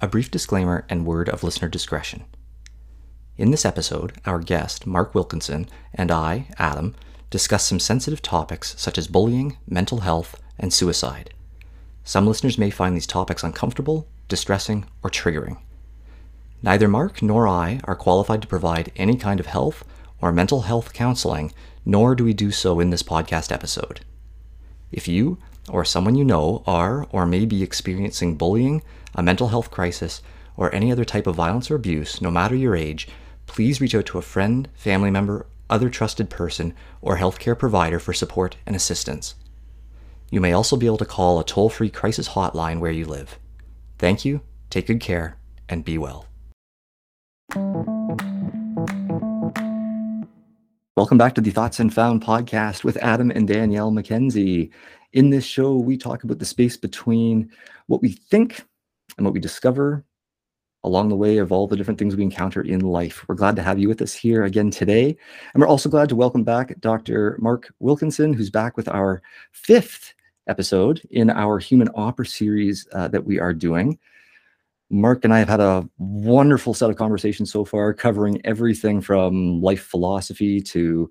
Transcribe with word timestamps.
a 0.00 0.08
brief 0.08 0.30
disclaimer 0.30 0.84
and 0.88 1.06
word 1.06 1.28
of 1.28 1.42
listener 1.42 1.68
discretion. 1.68 2.24
In 3.36 3.50
this 3.50 3.64
episode, 3.64 4.12
our 4.24 4.38
guest, 4.38 4.86
Mark 4.86 5.14
Wilkinson, 5.14 5.68
and 5.94 6.10
I, 6.10 6.48
Adam, 6.58 6.94
discuss 7.30 7.66
some 7.66 7.80
sensitive 7.80 8.22
topics 8.22 8.74
such 8.78 8.98
as 8.98 9.06
bullying, 9.06 9.56
mental 9.66 10.00
health, 10.00 10.40
and 10.58 10.72
suicide. 10.72 11.34
Some 12.04 12.26
listeners 12.26 12.58
may 12.58 12.70
find 12.70 12.96
these 12.96 13.06
topics 13.06 13.42
uncomfortable, 13.42 14.08
distressing, 14.28 14.86
or 15.02 15.10
triggering. 15.10 15.58
Neither 16.62 16.88
Mark 16.88 17.22
nor 17.22 17.46
I 17.46 17.80
are 17.84 17.94
qualified 17.94 18.42
to 18.42 18.48
provide 18.48 18.92
any 18.96 19.16
kind 19.16 19.40
of 19.40 19.46
health 19.46 19.84
or 20.20 20.32
mental 20.32 20.62
health 20.62 20.92
counseling, 20.92 21.52
nor 21.84 22.14
do 22.14 22.24
we 22.24 22.34
do 22.34 22.50
so 22.50 22.80
in 22.80 22.90
this 22.90 23.02
podcast 23.02 23.52
episode. 23.52 24.00
If 24.90 25.06
you 25.06 25.38
or 25.68 25.84
someone 25.84 26.14
you 26.14 26.24
know 26.24 26.62
are 26.66 27.06
or 27.10 27.26
may 27.26 27.44
be 27.44 27.62
experiencing 27.62 28.36
bullying, 28.36 28.82
a 29.14 29.22
mental 29.22 29.48
health 29.48 29.70
crisis, 29.70 30.22
or 30.56 30.74
any 30.74 30.90
other 30.90 31.04
type 31.04 31.26
of 31.26 31.36
violence 31.36 31.70
or 31.70 31.76
abuse, 31.76 32.20
no 32.20 32.30
matter 32.30 32.54
your 32.54 32.74
age, 32.74 33.08
please 33.46 33.80
reach 33.80 33.94
out 33.94 34.06
to 34.06 34.18
a 34.18 34.22
friend, 34.22 34.68
family 34.74 35.10
member, 35.10 35.46
other 35.70 35.88
trusted 35.88 36.28
person, 36.30 36.74
or 37.00 37.16
healthcare 37.16 37.58
provider 37.58 37.98
for 37.98 38.12
support 38.12 38.56
and 38.66 38.74
assistance. 38.74 39.34
You 40.30 40.40
may 40.40 40.52
also 40.52 40.76
be 40.76 40.86
able 40.86 40.98
to 40.98 41.04
call 41.04 41.38
a 41.38 41.44
toll 41.44 41.70
free 41.70 41.90
crisis 41.90 42.30
hotline 42.30 42.80
where 42.80 42.92
you 42.92 43.06
live. 43.06 43.38
Thank 43.98 44.24
you, 44.24 44.42
take 44.68 44.86
good 44.86 45.00
care, 45.00 45.38
and 45.68 45.84
be 45.84 45.96
well. 45.96 46.26
Welcome 50.96 51.16
back 51.16 51.34
to 51.36 51.40
the 51.40 51.50
Thoughts 51.50 51.80
and 51.80 51.94
Found 51.94 52.22
podcast 52.22 52.84
with 52.84 52.96
Adam 52.98 53.30
and 53.30 53.46
Danielle 53.46 53.92
McKenzie. 53.92 54.70
In 55.12 55.30
this 55.30 55.44
show, 55.44 55.76
we 55.76 55.96
talk 55.96 56.24
about 56.24 56.40
the 56.40 56.44
space 56.44 56.76
between 56.76 57.50
what 57.86 58.02
we 58.02 58.12
think 58.12 58.66
and 59.18 59.26
what 59.26 59.34
we 59.34 59.40
discover 59.40 60.04
along 60.84 61.08
the 61.08 61.16
way 61.16 61.38
of 61.38 61.52
all 61.52 61.66
the 61.66 61.76
different 61.76 61.98
things 61.98 62.16
we 62.16 62.22
encounter 62.22 62.62
in 62.62 62.80
life. 62.80 63.24
We're 63.28 63.34
glad 63.34 63.56
to 63.56 63.62
have 63.62 63.78
you 63.78 63.88
with 63.88 64.00
us 64.00 64.14
here 64.14 64.44
again 64.44 64.70
today. 64.70 65.16
And 65.52 65.60
we're 65.60 65.68
also 65.68 65.88
glad 65.88 66.08
to 66.08 66.16
welcome 66.16 66.44
back 66.44 66.80
Dr. 66.80 67.36
Mark 67.40 67.72
Wilkinson, 67.80 68.32
who's 68.32 68.48
back 68.48 68.76
with 68.76 68.88
our 68.88 69.20
fifth 69.52 70.14
episode 70.46 71.02
in 71.10 71.30
our 71.30 71.58
Human 71.58 71.88
Opera 71.94 72.26
series 72.26 72.86
uh, 72.92 73.08
that 73.08 73.26
we 73.26 73.38
are 73.38 73.52
doing. 73.52 73.98
Mark 74.90 75.24
and 75.24 75.34
I 75.34 75.40
have 75.40 75.48
had 75.48 75.60
a 75.60 75.86
wonderful 75.98 76.72
set 76.72 76.88
of 76.88 76.96
conversations 76.96 77.52
so 77.52 77.64
far, 77.64 77.92
covering 77.92 78.40
everything 78.44 79.00
from 79.00 79.60
life 79.60 79.82
philosophy 79.82 80.62
to 80.62 81.10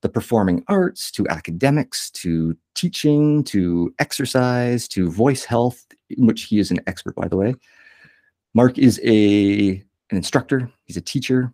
the 0.00 0.08
performing 0.08 0.64
arts 0.68 1.10
to 1.10 1.28
academics 1.28 2.10
to 2.12 2.56
teaching 2.74 3.42
to 3.44 3.92
exercise 3.98 4.86
to 4.88 5.10
voice 5.10 5.44
health, 5.44 5.84
in 6.10 6.26
which 6.26 6.44
he 6.44 6.58
is 6.58 6.70
an 6.70 6.80
expert, 6.86 7.14
by 7.14 7.28
the 7.28 7.36
way. 7.36 7.54
Mark 8.54 8.78
is 8.78 9.00
a 9.04 9.82
an 10.10 10.16
instructor. 10.16 10.70
He's 10.84 10.96
a 10.96 11.02
teacher. 11.02 11.52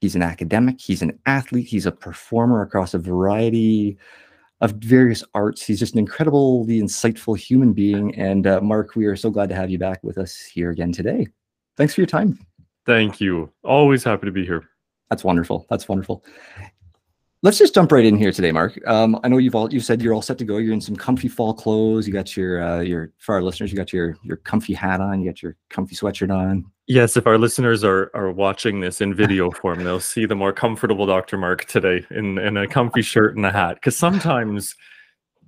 He's 0.00 0.16
an 0.16 0.22
academic. 0.22 0.80
He's 0.80 1.02
an 1.02 1.18
athlete. 1.26 1.66
He's 1.66 1.86
a 1.86 1.92
performer 1.92 2.62
across 2.62 2.94
a 2.94 2.98
variety 2.98 3.98
of 4.60 4.72
various 4.72 5.22
arts. 5.34 5.62
He's 5.62 5.78
just 5.78 5.94
an 5.94 5.98
incredibly 5.98 6.80
insightful 6.80 7.38
human 7.38 7.72
being. 7.72 8.14
And 8.16 8.46
uh, 8.46 8.60
Mark, 8.60 8.96
we 8.96 9.06
are 9.06 9.16
so 9.16 9.30
glad 9.30 9.48
to 9.50 9.54
have 9.54 9.70
you 9.70 9.78
back 9.78 10.02
with 10.02 10.18
us 10.18 10.36
here 10.38 10.70
again 10.70 10.92
today. 10.92 11.26
Thanks 11.76 11.94
for 11.94 12.00
your 12.00 12.08
time. 12.08 12.38
Thank 12.86 13.20
you. 13.20 13.52
Always 13.62 14.02
happy 14.02 14.26
to 14.26 14.32
be 14.32 14.44
here. 14.44 14.68
That's 15.10 15.24
wonderful. 15.24 15.66
That's 15.70 15.88
wonderful. 15.88 16.24
Let's 17.42 17.56
just 17.56 17.74
jump 17.74 17.90
right 17.90 18.04
in 18.04 18.18
here 18.18 18.32
today, 18.32 18.52
Mark. 18.52 18.78
Um, 18.86 19.18
I 19.24 19.28
know 19.28 19.38
you've 19.38 19.54
all 19.54 19.72
you 19.72 19.80
said 19.80 20.02
you're 20.02 20.12
all 20.12 20.20
set 20.20 20.36
to 20.38 20.44
go. 20.44 20.58
You're 20.58 20.74
in 20.74 20.80
some 20.80 20.94
comfy 20.94 21.26
fall 21.26 21.54
clothes. 21.54 22.06
You 22.06 22.12
got 22.12 22.36
your 22.36 22.62
uh, 22.62 22.80
your 22.80 23.12
for 23.16 23.34
our 23.34 23.42
listeners, 23.42 23.72
you 23.72 23.78
got 23.78 23.94
your 23.94 24.18
your 24.22 24.36
comfy 24.36 24.74
hat 24.74 25.00
on. 25.00 25.22
You 25.22 25.30
got 25.30 25.42
your 25.42 25.56
comfy 25.70 25.96
sweatshirt 25.96 26.30
on. 26.30 26.66
Yes, 26.86 27.16
if 27.16 27.26
our 27.26 27.38
listeners 27.38 27.82
are 27.82 28.10
are 28.12 28.30
watching 28.30 28.80
this 28.80 29.00
in 29.00 29.14
video 29.14 29.50
form, 29.62 29.84
they'll 29.84 30.00
see 30.00 30.26
the 30.26 30.34
more 30.34 30.52
comfortable 30.52 31.06
Dr. 31.06 31.38
Mark 31.38 31.64
today 31.64 32.04
in 32.10 32.36
in 32.36 32.58
a 32.58 32.66
comfy 32.66 33.00
shirt 33.00 33.36
and 33.36 33.46
a 33.46 33.52
hat. 33.52 33.76
Because 33.76 33.96
sometimes 33.96 34.76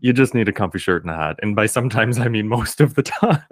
you 0.00 0.14
just 0.14 0.34
need 0.34 0.48
a 0.48 0.52
comfy 0.52 0.78
shirt 0.78 1.04
and 1.04 1.10
a 1.10 1.16
hat, 1.16 1.36
and 1.42 1.54
by 1.54 1.66
sometimes 1.66 2.18
I 2.18 2.28
mean 2.28 2.48
most 2.48 2.80
of 2.80 2.94
the 2.94 3.02
time. 3.02 3.42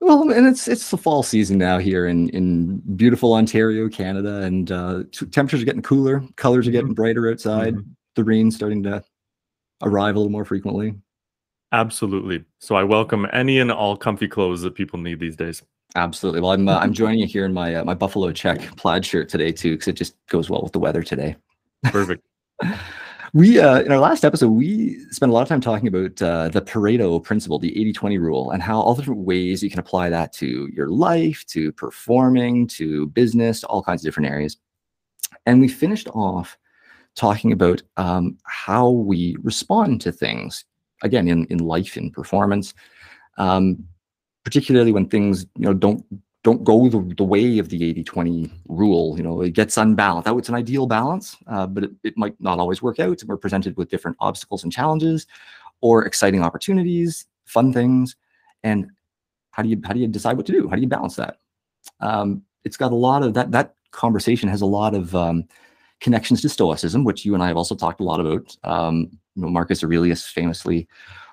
Well, 0.00 0.30
and 0.30 0.46
it's 0.46 0.68
it's 0.68 0.90
the 0.90 0.96
fall 0.96 1.22
season 1.22 1.58
now 1.58 1.78
here 1.78 2.06
in 2.06 2.28
in 2.30 2.78
beautiful 2.96 3.34
Ontario, 3.34 3.88
Canada, 3.88 4.42
and 4.42 4.70
uh, 4.70 5.02
t- 5.10 5.26
temperatures 5.26 5.62
are 5.62 5.66
getting 5.66 5.82
cooler, 5.82 6.22
colors 6.36 6.68
are 6.68 6.70
getting 6.70 6.94
brighter 6.94 7.30
outside. 7.30 7.74
Mhm. 7.74 7.84
The 8.14 8.24
rain's 8.24 8.54
starting 8.54 8.82
to 8.84 9.02
arrive 9.82 10.14
a 10.14 10.18
little 10.18 10.32
more 10.32 10.44
frequently. 10.44 10.94
Absolutely. 11.72 12.44
So 12.60 12.76
I 12.76 12.84
welcome 12.84 13.26
any 13.32 13.58
and 13.58 13.70
all 13.70 13.96
comfy 13.96 14.28
clothes 14.28 14.62
that 14.62 14.74
people 14.74 14.98
need 14.98 15.20
these 15.20 15.36
days. 15.36 15.62
Absolutely. 15.96 16.40
Well, 16.40 16.52
I'm 16.52 16.68
uh, 16.68 16.78
I'm 16.78 16.92
joining 16.92 17.18
you 17.18 17.26
here 17.26 17.44
in 17.44 17.52
my 17.52 17.74
uh, 17.74 17.84
my 17.84 17.94
Buffalo 17.94 18.30
check 18.32 18.60
plaid 18.76 19.04
shirt 19.04 19.28
today 19.28 19.52
too, 19.52 19.72
because 19.72 19.88
it 19.88 19.94
just 19.94 20.14
goes 20.28 20.48
well 20.48 20.62
with 20.62 20.72
the 20.72 20.78
weather 20.78 21.02
today. 21.02 21.36
Perfect. 21.84 22.24
We 23.34 23.60
uh, 23.60 23.80
in 23.80 23.92
our 23.92 23.98
last 23.98 24.24
episode 24.24 24.48
we 24.48 25.00
spent 25.10 25.30
a 25.30 25.32
lot 25.34 25.42
of 25.42 25.48
time 25.48 25.60
talking 25.60 25.88
about 25.88 26.20
uh, 26.22 26.48
the 26.48 26.62
Pareto 26.62 27.22
principle, 27.22 27.58
the 27.58 27.72
80-20 27.72 28.18
rule, 28.18 28.50
and 28.52 28.62
how 28.62 28.80
all 28.80 28.94
the 28.94 29.02
different 29.02 29.26
ways 29.26 29.62
you 29.62 29.68
can 29.68 29.80
apply 29.80 30.08
that 30.10 30.32
to 30.34 30.68
your 30.72 30.88
life, 30.88 31.44
to 31.48 31.70
performing, 31.72 32.66
to 32.68 33.06
business, 33.08 33.64
all 33.64 33.82
kinds 33.82 34.02
of 34.02 34.08
different 34.08 34.30
areas. 34.30 34.56
And 35.44 35.60
we 35.60 35.68
finished 35.68 36.08
off 36.08 36.56
talking 37.16 37.52
about 37.52 37.82
um, 37.98 38.38
how 38.44 38.88
we 38.88 39.36
respond 39.42 40.00
to 40.02 40.12
things 40.12 40.64
again 41.02 41.28
in 41.28 41.44
in 41.46 41.58
life, 41.58 41.98
in 41.98 42.10
performance, 42.10 42.72
um, 43.36 43.84
particularly 44.44 44.92
when 44.92 45.06
things 45.06 45.42
you 45.56 45.66
know 45.66 45.74
don't 45.74 46.02
don't 46.48 46.64
go 46.64 46.76
the, 46.88 47.00
the 47.16 47.28
way 47.34 47.58
of 47.58 47.68
the 47.68 47.80
80-20 47.94 48.50
rule 48.68 49.06
you 49.18 49.24
know 49.26 49.36
it 49.42 49.52
gets 49.60 49.76
unbalanced. 49.76 50.26
That 50.26 50.36
it's 50.36 50.48
an 50.48 50.60
ideal 50.64 50.86
balance 50.86 51.36
uh, 51.46 51.66
but 51.74 51.84
it, 51.84 51.92
it 52.08 52.14
might 52.16 52.36
not 52.40 52.58
always 52.58 52.80
work 52.86 52.98
out. 52.98 53.22
We're 53.26 53.44
presented 53.46 53.76
with 53.76 53.90
different 53.90 54.16
obstacles 54.20 54.62
and 54.64 54.72
challenges 54.72 55.26
or 55.86 55.94
exciting 56.04 56.42
opportunities 56.42 57.26
fun 57.48 57.72
things. 57.72 58.14
And 58.62 58.90
how 59.50 59.62
do 59.62 59.68
you 59.68 59.80
how 59.84 59.92
do 59.92 60.00
you 60.00 60.06
decide 60.06 60.36
what 60.36 60.46
to 60.46 60.52
do? 60.52 60.68
How 60.68 60.76
do 60.76 60.82
you 60.82 60.88
balance 60.88 61.16
that? 61.16 61.38
Um, 62.00 62.42
it's 62.64 62.76
got 62.76 62.92
a 62.92 62.96
lot 63.08 63.22
of 63.22 63.34
that 63.34 63.50
that 63.52 63.74
conversation 63.90 64.48
has 64.48 64.60
a 64.60 64.66
lot 64.66 64.94
of 64.94 65.14
um, 65.16 65.44
connections 66.00 66.40
to 66.42 66.48
stoicism 66.48 67.02
which 67.02 67.24
you 67.24 67.34
and 67.34 67.42
i 67.42 67.48
have 67.48 67.56
also 67.56 67.74
talked 67.74 68.00
a 68.00 68.04
lot 68.04 68.20
about. 68.20 68.56
Um, 68.64 69.08
you 69.34 69.42
know 69.42 69.48
marcus 69.48 69.82
aurelius 69.82 70.26
famously 70.26 70.86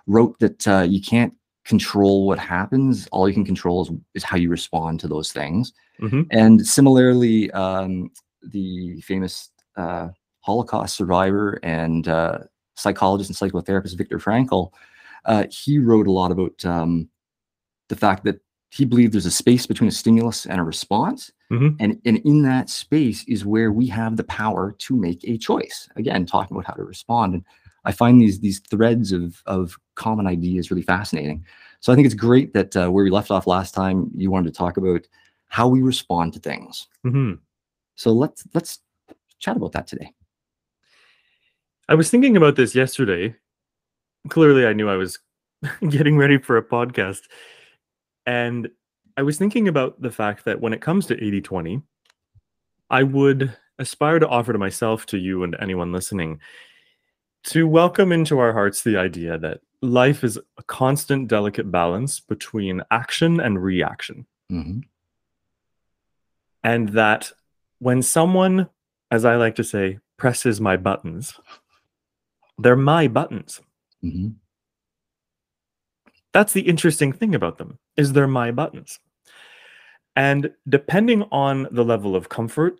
wrote 0.08 0.40
that 0.40 0.68
uh, 0.68 0.86
you 0.88 1.02
can't 1.02 1.34
control 1.66 2.28
what 2.28 2.40
happens. 2.40 3.08
All 3.12 3.28
you 3.28 3.34
can 3.34 3.46
control 3.46 3.82
is, 3.84 3.92
is 4.14 4.24
how 4.24 4.38
you 4.38 4.50
respond 4.50 5.00
to 5.02 5.08
those 5.08 5.32
things. 5.32 5.74
Mhm. 6.00 6.28
And 6.32 6.66
similarly, 6.66 7.52
um, 7.52 8.12
the 8.44 9.02
famous 9.02 9.50
uh, 9.76 10.10
Holocaust 10.42 10.96
survivor 10.96 11.60
and 11.64 12.08
uh, 12.08 12.40
psychologist 12.76 13.30
and 13.30 13.52
psychotherapist 13.52 13.98
Viktor 13.98 14.20
Frankl, 14.20 14.72
uh, 15.26 15.46
he 15.50 15.80
wrote 15.80 16.08
a 16.08 16.12
lot 16.12 16.32
about 16.32 16.64
um, 16.66 17.10
the 17.90 17.96
fact 17.96 18.24
that 18.26 18.40
he 18.70 18.86
believed 18.86 19.14
there's 19.14 19.26
a 19.26 19.32
space 19.32 19.66
between 19.66 19.88
a 19.88 19.92
stimulus 19.92 20.46
and 20.46 20.60
a 20.60 20.64
response. 20.64 21.32
Mhm. 21.52 21.78
And, 21.80 22.02
and 22.06 22.18
in 22.18 22.42
that 22.44 22.70
space 22.70 23.24
is 23.28 23.46
where 23.46 23.72
we 23.72 23.88
have 23.88 24.18
the 24.18 24.24
power 24.26 24.76
to 24.80 24.96
make 24.96 25.24
a 25.24 25.38
choice. 25.38 25.88
Again, 25.96 26.26
talking 26.26 26.56
about 26.56 26.68
how 26.68 26.74
to 26.74 26.84
respond. 26.84 27.36
And 27.36 27.44
I 27.86 27.92
find 27.92 28.20
these 28.20 28.40
these 28.40 28.60
threads 28.60 29.12
of 29.12 29.42
of 29.46 29.78
common 29.96 30.28
ideas 30.28 30.72
really 30.72 30.82
fascinating. 30.84 31.46
So 31.80 31.94
I 31.94 31.96
think 31.96 32.06
it's 32.06 32.16
great 32.16 32.54
that 32.54 32.76
uh, 32.76 32.90
where 32.90 33.04
we 33.04 33.12
left 33.12 33.32
off 33.32 33.48
last 33.48 33.74
time, 33.74 34.10
you 34.16 34.32
wanted 34.32 34.52
to 34.52 34.58
talk 34.58 34.78
about 34.78 35.08
how 35.48 35.68
we 35.68 35.82
respond 35.82 36.34
to 36.34 36.40
things. 36.40 36.88
Mhm. 37.06 37.40
So 37.96 38.12
let's 38.12 38.46
let's 38.54 38.80
chat 39.40 39.56
about 39.56 39.72
that 39.74 39.88
today. 39.88 40.12
I 41.88 41.96
was 41.96 42.10
thinking 42.10 42.36
about 42.36 42.56
this 42.56 42.74
yesterday. 42.74 43.36
Clearly, 44.30 44.66
I 44.66 44.74
knew 44.74 44.90
I 44.90 44.96
was 44.96 45.20
getting 45.90 46.18
ready 46.18 46.40
for 46.40 46.58
a 46.58 46.64
podcast. 46.64 47.22
And 48.26 48.70
I 49.18 49.22
was 49.22 49.38
thinking 49.38 49.68
about 49.68 50.02
the 50.02 50.12
fact 50.12 50.46
that 50.46 50.60
when 50.60 50.74
it 50.74 50.82
comes 50.82 51.06
to 51.08 51.24
80 51.24 51.42
20, 51.42 51.82
I 52.90 53.04
would 53.04 53.56
aspire 53.78 54.20
to 54.20 54.28
offer 54.28 54.52
to 54.52 54.60
myself, 54.60 55.06
to 55.08 55.18
you, 55.18 55.44
and 55.44 55.54
to 55.54 55.62
anyone 55.62 55.92
listening 55.92 56.40
to 57.46 57.68
welcome 57.68 58.12
into 58.12 58.40
our 58.40 58.54
hearts 58.54 58.82
the 58.82 58.98
idea 58.98 59.38
that 59.38 59.62
life 59.82 60.24
is 60.24 60.38
a 60.58 60.64
constant, 60.64 61.28
delicate 61.28 61.72
balance 61.72 62.20
between 62.20 62.82
action 62.90 63.40
and 63.40 63.62
reaction. 63.62 64.26
Mhm. 64.52 64.84
And 66.64 66.90
that 66.90 67.32
when 67.80 68.02
someone, 68.02 68.70
as 69.12 69.26
I 69.26 69.36
like 69.36 69.56
to 69.56 69.64
say, 69.64 70.00
presses 70.18 70.60
my 70.60 70.76
buttons, 70.76 71.40
they're 72.58 72.76
my 72.76 73.08
buttons. 73.08 73.62
Mhm. 74.04 74.36
That's 76.32 76.54
the 76.54 76.68
interesting 76.68 77.14
thing 77.14 77.36
about 77.36 77.60
them 77.60 77.80
is 77.96 78.14
they're 78.14 78.28
my 78.28 78.52
buttons. 78.52 79.00
And 80.16 80.56
depending 80.68 81.24
on 81.32 81.68
the 81.72 81.84
level 81.84 82.16
of 82.16 82.30
comfort, 82.30 82.80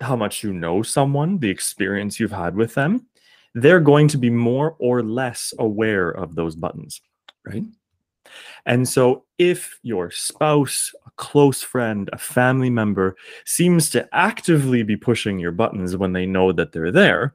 how 0.00 0.16
much 0.16 0.42
you 0.44 0.52
know 0.52 0.82
someone, 0.82 1.38
the 1.38 1.50
experience 1.50 2.20
you've 2.20 2.32
had 2.32 2.54
with 2.54 2.74
them, 2.74 3.06
they're 3.54 3.80
going 3.80 4.08
to 4.08 4.18
be 4.18 4.30
more 4.30 4.76
or 4.78 5.02
less 5.02 5.54
aware 5.58 6.10
of 6.10 6.34
those 6.34 6.56
buttons. 6.56 7.00
Right. 7.46 7.64
And 8.66 8.88
so 8.88 9.24
if 9.38 9.78
your 9.82 10.10
spouse, 10.10 10.92
a 11.06 11.10
close 11.16 11.62
friend, 11.62 12.08
a 12.12 12.18
family 12.18 12.70
member 12.70 13.16
seems 13.44 13.90
to 13.90 14.08
actively 14.14 14.82
be 14.82 14.96
pushing 14.96 15.38
your 15.38 15.52
buttons 15.52 15.96
when 15.96 16.12
they 16.12 16.26
know 16.26 16.52
that 16.52 16.72
they're 16.72 16.90
there, 16.92 17.34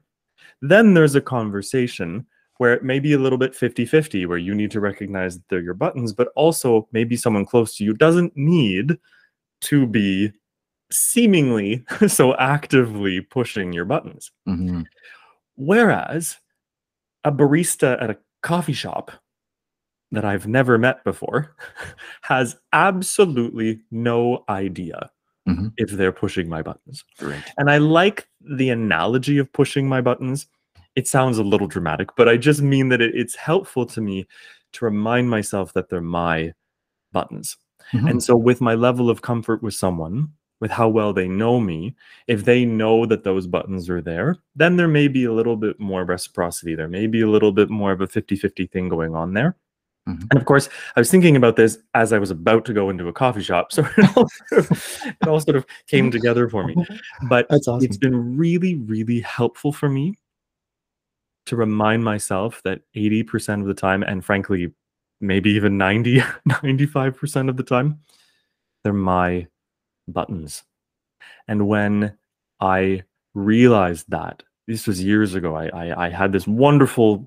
then 0.60 0.94
there's 0.94 1.14
a 1.14 1.20
conversation 1.20 2.26
where 2.58 2.74
it 2.74 2.84
may 2.84 2.98
be 2.98 3.14
a 3.14 3.18
little 3.18 3.38
bit 3.38 3.54
50 3.54 3.86
50, 3.86 4.26
where 4.26 4.36
you 4.36 4.54
need 4.54 4.70
to 4.72 4.80
recognize 4.80 5.36
that 5.36 5.48
they're 5.48 5.62
your 5.62 5.74
buttons, 5.74 6.12
but 6.12 6.28
also 6.36 6.88
maybe 6.92 7.16
someone 7.16 7.46
close 7.46 7.76
to 7.76 7.84
you 7.84 7.94
doesn't 7.94 8.36
need 8.36 8.98
to 9.62 9.86
be 9.86 10.30
seemingly 10.90 11.84
so 12.08 12.34
actively 12.36 13.20
pushing 13.20 13.72
your 13.72 13.84
buttons. 13.84 14.30
Mhm. 14.46 14.84
Whereas 15.60 16.38
a 17.24 17.30
barista 17.32 18.02
at 18.02 18.10
a 18.10 18.18
coffee 18.42 18.72
shop 18.72 19.10
that 20.12 20.24
I've 20.24 20.46
never 20.48 20.78
met 20.78 21.04
before 21.04 21.54
has 22.22 22.56
absolutely 22.72 23.80
no 23.90 24.44
idea 24.48 25.10
Mhm. 25.48 25.72
if 25.78 25.90
they're 25.90 26.12
pushing 26.12 26.48
my 26.48 26.62
buttons. 26.62 27.04
Right. 27.20 27.42
And 27.58 27.70
I 27.70 27.78
like 27.78 28.28
the 28.40 28.70
analogy 28.70 29.38
of 29.38 29.52
pushing 29.52 29.88
my 29.88 30.00
buttons. 30.00 30.46
It 30.96 31.08
sounds 31.08 31.38
a 31.38 31.42
little 31.44 31.66
dramatic, 31.68 32.10
but 32.16 32.28
I 32.28 32.36
just 32.36 32.62
mean 32.62 32.88
that 32.90 33.00
it, 33.00 33.14
it's 33.14 33.36
helpful 33.36 33.86
to 33.86 34.00
me 34.00 34.26
to 34.72 34.84
remind 34.84 35.30
myself 35.30 35.72
that 35.74 35.88
they're 35.90 36.00
my 36.02 36.52
buttons. 37.12 37.56
Mhm. 37.92 38.10
And 38.10 38.22
so, 38.22 38.36
with 38.36 38.60
my 38.60 38.74
level 38.74 39.10
of 39.10 39.22
comfort 39.22 39.62
with 39.62 39.74
someone, 39.74 40.28
with 40.60 40.70
how 40.70 40.88
well 40.88 41.12
they 41.12 41.26
know 41.26 41.58
me, 41.58 41.94
if 42.26 42.44
they 42.44 42.64
know 42.64 43.06
that 43.06 43.24
those 43.24 43.46
buttons 43.46 43.88
are 43.88 44.02
there, 44.02 44.36
then 44.54 44.76
there 44.76 44.88
may 44.88 45.08
be 45.08 45.24
a 45.24 45.32
little 45.32 45.56
bit 45.56 45.80
more 45.80 46.04
reciprocity. 46.04 46.74
There 46.74 46.88
may 46.88 47.06
be 47.06 47.22
a 47.22 47.28
little 47.28 47.52
bit 47.52 47.70
more 47.70 47.92
of 47.92 48.00
a 48.00 48.06
50 48.06 48.36
50 48.36 48.66
thing 48.66 48.88
going 48.88 49.14
on 49.14 49.32
there. 49.32 49.56
Mhm. 50.08 50.26
And 50.30 50.38
of 50.38 50.44
course, 50.44 50.68
I 50.96 51.00
was 51.00 51.10
thinking 51.10 51.36
about 51.36 51.56
this 51.56 51.78
as 51.94 52.12
I 52.12 52.18
was 52.18 52.30
about 52.30 52.64
to 52.66 52.72
go 52.72 52.90
into 52.90 53.08
a 53.08 53.12
coffee 53.12 53.42
shop. 53.42 53.72
So 53.72 53.86
it 53.96 54.16
all 54.16 54.28
sort 54.48 54.70
of, 54.70 55.02
it 55.20 55.28
all 55.28 55.40
sort 55.40 55.56
of 55.56 55.66
came 55.86 56.10
together 56.10 56.48
for 56.48 56.66
me. 56.66 56.74
But 57.28 57.46
awesome. 57.50 57.82
it's 57.82 57.96
been 57.98 58.36
really, 58.36 58.76
really 58.76 59.20
helpful 59.20 59.72
for 59.72 59.88
me 59.88 60.16
to 61.46 61.56
remind 61.56 62.04
myself 62.04 62.62
that 62.64 62.82
80% 62.94 63.60
of 63.60 63.66
the 63.66 63.74
time, 63.74 64.02
and 64.02 64.24
frankly, 64.24 64.72
maybe 65.20 65.50
even 65.50 65.76
90, 65.76 66.20
95% 66.48 67.48
of 67.48 67.56
the 67.56 67.62
time, 67.62 68.00
they're 68.84 68.92
my 68.92 69.46
buttons. 70.12 70.62
And 71.48 71.68
when 71.68 72.16
I 72.60 73.02
realized 73.34 74.10
that, 74.10 74.42
this 74.66 74.86
was 74.86 75.02
years 75.02 75.34
ago, 75.34 75.56
I, 75.56 75.68
I, 75.68 76.06
I 76.06 76.08
had 76.10 76.32
this 76.32 76.46
wonderful 76.46 77.26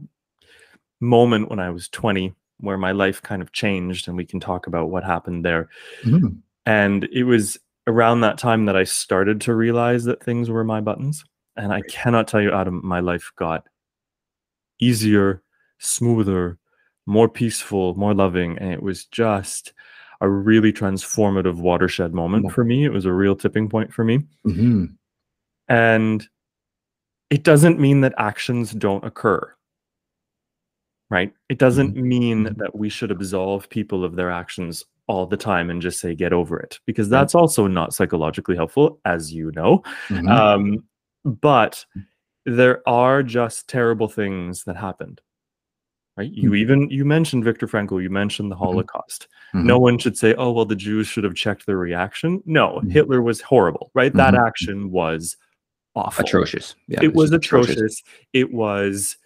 moment 1.02 1.50
when 1.50 1.60
I 1.60 1.70
was 1.70 1.90
20 1.90 2.34
where 2.60 2.78
my 2.78 2.92
life 2.94 3.22
kind 3.22 3.42
of 3.42 3.52
changed, 3.52 4.08
and 4.08 4.16
we 4.16 4.26
can 4.26 4.40
talk 4.40 4.68
about 4.68 4.90
what 4.90 5.04
happened 5.04 5.44
there. 5.44 5.68
Mhm. 6.04 6.38
And 6.66 7.04
it 7.12 7.24
was 7.24 7.58
around 7.88 8.22
that 8.22 8.38
time 8.38 8.66
that 8.66 8.78
I 8.78 8.86
started 8.86 9.42
to 9.42 9.54
realize 9.54 10.06
that 10.06 10.24
things 10.24 10.50
were 10.50 10.64
my 10.64 10.80
buttons. 10.80 11.26
And 11.58 11.74
I 11.74 11.82
cannot 11.90 12.28
tell 12.28 12.42
you, 12.42 12.54
Adam, 12.54 12.80
my 12.84 13.02
life 13.02 13.32
got 13.36 13.68
easier, 14.80 15.42
smoother, 15.80 16.58
more 17.06 17.28
peaceful, 17.28 17.96
more 17.96 18.14
loving. 18.14 18.58
And 18.58 18.72
it 18.72 18.82
was 18.82 19.06
just 19.06 19.74
a 20.24 20.30
really 20.30 20.74
transformative 20.74 21.58
watershed 21.58 22.14
moment 22.14 22.52
for 22.52 22.64
me. 22.64 22.86
It 22.86 22.94
was 22.94 23.06
a 23.06 23.12
real 23.14 23.36
tipping 23.36 23.70
point 23.70 23.94
for 23.94 24.04
me. 24.04 24.22
Mhm. 24.48 24.96
And 25.68 26.28
it 27.30 27.44
doesn't 27.44 27.80
mean 27.80 28.02
that 28.02 28.14
actions 28.18 28.72
don't 28.72 29.04
occur. 29.06 29.54
Right? 31.10 31.34
It 31.50 31.60
doesn't 31.60 31.96
mean 31.96 32.46
Mhm. 32.46 32.58
that 32.58 32.76
we 32.76 32.90
should 32.90 33.12
absolve 33.12 33.70
people 33.70 34.04
of 34.06 34.16
their 34.16 34.32
actions 34.32 34.86
all 35.08 35.28
the 35.28 35.38
time 35.38 35.70
and 35.70 35.82
just 35.82 36.00
say, 36.00 36.16
get 36.16 36.32
over 36.32 36.58
it, 36.58 36.80
because 36.86 37.10
that's 37.10 37.36
also 37.36 37.68
not 37.68 37.94
psychologically 37.94 38.56
helpful, 38.56 39.02
as 39.04 39.34
you 39.34 39.52
know. 39.52 39.84
Mhm. 40.08 40.30
Um, 40.30 40.84
but 41.26 41.86
there 42.46 42.82
are 42.88 43.22
just 43.24 43.68
terrible 43.68 44.08
things 44.08 44.64
that 44.64 44.78
happened. 44.78 45.20
Right? 46.16 46.32
You 46.32 46.52
Mhm. 46.52 46.58
even 46.58 46.90
you 46.92 47.06
mentioned 47.06 47.44
Viktor 47.44 47.68
Frankl, 47.68 48.02
you 48.02 48.10
mentioned 48.10 48.52
the 48.52 48.56
Mhm. 48.56 48.60
Holocaust. 48.60 49.28
Mhm. 49.56 49.64
No 49.66 49.80
one 49.80 49.98
should 49.98 50.16
say, 50.18 50.36
"Oh, 50.36 50.52
well, 50.52 50.66
the 50.66 50.76
Jews 50.76 51.08
should 51.08 51.24
have 51.24 51.34
checked 51.34 51.66
their 51.66 51.78
reaction." 51.78 52.44
No, 52.46 52.80
Mhm. 52.84 52.92
Hitler 52.92 53.22
was 53.24 53.42
horrible, 53.42 53.90
right? 53.96 54.14
That 54.14 54.36
Mhm. 54.36 54.46
action 54.48 54.92
was 54.92 55.36
awful. 55.96 56.24
atrocious. 56.24 56.76
Yeah, 56.88 57.00
it 57.04 57.14
was 57.16 57.32
just 57.32 57.46
atrocious. 57.46 58.04
It 58.34 58.54
was 58.54 59.18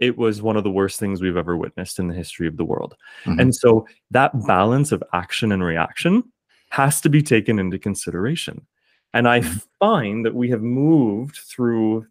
it 0.00 0.16
was 0.16 0.40
one 0.40 0.56
of 0.56 0.64
the 0.64 0.70
worst 0.70 0.98
things 0.98 1.20
we've 1.20 1.36
ever 1.36 1.58
witnessed 1.58 1.98
in 1.98 2.08
the 2.08 2.14
history 2.14 2.46
of 2.48 2.56
the 2.56 2.64
world. 2.64 2.96
And 3.26 3.54
so 3.54 3.86
that 4.12 4.32
balance 4.46 4.92
of 4.92 5.02
action 5.12 5.52
and 5.52 5.62
reaction 5.62 6.22
has 6.70 7.02
to 7.02 7.10
be 7.10 7.20
taken 7.20 7.58
into 7.58 7.78
consideration. 7.78 8.66
And 9.12 9.28
I 9.28 9.42
find 9.78 10.24
that 10.24 10.34
we 10.34 10.48
have 10.48 10.62
moved 10.62 11.36
through, 11.36 12.06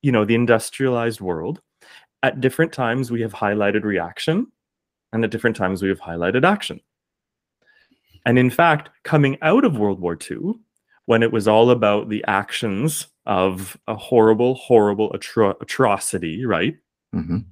you 0.00 0.10
know, 0.10 0.24
the 0.24 0.34
industrialized 0.34 1.20
world. 1.20 1.60
At 2.24 2.40
different 2.40 2.72
times, 2.72 3.10
we 3.10 3.20
have 3.20 3.34
highlighted 3.34 3.84
reaction, 3.84 4.46
and 5.12 5.22
at 5.22 5.30
different 5.30 5.56
times, 5.56 5.82
we 5.82 5.90
have 5.90 6.00
highlighted 6.00 6.42
action. 6.42 6.80
And 8.24 8.38
in 8.38 8.48
fact, 8.48 8.88
coming 9.02 9.36
out 9.42 9.62
of 9.62 9.76
World 9.76 10.00
War 10.00 10.16
II, 10.18 10.54
when 11.04 11.22
it 11.22 11.30
was 11.30 11.46
all 11.46 11.68
about 11.68 12.08
the 12.08 12.24
actions 12.26 13.08
of 13.26 13.76
a 13.88 13.94
horrible, 13.94 14.54
horrible 14.54 15.10
atro- 15.10 15.60
atrocity, 15.60 16.46
right? 16.46 16.78
Mhm. 17.14 17.44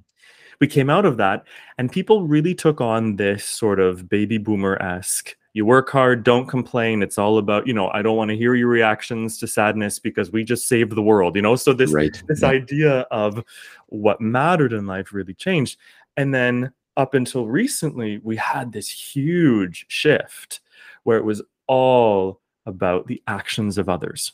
we 0.59 0.67
came 0.67 0.89
out 0.89 1.05
of 1.05 1.17
that 1.17 1.45
and 1.77 1.91
people 1.91 2.27
really 2.27 2.55
took 2.55 2.79
on 2.79 3.15
this 3.17 3.43
sort 3.43 3.79
of 3.79 4.07
baby 4.07 4.37
boomer 4.37 4.81
esque 4.81 5.35
you 5.53 5.65
work 5.65 5.89
hard 5.89 6.23
don't 6.23 6.47
complain 6.47 7.01
it's 7.03 7.17
all 7.17 7.37
about 7.37 7.67
you 7.67 7.73
know 7.73 7.89
i 7.93 8.01
don't 8.01 8.17
want 8.17 8.29
to 8.29 8.35
hear 8.37 8.55
your 8.55 8.67
reactions 8.67 9.37
to 9.37 9.47
sadness 9.47 9.99
because 9.99 10.31
we 10.31 10.43
just 10.43 10.67
saved 10.67 10.95
the 10.95 11.01
world 11.01 11.35
you 11.35 11.41
know 11.41 11.55
so 11.55 11.73
this 11.73 11.93
right. 11.93 12.21
this 12.27 12.41
Yeah. 12.41 12.49
idea 12.49 12.99
of 13.11 13.43
what 13.87 14.19
mattered 14.19 14.73
in 14.73 14.87
life 14.87 15.13
really 15.13 15.33
changed 15.33 15.77
and 16.17 16.33
then 16.33 16.71
up 16.97 17.13
until 17.13 17.47
recently 17.47 18.19
we 18.23 18.35
had 18.35 18.71
this 18.71 18.87
huge 18.89 19.85
shift 19.87 20.61
where 21.03 21.17
it 21.17 21.25
was 21.25 21.41
all 21.67 22.41
about 22.65 23.07
the 23.07 23.21
actions 23.27 23.77
of 23.77 23.89
others 23.89 24.33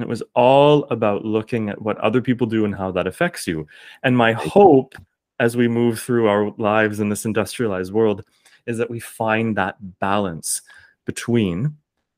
it 0.00 0.08
was 0.08 0.22
all 0.34 0.84
about 0.90 1.24
looking 1.24 1.68
at 1.68 1.80
what 1.80 1.96
other 1.98 2.20
people 2.20 2.48
do 2.48 2.64
and 2.64 2.74
how 2.74 2.90
that 2.90 3.06
affects 3.06 3.46
you 3.46 3.66
and 4.02 4.16
my 4.16 4.32
hope 4.32 4.94
as 5.40 5.56
we 5.56 5.66
move 5.68 6.00
through 6.00 6.28
our 6.28 6.50
lives 6.58 7.00
in 7.00 7.08
this 7.08 7.24
industrialized 7.24 7.92
world 7.92 8.24
is 8.66 8.78
that 8.78 8.90
we 8.90 9.00
find 9.00 9.56
that 9.56 9.76
balance 10.00 10.62
between 11.06 11.76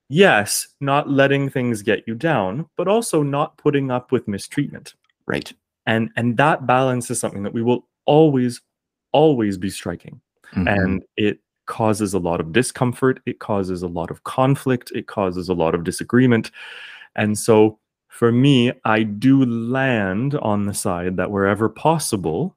yes 0.08 0.69
not 0.81 1.10
letting 1.10 1.48
things 1.50 1.82
get 1.82 2.06
you 2.06 2.15
down 2.15 2.65
but 2.76 2.86
also 2.86 3.22
not 3.22 3.56
putting 3.58 3.91
up 3.91 4.12
with 4.12 4.29
mistreatment. 4.29 4.94
Right. 5.26 5.53
and 5.86 6.10
and 6.17 6.36
that 6.36 6.67
balance 6.67 7.10
is 7.10 7.19
something 7.19 7.43
that 7.43 7.53
we 7.55 7.62
will 7.62 7.86
always 8.06 8.60
always 9.12 9.56
be 9.58 9.70
striking. 9.70 10.20
Mhm. 10.55 10.69
and 10.76 11.05
it 11.17 11.41
causes 11.67 12.15
a 12.15 12.19
lot 12.20 12.41
of 12.41 12.53
discomfort. 12.53 13.19
It 13.26 13.41
causes 13.41 13.82
a 13.82 13.88
lot 13.88 14.12
of 14.12 14.22
conflict. 14.22 14.93
It 14.94 15.08
causes 15.08 15.48
a 15.48 15.55
lot 15.55 15.74
of 15.74 15.82
disagreement. 15.82 16.53
And 17.17 17.36
so 17.36 17.79
for 18.08 18.31
me 18.32 18.72
i 18.84 19.03
do 19.03 19.44
land 19.44 20.36
on 20.36 20.65
the 20.65 20.72
side 20.72 21.17
that 21.17 21.31
wherever 21.31 21.69
possible 21.69 22.56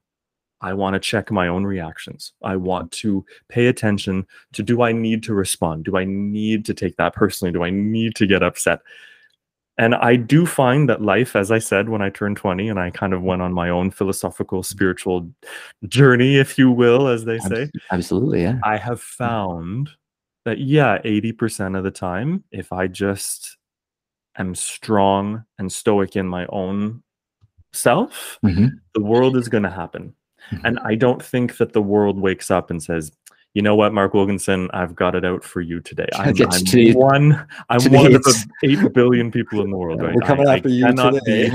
i 0.60 0.72
want 0.72 0.94
to 0.94 1.00
check 1.00 1.30
my 1.30 1.48
own 1.48 1.64
reactions 1.64 2.32
i 2.42 2.54
want 2.56 2.90
to 2.92 3.24
pay 3.48 3.66
attention 3.66 4.26
to 4.52 4.62
do 4.62 4.82
i 4.82 4.92
need 4.92 5.22
to 5.22 5.34
respond 5.34 5.84
do 5.84 5.96
i 5.96 6.04
need 6.04 6.64
to 6.64 6.74
take 6.74 6.96
that 6.96 7.14
personally 7.14 7.52
do 7.52 7.62
i 7.62 7.70
need 7.70 8.14
to 8.14 8.26
get 8.26 8.42
upset 8.42 8.80
and 9.78 9.94
i 9.94 10.16
do 10.16 10.44
find 10.46 10.88
that 10.88 11.00
life 11.02 11.34
as 11.36 11.50
i 11.50 11.58
said 11.58 11.88
when 11.88 12.02
i 12.02 12.10
turned 12.10 12.36
20 12.36 12.68
and 12.68 12.78
i 12.80 12.90
kind 12.90 13.12
of 13.14 13.22
went 13.22 13.40
on 13.42 13.52
my 13.52 13.68
own 13.68 13.90
philosophical 13.90 14.62
spiritual 14.62 15.28
journey 15.88 16.36
if 16.36 16.58
you 16.58 16.70
will 16.70 17.06
as 17.08 17.24
they 17.24 17.38
say 17.38 17.70
Absolutely. 17.90 18.42
Yeah. 18.42 18.58
I 18.64 18.76
have 18.76 19.00
found 19.00 19.90
that 20.46 20.58
yeah, 20.58 20.96
80% 21.04 21.76
of 21.76 21.84
the 21.84 21.90
time, 21.90 22.42
if 22.50 22.72
I 22.72 22.86
just 22.86 23.58
am 24.38 24.54
strong 24.54 25.44
and 25.58 25.70
stoic 25.70 26.16
in 26.16 26.26
my 26.26 26.46
own 26.46 27.02
self, 27.74 28.38
Mhm. 28.42 28.70
the 28.94 29.02
world 29.02 29.36
is 29.36 29.48
going 29.50 29.64
to 29.64 29.70
happen. 29.70 30.14
Mhm. 30.52 30.60
And 30.64 30.78
I 30.80 30.94
don't 30.94 31.22
think 31.22 31.56
that 31.58 31.72
the 31.72 31.82
world 31.82 32.18
wakes 32.20 32.50
up 32.50 32.70
and 32.70 32.82
says, 32.82 33.12
you 33.54 33.62
know 33.62 33.74
what, 33.74 33.92
Mark 33.92 34.14
Wilkinson, 34.14 34.70
I've 34.72 34.94
got 34.94 35.16
it 35.16 35.24
out 35.24 35.42
for 35.42 35.60
you 35.60 35.80
today. 35.80 36.06
I'm, 36.14 36.28
I'm 36.28 36.50
today- 36.50 36.92
one. 36.92 37.46
I'm 37.68 37.80
today 37.80 37.96
one 37.96 38.14
of 38.14 38.22
the 38.22 38.48
eight 38.62 38.92
billion 38.92 39.32
people 39.32 39.62
in 39.62 39.70
the 39.70 39.76
world. 39.76 40.00
Right? 40.00 40.14
We're 40.14 40.20
coming 40.20 40.46
I, 40.46 40.56
after 40.58 40.68
I 40.68 40.72
you 40.72 40.84
cannot 40.84 41.14
today. 41.14 41.50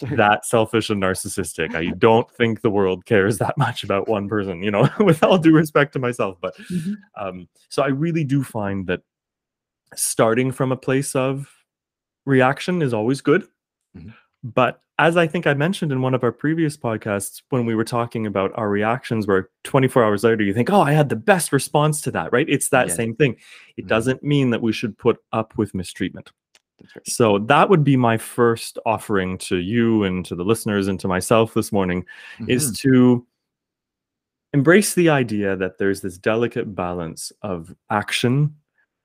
be 0.00 0.06
that 0.16 0.46
selfish 0.46 0.88
and 0.90 1.02
narcissistic. 1.02 1.74
I 1.74 1.86
don't 1.98 2.30
think 2.30 2.60
the 2.60 2.70
world 2.70 3.06
cares 3.06 3.38
that 3.38 3.58
much 3.58 3.82
about 3.82 4.06
one 4.08 4.28
person, 4.28 4.62
you 4.62 4.70
know, 4.70 4.88
with 5.00 5.24
all 5.24 5.36
due 5.36 5.52
respect 5.54 5.92
to 5.94 5.98
myself. 5.98 6.38
But 6.40 6.56
Mhm. 6.70 6.94
um, 7.16 7.48
so 7.68 7.82
I 7.82 7.88
really 7.88 8.22
do 8.22 8.44
find 8.44 8.86
that 8.86 9.00
starting 9.96 10.52
from 10.52 10.70
a 10.72 10.76
place 10.76 11.14
of 11.16 11.50
reaction 12.24 12.82
is 12.82 12.94
always 12.94 13.20
good. 13.20 13.46
Mhm. 13.96 14.14
But 14.44 14.80
as 14.98 15.16
I 15.16 15.26
think 15.26 15.46
I 15.46 15.54
mentioned 15.54 15.90
in 15.90 16.02
one 16.02 16.14
of 16.14 16.22
our 16.22 16.32
previous 16.32 16.76
podcasts, 16.76 17.42
when 17.50 17.66
we 17.66 17.74
were 17.74 17.84
talking 17.84 18.26
about 18.26 18.52
our 18.54 18.68
reactions, 18.68 19.26
where 19.26 19.48
24 19.64 20.04
hours 20.04 20.22
later 20.24 20.44
you 20.44 20.54
think, 20.54 20.70
oh, 20.70 20.80
I 20.82 20.92
had 20.92 21.08
the 21.08 21.16
best 21.16 21.52
response 21.52 22.00
to 22.02 22.10
that, 22.12 22.32
right? 22.32 22.46
It's 22.48 22.68
that 22.68 22.88
Yeah. 22.88 22.94
same 22.94 23.16
thing. 23.16 23.36
It 23.76 23.84
Mhm. 23.86 23.88
doesn't 23.88 24.22
mean 24.22 24.50
that 24.50 24.62
we 24.62 24.72
should 24.72 24.96
put 24.98 25.18
up 25.32 25.56
with 25.56 25.74
mistreatment. 25.74 26.30
Right. 26.80 27.08
So 27.08 27.38
that 27.38 27.70
would 27.70 27.84
be 27.84 27.96
my 27.96 28.18
first 28.18 28.78
offering 28.84 29.38
to 29.38 29.56
you 29.56 30.04
and 30.04 30.24
to 30.26 30.34
the 30.34 30.44
listeners 30.44 30.88
and 30.88 30.98
to 31.00 31.08
myself 31.08 31.54
this 31.54 31.72
morning 31.72 32.04
is 32.48 32.72
Mhm. 32.72 32.78
to 32.80 33.26
embrace 34.52 34.94
the 34.94 35.08
idea 35.08 35.56
that 35.56 35.78
there's 35.78 36.02
this 36.02 36.18
delicate 36.18 36.74
balance 36.74 37.32
of 37.42 37.74
action 37.88 38.54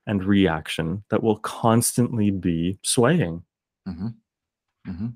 and 0.06 0.24
reaction 0.24 1.03
that 1.10 1.24
will 1.24 1.38
constantly 1.39 2.32
be 2.32 2.77
swaying. 2.82 3.44
Mhm. 3.88 4.15
Mhm. 4.86 5.13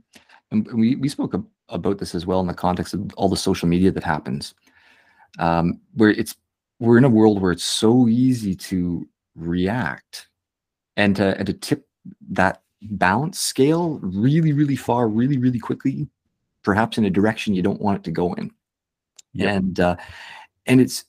And 0.51 0.67
we 0.73 0.95
we 0.95 1.09
spoke 1.09 1.33
about 1.69 1.97
this 1.97 2.13
as 2.13 2.25
well 2.25 2.41
in 2.41 2.47
the 2.47 2.53
context 2.53 2.93
of 2.93 3.13
all 3.15 3.29
the 3.29 3.37
social 3.37 3.67
media 3.67 3.91
that 3.91 4.03
happens, 4.03 4.53
um, 5.39 5.79
where 5.93 6.09
it's 6.09 6.35
we're 6.79 6.97
in 6.97 7.05
a 7.05 7.09
world 7.09 7.41
where 7.41 7.51
it's 7.51 7.63
so 7.63 8.07
easy 8.07 8.55
to 8.55 9.07
react 9.35 10.27
and 10.97 11.15
to 11.15 11.37
and 11.37 11.47
to 11.47 11.53
tip 11.53 11.87
that 12.29 12.63
balance 12.83 13.39
scale 13.39 13.99
really 14.01 14.51
really 14.51 14.75
far 14.75 15.07
really 15.07 15.37
really 15.37 15.59
quickly, 15.59 16.07
perhaps 16.63 16.97
in 16.97 17.05
a 17.05 17.09
direction 17.09 17.53
you 17.53 17.61
don't 17.61 17.81
want 17.81 17.99
it 17.99 18.03
to 18.03 18.11
go 18.11 18.33
in. 18.33 18.51
Yep. 19.33 19.55
And 19.55 19.79
uh, 19.79 19.95
and 20.65 20.81
it's 20.81 21.05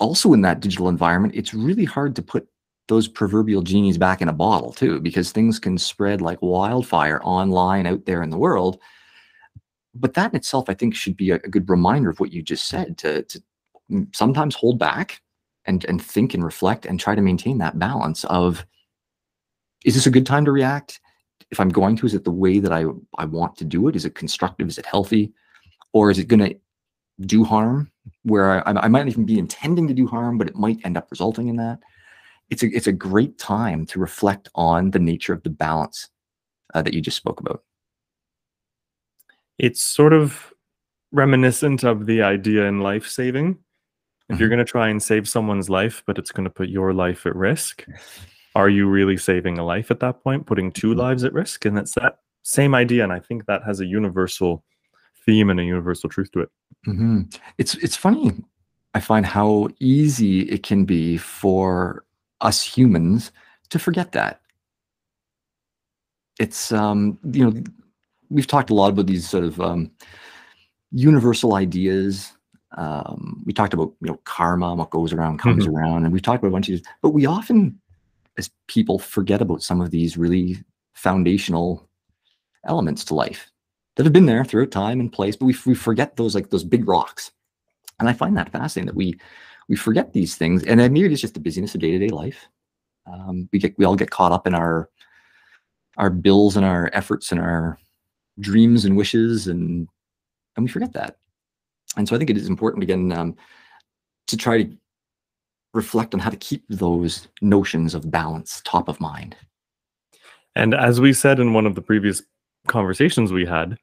also 0.00 0.32
in 0.32 0.42
that 0.42 0.60
digital 0.60 0.88
environment, 0.88 1.34
it's 1.34 1.52
really 1.52 1.84
hard 1.84 2.16
to 2.16 2.22
put 2.22 2.48
those 2.88 3.08
proverbial 3.08 3.62
genies 3.62 3.98
back 3.98 4.22
in 4.22 4.28
a 4.28 4.32
bottle 4.32 4.72
too, 4.72 5.00
because 5.00 5.32
things 5.32 5.58
can 5.58 5.76
spread 5.76 6.20
like 6.20 6.40
wildfire 6.40 7.20
online 7.22 7.86
out 7.86 8.04
there 8.06 8.22
in 8.22 8.30
the 8.30 8.38
world. 8.38 8.78
But 9.94 10.14
that 10.14 10.32
in 10.32 10.36
itself, 10.36 10.68
I 10.68 10.74
think, 10.74 10.94
should 10.94 11.16
be 11.16 11.30
a, 11.30 11.36
a 11.36 11.48
good 11.48 11.68
reminder 11.68 12.10
of 12.10 12.20
what 12.20 12.32
you 12.32 12.42
just 12.42 12.68
said 12.68 12.98
to, 12.98 13.22
to 13.22 13.42
mm, 13.90 14.14
sometimes 14.14 14.54
hold 14.54 14.78
back 14.78 15.22
and 15.64 15.84
and 15.86 16.02
think 16.02 16.34
and 16.34 16.44
reflect 16.44 16.86
and 16.86 17.00
try 17.00 17.14
to 17.14 17.22
maintain 17.22 17.58
that 17.58 17.78
balance 17.78 18.24
of 18.24 18.64
is 19.84 19.94
this 19.94 20.06
a 20.06 20.10
good 20.10 20.26
time 20.26 20.44
to 20.44 20.52
react? 20.52 21.00
If 21.50 21.60
I'm 21.60 21.68
going 21.68 21.96
to, 21.96 22.06
is 22.06 22.14
it 22.14 22.24
the 22.24 22.30
way 22.30 22.58
that 22.58 22.72
I 22.72 22.84
I 23.18 23.24
want 23.24 23.56
to 23.58 23.64
do 23.64 23.88
it? 23.88 23.96
Is 23.96 24.04
it 24.04 24.14
constructive? 24.14 24.68
Is 24.68 24.78
it 24.78 24.86
healthy? 24.86 25.32
Or 25.92 26.10
is 26.10 26.18
it 26.18 26.28
going 26.28 26.40
to 26.40 26.56
do 27.22 27.42
harm 27.42 27.90
where 28.22 28.68
I, 28.68 28.72
I 28.72 28.88
might 28.88 29.00
not 29.00 29.08
even 29.08 29.24
be 29.24 29.38
intending 29.38 29.88
to 29.88 29.94
do 29.94 30.06
harm, 30.06 30.36
but 30.38 30.48
it 30.48 30.56
might 30.56 30.84
end 30.84 30.96
up 30.96 31.10
resulting 31.10 31.48
in 31.48 31.56
that? 31.56 31.78
It's 32.50 32.62
a 32.62 32.66
it's 32.68 32.86
a 32.86 32.92
great 32.92 33.38
time 33.38 33.86
to 33.86 33.98
reflect 33.98 34.48
on 34.54 34.90
the 34.92 34.98
nature 34.98 35.32
of 35.32 35.42
the 35.42 35.50
balance 35.50 36.08
uh, 36.74 36.82
that 36.82 36.94
you 36.94 37.00
just 37.00 37.16
spoke 37.16 37.40
about. 37.40 37.62
It's 39.58 39.82
sort 39.82 40.12
of 40.12 40.52
reminiscent 41.12 41.82
of 41.84 42.06
the 42.06 42.22
idea 42.22 42.64
in 42.66 42.80
life 42.80 43.06
saving. 43.06 43.58
If 44.28 44.40
you're 44.40 44.48
Mhm. 44.48 44.52
going 44.52 44.66
to 44.66 44.70
try 44.72 44.88
and 44.88 45.02
save 45.02 45.28
someone's 45.28 45.70
life, 45.70 46.02
but 46.06 46.18
it's 46.18 46.32
going 46.32 46.44
to 46.44 46.50
put 46.50 46.68
your 46.68 46.92
life 46.92 47.26
at 47.26 47.36
risk, 47.36 47.84
are 48.54 48.68
you 48.68 48.88
really 48.88 49.16
saving 49.16 49.58
a 49.58 49.64
life 49.64 49.90
at 49.90 50.00
that 50.00 50.22
point, 50.22 50.46
putting 50.46 50.72
two 50.72 50.94
Mhm. 50.94 50.96
lives 50.98 51.24
at 51.24 51.32
risk? 51.32 51.64
And 51.64 51.78
it's 51.78 51.94
that 51.94 52.18
same 52.42 52.74
idea. 52.74 53.04
And 53.04 53.12
I 53.12 53.20
think 53.20 53.46
that 53.46 53.62
has 53.64 53.80
a 53.80 53.86
universal 53.86 54.64
theme 55.26 55.50
and 55.50 55.60
a 55.60 55.64
universal 55.64 56.08
truth 56.10 56.30
to 56.32 56.40
it. 56.40 56.50
hmm 56.84 57.22
It's 57.58 57.74
it's 57.76 57.96
funny. 57.96 58.32
I 58.94 59.00
find 59.00 59.26
how 59.26 59.68
easy 59.80 60.42
it 60.42 60.62
can 60.62 60.84
be 60.86 61.18
for 61.18 62.04
us 62.40 62.62
humans 62.62 63.32
to 63.70 63.78
forget 63.78 64.12
that. 64.12 64.40
It's 66.38 66.72
um 66.72 67.18
you 67.24 67.44
know 67.44 67.62
we've 68.30 68.46
talked 68.46 68.70
a 68.70 68.74
lot 68.74 68.90
about 68.90 69.06
these 69.06 69.28
sort 69.28 69.44
of 69.44 69.60
um, 69.60 69.90
universal 70.90 71.54
ideas. 71.54 72.32
Um, 72.76 73.42
we 73.46 73.52
talked 73.52 73.74
about 73.74 73.92
you 74.00 74.08
know 74.08 74.20
karma, 74.24 74.74
what 74.74 74.90
goes 74.90 75.12
around 75.12 75.38
comes 75.38 75.66
around, 75.66 76.04
and 76.04 76.12
we've 76.12 76.22
talked 76.22 76.42
about 76.42 76.48
a 76.48 76.52
bunch 76.52 76.68
of 76.68 76.72
these. 76.72 76.86
But 77.02 77.10
we 77.10 77.26
often, 77.26 77.78
as 78.38 78.50
people, 78.66 78.98
forget 78.98 79.40
about 79.40 79.62
some 79.62 79.80
of 79.80 79.90
these 79.90 80.16
really 80.16 80.58
foundational 80.94 81.88
elements 82.64 83.04
to 83.04 83.14
life 83.14 83.50
that 83.94 84.04
have 84.04 84.12
been 84.12 84.26
there 84.26 84.44
throughout 84.44 84.70
time 84.70 85.00
and 85.00 85.12
place. 85.12 85.36
But 85.36 85.46
we 85.46 85.56
we 85.64 85.74
forget 85.74 86.16
those 86.16 86.34
like 86.34 86.50
those 86.50 86.64
big 86.64 86.88
rocks, 86.88 87.30
and 87.98 88.08
I 88.08 88.12
find 88.12 88.36
that 88.36 88.52
fascinating 88.52 88.86
that 88.86 88.96
we 88.96 89.18
we 89.68 89.76
forget 89.76 90.12
these 90.12 90.36
things, 90.36 90.62
and 90.64 90.78
then 90.80 90.92
maybe 90.92 91.12
it's 91.12 91.20
just 91.20 91.34
the 91.34 91.40
busyness 91.40 91.74
of 91.74 91.80
day 91.80 91.92
to 91.92 91.98
day 91.98 92.08
life. 92.08 92.46
Um, 93.06 93.48
we 93.52 93.58
get 93.58 93.76
we 93.78 93.84
all 93.84 93.96
get 93.96 94.10
caught 94.10 94.32
up 94.32 94.46
in 94.46 94.54
our 94.54 94.88
our 95.96 96.10
bills 96.10 96.56
and 96.56 96.64
our 96.66 96.90
efforts 96.92 97.32
and 97.32 97.40
our 97.40 97.78
dreams 98.40 98.84
and 98.84 98.96
wishes 98.96 99.46
and 99.48 99.88
and 100.56 100.64
we 100.66 100.70
forget 100.70 100.92
that 100.92 101.16
and 101.96 102.06
so 102.06 102.14
i 102.14 102.18
think 102.18 102.28
it 102.28 102.36
is 102.36 102.48
important 102.48 102.82
again 102.82 103.10
um, 103.12 103.34
to 104.26 104.36
try 104.36 104.62
to 104.62 104.76
reflect 105.72 106.12
on 106.12 106.20
how 106.20 106.28
to 106.28 106.36
keep 106.36 106.62
those 106.68 107.28
notions 107.40 107.94
of 107.94 108.10
balance 108.10 108.60
top 108.64 108.88
of 108.88 109.00
mind 109.00 109.34
And 110.54 110.74
as 110.74 111.00
we 111.00 111.14
said 111.14 111.40
in 111.40 111.54
one 111.54 111.64
of 111.66 111.74
the 111.74 111.82
previous 111.82 112.22
conversations 112.66 113.32
we 113.32 113.46
had, 113.46 113.78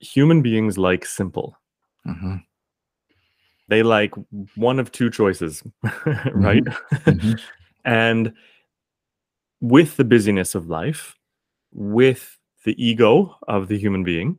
human 0.00 0.42
beings 0.42 0.76
like 0.78 1.04
simple. 1.06 1.56
Mhm, 2.06 2.42
They 3.68 3.82
like 3.82 4.12
one 4.56 4.78
of 4.78 4.92
two 4.92 5.10
choices, 5.10 5.62
right? 6.32 6.64
mhm. 6.64 7.40
and 7.84 8.32
with 9.60 9.96
the 9.96 10.04
busyness 10.04 10.54
of 10.54 10.68
life, 10.68 11.16
with 11.72 12.38
the 12.64 12.74
ego 12.84 13.36
of 13.48 13.68
the 13.68 13.78
human 13.78 14.04
being, 14.04 14.38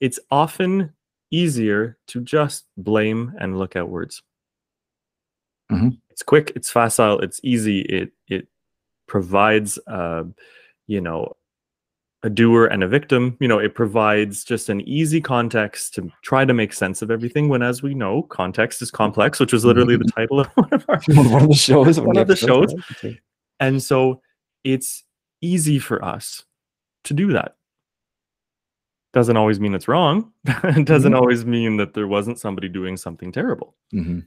it's 0.00 0.18
often 0.30 0.92
easier 1.30 1.96
to 2.08 2.20
just 2.20 2.66
blame 2.76 3.32
and 3.40 3.58
look 3.58 3.76
outwards. 3.76 4.22
Mhm. 5.70 5.98
It's 6.10 6.22
quick, 6.22 6.52
it's 6.54 6.70
facile, 6.70 7.20
it's 7.20 7.40
easy. 7.42 7.80
It 7.82 8.12
it 8.28 8.48
provides, 9.06 9.78
uh, 9.86 10.24
you 10.86 11.00
know, 11.00 11.36
a 12.24 12.30
doer 12.30 12.66
and 12.66 12.82
a 12.82 12.88
victim. 12.88 13.36
You 13.38 13.46
know, 13.48 13.58
it 13.58 13.74
provides 13.74 14.42
just 14.44 14.68
an 14.70 14.80
easy 14.88 15.20
context 15.20 15.94
to 15.94 16.10
try 16.22 16.44
to 16.44 16.54
make 16.54 16.72
sense 16.72 17.02
of 17.02 17.10
everything. 17.10 17.48
When, 17.48 17.62
as 17.62 17.82
we 17.82 17.94
know, 17.94 18.22
context 18.22 18.80
is 18.82 18.90
complex, 18.90 19.38
which 19.38 19.52
was 19.52 19.64
literally 19.64 19.96
the 19.96 20.10
title 20.16 20.40
of 20.40 20.46
one 20.54 20.68
of 20.72 20.84
our 20.88 21.00
one 21.08 21.42
of 21.42 21.48
the 21.48 21.54
shows 21.54 22.00
One 22.00 22.16
of 22.16 22.26
the 22.26 22.36
shows. 22.36 22.74
And 23.60 23.82
so 23.82 24.20
it's 24.64 25.04
easy 25.42 25.78
for 25.78 26.04
us 26.04 26.44
to 27.04 27.14
do 27.14 27.32
that. 27.34 27.56
Doesn't 29.12 29.36
always 29.36 29.60
mean 29.60 29.74
it's 29.74 29.86
wrong. 29.86 30.32
it 30.46 30.86
doesn't 30.86 31.12
Mhm. 31.12 31.16
always 31.20 31.44
mean 31.44 31.76
that 31.76 31.94
there 31.94 32.08
wasn't 32.08 32.40
somebody 32.40 32.68
doing 32.68 32.96
something 32.96 33.30
terrible, 33.30 33.76
Mhm, 33.94 34.24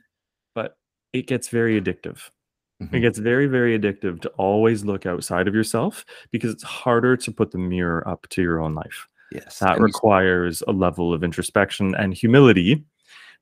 but 0.55 0.77
it 1.13 1.25
gets 1.27 1.49
very 1.49 1.81
addictive. 1.81 2.29
It 2.79 2.91
mhm. 2.91 3.01
gets 3.01 3.17
very, 3.17 3.47
very 3.47 3.77
addictive 3.77 4.21
to 4.21 4.29
always 4.37 4.85
look 4.85 5.05
outside 5.05 5.47
of 5.47 5.55
yourself 5.55 6.05
because 6.31 6.51
it's 6.51 6.63
harder 6.63 7.17
to 7.17 7.31
put 7.31 7.51
the 7.51 7.57
mirror 7.57 8.07
up 8.07 8.27
to 8.29 8.41
your 8.41 8.61
own 8.61 8.75
life. 8.75 9.07
yes 9.31 9.59
That 9.59 9.79
requires 9.79 10.61
a 10.67 10.71
level 10.71 11.13
of 11.13 11.23
introspection 11.23 11.95
and 11.95 12.13
humility 12.13 12.85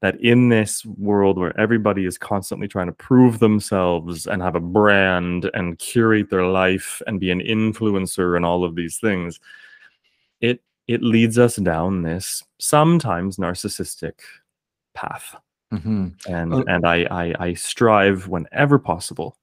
that 0.01 0.19
in 0.21 0.49
this 0.49 0.85
world 0.85 1.37
where 1.37 1.57
everybody 1.59 2.05
is 2.05 2.17
constantly 2.17 2.67
trying 2.67 2.87
to 2.87 2.93
prove 2.93 3.39
themselves 3.39 4.27
and 4.27 4.41
have 4.41 4.55
a 4.55 4.59
brand 4.59 5.49
and 5.53 5.79
curate 5.79 6.29
their 6.29 6.45
life 6.45 7.01
and 7.07 7.19
be 7.19 7.31
an 7.31 7.39
influencer 7.39 8.35
and 8.35 8.45
all 8.45 8.63
of 8.63 8.75
these 8.75 8.97
things 8.99 9.39
it 10.41 10.61
it 10.87 11.01
leads 11.01 11.39
us 11.39 11.55
down 11.55 12.03
this 12.03 12.43
sometimes 12.59 13.37
narcissistic 13.37 14.13
path 14.93 15.35
Mhm. 15.73 16.13
and 16.27 16.53
Oh. 16.53 16.63
and 16.67 16.85
I, 16.85 17.05
I 17.09 17.33
i 17.47 17.53
strive 17.53 18.27
whenever 18.27 18.77
possible 18.79 19.37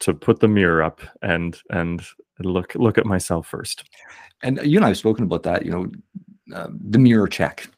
to 0.00 0.14
put 0.14 0.40
the 0.40 0.48
mirror 0.48 0.82
up 0.82 1.00
and 1.22 1.60
and 1.70 2.02
look 2.40 2.74
look 2.76 2.98
at 2.98 3.06
myself 3.06 3.46
first 3.48 3.84
And 4.42 4.60
you 4.64 4.78
and 4.78 4.84
I 4.86 4.88
have 4.90 4.98
spoken 4.98 5.24
about 5.24 5.44
that, 5.44 5.64
you 5.66 5.72
know, 5.72 5.86
uh, 6.56 6.68
the 6.90 6.98
mirror 6.98 7.28
check. 7.28 7.68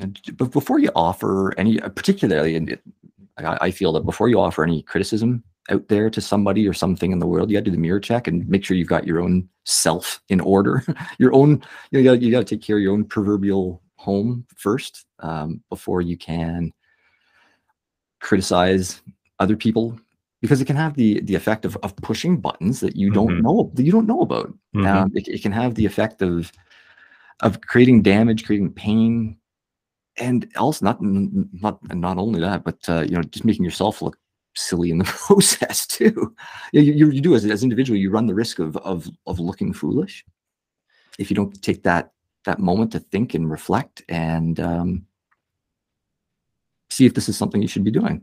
And 0.00 0.20
but 0.38 0.52
before 0.52 0.80
you 0.80 0.90
offer 0.96 1.54
any, 1.58 1.80
uh, 1.80 1.90
particularly, 1.90 2.56
and 2.56 2.70
it, 2.70 2.82
I, 3.38 3.58
I 3.68 3.72
feel 3.72 3.92
that 3.94 4.06
before 4.06 4.28
you 4.30 4.40
offer 4.40 4.64
any 4.64 4.82
criticism 4.82 5.44
out 5.70 5.88
there 5.88 6.10
to 6.10 6.20
somebody 6.22 6.68
or 6.68 6.74
something 6.74 7.12
in 7.12 7.20
the 7.20 7.26
world, 7.26 7.50
you 7.50 7.56
got 7.58 7.62
to 7.66 7.70
do 7.72 7.76
the 7.76 7.82
mirror 7.82 8.00
check 8.00 8.28
and 8.28 8.48
make 8.48 8.64
sure 8.64 8.76
you've 8.78 8.88
got 8.88 9.06
your 9.06 9.20
own 9.20 9.48
self 9.66 10.22
in 10.30 10.40
order, 10.40 10.84
your 11.20 11.34
own. 11.34 11.62
You 11.92 12.04
got 12.04 12.22
you 12.22 12.30
got 12.32 12.46
to 12.46 12.56
take 12.56 12.62
care 12.66 12.76
of 12.78 12.82
your 12.84 12.94
own 12.94 13.04
proverbial 13.04 13.82
home 13.96 14.46
first 14.56 15.06
um, 15.20 15.62
before 15.70 16.02
you 16.02 16.16
can 16.18 16.72
criticize 18.20 19.00
other 19.38 19.56
people 19.56 19.98
because 20.40 20.60
it 20.60 20.66
can 20.66 20.76
have 20.76 20.94
the 20.94 21.20
the 21.22 21.34
effect 21.34 21.64
of, 21.64 21.76
of 21.82 21.94
pushing 21.96 22.36
buttons 22.40 22.80
that 22.80 22.96
you 22.96 23.10
don't 23.10 23.38
Mhm. 23.38 23.42
know 23.42 23.70
that 23.74 23.84
you 23.84 23.92
don't 23.92 24.06
know 24.06 24.20
about 24.20 24.52
Mhm. 24.74 24.86
um, 24.86 25.10
it, 25.14 25.28
it 25.28 25.42
can 25.42 25.52
have 25.52 25.74
the 25.74 25.86
effect 25.86 26.22
of 26.22 26.52
of 27.40 27.60
creating 27.60 28.02
damage, 28.02 28.44
creating 28.44 28.72
pain, 28.72 29.36
and 30.16 30.48
also 30.56 30.84
not 30.84 30.98
not 31.00 31.78
not 31.94 32.18
only 32.18 32.40
that, 32.40 32.64
but 32.64 32.78
uh, 32.88 33.02
you 33.02 33.12
know, 33.16 33.22
just 33.22 33.44
making 33.44 33.64
yourself 33.64 34.02
look 34.02 34.18
silly 34.56 34.90
in 34.90 34.98
the 34.98 35.04
process 35.26 35.86
too. 35.86 36.34
You, 36.72 36.80
you, 36.82 37.10
you 37.10 37.20
do 37.20 37.34
as 37.34 37.44
as 37.44 37.62
individual, 37.62 37.98
you 37.98 38.10
run 38.10 38.26
the 38.26 38.34
risk 38.34 38.58
of 38.58 38.76
of 38.78 39.08
of 39.26 39.38
looking 39.38 39.72
foolish 39.72 40.24
if 41.18 41.30
you 41.30 41.36
don't 41.36 41.62
take 41.62 41.82
that 41.82 42.12
that 42.44 42.58
moment 42.58 42.92
to 42.92 43.00
think 43.00 43.34
and 43.34 43.50
reflect 43.50 44.02
and 44.08 44.58
um, 44.60 45.06
see 46.90 47.06
if 47.06 47.14
this 47.14 47.28
is 47.28 47.36
something 47.36 47.60
you 47.62 47.68
should 47.68 47.84
be 47.84 47.90
doing. 47.90 48.22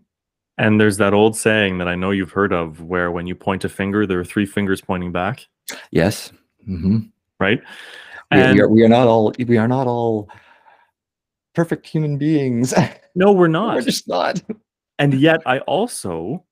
And 0.57 0.79
there's 0.79 0.97
that 0.97 1.13
old 1.13 1.35
saying 1.35 1.79
that 1.79 1.87
I 1.87 1.95
know 1.95 2.11
you've 2.11 2.31
heard 2.31 2.53
of 2.53 2.81
where 2.81 3.11
when 3.11 3.27
you 3.27 3.35
point 3.35 3.65
a 3.65 3.69
finger, 3.69 4.05
there 4.07 4.19
are 4.19 4.23
three 4.25 4.45
fingers 4.45 4.79
pointing 4.81 5.11
back. 5.11 5.45
Yes. 5.91 6.31
Mm-hmm. 6.67 6.99
Right. 7.39 7.61
We, 8.31 8.37
we, 8.37 8.61
are, 8.61 8.69
we 8.69 8.83
are 8.83 8.87
not 8.89 9.07
all 9.07 9.33
we 9.37 9.57
are 9.57 9.67
not 9.67 9.87
all 9.87 10.29
perfect 11.53 11.87
human 11.87 12.17
beings. 12.17 12.73
No, 13.17 13.31
we're 13.31 13.47
not. 13.47 13.75
we're 13.75 13.81
just 13.81 14.09
not. 14.09 14.41
And 14.99 15.13
yet 15.13 15.41
I 15.45 15.59
also 15.59 16.43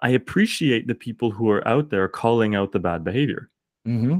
I 0.00 0.10
appreciate 0.10 0.86
the 0.86 0.94
people 0.94 1.32
who 1.32 1.50
are 1.50 1.66
out 1.66 1.90
there 1.90 2.06
calling 2.06 2.54
out 2.54 2.70
the 2.70 2.78
bad 2.78 3.02
behavior. 3.02 3.50
Mm-hmm. 3.84 4.18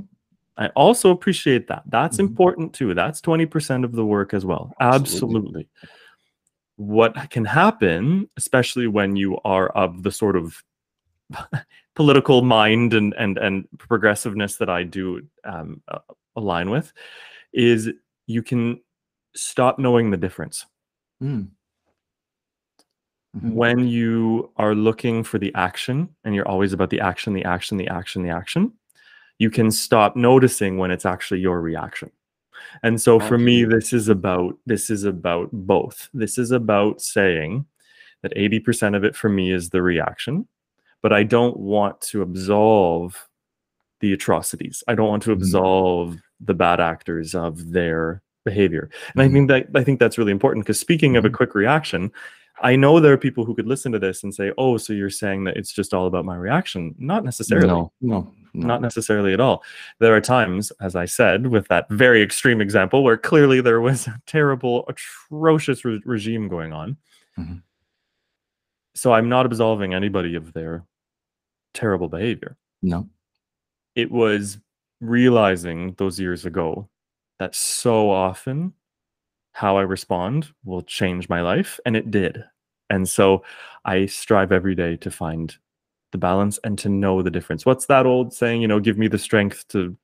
I 0.57 0.67
also 0.71 1.11
appreciate 1.13 1.69
that. 1.69 1.85
That's 1.87 2.17
Mhm. 2.17 2.31
important 2.31 2.73
too. 2.75 2.95
That's 2.95 3.21
20% 3.21 3.85
of 3.85 3.93
the 3.93 4.05
work 4.05 4.35
as 4.35 4.45
well. 4.45 4.75
Absolutely. 4.81 5.21
Absolutely. 5.21 5.69
What 6.79 7.31
can 7.31 7.45
happen, 7.45 8.31
especially 8.37 8.87
when 8.87 9.17
you 9.17 9.39
are 9.45 9.69
of 9.71 10.03
the 10.05 10.13
sort 10.13 10.37
of 10.37 10.63
political 11.97 12.43
mind 12.43 12.95
and 12.95 13.13
and 13.19 13.37
and 13.37 13.67
progressiveness 13.79 14.57
that 14.57 14.71
I 14.71 14.85
do 14.85 15.23
um, 15.45 15.83
align 16.37 16.71
with, 16.71 16.93
is 17.53 17.91
you 18.27 18.43
can 18.43 18.81
stop 19.35 19.79
knowing 19.79 20.11
the 20.11 20.17
difference 20.17 20.67
Mm. 21.23 21.49
Mhm. 23.37 23.53
when 23.53 23.87
you 23.89 24.51
are 24.57 24.75
looking 24.75 25.23
for 25.25 25.39
the 25.39 25.53
action 25.55 26.09
and 26.25 26.35
you're 26.35 26.49
always 26.49 26.73
about 26.73 26.91
the 26.91 27.01
action, 27.01 27.35
the 27.35 27.45
action, 27.45 27.77
the 27.77 27.89
action, 27.89 28.23
the 28.23 28.31
action, 28.31 28.73
you 29.39 29.51
can 29.51 29.71
stop 29.71 30.17
noticing 30.17 30.79
when 30.79 30.91
it's 30.91 31.05
actually 31.05 31.41
your 31.41 31.61
reaction. 31.61 32.11
And 32.83 33.01
so 33.01 33.19
for 33.21 33.39
me, 33.39 33.65
this 33.65 33.93
is 33.93 34.09
about 34.09 34.57
this 34.67 34.91
is 34.91 35.05
about 35.05 35.49
both. 35.53 36.09
This 36.15 36.39
is 36.39 36.51
about 36.51 37.01
saying 37.01 37.67
that 38.23 38.35
80% 38.37 38.97
of 38.97 39.05
it 39.05 39.15
for 39.15 39.29
me 39.29 39.53
is 39.53 39.71
the 39.71 39.83
reaction, 39.83 40.47
but 41.03 41.13
I 41.13 41.23
don't 41.23 41.57
want 41.57 42.01
to 42.03 42.23
absolve 42.23 43.29
the 44.01 44.13
atrocities. 44.13 44.83
I 44.89 44.95
don't 44.95 45.09
want 45.09 45.23
to 45.25 45.31
Mhm. 45.31 45.39
absolve 45.41 46.19
the 46.41 46.55
bad 46.55 46.81
actors 46.81 47.35
of 47.35 47.73
their 47.73 48.23
behavior. 48.45 48.91
And 49.13 49.23
I 49.23 49.29
Mhm. 49.29 49.33
think 49.33 49.49
that 49.49 49.69
I 49.75 49.85
think 49.85 50.01
that's 50.01 50.19
really 50.19 50.33
important 50.33 50.65
because 50.65 50.81
speaking 50.81 51.17
of 51.17 51.25
a 51.25 51.29
Mhm. 51.29 51.35
quick 51.35 51.55
reaction, 51.55 52.11
I 52.61 52.75
know 52.77 52.99
there 52.99 53.13
are 53.13 53.19
people 53.19 53.45
who 53.45 53.55
could 53.55 53.67
listen 53.69 53.93
to 53.93 53.99
this 53.99 54.25
and 54.25 54.35
say, 54.35 54.53
"Oh, 54.59 54.79
so 54.79 54.93
you're 54.93 55.11
saying 55.11 55.45
that 55.45 55.57
it's 55.57 55.73
just 55.73 55.95
all 55.95 56.07
about 56.07 56.25
my 56.25 56.37
reaction?" 56.37 56.95
Not 56.99 57.25
necessarily. 57.25 57.69
No, 57.69 57.93
no. 58.01 58.33
Not 58.55 58.81
necessarily 58.83 59.33
at 59.33 59.41
all. 59.41 59.63
There 60.01 60.15
are 60.15 60.21
times, 60.21 60.71
as 60.81 60.97
I 60.97 61.05
said, 61.05 61.49
with 61.49 61.69
that 61.69 61.89
very 61.91 62.23
extreme 62.23 62.61
example, 62.61 63.03
where 63.05 63.17
clearly 63.17 63.61
there 63.61 63.81
was 63.81 64.07
a 64.07 64.21
terrible, 64.27 64.85
atrocious 64.89 65.85
re- 65.85 66.01
regime 66.05 66.49
going 66.49 66.73
on. 66.73 66.97
Mhm. 67.39 67.63
So 68.95 69.13
I'm 69.13 69.29
not 69.29 69.47
absolving 69.47 69.95
anybody 69.95 70.35
of 70.35 70.53
their 70.53 70.85
terrible 71.75 72.09
behavior. 72.09 72.57
no. 72.83 73.09
It 73.95 74.11
was 74.13 74.59
realizing 75.01 75.95
those 75.99 76.21
years 76.21 76.47
ago 76.47 76.89
that 77.41 77.55
so 77.57 78.11
often 78.11 78.73
how 79.53 79.77
I 79.77 79.83
respond 79.83 80.53
will 80.65 80.83
change 80.83 81.29
my 81.29 81.41
life, 81.41 81.81
and 81.85 81.97
it 81.97 82.11
did. 82.13 82.45
And 82.91 83.09
so 83.09 83.43
I 83.85 84.07
strive 84.07 84.53
every 84.53 84.77
day 84.77 84.97
to 84.99 85.11
find 85.11 85.57
the 86.13 86.19
balance 86.19 86.59
and 86.65 86.79
to 86.79 86.89
know 86.89 87.23
the 87.23 87.31
difference. 87.31 87.67
What's 87.67 87.87
that 87.87 88.07
old 88.07 88.33
saying? 88.33 88.63
You 88.63 88.69
know, 88.69 88.81
give 88.81 88.99
me 88.99 89.09
the 89.09 89.19
strength 89.19 89.67
to 89.69 89.97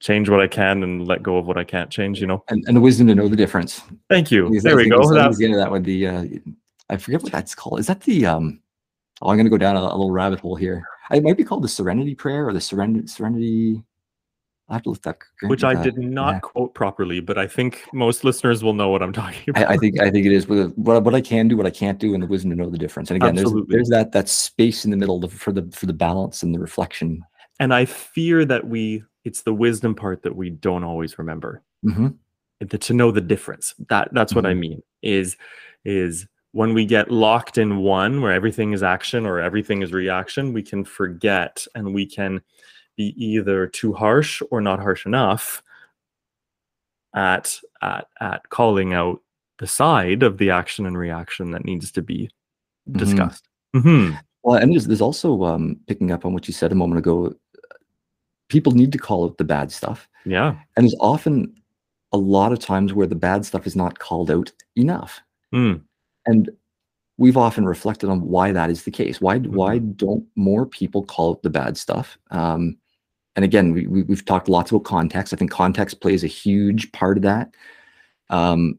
change 0.00 0.28
what 0.28 0.40
I 0.40 0.46
can 0.46 0.82
and 0.82 1.06
let 1.06 1.22
go 1.22 1.36
of 1.36 1.46
what 1.46 1.58
I 1.58 1.64
can't 1.64 1.90
change. 1.90 2.20
You 2.20 2.26
know. 2.26 2.44
And, 2.48 2.64
and 2.66 2.76
the 2.76 2.80
wisdom 2.80 3.06
to 3.08 3.14
know 3.14 3.28
the 3.28 3.36
difference. 3.36 3.82
Thank 4.08 4.30
you. 4.30 4.48
Because 4.48 4.64
There 4.64 4.76
we 4.76 4.88
go. 4.88 5.12
That's 5.12 5.38
the 5.38 5.44
end 5.44 5.54
of 5.54 5.60
that 5.60 5.70
with 5.70 5.84
the 5.84 6.06
uh, 6.06 6.24
I 6.88 6.96
forget 6.96 7.22
what 7.22 7.32
that's 7.32 7.54
called. 7.54 7.80
Is 7.80 7.86
that 7.86 8.00
the 8.00 8.26
um 8.26 8.60
oh 9.22 9.30
I'm 9.30 9.36
gonna 9.36 9.50
go 9.50 9.58
down 9.58 9.76
a, 9.76 9.80
a 9.80 9.82
little 9.82 10.10
rabbit 10.10 10.40
hole 10.40 10.56
here. 10.56 10.84
It 11.12 11.22
might 11.22 11.36
be 11.36 11.44
called 11.44 11.62
the 11.62 11.68
serenity 11.68 12.14
prayer 12.14 12.46
or 12.46 12.52
the 12.52 12.60
serenity 12.60 13.06
serenity 13.06 13.82
I 14.70 14.74
have 14.74 14.82
to 14.84 14.94
that 15.02 15.18
which 15.48 15.64
I 15.64 15.74
did 15.82 15.98
not 15.98 16.34
yeah. 16.34 16.40
quote 16.40 16.74
properly, 16.74 17.20
but 17.20 17.36
I 17.36 17.46
think 17.46 17.82
most 17.92 18.22
listeners 18.24 18.62
will 18.62 18.72
know 18.72 18.88
what 18.88 19.02
I'm 19.02 19.12
talking 19.22 19.50
about. 19.50 19.68
I, 19.68 19.74
I 19.74 19.76
think 19.76 20.00
I 20.00 20.10
think 20.10 20.26
it 20.26 20.32
is 20.32 20.46
what, 20.48 20.76
what 20.78 21.14
I 21.14 21.20
can 21.20 21.48
do, 21.48 21.56
what 21.56 21.66
I 21.66 21.70
can't 21.70 21.98
do, 21.98 22.14
and 22.14 22.22
the 22.22 22.26
wisdom 22.26 22.50
to 22.50 22.56
know 22.56 22.70
the 22.70 22.78
difference. 22.78 23.10
And 23.10 23.16
again, 23.16 23.34
there's 23.34 23.46
Absolutely. 23.46 23.76
there's 23.76 23.88
that 23.88 24.12
that 24.12 24.28
space 24.28 24.84
in 24.84 24.90
the 24.90 24.96
middle 24.96 25.28
for 25.28 25.52
the 25.52 25.68
for 25.72 25.86
the 25.86 25.92
balance 25.92 26.42
and 26.42 26.54
the 26.54 26.58
reflection. 26.60 27.22
and 27.58 27.74
I 27.74 27.84
fear 27.84 28.44
that 28.44 28.66
we 28.66 29.02
it's 29.24 29.42
the 29.42 29.52
wisdom 29.52 29.94
part 29.94 30.22
that 30.22 30.34
we 30.34 30.50
don't 30.50 30.84
always 30.84 31.18
remember. 31.18 31.62
hmm 31.82 32.08
the, 32.60 32.76
to 32.78 32.92
know 32.92 33.10
the 33.10 33.22
difference 33.22 33.74
that 33.88 34.08
that's 34.12 34.34
what 34.34 34.44
i 34.44 34.52
Mhm. 34.52 34.58
mean 34.58 34.82
is 35.02 35.36
is 35.86 36.26
when 36.52 36.74
we 36.74 36.84
get 36.84 37.10
locked 37.10 37.56
in 37.56 37.78
one 37.78 38.20
where 38.20 38.32
everything 38.32 38.74
is 38.74 38.82
action 38.82 39.24
or 39.24 39.40
everything 39.40 39.80
is 39.80 39.92
reaction 39.94 40.52
we 40.52 40.62
can 40.62 40.84
forget 40.84 41.66
and 41.74 41.94
we 41.94 42.04
can 42.04 42.42
be 43.00 43.14
either 43.30 43.66
too 43.66 43.92
harsh 43.92 44.42
or 44.50 44.60
not 44.60 44.78
harsh 44.86 45.06
enough 45.06 45.62
at 47.14 47.46
at 47.82 48.06
at 48.20 48.40
calling 48.50 48.92
out 48.94 49.18
the 49.58 49.66
side 49.66 50.22
of 50.22 50.36
the 50.38 50.50
action 50.50 50.86
and 50.86 50.96
reaction 50.98 51.50
that 51.52 51.64
needs 51.64 51.90
to 51.92 52.02
be 52.02 52.20
Mhm. 52.88 52.98
discussed 52.98 53.44
Mhm. 53.74 54.18
Well, 54.42 54.56
and 54.60 54.72
there's, 54.72 54.86
there's 54.86 55.00
also 55.08 55.44
um, 55.44 55.64
picking 55.86 56.10
up 56.12 56.24
on 56.24 56.32
what 56.34 56.48
you 56.48 56.54
said 56.54 56.72
a 56.72 56.80
moment 56.82 56.98
ago. 56.98 57.34
People 58.48 58.72
need 58.72 58.90
to 58.92 58.98
call 59.06 59.24
out 59.26 59.36
the 59.38 59.44
bad 59.56 59.70
stuff, 59.70 60.08
yeah 60.24 60.50
and 60.76 60.84
there's 60.84 60.96
often 61.00 61.34
a 62.12 62.18
lot 62.36 62.52
of 62.52 62.58
times 62.58 62.92
where 62.92 63.06
the 63.06 63.22
bad 63.28 63.44
stuff 63.46 63.66
is 63.66 63.76
not 63.76 63.98
called 64.06 64.30
out 64.30 64.50
enough. 64.76 65.20
Mm. 65.54 65.82
And 66.26 66.50
we've 67.18 67.36
often 67.46 67.64
reflected 67.66 68.08
on 68.10 68.20
why 68.34 68.50
that 68.52 68.70
is 68.70 68.82
the 68.84 68.90
case. 68.90 69.20
Why 69.20 69.38
Mm-hmm. 69.38 69.54
why 69.60 69.78
don't 70.02 70.24
more 70.48 70.64
people 70.66 71.02
call 71.12 71.30
out 71.30 71.42
the 71.42 71.50
bad 71.60 71.76
stuff? 71.76 72.18
Um, 72.30 72.62
and 73.36 73.44
again, 73.44 73.72
we, 73.72 73.86
we 73.86 74.02
we've 74.02 74.24
talked 74.24 74.48
lots 74.48 74.70
about 74.70 74.84
context. 74.84 75.32
I 75.32 75.36
think 75.36 75.50
context 75.50 76.00
plays 76.00 76.24
a 76.24 76.28
huge 76.28 76.90
part 76.92 77.16
of 77.16 77.22
that. 77.22 77.54
Um, 78.28 78.78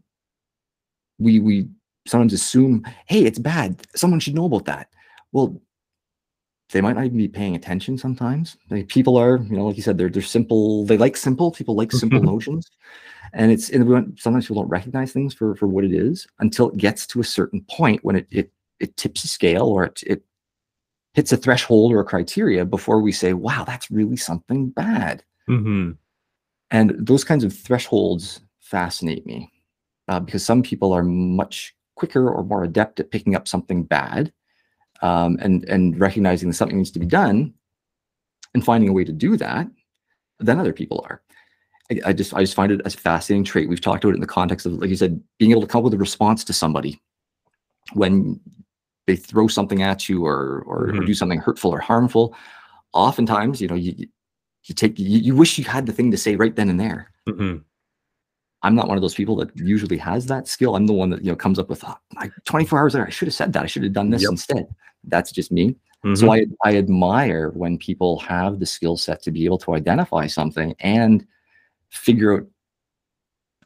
we 1.20 1.40
we 1.40 1.68
sometimes 2.08 2.34
assume, 2.34 2.86
hey, 3.08 3.24
it's 3.24 3.40
bad. 3.40 3.82
Someone 3.96 4.20
should 4.20 4.36
know 4.36 4.46
about 4.46 4.66
that. 4.66 4.90
Well, 5.32 5.62
they 6.72 6.82
might 6.82 6.96
not 6.96 7.06
even 7.06 7.18
be 7.18 7.28
paying 7.28 7.56
attention 7.56 7.98
sometimes. 7.98 8.58
Like 8.70 8.88
people 8.88 9.18
are, 9.18 9.38
you 9.38 9.56
know, 9.56 9.68
like 9.68 9.78
you 9.78 9.84
said, 9.84 9.98
they're 9.98 10.10
they're 10.10 10.22
simple. 10.22 10.86
They 10.86 10.98
like 10.98 11.16
simple. 11.18 11.52
People 11.52 11.76
like 11.76 11.92
simple 11.92 12.22
notions, 12.24 12.70
and 13.34 13.52
it's 13.52 13.70
and 13.70 13.88
we 13.88 13.96
sometimes 14.18 14.48
people 14.48 14.62
don't 14.62 14.70
recognize 14.70 15.14
things 15.14 15.34
for 15.34 15.56
for 15.56 15.68
what 15.68 15.86
it 15.86 15.94
is 15.94 16.28
until 16.40 16.70
it 16.70 16.78
gets 16.78 17.08
to 17.08 17.20
a 17.20 17.26
certain 17.26 17.66
point 17.70 18.04
when 18.04 18.16
it 18.16 18.28
it 18.32 18.52
it 18.80 18.98
tips 18.98 19.24
a 19.24 19.28
scale 19.28 19.66
or 19.66 19.86
it 19.86 20.04
it 20.06 20.24
hits 21.14 21.32
a 21.32 21.38
threshold 21.38 21.92
or 21.92 22.00
a 22.00 22.06
criteria 22.06 22.66
before 22.66 23.02
we 23.02 23.12
say, 23.12 23.34
wow, 23.34 23.64
that's 23.66 23.92
really 23.92 24.18
something 24.18 24.70
bad. 24.70 25.24
Mhm. 25.50 25.98
And 26.70 26.96
those 26.98 27.24
kinds 27.24 27.44
of 27.44 27.54
thresholds 27.54 28.42
fascinate 28.60 29.26
me 29.26 29.52
uh, 30.08 30.20
because 30.20 30.46
some 30.46 30.64
people 30.64 30.94
are 30.94 31.04
much 31.04 31.76
quicker 31.96 32.30
or 32.30 32.44
more 32.44 32.64
adept 32.64 33.00
at 33.00 33.12
picking 33.12 33.36
up 33.36 33.48
something 33.48 33.84
bad 33.84 34.32
um, 35.02 35.38
and 35.42 35.66
and 35.66 36.00
recognizing 36.00 36.50
that 36.50 36.56
something 36.56 36.78
needs 36.78 36.92
to 36.92 37.00
be 37.00 37.06
done 37.06 37.54
and 38.54 38.64
finding 38.64 38.90
a 38.90 38.94
way 38.94 39.04
to 39.04 39.12
do 39.12 39.36
that 39.38 39.68
than 40.40 40.60
other 40.60 40.74
people 40.74 41.06
are. 41.08 41.22
I, 41.92 42.10
I 42.10 42.14
just 42.14 42.34
I 42.34 42.42
just 42.42 42.56
find 42.56 42.72
it 42.72 42.82
a 42.86 42.90
fascinating 42.90 43.44
trait. 43.44 43.70
We've 43.70 43.82
talked 43.82 44.04
about 44.04 44.12
it 44.12 44.16
in 44.16 44.22
the 44.22 44.28
context 44.28 44.66
of, 44.66 44.74
like 44.74 44.90
you 44.90 44.96
said, 44.96 45.22
being 45.38 45.52
able 45.52 45.62
to 45.62 45.68
come 45.68 45.80
up 45.80 45.84
with 45.84 45.94
a 45.94 45.98
response 45.98 46.44
to 46.46 46.54
somebody 46.54 47.02
when 47.94 48.40
they 49.08 49.16
throw 49.16 49.48
something 49.48 49.82
at 49.82 50.08
you 50.10 50.26
or 50.26 50.64
or, 50.66 50.90
or 50.90 50.94
Mhm. 50.94 51.06
do 51.06 51.14
something 51.14 51.40
hurtful 51.40 51.72
or 51.72 51.80
harmful. 51.80 52.36
Oftentimes, 52.94 53.62
you 53.62 53.68
know, 53.68 53.76
you 53.76 54.08
you 54.66 54.76
take 54.76 55.00
you, 55.00 55.18
you 55.20 55.36
wish 55.36 55.58
you 55.58 55.64
had 55.66 55.86
the 55.86 55.94
thing 55.94 56.12
to 56.12 56.18
say 56.18 56.36
right 56.36 56.56
then 56.56 56.70
and 56.70 56.80
there. 56.80 57.12
Mhm. 57.28 57.64
I'm 58.64 58.76
not 58.76 58.88
one 58.88 58.96
of 58.98 59.02
those 59.02 59.16
people 59.16 59.36
that 59.38 59.50
usually 59.58 59.98
has 59.98 60.28
that 60.28 60.48
skill. 60.48 60.76
I'm 60.76 60.86
the 60.86 60.94
one 60.94 61.10
that 61.10 61.24
you 61.24 61.32
know 61.32 61.36
comes 61.36 61.58
up 61.58 61.68
with 61.70 61.84
oh, 61.84 61.96
like 62.16 62.32
24 62.46 62.80
hours 62.80 62.94
later. 62.94 63.08
I 63.08 63.10
should 63.10 63.28
have 63.28 63.34
said 63.36 63.54
that. 63.54 63.64
I 63.64 63.66
should 63.66 63.84
have 63.84 63.94
done 63.94 64.12
this 64.12 64.22
Yep. 64.22 64.32
instead. 64.32 64.68
That's 65.06 65.32
just 65.32 65.52
me. 65.52 65.76
Mhm. 66.06 66.18
So 66.18 66.32
I 66.32 66.46
I 66.64 66.78
admire 66.78 67.50
when 67.52 67.78
people 67.80 68.20
have 68.20 68.60
the 68.60 68.66
skill 68.68 68.98
set 68.98 69.22
to 69.24 69.32
be 69.32 69.46
able 69.46 69.58
to 69.60 69.74
identify 69.74 70.28
something 70.28 70.76
and 70.80 71.26
figure 71.90 72.34
out 72.36 72.48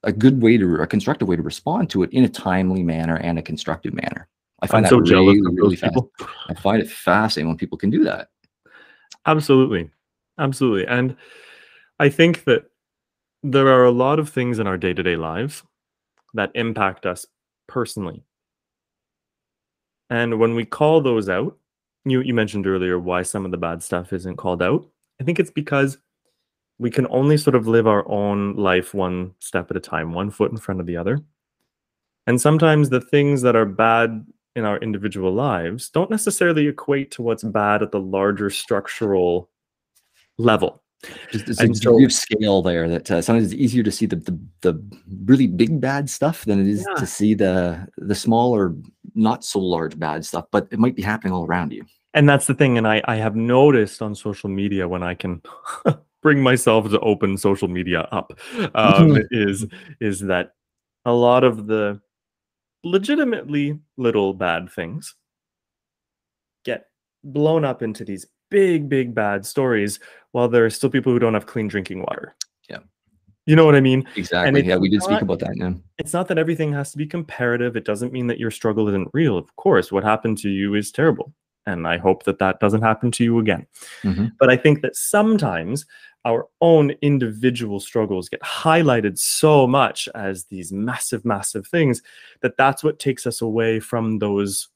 a 0.04 0.14
good 0.14 0.42
way 0.42 0.56
to 0.58 0.76
a 0.76 0.88
constructive 0.88 1.28
way 1.28 1.36
to 1.36 1.42
respond 1.42 1.90
to 1.90 2.04
it 2.04 2.12
in 2.12 2.24
a 2.24 2.30
timely 2.30 2.84
manner 2.84 3.18
and 3.18 3.38
a 3.38 3.42
constructive 3.42 3.94
manner. 3.94 4.28
I 4.72 4.78
I'm 4.78 4.84
find 4.84 4.88
so 4.88 5.00
that 5.00 5.06
jealous 5.06 5.36
really, 5.36 5.48
of 5.48 5.56
really 5.56 5.76
fast. 5.76 5.94
people. 5.94 6.12
I 6.48 6.54
find 6.54 6.82
it 6.82 6.90
fascinating 6.90 7.48
when 7.48 7.58
people 7.58 7.78
can 7.78 7.90
do 7.90 8.04
that. 8.04 8.30
Absolutely. 9.26 9.90
Absolutely. 10.38 10.86
And 10.88 11.16
I 12.00 12.10
think 12.10 12.44
that 12.44 12.66
there 13.44 13.68
are 13.68 13.86
a 13.86 13.92
lot 13.92 14.20
of 14.20 14.30
things 14.30 14.60
in 14.60 14.68
our 14.68 14.78
day 14.78 14.94
to 14.94 15.04
day 15.04 15.16
lives 15.16 15.64
that 16.34 16.52
impact 16.56 17.06
us 17.06 17.26
personally. 17.68 18.24
And 20.10 20.40
when 20.40 20.56
we 20.56 20.66
call 20.66 21.02
those 21.02 21.30
out, 21.30 21.58
you, 22.06 22.22
you 22.22 22.34
mentioned 22.34 22.68
earlier 22.68 23.00
why 23.00 23.24
some 23.24 23.46
of 23.46 23.52
the 23.52 23.58
bad 23.58 23.82
stuff 23.82 24.14
isn't 24.14 24.36
called 24.36 24.62
out. 24.62 24.86
I 25.20 25.24
think 25.24 25.40
it's 25.40 25.52
because 25.52 25.98
we 26.78 26.92
can 26.92 27.08
only 27.10 27.38
sort 27.38 27.56
of 27.56 27.68
live 27.68 27.88
our 27.88 28.08
own 28.08 28.56
life 28.56 28.94
one 28.94 29.34
step 29.40 29.72
at 29.72 29.78
a 29.78 29.80
time, 29.80 30.14
one 30.14 30.30
foot 30.30 30.52
in 30.52 30.58
front 30.58 30.82
of 30.82 30.86
the 30.86 30.98
other. 30.98 31.20
And 32.28 32.40
sometimes 32.40 32.90
the 32.90 33.02
things 33.02 33.42
that 33.44 33.56
are 33.56 33.66
bad 33.66 34.26
in 34.56 34.66
our 34.66 34.78
individual 34.80 35.32
lives 35.34 35.90
don't 35.90 36.10
necessarily 36.10 36.68
equate 36.68 37.12
to 37.12 37.22
what's 37.22 37.44
bad 37.44 37.84
at 37.84 37.92
the 37.92 38.00
larger 38.00 38.50
structural 38.50 39.50
level. 40.38 40.82
Just 41.32 41.50
it's 41.50 41.60
a 41.62 41.68
degree 41.68 42.06
of 42.06 42.14
scale 42.14 42.62
there 42.62 42.90
that 42.90 43.12
uh, 43.12 43.22
sometimes 43.22 43.52
it's 43.52 43.62
easier 43.62 43.84
to 43.84 43.92
see 43.92 44.06
the, 44.08 44.16
the, 44.16 44.40
the 44.62 44.98
really 45.26 45.46
big 45.46 45.80
bad 45.80 46.10
stuff 46.10 46.46
than 46.46 46.60
it 46.60 46.68
is 46.68 46.86
Yeah. 46.88 46.96
to 47.00 47.06
see 47.06 47.34
the 47.36 47.88
the 47.98 48.16
smaller, 48.16 48.74
not 49.14 49.44
so 49.46 49.60
large 49.60 50.00
bad 50.00 50.26
stuff, 50.26 50.46
but 50.52 50.68
it 50.72 50.80
might 50.80 50.96
be 50.96 51.04
happening 51.04 51.34
all 51.34 51.46
around 51.46 51.72
you. 51.74 51.86
and 52.16 52.28
that's 52.30 52.48
the 52.48 52.54
thing 52.56 52.78
and 52.78 52.88
i 52.88 53.02
i 53.06 53.16
have 53.18 53.36
noticed 53.36 54.02
on 54.02 54.16
social 54.16 54.50
media 54.50 54.88
when 54.88 55.04
i 55.04 55.14
can 55.14 55.42
bring 56.24 56.42
myself 56.42 56.90
to 56.90 57.00
open 57.02 57.38
social 57.38 57.68
media 57.68 58.08
up 58.14 58.32
um, 58.74 59.18
is 59.32 59.66
is 60.00 60.22
that 60.22 60.54
a 61.04 61.12
lot 61.14 61.44
of 61.44 61.68
the 61.68 62.00
legitimately 62.86 63.78
little 63.98 64.34
bad 64.34 64.70
things 64.72 65.16
get 66.64 66.86
blown 67.24 67.66
up 67.66 67.82
into 67.82 68.06
these 68.06 68.26
big 68.52 68.88
big 68.88 69.14
bad 69.16 69.44
stories 69.46 70.00
while 70.32 70.48
there 70.48 70.64
are 70.64 70.70
still 70.70 70.90
people 70.90 71.12
who 71.12 71.18
don't 71.20 71.34
have 71.34 71.48
clean 71.48 71.68
drinking 71.68 72.00
water 72.02 72.36
Yeah. 72.70 72.80
you 73.48 73.56
know 73.56 73.66
what 73.66 73.74
i 73.76 73.82
mean 73.82 74.08
Exactly. 74.16 74.64
Yeah, 74.64 74.78
we 74.78 74.90
did 74.90 75.02
speak 75.02 75.22
about 75.22 75.40
that. 75.40 75.58
Yeah. 75.58 75.74
it's 75.98 76.14
not 76.14 76.28
that 76.28 76.38
everything 76.38 76.72
has 76.74 76.92
to 76.92 76.98
be 76.98 77.08
comparative. 77.08 77.76
It 77.76 77.86
doesn't 77.86 78.14
mean 78.14 78.28
that 78.28 78.40
your 78.40 78.52
struggle 78.52 78.88
isn't 78.88 79.10
real. 79.14 79.36
Of 79.38 79.54
course, 79.56 79.92
what 79.92 80.04
happened 80.04 80.38
to 80.40 80.50
you 80.50 80.76
is 80.76 80.92
terrible. 80.92 81.34
And 81.66 81.88
I 81.88 81.98
hope 81.98 82.24
that 82.26 82.38
that 82.40 82.60
doesn't 82.60 82.84
happen 82.84 83.10
to 83.12 83.24
you 83.24 83.40
again. 83.40 83.66
Mhm. 84.04 84.32
But 84.40 84.52
I 84.52 84.58
think 84.58 84.82
that 84.84 84.96
sometimes 84.96 85.86
our 86.26 86.48
own 86.60 86.92
individual 87.02 87.80
struggles 87.80 88.28
get 88.28 88.42
highlighted 88.42 89.18
so 89.18 89.68
much 89.68 90.10
as 90.16 90.46
these 90.46 90.74
massive, 90.74 91.24
massive 91.24 91.68
things 91.68 92.02
that 92.42 92.58
that's 92.58 92.84
what 92.84 93.00
takes 93.00 93.28
us 93.28 93.42
away 93.42 93.80
from 93.80 94.20
those 94.20 94.70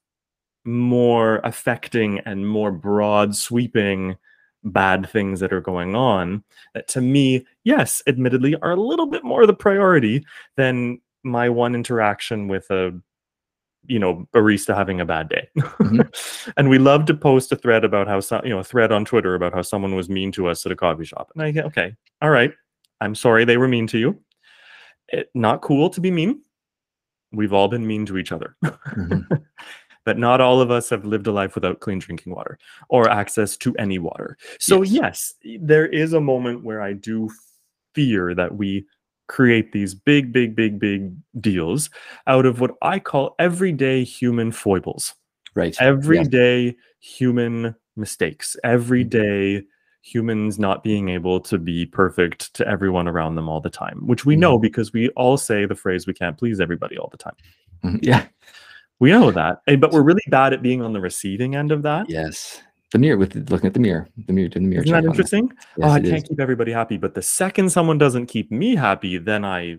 more 0.63 1.37
affecting 1.43 2.19
and 2.19 2.47
more 2.47 2.71
broad 2.71 3.35
sweeping 3.35 4.15
bad 4.63 5.09
things 5.09 5.39
that 5.39 5.53
are 5.53 5.61
going 5.61 5.95
on 5.95 6.43
that 6.73 6.87
to 6.87 6.99
me 6.99 7.45
yes 7.63 8.03
admittedly 8.07 8.55
are 8.57 8.71
a 8.71 8.81
little 8.81 9.07
bit 9.07 9.23
more 9.23 9.45
the 9.45 9.53
priority 9.53 10.23
than 10.57 10.99
my 11.23 11.47
one 11.47 11.73
interaction 11.73 12.47
with 12.49 12.69
a 12.69 12.91
you 13.89 13.99
know 13.99 14.27
barista 14.33 14.75
having 14.75 15.01
a 15.01 15.05
bad 15.05 15.27
day. 15.29 15.49
And 16.57 16.69
we 16.69 16.77
love 16.77 17.05
to 17.05 17.13
post 17.13 17.51
a 17.51 17.55
thread 17.55 17.83
about 17.83 18.07
how 18.07 18.19
some 18.21 18.45
you 18.45 18.51
know 18.51 18.59
a 18.59 18.63
thread 18.63 18.91
on 18.91 19.03
twitter 19.03 19.35
about 19.35 19.53
how 19.53 19.61
someone 19.63 19.95
was 19.95 20.09
mean 20.09 20.31
to 20.33 20.47
us 20.47 20.65
at 20.65 20.71
a 20.71 20.75
coffee 20.75 21.05
shop. 21.05 21.31
And 21.33 21.43
i 21.43 21.51
get 21.51 21.65
okay 21.65 21.95
all 22.21 22.29
right. 22.29 22.53
I'm 23.01 23.15
sorry 23.15 23.45
they 23.45 23.57
were 23.57 23.67
mean 23.67 23.87
to 23.87 23.97
you. 23.97 24.19
It, 25.09 25.29
not 25.33 25.61
cool 25.61 25.89
to 25.89 26.01
be 26.01 26.11
mean. 26.11 26.41
We've 27.31 27.53
all 27.53 27.67
been 27.67 27.85
mean 27.87 28.05
to 28.07 28.17
each 28.17 28.31
other. 28.31 28.55
Mhm. 28.63 29.25
but 30.05 30.17
not 30.17 30.41
all 30.41 30.59
of 30.61 30.71
us 30.71 30.89
have 30.89 31.05
lived 31.05 31.27
a 31.27 31.31
life 31.31 31.55
without 31.55 31.79
clean 31.79 31.99
drinking 31.99 32.33
water 32.33 32.57
or 32.89 33.09
access 33.09 33.55
to 33.57 33.75
any 33.77 33.99
water. 33.99 34.37
So, 34.59 34.81
Yes. 34.81 35.35
yes, 35.43 35.59
there 35.61 35.85
is 35.87 36.13
a 36.13 36.21
moment 36.21 36.63
where 36.63 36.81
I 36.81 36.93
do 36.93 37.29
fear 37.93 38.33
that 38.35 38.55
we 38.55 38.85
create 39.29 39.71
these 39.71 39.93
big, 39.93 40.33
big, 40.33 40.55
big, 40.55 40.79
big 40.79 41.13
deals 41.39 41.89
out 42.27 42.45
of 42.45 42.59
what 42.59 42.71
I 42.81 42.99
call 42.99 43.35
everyday 43.39 44.03
human 44.03 44.51
foibles, 44.51 45.15
Right. 45.55 45.77
everyday 45.79 46.65
Yeah. 46.65 46.71
human 46.99 47.75
mistakes, 47.95 48.57
everyday 48.63 49.63
humans 50.01 50.57
not 50.57 50.83
being 50.83 51.09
able 51.09 51.39
to 51.41 51.57
be 51.57 51.85
perfect 51.85 52.53
to 52.55 52.67
everyone 52.67 53.07
around 53.07 53.35
them 53.35 53.47
all 53.47 53.61
the 53.61 53.69
time, 53.69 53.99
which 54.07 54.25
we 54.25 54.35
know 54.35 54.57
because 54.57 54.91
we 54.91 55.09
all 55.09 55.37
say 55.37 55.65
the 55.65 55.75
phrase, 55.75 56.07
we 56.07 56.13
can't 56.13 56.37
please 56.37 56.59
everybody 56.59 56.97
all 56.97 57.09
the 57.11 57.17
time. 57.17 57.35
Mhm. 57.83 57.99
Yeah. 58.01 58.25
We 58.99 59.11
know 59.11 59.31
that, 59.31 59.61
but 59.79 59.91
we're 59.91 60.01
really 60.01 60.23
bad 60.27 60.51
at 60.53 60.61
being 60.61 60.81
on 60.81 60.91
the 60.93 60.99
receiving 61.01 61.55
end 61.55 61.71
of 61.71 61.83
that. 61.83 62.09
Yes. 62.09 62.61
The 62.91 62.97
mirror 62.99 63.17
with 63.17 63.31
the, 63.33 63.51
looking 63.51 63.67
at 63.67 63.73
the 63.73 63.79
mirror. 63.79 64.07
The 64.25 64.33
mirror 64.33 64.49
doing 64.49 64.63
the 64.65 64.69
mirror. 64.69 64.83
Isn't 64.83 64.93
that 64.93 65.05
interesting? 65.05 65.51
Yes, 65.77 65.87
oh, 65.87 65.89
I 65.89 65.99
can't 65.99 66.23
is. 66.23 66.23
keep 66.23 66.39
everybody 66.39 66.71
happy, 66.71 66.97
but 66.97 67.13
the 67.13 67.21
second 67.21 67.69
someone 67.71 67.97
doesn't 67.99 68.25
keep 68.27 68.51
me 68.51 68.75
happy, 68.75 69.17
then 69.19 69.45
I 69.45 69.77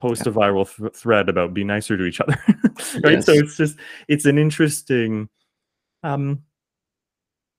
post 0.00 0.26
a 0.26 0.32
viral 0.32 0.68
th- 0.76 0.92
thread 0.94 1.28
about 1.28 1.54
be 1.54 1.62
nicer 1.64 1.96
to 1.96 2.04
each 2.04 2.20
other. 2.22 2.36
right? 3.04 3.22
So 3.22 3.32
it's 3.32 3.56
just 3.56 3.76
it's 4.08 4.24
an 4.26 4.38
interesting 4.38 5.28
um 6.02 6.42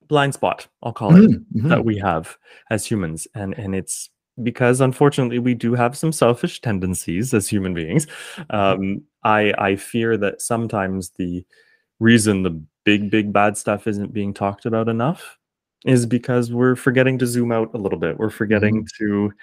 blind 0.07 0.33
spot, 0.33 0.67
I'll 0.83 0.93
call 0.93 1.15
it, 1.15 1.29
Mhm, 1.29 1.45
mhm. 1.55 1.69
that 1.69 1.83
we 1.85 1.97
have 1.97 2.37
as 2.69 2.85
humans. 2.85 3.27
And 3.35 3.57
and 3.57 3.73
it's 3.75 4.09
because 4.43 4.81
unfortunately 4.81 5.39
we 5.39 5.53
do 5.53 5.73
have 5.73 5.97
some 5.97 6.11
selfish 6.11 6.61
tendencies 6.61 7.33
as 7.33 7.47
human 7.47 7.73
beings. 7.73 8.05
Mm-hmm. 8.35 8.55
Um 8.55 9.01
I 9.23 9.53
I 9.57 9.75
fear 9.77 10.17
that 10.17 10.41
sometimes 10.41 11.11
the 11.11 11.43
reason 11.99 12.43
the 12.43 12.61
big 12.87 13.11
big 13.11 13.33
bad 13.33 13.57
stuff 13.57 13.85
isn't 13.85 14.13
being 14.13 14.33
talked 14.33 14.65
about 14.65 14.87
enough 14.87 15.37
is 15.85 16.05
because 16.05 16.51
we're 16.53 16.75
forgetting 16.75 17.17
to 17.19 17.27
zoom 17.27 17.51
out 17.51 17.69
a 17.73 17.77
little 17.77 17.99
bit. 17.99 18.17
We're 18.17 18.29
forgetting 18.41 18.75
Mm-hmm. 18.85 19.05
to 19.05 19.33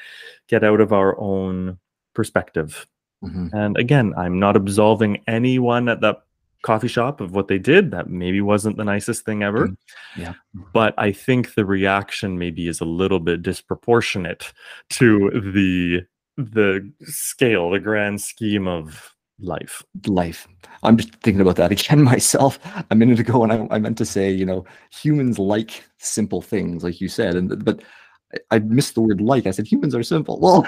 get 0.49 0.65
out 0.65 0.81
of 0.81 0.93
our 0.93 1.13
own 1.21 1.79
perspective. 2.15 2.87
Mhm. 3.23 3.53
And 3.53 3.77
again, 3.77 4.15
I'm 4.17 4.39
not 4.39 4.57
absolving 4.57 5.23
anyone 5.27 5.89
at 5.89 6.01
that 6.01 6.23
coffee 6.63 6.89
shop 6.89 7.21
of 7.21 7.33
what 7.35 7.49
they 7.49 7.59
did. 7.59 7.91
That 7.91 8.09
maybe 8.09 8.41
wasn't 8.41 8.77
the 8.79 8.85
nicest 8.85 9.25
thing 9.27 9.43
ever. 9.43 9.69
Mm, 9.69 9.77
yeah. 10.17 10.35
But 10.73 10.95
I 10.97 11.13
think 11.13 11.55
the 11.55 11.67
reaction 11.67 12.39
maybe 12.39 12.67
is 12.69 12.81
a 12.81 12.87
little 12.87 13.21
bit 13.21 13.43
disproportionate 13.43 14.53
to 14.91 15.31
the 15.55 16.03
the 16.37 16.91
scale, 17.03 17.71
the 17.71 17.79
grand 17.79 18.21
scheme 18.21 18.67
of 18.67 19.14
life. 19.45 19.83
life. 20.07 20.49
I'm 20.83 20.97
just 20.97 21.15
thinking 21.17 21.41
about 21.41 21.57
that 21.57 21.73
again 21.77 22.03
myself 22.03 22.59
a 22.91 22.95
minute 22.95 23.21
ago, 23.21 23.43
and 23.43 23.53
I, 23.53 23.67
I 23.71 23.79
meant 23.79 23.99
to 23.99 24.05
say, 24.05 24.31
you 24.31 24.47
know, 24.47 24.65
humans 24.91 25.39
like 25.39 25.85
simple 25.99 26.43
things, 26.43 26.85
like 26.85 27.01
you 27.01 27.09
said, 27.09 27.35
and 27.35 27.65
but 27.65 27.83
I, 28.35 28.57
I 28.57 28.59
missed 28.61 28.95
the 28.95 29.03
word 29.03 29.21
like. 29.21 29.47
I 29.47 29.51
said 29.51 29.67
humans 29.67 29.95
are 29.95 30.03
simple. 30.03 30.41
Well, 30.41 30.67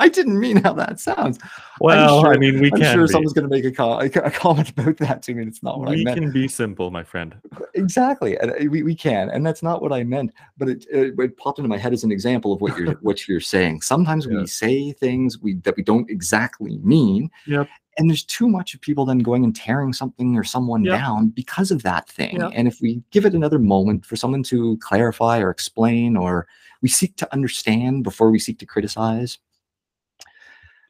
I 0.00 0.08
didn't 0.08 0.38
mean 0.40 0.56
how 0.56 0.72
that 0.74 0.98
sounds. 0.98 1.38
Well, 1.80 2.26
I 2.26 2.36
mean, 2.36 2.60
we 2.60 2.70
can 2.70 2.82
I'm 2.82 2.92
sure 2.94 3.06
be. 3.06 3.12
someone's 3.12 3.32
going 3.32 3.48
to 3.48 3.54
make 3.54 3.64
a, 3.64 3.70
co- 3.70 4.00
a 4.00 4.06
a 4.06 4.30
comment 4.30 4.70
about 4.70 4.96
that 4.98 5.22
to 5.24 5.34
me. 5.34 5.44
It's 5.46 5.62
not 5.62 5.78
what 5.78 5.88
I 5.88 5.96
meant. 5.96 6.18
We 6.18 6.24
can 6.26 6.32
be 6.32 6.48
simple, 6.48 6.90
my 6.90 7.04
friend. 7.04 7.36
Exactly, 7.74 8.36
and 8.38 8.50
uh, 8.50 8.54
we, 8.68 8.82
we 8.82 8.94
can, 8.94 9.30
and 9.30 9.46
that's 9.46 9.62
not 9.62 9.80
what 9.80 9.92
I 9.92 10.02
meant. 10.02 10.32
But 10.58 10.70
it, 10.70 10.86
it, 10.90 11.14
it 11.18 11.36
popped 11.36 11.58
into 11.60 11.68
my 11.68 11.78
head 11.78 11.92
as 11.92 12.02
an 12.04 12.10
example 12.10 12.52
of 12.52 12.60
what 12.60 12.76
you're 12.76 12.92
what 13.02 13.28
you're 13.28 13.40
saying. 13.40 13.82
Sometimes 13.82 14.26
Yeah. 14.26 14.38
we 14.40 14.46
say 14.46 14.92
things 14.92 15.38
we 15.38 15.54
that 15.62 15.76
we 15.76 15.82
don't 15.84 16.10
exactly 16.10 16.78
mean. 16.78 17.30
Yep. 17.46 17.68
And 17.98 18.08
there's 18.08 18.24
too 18.24 18.48
much 18.48 18.72
of 18.74 18.80
people 18.80 19.04
then 19.04 19.18
going 19.18 19.44
and 19.44 19.54
tearing 19.54 19.92
something 19.92 20.36
or 20.36 20.42
someone 20.44 20.84
Yep. 20.84 20.98
down 20.98 21.28
because 21.28 21.70
of 21.70 21.82
that 21.82 22.08
thing. 22.08 22.40
Yep. 22.40 22.52
And 22.54 22.66
if 22.66 22.80
we 22.80 23.02
give 23.10 23.24
it 23.26 23.34
another 23.34 23.58
moment 23.58 24.04
for 24.06 24.16
someone 24.16 24.42
to 24.44 24.78
clarify 24.78 25.38
or 25.40 25.50
explain, 25.50 26.16
or 26.16 26.46
we 26.82 26.88
seek 26.88 27.16
to 27.16 27.32
understand 27.32 28.04
before 28.04 28.30
we 28.30 28.38
seek 28.38 28.58
to 28.58 28.66
criticize, 28.66 29.38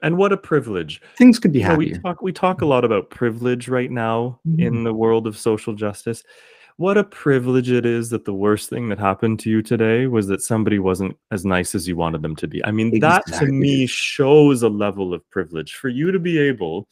And 0.02 0.16
what 0.16 0.32
a 0.32 0.36
privilege. 0.36 1.02
things 1.16 1.38
could 1.38 1.52
be 1.52 1.62
know, 1.62 1.76
we 1.76 1.88
happier. 1.88 2.00
talk 2.02 2.22
we 2.22 2.32
talk 2.32 2.62
a 2.62 2.66
lot 2.66 2.84
about 2.84 3.10
privilege 3.10 3.68
right 3.68 3.90
now 3.90 4.40
Mhm. 4.48 4.60
in 4.60 4.84
the 4.84 4.94
world 4.94 5.26
of 5.26 5.36
social 5.36 5.74
justice. 5.74 6.22
What 6.78 6.96
a 6.96 7.04
privilege 7.04 7.70
it 7.70 7.84
is 7.84 8.08
that 8.08 8.24
the 8.24 8.32
worst 8.32 8.70
thing 8.70 8.88
that 8.88 8.98
happened 8.98 9.38
to 9.40 9.50
you 9.50 9.60
today 9.60 10.06
was 10.06 10.26
that 10.28 10.40
somebody 10.40 10.78
wasn't 10.78 11.14
as 11.30 11.44
nice 11.44 11.74
as 11.74 11.86
you 11.86 11.94
wanted 11.96 12.22
them 12.22 12.34
to 12.36 12.48
be. 12.48 12.64
I 12.64 12.70
mean, 12.70 12.98
that 13.00 13.26
to 13.38 13.44
me 13.46 13.86
shows 13.86 14.62
a 14.62 14.70
level 14.70 15.12
of 15.12 15.28
privilege 15.28 15.74
for 15.74 15.90
you 15.90 16.10
to 16.10 16.18
be 16.18 16.38
able 16.38 16.88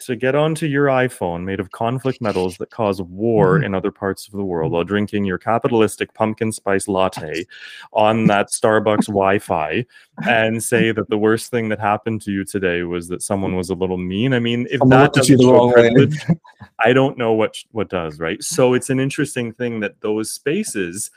to 0.00 0.16
get 0.16 0.34
onto 0.34 0.66
your 0.66 0.86
iPhone 0.86 1.44
made 1.44 1.60
of 1.60 1.70
conflict 1.72 2.20
metals 2.20 2.56
that 2.58 2.70
cause 2.70 3.00
war 3.02 3.58
Mhm. 3.58 3.64
in 3.66 3.74
other 3.74 3.90
parts 3.90 4.26
of 4.26 4.32
the 4.32 4.44
world 4.44 4.72
while 4.72 4.84
drinking 4.84 5.24
your 5.24 5.38
capitalistic 5.38 6.12
pumpkin 6.14 6.52
spice 6.52 6.88
latte 6.88 7.44
on 7.92 8.26
that 8.26 8.48
Starbucks 8.48 9.06
Wi-Fi 9.06 9.84
and 10.26 10.62
say 10.62 10.92
that 10.92 11.08
the 11.10 11.18
worst 11.18 11.50
thing 11.50 11.68
that 11.68 11.78
happened 11.80 12.22
to 12.22 12.32
you 12.32 12.44
today 12.44 12.82
was 12.82 13.08
that 13.08 13.22
someone 13.22 13.56
was 13.56 13.70
a 13.70 13.74
little 13.74 13.98
mean. 13.98 14.32
I 14.32 14.38
mean, 14.38 14.66
if 14.70 14.78
Someone 14.78 14.98
that 14.98 15.02
looked 15.04 15.18
at 15.18 15.28
you 15.28 15.36
doesn't 15.36 15.50
show 15.54 15.72
privilege, 15.72 16.18
I 16.78 16.92
don't 16.92 17.18
know 17.18 17.32
what 17.32 17.56
what 17.72 17.88
does, 17.90 18.18
right? 18.18 18.42
So 18.42 18.74
it's 18.74 18.90
an 18.90 19.00
interesting 19.00 19.52
thing 19.52 19.80
that 19.80 20.00
those 20.00 20.30
spaces 20.30 21.10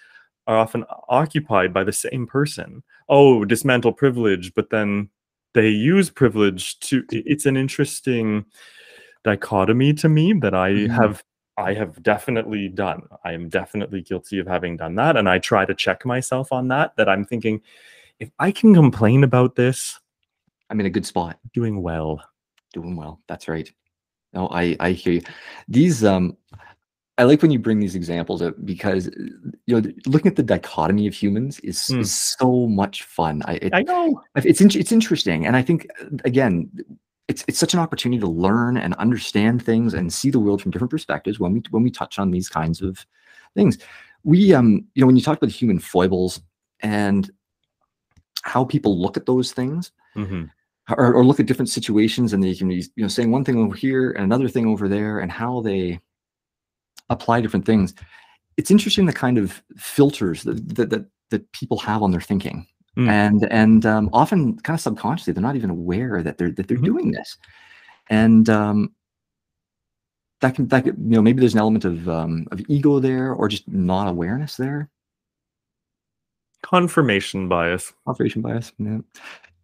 are 0.45 0.57
often 0.57 0.83
occupied 1.07 1.73
by 1.73 1.83
the 1.85 1.93
same 1.93 2.27
person. 2.27 2.83
Oh, 3.07 3.45
dismantle 3.45 3.93
privilege, 3.93 4.53
but 4.53 4.69
then 4.69 5.09
they 5.53 5.69
use 5.69 6.09
privilege 6.09 6.79
to 6.79 7.03
it's 7.11 7.45
an 7.45 7.55
interesting 7.57 8.45
dichotomy 9.23 9.93
to 9.93 10.09
me 10.09 10.33
that 10.33 10.53
I 10.53 10.71
Mhm. 10.71 10.89
have 10.91 11.23
I 11.55 11.73
have 11.75 12.01
definitely 12.01 12.67
done. 12.67 13.03
I 13.23 13.33
am 13.33 13.47
definitely 13.47 14.01
guilty 14.01 14.39
of 14.39 14.47
having 14.47 14.75
done 14.75 14.95
that 14.95 15.15
and 15.17 15.29
I 15.29 15.37
try 15.37 15.65
to 15.65 15.75
check 15.75 16.03
myself 16.03 16.51
on 16.51 16.67
that 16.69 16.95
that 16.97 17.07
I'm 17.07 17.25
thinking 17.25 17.61
if 18.19 18.31
I 18.39 18.51
can 18.51 18.73
complain 18.73 19.23
about 19.23 19.55
this, 19.55 19.99
I'm 20.69 20.79
in 20.79 20.87
a 20.87 20.89
good 20.89 21.05
spot. 21.05 21.37
doing 21.53 21.81
well. 21.83 22.21
Doing 22.73 22.95
well. 22.95 23.21
That's 23.27 23.47
right. 23.47 23.71
No, 24.33 24.47
I 24.49 24.75
I 24.79 24.91
hear 24.93 25.13
you. 25.13 25.21
These 25.67 26.03
um, 26.03 26.35
I 27.23 27.25
like 27.25 27.41
when 27.41 27.51
you 27.51 27.59
bring 27.59 27.79
these 27.79 27.95
examples 27.95 28.41
up 28.41 28.53
because 28.65 29.09
you 29.65 29.79
know 29.79 29.89
looking 30.05 30.29
at 30.29 30.35
the 30.35 30.43
dichotomy 30.43 31.07
of 31.07 31.13
humans 31.13 31.57
is, 31.61 31.77
Mm. 31.77 32.01
is 32.01 32.13
so 32.13 32.67
much 32.67 33.03
fun. 33.03 33.41
I, 33.45 33.53
it, 33.61 33.73
I 33.73 33.83
know. 33.83 34.21
it's 34.35 34.59
in- 34.59 34.77
it's 34.77 34.91
interesting, 34.91 35.45
and 35.45 35.55
I 35.55 35.61
think 35.61 35.87
again, 36.25 36.69
it's 37.29 37.45
it's 37.47 37.57
such 37.57 37.73
an 37.73 37.79
opportunity 37.79 38.19
to 38.19 38.27
learn 38.27 38.75
and 38.75 38.93
understand 38.95 39.63
things 39.63 39.93
and 39.93 40.11
see 40.11 40.31
the 40.31 40.39
world 40.39 40.61
from 40.61 40.71
different 40.71 40.91
perspectives 40.91 41.39
when 41.39 41.53
we 41.53 41.63
when 41.71 41.81
we 41.81 41.91
touch 41.91 42.19
on 42.19 42.29
these 42.29 42.49
kinds 42.49 42.81
of 42.81 43.05
things. 43.55 43.77
We 44.25 44.53
um 44.53 44.85
you 44.93 44.99
know 45.01 45.07
when 45.07 45.15
you 45.15 45.21
talk 45.21 45.37
about 45.37 45.49
human 45.49 45.79
foibles 45.79 46.41
and 46.81 47.31
how 48.43 48.65
people 48.65 48.99
look 48.99 49.15
at 49.15 49.25
those 49.25 49.53
things 49.53 49.93
hmm 50.13 50.43
or, 50.97 51.13
or 51.13 51.23
look 51.23 51.39
at 51.39 51.45
different 51.45 51.69
situations 51.69 52.33
and 52.33 52.43
they 52.43 52.53
can 52.53 52.67
be 52.67 52.83
you 52.97 53.03
know 53.03 53.07
saying 53.07 53.31
one 53.31 53.45
thing 53.45 53.57
over 53.57 53.73
here 53.73 54.11
and 54.11 54.25
another 54.25 54.49
thing 54.49 54.67
over 54.67 54.89
there 54.89 55.19
and 55.19 55.31
how 55.31 55.61
they 55.61 55.97
apply 57.09 57.41
different 57.41 57.65
things 57.65 57.93
it's 58.57 58.69
interesting 58.71 59.05
the 59.05 59.13
kind 59.13 59.37
of 59.37 59.61
filters 59.77 60.43
that 60.43 60.75
that 60.75 60.89
that, 60.89 61.05
that 61.29 61.51
people 61.53 61.77
have 61.79 62.01
on 62.03 62.11
their 62.11 62.21
thinking 62.21 62.65
Mm. 62.95 63.09
and 63.09 63.47
and 63.51 63.85
um, 63.87 64.07
often 64.13 64.55
kind 64.59 64.75
of 64.77 64.81
subconsciously 64.81 65.33
they're 65.33 65.41
not 65.41 65.55
even 65.55 65.71
aware 65.71 66.21
that 66.21 66.37
they're 66.37 66.51
that 66.51 66.67
they're 66.67 66.77
Mhm. 66.77 66.85
doing 66.85 67.11
this 67.11 67.37
and 68.11 68.49
um 68.49 68.93
that 70.41 70.53
can 70.53 70.67
that 70.67 70.83
could, 70.83 70.95
you 70.99 71.15
know 71.15 71.21
maybe 71.23 71.39
there's 71.39 71.55
an 71.55 71.59
element 71.59 71.85
of 71.85 72.07
um 72.07 72.45
of 72.51 72.61
ego 72.67 72.99
there 72.99 73.33
or 73.33 73.47
just 73.47 73.67
not 73.67 74.07
awareness 74.07 74.57
there 74.57 74.91
Confirmation 76.61 77.49
bias. 77.49 77.93
confirmation 78.05 78.41
bias. 78.41 78.71
Yeah. 78.77 78.99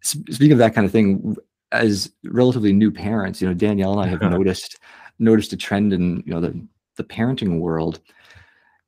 Speaking 0.02 0.52
of 0.52 0.58
that 0.58 0.74
kind 0.74 0.84
of 0.84 0.92
thing, 0.92 1.36
as 1.72 2.12
relatively 2.24 2.72
new 2.72 2.90
parents, 2.90 3.40
you 3.40 3.48
know, 3.48 3.54
Danielle 3.54 3.92
and 3.98 4.02
I 4.02 4.06
have 4.08 4.20
noticed 4.38 4.78
noticed 5.18 5.52
a 5.52 5.56
trend 5.56 5.92
in 5.92 6.22
you 6.26 6.32
know 6.34 6.40
the 6.40 6.60
the 7.00 7.14
parenting 7.14 7.58
world. 7.58 8.00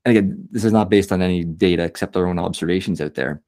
And 0.05 0.17
again, 0.17 0.49
this 0.51 0.65
is 0.65 0.73
not 0.73 0.91
based 0.91 1.13
on 1.13 1.23
any 1.23 1.45
data 1.45 1.85
except 1.85 2.17
our 2.17 2.27
own 2.27 2.39
observations 2.39 3.01
out 3.01 3.15
there. 3.15 3.43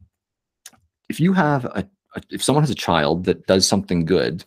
If 1.08 1.20
you 1.20 1.32
have 1.32 1.64
a, 1.66 1.86
a 2.16 2.22
if 2.30 2.42
someone 2.42 2.62
has 2.62 2.70
a 2.70 2.74
child 2.74 3.24
that 3.24 3.46
does 3.46 3.68
something 3.68 4.04
good, 4.04 4.44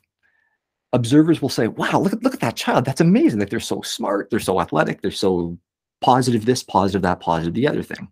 observers 0.94 1.42
will 1.42 1.50
say, 1.50 1.68
"Wow, 1.68 2.00
look 2.00 2.14
at 2.14 2.24
look 2.24 2.34
at 2.34 2.40
that 2.40 2.56
child! 2.56 2.86
That's 2.86 3.02
amazing! 3.02 3.40
Like 3.40 3.50
they're 3.50 3.60
so 3.60 3.82
smart, 3.82 4.30
they're 4.30 4.40
so 4.40 4.60
athletic, 4.60 5.02
they're 5.02 5.12
so 5.12 5.58
positive. 6.02 6.46
This, 6.46 6.64
positive 6.64 7.02
that, 7.04 7.20
positive 7.20 7.54
the 7.54 7.68
other 7.68 7.84
thing." 7.84 8.08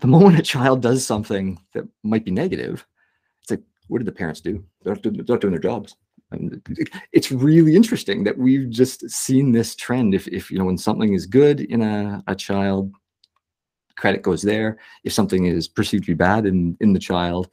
the 0.00 0.06
moment 0.06 0.38
a 0.38 0.42
child 0.42 0.80
does 0.82 1.06
something 1.06 1.58
that 1.74 1.84
might 2.02 2.24
be 2.24 2.30
negative, 2.30 2.86
it's 3.42 3.50
like, 3.50 3.62
what 3.88 3.98
did 3.98 4.06
the 4.06 4.12
parents 4.12 4.40
do? 4.40 4.64
They're 4.82 4.94
not, 4.94 5.02
do- 5.02 5.10
they're 5.10 5.24
not 5.28 5.40
doing 5.40 5.52
their 5.52 5.60
jobs. 5.60 5.96
And 6.32 6.62
it's 7.12 7.32
really 7.32 7.74
interesting 7.74 8.24
that 8.24 8.38
we've 8.38 8.70
just 8.70 9.08
seen 9.10 9.52
this 9.52 9.74
trend. 9.74 10.14
If, 10.14 10.28
if 10.28 10.50
you 10.50 10.58
know, 10.58 10.64
when 10.64 10.78
something 10.78 11.12
is 11.12 11.26
good 11.26 11.60
in 11.60 11.82
a, 11.82 12.22
a 12.26 12.34
child, 12.34 12.92
credit 13.96 14.22
goes 14.22 14.42
there. 14.42 14.78
If 15.04 15.12
something 15.12 15.46
is 15.46 15.68
perceived 15.68 16.04
to 16.04 16.12
be 16.12 16.14
bad 16.14 16.46
in, 16.46 16.76
in 16.80 16.92
the 16.92 16.98
child, 16.98 17.48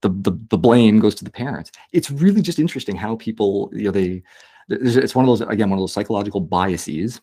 the, 0.00 0.08
the, 0.08 0.32
the 0.50 0.58
blame 0.58 0.98
goes 0.98 1.14
to 1.16 1.24
the 1.24 1.30
parents. 1.30 1.70
It's 1.92 2.10
really 2.10 2.42
just 2.42 2.58
interesting 2.58 2.96
how 2.96 3.16
people, 3.16 3.70
you 3.72 3.84
know, 3.84 3.90
they, 3.92 4.22
it's 4.68 5.14
one 5.14 5.24
of 5.24 5.28
those, 5.28 5.46
again, 5.48 5.70
one 5.70 5.78
of 5.78 5.82
those 5.82 5.92
psychological 5.92 6.40
biases 6.40 7.20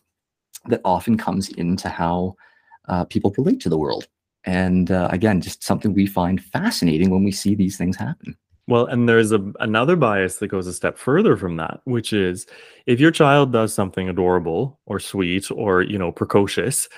that 0.66 0.80
often 0.84 1.16
comes 1.16 1.48
into 1.50 1.88
how 1.88 2.36
uh, 2.88 3.04
people 3.04 3.34
relate 3.36 3.60
to 3.60 3.68
the 3.68 3.78
world. 3.78 4.08
And 4.44 4.90
uh, 4.90 5.08
again, 5.10 5.40
just 5.40 5.62
something 5.62 5.92
we 5.92 6.06
find 6.06 6.42
fascinating 6.42 7.10
when 7.10 7.24
we 7.24 7.32
see 7.32 7.54
these 7.54 7.76
things 7.76 7.96
happen. 7.96 8.36
Well, 8.70 8.86
and 8.86 9.08
there's 9.08 9.32
a 9.32 9.52
another 9.58 9.96
bias 9.96 10.36
that 10.38 10.48
goes 10.48 10.68
a 10.68 10.72
step 10.72 10.96
further 10.96 11.36
from 11.36 11.56
that, 11.56 11.80
which 11.84 12.12
is 12.12 12.46
if 12.86 13.00
your 13.00 13.10
child 13.10 13.52
does 13.52 13.74
something 13.74 14.08
adorable 14.08 14.78
or 14.86 15.00
sweet 15.00 15.50
or 15.50 15.82
you 15.82 15.98
know 15.98 16.12
precocious, 16.12 16.88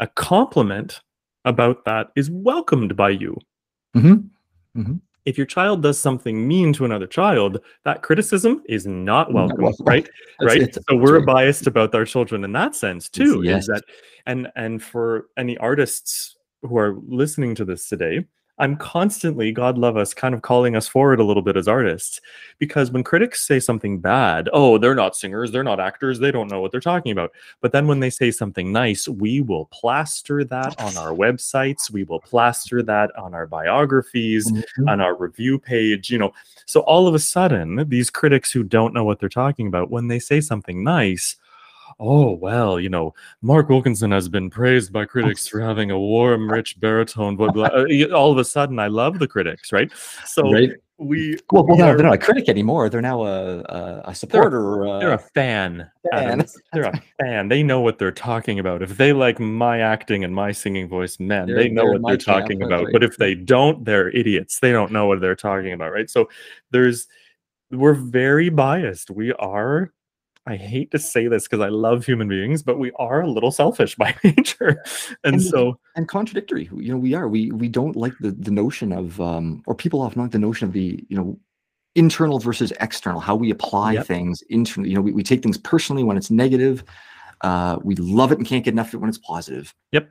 a 0.00 0.06
compliment 0.06 1.02
about 1.44 1.84
that 1.84 2.08
is 2.16 2.30
welcomed 2.30 2.96
by 2.96 3.10
you. 3.10 3.36
Mm-hmm. 3.94 4.94
If 5.24 5.36
your 5.36 5.46
child 5.46 5.82
does 5.82 5.98
something 5.98 6.48
mean 6.48 6.72
to 6.72 6.84
another 6.84 7.06
child, 7.06 7.58
that 7.84 8.02
criticism 8.02 8.62
is 8.66 8.86
not 8.86 9.30
Not 9.30 9.34
welcome, 9.34 9.62
welcome. 9.62 9.86
right? 9.86 10.08
right 10.40 10.62
It's, 10.62 10.78
so 10.88 10.96
we're 10.96 11.20
biased 11.20 11.66
about 11.66 11.94
our 11.94 12.04
children 12.06 12.44
in 12.44 12.52
that 12.52 12.74
sense 12.74 13.08
too 13.08 13.42
yes. 13.44 13.64
is 13.64 13.66
that 13.68 13.84
and 14.26 14.48
and 14.56 14.82
for 14.82 15.26
any 15.36 15.56
artists 15.58 16.36
who 16.62 16.78
are 16.78 16.96
listening 17.06 17.54
to 17.56 17.64
this 17.64 17.88
today 17.88 18.24
i'm 18.58 18.76
constantly 18.76 19.50
god 19.50 19.78
love 19.78 19.96
us 19.96 20.12
kind 20.12 20.34
of 20.34 20.42
calling 20.42 20.76
us 20.76 20.86
forward 20.86 21.18
a 21.18 21.24
little 21.24 21.42
bit 21.42 21.56
as 21.56 21.66
artists 21.66 22.20
because 22.58 22.90
when 22.90 23.02
critics 23.02 23.46
say 23.46 23.58
something 23.58 23.98
bad 23.98 24.48
oh 24.52 24.76
they're 24.78 24.94
not 24.94 25.16
singers 25.16 25.50
they're 25.50 25.64
not 25.64 25.80
actors 25.80 26.18
they 26.18 26.30
don't 26.30 26.50
know 26.50 26.60
what 26.60 26.70
they're 26.70 26.80
talking 26.80 27.12
about 27.12 27.32
but 27.60 27.72
then 27.72 27.86
when 27.86 28.00
they 28.00 28.10
say 28.10 28.30
something 28.30 28.70
nice 28.70 29.08
we 29.08 29.40
will 29.40 29.64
plaster 29.66 30.44
that 30.44 30.78
on 30.80 30.96
our 30.98 31.12
websites 31.14 31.90
we 31.90 32.04
will 32.04 32.20
plaster 32.20 32.82
that 32.82 33.10
on 33.18 33.32
our 33.34 33.46
biographies 33.46 34.50
Mhm. 34.50 34.62
on 34.88 35.00
our 35.00 35.14
review 35.16 35.58
page 35.58 36.10
you 36.10 36.18
know 36.18 36.32
so 36.66 36.80
all 36.80 37.06
of 37.08 37.14
a 37.14 37.18
sudden 37.18 37.88
these 37.88 38.10
critics 38.10 38.52
who 38.52 38.62
don't 38.62 38.92
know 38.94 39.04
what 39.04 39.18
they're 39.18 39.28
talking 39.28 39.66
about 39.66 39.90
when 39.90 40.08
they 40.08 40.18
say 40.18 40.40
something 40.40 40.84
nice 40.84 41.36
oh 42.04 42.32
well 42.32 42.80
you 42.80 42.88
know 42.88 43.14
mark 43.42 43.68
wilkinson 43.68 44.10
has 44.10 44.28
been 44.28 44.50
praised 44.50 44.92
by 44.92 45.04
critics 45.04 45.46
for 45.46 45.60
having 45.60 45.90
a 45.92 45.98
warm 45.98 46.50
rich 46.56 46.78
baritone 46.80 47.36
blah, 47.36 47.50
blah. 47.52 47.66
Uh, 47.66 47.86
all 48.12 48.32
of 48.32 48.38
a 48.38 48.44
sudden 48.44 48.78
i 48.80 48.88
love 48.88 49.18
the 49.20 49.28
critics 49.28 49.70
right 49.72 49.90
so 50.26 50.50
right. 50.52 50.70
we 50.98 51.38
Well, 51.52 51.64
well 51.66 51.80
are- 51.82 51.96
they're 51.96 52.06
not 52.06 52.14
a 52.14 52.18
critic 52.18 52.48
anymore. 52.48 52.88
They're 52.88 53.00
now 53.02 53.22
a, 53.24 53.58
a, 53.60 54.02
a 54.06 54.14
supporter. 54.14 54.86
uh, 54.86 54.98
they're 55.00 55.12
a 55.14 55.18
fan, 55.18 55.90
fan. 56.12 56.44
they're 56.72 56.84
a 56.84 57.02
fan 57.20 57.48
they 57.48 57.62
know 57.62 57.80
what 57.80 57.98
they're 57.98 58.12
talking 58.30 58.58
about 58.58 58.82
if 58.82 58.96
they 58.96 59.12
like 59.12 59.38
my 59.40 59.80
acting 59.80 60.22
and 60.24 60.34
my 60.34 60.50
singing 60.52 60.88
voice 60.88 61.18
man 61.20 61.46
They're- 61.46 61.56
they 61.56 61.68
know 61.68 61.82
they're 61.90 61.98
what 62.00 62.08
they're 62.08 62.16
talking 62.34 62.62
about 62.62 62.84
right. 62.84 62.92
but 62.92 63.02
if 63.04 63.16
they 63.16 63.34
don't 63.34 63.84
they're 63.84 64.10
idiots 64.10 64.58
they 64.60 64.70
don't 64.72 64.92
know 64.92 65.06
what 65.06 65.20
they're 65.20 65.34
talking 65.36 65.72
about 65.72 65.92
right 65.92 66.08
so 66.10 66.28
there's 66.70 67.06
we're 67.70 67.94
very 67.94 68.48
biased 68.48 69.10
we 69.10 69.32
are 69.34 69.92
i 70.46 70.56
hate 70.56 70.90
to 70.90 70.98
say 70.98 71.28
this 71.28 71.44
because 71.46 71.60
i 71.60 71.68
love 71.68 72.04
human 72.04 72.26
beings 72.28 72.62
but 72.62 72.78
we 72.78 72.90
are 72.96 73.20
a 73.22 73.30
little 73.30 73.50
selfish 73.52 73.94
by 74.02 74.14
nature 74.24 74.82
and, 75.24 75.34
And- 75.34 75.42
so 75.42 75.78
and 75.94 76.08
contradictory. 76.08 76.68
You 76.74 76.92
know, 76.92 76.98
we 76.98 77.12
are. 77.14 77.28
We 77.28 77.52
we 77.52 77.68
don't 77.68 77.96
like 77.96 78.14
the 78.20 78.30
the 78.32 78.50
notion 78.50 78.92
of, 78.92 79.20
um, 79.20 79.62
or 79.66 79.74
people 79.74 80.00
often 80.00 80.22
like 80.22 80.30
the 80.30 80.38
notion 80.38 80.66
of 80.66 80.72
the 80.72 81.04
you 81.08 81.16
know 81.18 81.38
internal 81.94 82.38
versus 82.38 82.72
external. 82.80 83.20
How 83.20 83.34
we 83.36 83.50
apply 83.50 83.92
Yep. 83.92 84.06
things 84.06 84.40
internally. 84.48 84.88
You 84.90 84.96
know, 84.96 85.02
we, 85.02 85.12
we 85.12 85.22
take 85.22 85.42
things 85.42 85.58
personally 85.58 86.02
when 86.02 86.16
it's 86.16 86.30
negative. 86.30 86.82
Uh, 87.42 87.76
we 87.84 87.94
love 87.96 88.32
it 88.32 88.38
and 88.38 88.46
can't 88.46 88.64
get 88.64 88.72
enough 88.72 88.88
of 88.88 88.94
it 88.94 88.96
when 89.00 89.10
it's 89.10 89.18
positive. 89.18 89.74
Yep. 89.92 90.08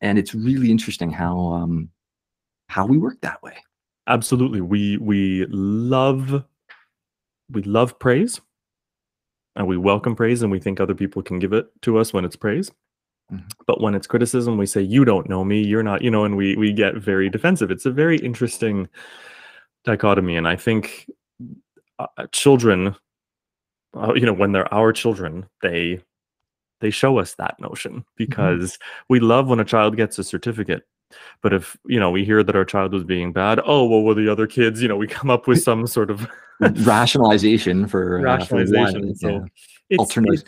And 0.00 0.18
it's 0.18 0.34
really 0.34 0.72
interesting 0.72 1.12
how 1.12 1.38
um, 1.38 1.88
how 2.68 2.84
we 2.84 2.98
work 2.98 3.20
that 3.20 3.40
way. 3.44 3.56
absolutely 4.08 4.60
we 4.60 4.96
we 4.96 5.46
love 5.50 6.42
we 7.50 7.62
love 7.62 7.96
praise 8.00 8.40
and 9.56 9.66
we 9.66 9.76
welcome 9.76 10.14
praise 10.16 10.42
and 10.42 10.50
we 10.50 10.58
think 10.60 10.80
other 10.80 10.94
people 10.94 11.22
can 11.22 11.38
give 11.38 11.52
it 11.52 11.66
to 11.82 11.98
us 11.98 12.12
when 12.12 12.24
it's 12.24 12.36
praise. 12.36 12.70
Mhm. 13.32 13.50
but 13.66 13.80
when 13.80 13.94
it's 13.94 14.06
criticism 14.06 14.58
we 14.58 14.66
say 14.66 14.82
you 14.82 15.04
don't 15.04 15.28
know 15.28 15.44
me 15.44 15.62
you're 15.64 15.82
not 15.82 16.02
you 16.02 16.10
know 16.10 16.24
and 16.24 16.36
we 16.36 16.56
we 16.56 16.72
get 16.72 16.96
very 16.96 17.30
defensive. 17.30 17.70
It's 17.70 17.86
a 17.86 17.90
very 17.90 18.18
interesting 18.18 18.88
dichotomy 19.84 20.36
and 20.36 20.46
i 20.46 20.54
think 20.56 21.10
uh, 21.98 22.06
children 22.32 22.94
uh, 23.96 24.12
you 24.14 24.26
know 24.26 24.32
when 24.32 24.52
they're 24.52 24.72
our 24.72 24.92
children 24.92 25.46
they 25.62 26.00
they 26.80 26.90
show 26.90 27.18
us 27.18 27.34
that 27.34 27.58
notion 27.60 28.04
because 28.16 28.78
we 29.08 29.18
love 29.20 29.48
when 29.48 29.60
a 29.60 29.64
child 29.64 29.96
gets 29.96 30.18
a 30.18 30.24
certificate 30.24 30.82
but 31.42 31.52
if 31.52 31.76
you 31.86 31.98
know 32.00 32.10
we 32.10 32.24
hear 32.24 32.42
that 32.42 32.56
our 32.56 32.64
child 32.64 32.92
was 32.92 33.04
being 33.04 33.32
bad 33.32 33.60
oh 33.64 33.84
well 33.86 34.02
were 34.02 34.14
the 34.14 34.28
other 34.30 34.46
kids 34.46 34.80
you 34.82 34.88
know 34.88 34.96
we 34.96 35.06
come 35.06 35.30
up 35.30 35.46
with 35.46 35.62
some 35.68 35.86
sort 35.86 36.10
of 36.10 36.26
Rationalization 36.86 37.88
for 37.88 38.18
uh, 38.18 38.44
for 38.44 38.56
rationalization 38.56 39.14
so 39.16 39.44
yeah. 39.88 39.98
alternative 39.98 40.44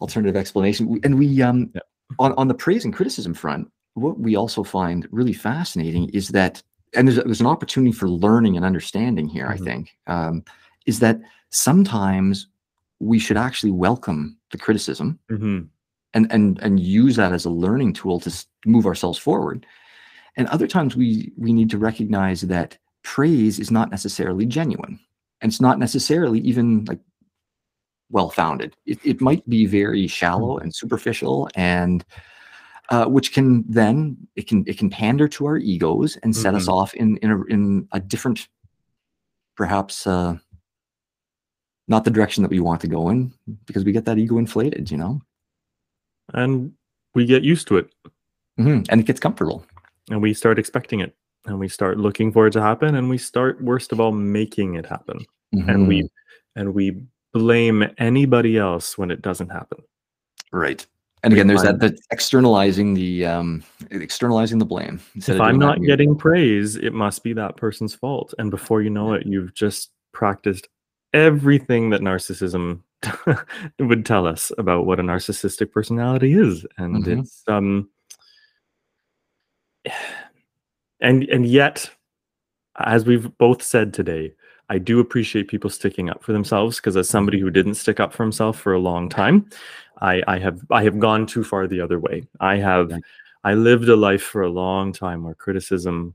alternative 0.00 0.36
explanation 0.36 1.00
and 1.04 1.18
we 1.18 1.42
um 1.42 1.70
Yeah. 1.74 1.80
on 2.18 2.32
on 2.36 2.48
the 2.48 2.54
praise 2.54 2.84
and 2.84 2.94
criticism 2.94 3.34
front 3.34 3.70
what 3.94 4.18
we 4.18 4.36
also 4.36 4.62
find 4.64 5.06
really 5.10 5.32
fascinating 5.32 6.08
is 6.10 6.28
that 6.28 6.62
and 6.94 7.08
there's, 7.08 7.16
there's 7.24 7.40
an 7.40 7.46
opportunity 7.46 7.92
for 7.92 8.08
learning 8.08 8.56
and 8.56 8.64
understanding 8.64 9.26
here 9.28 9.46
Mhm. 9.46 9.52
i 9.52 9.56
think 9.56 9.96
um, 10.06 10.42
is 10.86 10.98
that 11.00 11.20
sometimes 11.50 12.48
we 13.00 13.18
should 13.18 13.36
actually 13.36 13.72
welcome 13.72 14.36
the 14.50 14.58
criticism 14.58 15.18
Mhm. 15.30 15.68
And 16.14 16.30
and 16.32 16.58
and 16.62 16.80
use 16.80 17.16
that 17.16 17.32
as 17.32 17.44
a 17.44 17.50
learning 17.50 17.92
tool 17.92 18.18
to 18.20 18.46
move 18.66 18.86
ourselves 18.86 19.18
forward. 19.18 19.66
And 20.36 20.48
other 20.48 20.66
times 20.66 20.96
we 20.96 21.32
we 21.36 21.52
need 21.52 21.70
to 21.70 21.78
recognize 21.78 22.40
that 22.42 22.78
praise 23.02 23.58
is 23.58 23.70
not 23.70 23.90
necessarily 23.90 24.46
genuine. 24.46 24.98
And 25.40 25.50
it's 25.50 25.60
not 25.60 25.78
necessarily 25.78 26.40
even 26.40 26.84
like 26.86 27.00
well 28.10 28.30
founded 28.30 28.74
it, 28.86 28.98
it 29.04 29.20
might 29.20 29.46
be 29.48 29.66
very 29.66 30.06
shallow 30.06 30.58
and 30.58 30.74
superficial 30.74 31.48
and 31.56 32.04
uh, 32.90 33.06
which 33.06 33.32
can 33.32 33.64
then 33.66 34.16
it 34.36 34.46
can 34.46 34.62
it 34.66 34.76
can 34.78 34.90
pander 34.90 35.26
to 35.26 35.46
our 35.46 35.56
egos 35.56 36.16
and 36.22 36.36
set 36.36 36.54
us 36.54 36.66
Mhm. 36.66 36.72
off 36.72 36.94
in 36.94 37.16
in 37.18 37.30
a, 37.30 37.42
in 37.44 37.88
a 37.92 38.00
different 38.00 38.46
perhaps 39.56 40.06
uh 40.06 40.36
not 41.88 42.04
the 42.04 42.10
direction 42.10 42.42
that 42.42 42.50
we 42.50 42.60
want 42.60 42.80
to 42.82 42.88
go 42.88 43.08
in 43.08 43.32
because 43.66 43.84
we 43.84 43.92
get 43.92 44.04
that 44.04 44.18
ego 44.18 44.38
inflated 44.38 44.90
you 44.90 44.98
know 44.98 45.20
and 46.32 46.72
we 47.14 47.26
get 47.26 47.42
used 47.42 47.68
to 47.68 47.76
it. 47.76 47.92
Mhm. 48.58 48.86
And 48.88 49.00
it 49.00 49.06
gets 49.06 49.20
comfortable. 49.20 49.64
and 50.10 50.20
we 50.20 50.34
start 50.34 50.58
expecting 50.58 51.00
it. 51.00 51.14
And 51.46 51.58
we 51.58 51.66
start 51.68 51.98
looking 51.98 52.30
for 52.32 52.46
it 52.46 52.52
to 52.52 52.60
happen 52.60 52.94
and 52.94 53.08
we 53.08 53.16
start 53.18 53.62
worst 53.62 53.90
of 53.92 54.00
all 54.00 54.12
making 54.12 54.74
it 54.74 54.84
happen. 54.86 55.24
And 55.68 55.88
we 55.88 56.08
and 56.56 56.74
we 56.74 57.00
blame 57.32 57.84
anybody 57.98 58.56
else 58.58 58.98
when 58.98 59.10
it 59.10 59.22
doesn't 59.22 59.50
happen. 59.50 59.78
Right. 60.52 60.86
And 61.22 61.32
we 61.32 61.38
again, 61.40 61.46
there's 61.48 61.62
that 61.62 61.80
the 61.80 61.96
externalizing 62.10 62.92
the 62.94 63.24
um 63.26 63.62
externalizing 63.90 64.58
the 64.58 64.66
blame 64.66 65.00
instead 65.14 65.36
if 65.36 65.40
i'm 65.40 65.58
not 65.58 65.80
getting 65.80 66.14
praise 66.16 66.76
it 66.76 66.92
must 66.92 67.22
be 67.22 67.32
that 67.32 67.56
person's 67.56 67.94
fault. 67.94 68.34
And 68.38 68.50
before 68.50 68.82
you 68.82 68.90
know 68.90 69.14
it 69.14 69.26
you've 69.26 69.54
just 69.54 69.90
practiced 70.12 70.68
everything 71.14 71.88
that 71.90 72.02
narcissism 72.02 72.80
would 73.78 74.04
tell 74.06 74.26
us 74.26 74.50
about 74.58 74.86
what 74.86 75.00
a 75.00 75.02
narcissistic 75.02 75.72
personality 75.72 76.32
is 76.34 76.66
and 76.78 77.04
Mhm. 77.04 77.20
it's 77.20 77.42
um 77.48 77.88
and 81.00 81.24
and 81.24 81.46
yet 81.46 81.90
as 82.78 83.04
we've 83.04 83.36
both 83.38 83.62
said 83.62 83.92
today 83.92 84.32
i 84.68 84.78
do 84.78 85.00
appreciate 85.00 85.48
people 85.48 85.70
sticking 85.70 86.08
up 86.08 86.22
for 86.22 86.32
themselves 86.32 86.76
because 86.76 86.96
as 86.96 87.08
somebody 87.08 87.38
who 87.38 87.50
didn't 87.50 87.74
stick 87.74 88.00
up 88.00 88.12
for 88.12 88.22
himself 88.22 88.58
for 88.58 88.72
a 88.72 88.78
long 88.78 89.08
time 89.08 89.48
i 90.00 90.22
i 90.26 90.38
have 90.38 90.60
i 90.70 90.82
have 90.82 90.98
gone 90.98 91.26
too 91.26 91.44
far 91.44 91.66
the 91.66 91.80
other 91.80 91.98
way 91.98 92.26
i 92.40 92.56
have 92.56 92.90
i 93.44 93.54
lived 93.54 93.88
a 93.88 93.96
life 93.96 94.22
for 94.22 94.42
a 94.42 94.50
long 94.50 94.92
time 94.92 95.22
where 95.24 95.34
criticism 95.34 96.14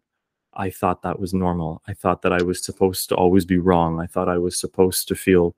i 0.53 0.69
thought 0.69 1.01
that 1.01 1.19
was 1.19 1.33
normal 1.33 1.81
i 1.87 1.93
thought 1.93 2.21
that 2.21 2.33
i 2.33 2.41
was 2.41 2.63
supposed 2.63 3.09
to 3.09 3.15
always 3.15 3.45
be 3.45 3.57
wrong 3.57 3.99
i 3.99 4.05
thought 4.07 4.29
i 4.29 4.37
was 4.37 4.59
supposed 4.59 5.07
to 5.07 5.15
feel 5.15 5.55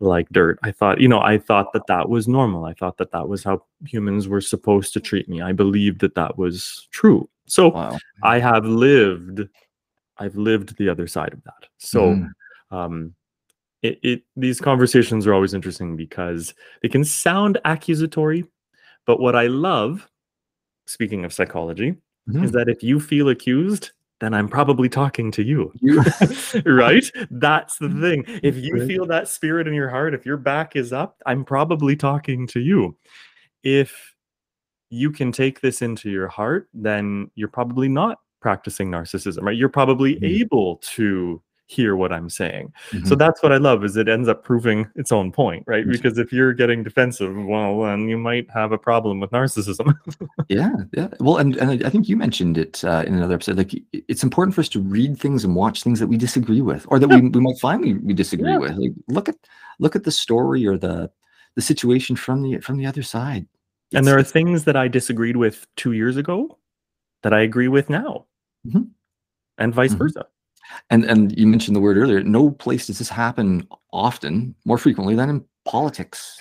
like 0.00 0.28
dirt 0.30 0.58
i 0.62 0.70
thought 0.70 1.00
you 1.00 1.08
know 1.08 1.20
i 1.20 1.38
thought 1.38 1.72
that 1.72 1.86
that 1.86 2.08
was 2.08 2.26
normal 2.26 2.64
i 2.64 2.74
thought 2.74 2.96
that 2.96 3.12
that 3.12 3.28
was 3.28 3.44
how 3.44 3.62
humans 3.86 4.26
were 4.28 4.40
supposed 4.40 4.92
to 4.92 5.00
treat 5.00 5.28
me 5.28 5.40
i 5.40 5.52
believed 5.52 6.00
that 6.00 6.14
that 6.14 6.36
was 6.38 6.88
true 6.90 7.28
so 7.46 7.70
Wow. 7.70 7.98
I 8.22 8.38
have 8.38 8.64
lived 8.64 9.42
I've 10.18 10.36
lived 10.36 10.76
the 10.76 10.88
other 10.88 11.06
side 11.06 11.32
of 11.32 11.42
that. 11.44 11.66
So 11.78 12.14
Mhm. 12.14 12.30
um 12.70 13.14
it, 13.82 13.98
it 14.02 14.22
these 14.36 14.60
conversations 14.60 15.26
are 15.26 15.34
always 15.34 15.54
interesting 15.54 15.96
because 15.96 16.54
they 16.82 16.88
can 16.88 17.04
sound 17.04 17.58
accusatory, 17.64 18.44
but 19.06 19.18
what 19.18 19.34
I 19.34 19.48
love, 19.48 20.08
speaking 20.86 21.24
of 21.24 21.32
psychology, 21.32 21.96
is 22.28 22.36
Mhm. 22.36 22.52
that 22.52 22.68
if 22.68 22.82
you 22.82 23.00
feel 23.00 23.28
accused, 23.30 23.90
then 24.22 24.32
I'm 24.32 24.48
probably 24.48 24.88
talking 24.88 25.30
to 25.32 25.42
you. 25.42 25.72
You 25.82 26.00
right? 26.66 27.04
That's 27.30 27.76
the 27.78 27.88
thing. 27.88 28.24
If 28.42 28.56
you 28.56 28.86
feel 28.86 29.04
that 29.06 29.28
spirit 29.28 29.66
in 29.66 29.74
your 29.74 29.88
heart, 29.88 30.14
if 30.14 30.24
your 30.24 30.36
back 30.36 30.76
is 30.76 30.92
up, 30.92 31.16
I'm 31.26 31.44
probably 31.44 31.96
talking 31.96 32.46
to 32.48 32.60
you. 32.60 32.96
If 33.64 34.14
you 34.90 35.10
can 35.10 35.32
take 35.32 35.60
this 35.60 35.82
into 35.82 36.10
your 36.10 36.28
heart, 36.28 36.68
then 36.72 37.30
you're 37.34 37.48
probably 37.48 37.88
not 37.88 38.18
practicing 38.40 38.90
narcissism, 38.90 39.42
right? 39.42 39.56
You're 39.56 39.68
probably 39.68 40.16
Mhm. 40.16 40.40
able 40.42 40.76
to 40.94 41.42
hear 41.66 41.96
what 41.96 42.12
I'm 42.12 42.28
saying. 42.28 42.72
So 43.04 43.14
Mhm. 43.14 43.18
that's 43.18 43.42
what 43.42 43.50
I 43.52 43.56
love 43.56 43.82
is 43.84 43.96
it 43.96 44.08
ends 44.08 44.28
up 44.28 44.44
proving 44.44 44.86
its 44.94 45.10
own 45.10 45.32
point, 45.32 45.64
right? 45.66 45.86
Because 45.88 46.18
if 46.18 46.30
you're 46.32 46.52
getting 46.52 46.82
defensive, 46.82 47.34
well, 47.34 47.80
then 47.82 48.08
you 48.08 48.18
might 48.18 48.50
have 48.50 48.72
a 48.72 48.78
problem 48.78 49.20
with 49.20 49.30
narcissism. 49.30 49.94
Yeah, 50.48 50.74
yeah. 50.92 51.08
Well, 51.20 51.38
and, 51.38 51.56
and 51.56 51.84
I 51.86 51.88
think 51.88 52.08
you 52.08 52.16
mentioned 52.16 52.58
it 52.58 52.84
uh, 52.84 53.04
in 53.06 53.14
another 53.14 53.34
episode. 53.34 53.56
Like, 53.56 53.72
it's 53.92 54.22
important 54.22 54.54
for 54.54 54.60
us 54.60 54.68
to 54.70 54.80
read 54.80 55.18
things 55.18 55.44
and 55.44 55.54
watch 55.56 55.82
things 55.82 55.98
that 56.00 56.08
we 56.08 56.18
disagree 56.18 56.60
with, 56.60 56.84
or 56.88 56.98
that 56.98 57.08
Yeah. 57.08 57.20
we, 57.20 57.28
we 57.30 57.40
might 57.40 57.58
find 57.58 57.80
we, 57.80 57.94
we 57.94 58.12
disagree 58.12 58.50
Yeah. 58.50 58.58
with. 58.58 58.72
Like, 58.76 58.92
look 59.08 59.28
at 59.30 59.36
look 59.78 59.96
at 59.96 60.04
the 60.04 60.10
story 60.10 60.66
or 60.66 60.76
the 60.76 61.10
the 61.54 61.62
situation 61.62 62.16
from 62.16 62.42
the 62.42 62.58
from 62.60 62.76
the 62.76 62.86
other 62.86 63.02
side. 63.02 63.46
and 63.94 64.06
there 64.06 64.16
are 64.18 64.22
things 64.22 64.64
that 64.64 64.74
I 64.76 64.88
disagreed 64.88 65.36
with 65.36 65.66
two 65.76 65.92
years 65.92 66.16
ago 66.16 66.58
that 67.22 67.32
I 67.32 67.40
agree 67.40 67.68
with 67.68 67.88
now, 67.90 68.26
Mhm. 68.66 68.88
and 69.58 69.74
vice 69.74 69.94
Mhm. 69.94 69.98
versa. 69.98 70.26
And 70.90 71.04
and 71.04 71.36
you 71.38 71.46
mentioned 71.46 71.76
the 71.76 71.80
word 71.80 71.96
earlier. 71.96 72.22
No 72.22 72.50
place 72.50 72.86
does 72.86 72.98
this 72.98 73.08
happen 73.08 73.66
often, 73.92 74.54
more 74.64 74.78
frequently 74.78 75.14
than 75.14 75.30
in 75.30 75.44
politics. 75.64 76.38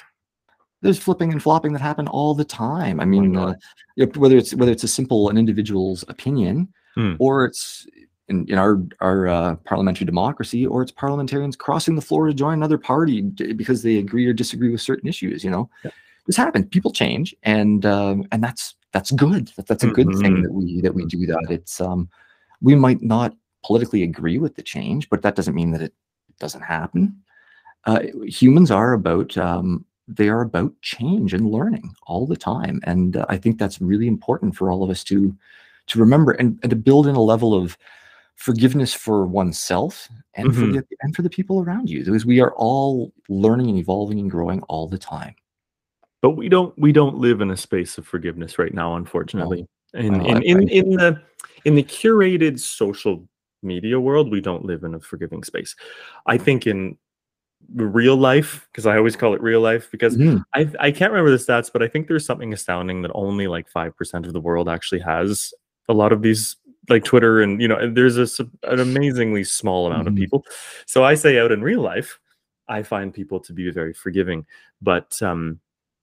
There's 0.81 0.97
flipping 0.97 1.31
and 1.31 1.41
flopping 1.41 1.73
that 1.73 1.81
happen 1.81 2.07
all 2.07 2.33
the 2.33 2.43
time. 2.45 2.99
I 2.99 3.03
Oh 3.03 3.07
mean, 3.07 3.33
God. 3.33 3.55
uh, 3.99 4.05
whether 4.15 4.37
it's 4.37 4.53
whether 4.55 4.71
it's 4.71 4.83
a 4.83 4.87
simple 4.87 5.29
an 5.29 5.37
individual's 5.37 6.03
opinion, 6.07 6.67
Hmm. 6.95 7.13
or 7.19 7.45
it's 7.45 7.85
in, 8.27 8.45
in 8.49 8.57
our 8.57 8.81
our 8.99 9.27
uh, 9.27 9.55
parliamentary 9.57 10.05
democracy, 10.05 10.65
or 10.65 10.81
it's 10.81 10.91
parliamentarians 10.91 11.55
crossing 11.55 11.95
the 11.95 12.01
floor 12.01 12.27
to 12.27 12.33
join 12.33 12.53
another 12.55 12.77
party 12.77 13.21
because 13.21 13.83
they 13.83 13.97
agree 13.97 14.25
or 14.25 14.33
disagree 14.33 14.71
with 14.71 14.81
certain 14.81 15.07
issues. 15.07 15.43
You 15.43 15.51
know, 15.51 15.69
Yeah. 15.85 15.91
this 16.25 16.35
happens. 16.37 16.65
People 16.71 16.91
change, 16.91 17.35
and 17.43 17.85
um, 17.85 18.25
and 18.31 18.43
that's 18.43 18.75
that's 18.91 19.11
good. 19.11 19.47
That, 19.55 19.67
that's 19.67 19.83
a 19.83 19.87
good 19.87 20.07
thing 20.17 20.37
Mhm. 20.37 20.43
that 20.43 20.51
we 20.53 20.81
that 20.81 20.93
we 20.95 21.05
do 21.05 21.25
that. 21.27 21.47
It's 21.49 21.79
um, 21.79 22.09
we 22.61 22.75
might 22.75 23.01
not 23.01 23.35
politically 23.63 24.04
agree 24.04 24.38
with 24.39 24.56
the 24.56 24.63
change, 24.63 25.10
but 25.10 25.21
that 25.21 25.36
doesn't 25.36 25.56
mean 25.56 25.71
that 25.71 25.82
it 25.82 25.93
doesn't 26.39 26.62
happen. 26.62 27.15
Uh, 27.86 28.00
humans 28.24 28.71
are 28.71 28.93
about 28.93 29.38
um, 29.38 29.86
they 30.08 30.30
are 30.30 30.41
about 30.41 30.74
change 30.82 31.34
and 31.34 31.50
learning 31.50 31.93
all 32.08 32.28
the 32.28 32.36
time, 32.36 32.80
and 32.84 33.17
uh, 33.17 33.26
I 33.30 33.38
think 33.38 33.58
that's 33.58 33.82
really 33.82 34.08
important 34.08 34.56
for 34.56 34.69
all 34.71 34.84
of 34.84 34.89
us 34.89 35.04
to 35.06 35.36
to 35.88 36.00
remember 36.00 36.32
and, 36.34 36.60
and 36.63 36.69
to 36.69 36.76
build 36.76 37.08
in 37.08 37.15
a 37.15 37.21
level 37.21 37.54
of 37.54 37.78
forgiveness 38.36 38.93
for 38.93 39.26
oneself 39.26 40.08
and 40.36 40.54
for 40.56 40.62
Mhm. 40.65 40.74
the 40.74 40.84
and 41.02 41.15
for 41.15 41.21
the 41.21 41.30
people 41.30 41.62
around 41.62 41.89
you, 41.89 42.04
because 42.06 42.26
we 42.26 42.39
are 42.39 42.54
all 42.56 43.12
learning 43.30 43.69
and 43.69 43.78
evolving 43.78 44.19
and 44.19 44.30
growing 44.32 44.62
all 44.63 44.88
the 44.88 44.97
time. 44.97 45.36
but 46.21 46.32
we 46.32 46.50
don't 46.50 46.78
we 46.78 46.91
don't 46.91 47.17
live 47.17 47.41
in 47.41 47.50
a 47.52 47.58
space 47.58 47.97
of 47.97 48.06
forgiveness 48.06 48.60
right 48.60 48.74
now 48.76 48.95
unfortunately 48.95 49.65
in 49.95 50.19
Well, 50.19 50.38
in 50.43 50.69
in 50.69 50.89
the 50.95 51.19
in 51.65 51.76
the 51.76 51.84
curated 51.84 52.60
social 52.60 53.28
media 53.63 54.00
world 54.00 54.32
we 54.32 54.41
don't 54.41 54.65
live 54.65 54.84
in 54.84 54.93
a 54.95 55.00
forgiving 55.00 55.43
space 55.43 55.76
i 56.28 56.38
think 56.38 56.65
in 56.67 56.97
real 57.76 58.15
life 58.17 58.67
because 58.71 58.86
i 58.86 58.97
always 58.97 59.15
call 59.15 59.34
it 59.34 59.41
real 59.41 59.62
life 59.62 59.89
because 59.91 60.17
Mhm. 60.17 60.43
I, 60.56 60.67
I 60.80 60.91
can't 60.91 61.12
remember 61.12 61.32
the 61.32 61.38
stats 61.38 61.69
but 61.71 61.84
i 61.84 61.88
think 61.88 62.08
there's 62.08 62.26
something 62.26 62.54
astounding 62.54 63.02
that 63.04 63.12
only 63.13 63.47
like 63.47 63.69
5% 63.69 64.26
of 64.26 64.34
the 64.34 64.41
world 64.41 64.67
actually 64.67 65.02
has 65.02 65.54
a 65.88 65.93
lot 65.93 66.12
of 66.12 66.21
these 66.21 66.56
like 66.89 67.04
twitter 67.04 67.41
and 67.41 67.62
you 67.62 67.67
know 67.67 67.78
and 67.78 67.95
there's 67.95 68.17
a, 68.17 68.28
an 68.63 68.80
amazingly 68.80 69.43
small 69.43 69.86
amount 69.88 70.08
of 70.08 70.13
Mhm. 70.15 70.17
people 70.17 70.45
so 70.88 71.04
i 71.04 71.13
say 71.13 71.39
out 71.39 71.52
in 71.52 71.62
real 71.62 71.82
life 71.82 72.19
i 72.67 72.82
find 72.82 73.13
people 73.13 73.39
to 73.39 73.54
be 73.54 73.69
very 73.69 73.93
forgiving 73.93 74.45
but 74.82 75.21
um 75.21 75.60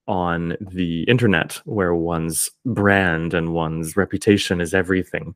on 0.06 0.56
the 0.60 1.02
internet 1.02 1.60
where 1.66 1.94
one's 1.94 2.50
brand 2.64 3.34
and 3.34 3.52
one's 3.52 3.96
reputation 3.96 4.60
is 4.60 4.72
everything 4.72 5.34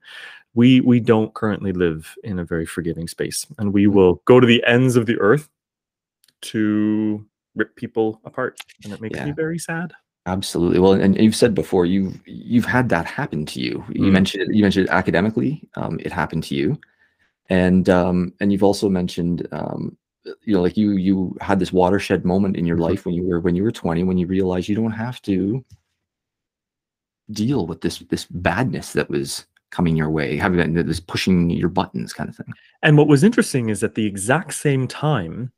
we 0.55 0.81
we 0.81 1.01
don't 1.01 1.33
currently 1.35 1.73
live 1.73 2.15
in 2.25 2.39
a 2.39 2.45
very 2.45 2.67
forgiving 2.67 3.09
space 3.09 3.47
and 3.59 3.73
we 3.73 3.87
Mhm. 3.87 3.93
will 3.95 4.15
go 4.25 4.41
to 4.41 4.47
the 4.47 4.63
ends 4.67 4.97
of 4.97 5.07
the 5.07 5.19
earth 5.19 5.49
to 6.43 7.25
rip 7.55 7.75
people 7.77 8.21
apart 8.25 8.59
and 8.85 8.93
it 8.93 9.01
makes 9.01 9.19
me 9.21 9.33
very 9.33 9.59
sad 9.59 9.93
Absolutely. 10.27 10.79
Well, 10.79 10.93
and 10.93 11.19
you've 11.19 11.35
said 11.35 11.53
before 11.53 11.85
you've 11.85 12.21
you've 12.27 12.65
had 12.65 12.89
that 12.91 13.07
happen 13.07 13.45
to 13.47 13.61
you. 13.61 13.85
You 13.89 14.11
Mm. 14.11 14.13
mentioned 14.13 14.43
it, 14.45 14.55
you 14.55 14.63
mentioned 14.63 14.87
it 14.87 14.93
academically, 14.93 15.69
um, 15.75 15.99
it 15.99 16.13
happened 16.13 16.45
to 16.45 16.55
you, 16.55 16.79
and 17.49 17.89
um, 17.89 18.33
and 18.39 18.53
you've 18.53 18.63
also 18.63 18.89
mentioned 18.89 19.49
um, 19.51 19.97
you 20.45 20.55
know 20.55 20.63
like 20.63 20.77
you 20.77 20.93
you 20.93 21.37
had 21.41 21.59
this 21.59 21.73
watershed 21.73 22.25
moment 22.25 22.57
in 22.57 22.65
your 22.67 22.77
Mhm. 22.77 22.81
life 22.89 23.05
when 23.05 23.17
you 23.17 23.25
were 23.27 23.41
when 23.41 23.57
you 23.57 23.65
were 23.65 23.73
20 23.73 24.05
when 24.05 24.17
you 24.17 24.29
realized 24.29 24.69
you 24.69 24.77
don't 24.77 24.93
have 24.93 25.21
to 25.23 25.65
deal 27.33 27.67
with 27.67 27.81
this 27.81 27.99
this 28.11 28.27
badness 28.27 28.93
that 28.93 29.11
was 29.11 29.45
coming 29.73 29.97
your 29.97 30.11
way, 30.11 30.37
having 30.37 30.75
that- 30.75 30.87
this 30.87 31.01
pushing 31.01 31.51
your 31.51 31.69
buttons 31.69 32.13
kind 32.13 32.29
of 32.31 32.37
thing. 32.37 32.53
and 32.85 32.97
what 32.97 33.09
was 33.09 33.25
interesting 33.25 33.69
is 33.71 33.83
at 33.83 33.95
the 33.97 34.07
exact 34.07 34.53
same 34.55 34.87
time 34.87 35.51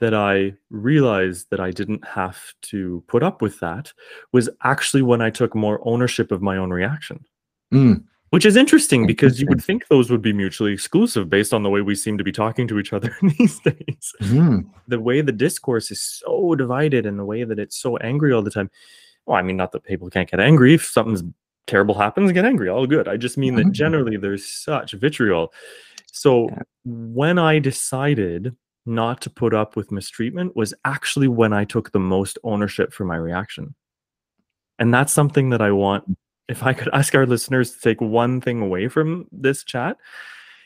that 0.00 0.12
I 0.12 0.54
realized 0.70 1.46
that 1.50 1.60
I 1.60 1.70
didn't 1.70 2.04
have 2.06 2.38
to 2.72 3.02
put 3.06 3.22
up 3.22 3.40
with 3.40 3.60
that 3.60 3.92
was 4.32 4.48
actually 4.64 5.02
when 5.02 5.22
I 5.22 5.30
took 5.30 5.54
more 5.54 5.80
ownership 5.84 6.32
of 6.32 6.42
my 6.42 6.56
own 6.56 6.70
reaction. 6.70 7.24
Mm, 7.72 8.02
Which 8.30 8.44
is 8.44 8.56
interesting 8.56 9.06
because 9.06 9.40
you 9.40 9.46
would 9.48 9.62
think 9.62 9.86
those 9.86 10.10
would 10.10 10.22
be 10.22 10.32
mutually 10.32 10.72
exclusive 10.72 11.30
based 11.30 11.54
on 11.54 11.62
the 11.62 11.70
way 11.70 11.82
we 11.82 11.94
seem 11.94 12.18
to 12.18 12.24
be 12.24 12.32
talking 12.32 12.66
to 12.68 12.78
each 12.80 12.92
other 12.92 13.14
these 13.38 13.60
days. 13.60 14.12
mhm, 14.22 14.66
The 14.88 14.98
way 14.98 15.20
the 15.20 15.30
discourse 15.46 15.90
is 15.92 16.00
so 16.02 16.54
divided 16.56 17.06
and 17.06 17.16
the 17.18 17.24
way 17.24 17.44
that 17.44 17.58
it's 17.60 17.76
so 17.76 17.96
angry 17.98 18.32
all 18.32 18.42
the 18.42 18.50
time. 18.50 18.70
Well, 19.26 19.36
I 19.36 19.42
mean, 19.42 19.56
not 19.56 19.70
that 19.72 19.84
people 19.84 20.10
can't 20.10 20.28
get 20.30 20.40
angry. 20.40 20.74
If 20.74 20.84
something's 20.86 21.22
terrible 21.66 21.94
happens, 21.94 22.32
get 22.32 22.44
angry. 22.44 22.68
All 22.68 22.86
good. 22.86 23.08
I 23.08 23.16
just 23.16 23.38
mean 23.38 23.54
that 23.56 23.66
Mhm. 23.66 23.72
generally 23.72 24.16
there's 24.16 24.46
such 24.46 24.92
vitriol. 24.92 25.52
So 26.10 26.48
Yeah. 26.48 26.62
when 26.84 27.38
I 27.38 27.58
decided 27.58 28.54
not 28.84 29.20
to 29.22 29.30
put 29.30 29.54
up 29.54 29.76
with 29.76 29.92
mistreatment 29.92 30.56
was 30.56 30.74
actually 30.84 31.28
when 31.28 31.52
I 31.52 31.64
took 31.64 31.92
the 31.92 32.00
most 32.00 32.38
ownership 32.42 32.92
for 32.92 33.04
my 33.04 33.16
reaction. 33.16 33.74
And 34.78 34.92
that's 34.92 35.12
something 35.12 35.50
that 35.50 35.62
I 35.62 35.70
want 35.70 36.04
if 36.48 36.64
I 36.64 36.72
could 36.72 36.88
ask 36.92 37.14
our 37.14 37.26
listeners 37.26 37.72
to 37.72 37.80
take 37.80 38.00
one 38.00 38.40
thing 38.40 38.60
away 38.60 38.88
from 38.88 39.28
this 39.30 39.62
chat 39.62 39.96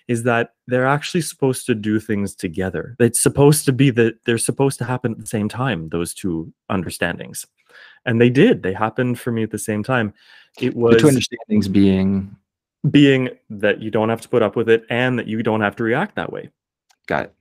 is 0.09 0.23
that 0.23 0.55
they're 0.69 0.87
actually 0.87 1.21
supposed 1.21 1.67
to 1.67 1.75
do 1.75 1.99
things 2.01 2.35
together. 2.35 2.97
It's 3.01 3.21
supposed 3.21 3.65
to 3.67 3.73
be 3.73 3.91
that 3.91 4.15
they're 4.25 4.39
supposed 4.39 4.79
to 4.79 4.85
happen 4.85 5.13
at 5.13 5.19
the 5.19 5.27
same 5.27 5.49
time, 5.49 5.89
those 5.91 6.15
two 6.15 6.53
understandings. 6.71 7.45
And 8.07 8.21
they 8.21 8.31
did. 8.31 8.63
They 8.63 8.73
happened 8.73 9.19
for 9.21 9.31
me 9.33 9.43
at 9.43 9.51
the 9.51 9.59
same 9.59 9.83
time. 9.83 10.15
It 10.61 10.73
The 10.73 10.79
was 10.79 11.03
two 11.03 11.09
understandings 11.09 11.69
being 11.71 12.35
being 12.91 13.31
that 13.51 13.81
you 13.83 13.91
don't 13.91 14.09
have 14.09 14.21
to 14.21 14.29
put 14.29 14.43
up 14.43 14.55
with 14.55 14.69
it 14.69 14.85
and 14.91 15.19
that 15.19 15.27
you 15.27 15.43
don't 15.43 15.61
have 15.61 15.75
to 15.77 15.83
react 15.85 16.15
that 16.17 16.33
way. 16.33 16.51
got 17.07 17.25
it. 17.25 17.35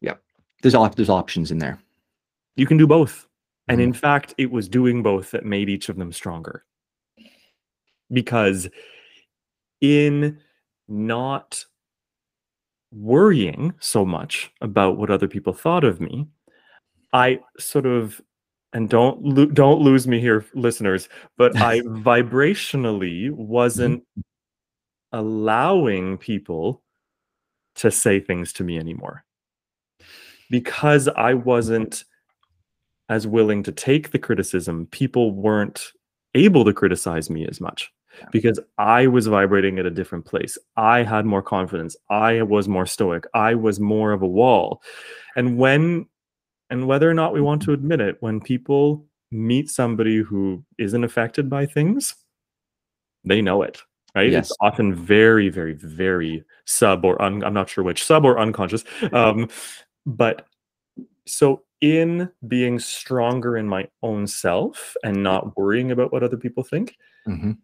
Yeah. 0.00 0.14
There's 0.62 0.74
op- 0.74 0.94
there's 0.96 1.08
options 1.10 1.50
in 1.50 1.58
there. 1.58 1.78
You 2.56 2.66
can 2.66 2.76
do 2.78 2.86
both. 2.86 3.26
And 3.68 3.80
Mhm. 3.80 3.84
in 3.84 3.92
fact, 3.92 4.34
it 4.38 4.50
was 4.50 4.68
doing 4.68 5.02
both 5.02 5.30
that 5.30 5.44
made 5.46 5.68
each 5.68 5.88
of 5.88 5.96
them 5.96 6.10
stronger. 6.12 6.64
Because 8.10 8.68
in 9.80 10.40
not 10.88 11.64
worrying 12.92 13.74
so 13.80 14.04
much 14.06 14.50
about 14.62 14.96
what 14.96 15.10
other 15.10 15.28
people 15.28 15.52
thought 15.52 15.84
of 15.84 16.00
me, 16.00 16.26
I 17.12 17.40
sort 17.58 17.86
of 17.86 18.20
and 18.72 18.88
don't 18.88 19.22
lo- 19.22 19.46
don't 19.46 19.80
lose 19.80 20.06
me 20.06 20.20
here 20.20 20.44
listeners, 20.54 21.08
but 21.36 21.56
I 21.56 21.80
vibrationally 21.80 23.30
wasn't 23.30 24.02
mm-hmm. 24.02 24.20
allowing 25.12 26.18
people 26.18 26.82
to 27.76 27.90
say 27.90 28.20
things 28.20 28.52
to 28.54 28.64
me 28.64 28.78
anymore. 28.78 29.24
Because 30.50 31.08
I 31.08 31.34
wasn't 31.34 32.04
as 33.08 33.26
willing 33.26 33.62
to 33.62 33.72
take 33.72 34.10
the 34.10 34.18
criticism, 34.18 34.86
people 34.90 35.32
weren't 35.32 35.92
able 36.34 36.64
to 36.64 36.72
criticize 36.72 37.30
me 37.30 37.46
as 37.46 37.60
much 37.60 37.90
because 38.32 38.58
I 38.78 39.06
was 39.06 39.26
vibrating 39.26 39.78
at 39.78 39.86
a 39.86 39.90
different 39.90 40.24
place. 40.24 40.58
I 40.76 41.02
had 41.02 41.24
more 41.24 41.42
confidence. 41.42 41.96
I 42.10 42.42
was 42.42 42.68
more 42.68 42.86
stoic. 42.86 43.24
I 43.34 43.54
was 43.54 43.80
more 43.80 44.12
of 44.12 44.22
a 44.22 44.26
wall. 44.26 44.82
And 45.36 45.56
when, 45.56 46.06
and 46.70 46.86
whether 46.86 47.08
or 47.10 47.14
not 47.14 47.32
we 47.32 47.40
want 47.40 47.62
to 47.62 47.72
admit 47.72 48.00
it, 48.00 48.16
when 48.20 48.40
people 48.40 49.04
meet 49.30 49.70
somebody 49.70 50.18
who 50.18 50.64
isn't 50.78 51.04
affected 51.04 51.48
by 51.50 51.66
things, 51.66 52.14
they 53.24 53.42
know 53.42 53.62
it, 53.62 53.82
right? 54.14 54.30
Yes. 54.30 54.48
It's 54.50 54.56
often 54.60 54.94
very, 54.94 55.48
very, 55.48 55.74
very 55.74 56.44
sub 56.64 57.04
or 57.04 57.20
un, 57.20 57.42
I'm 57.44 57.54
not 57.54 57.68
sure 57.68 57.84
which 57.84 58.04
sub 58.04 58.24
or 58.24 58.38
unconscious. 58.38 58.84
Um, 59.12 59.48
but 60.06 60.46
so 61.26 61.62
in 61.80 62.28
being 62.48 62.78
stronger 62.78 63.56
in 63.56 63.68
my 63.68 63.86
own 64.02 64.26
self 64.26 64.94
and 65.04 65.22
not 65.22 65.56
worrying 65.56 65.90
about 65.90 66.12
what 66.12 66.22
other 66.22 66.36
people 66.36 66.64
think, 66.64 66.96
Mhm. 67.26 67.58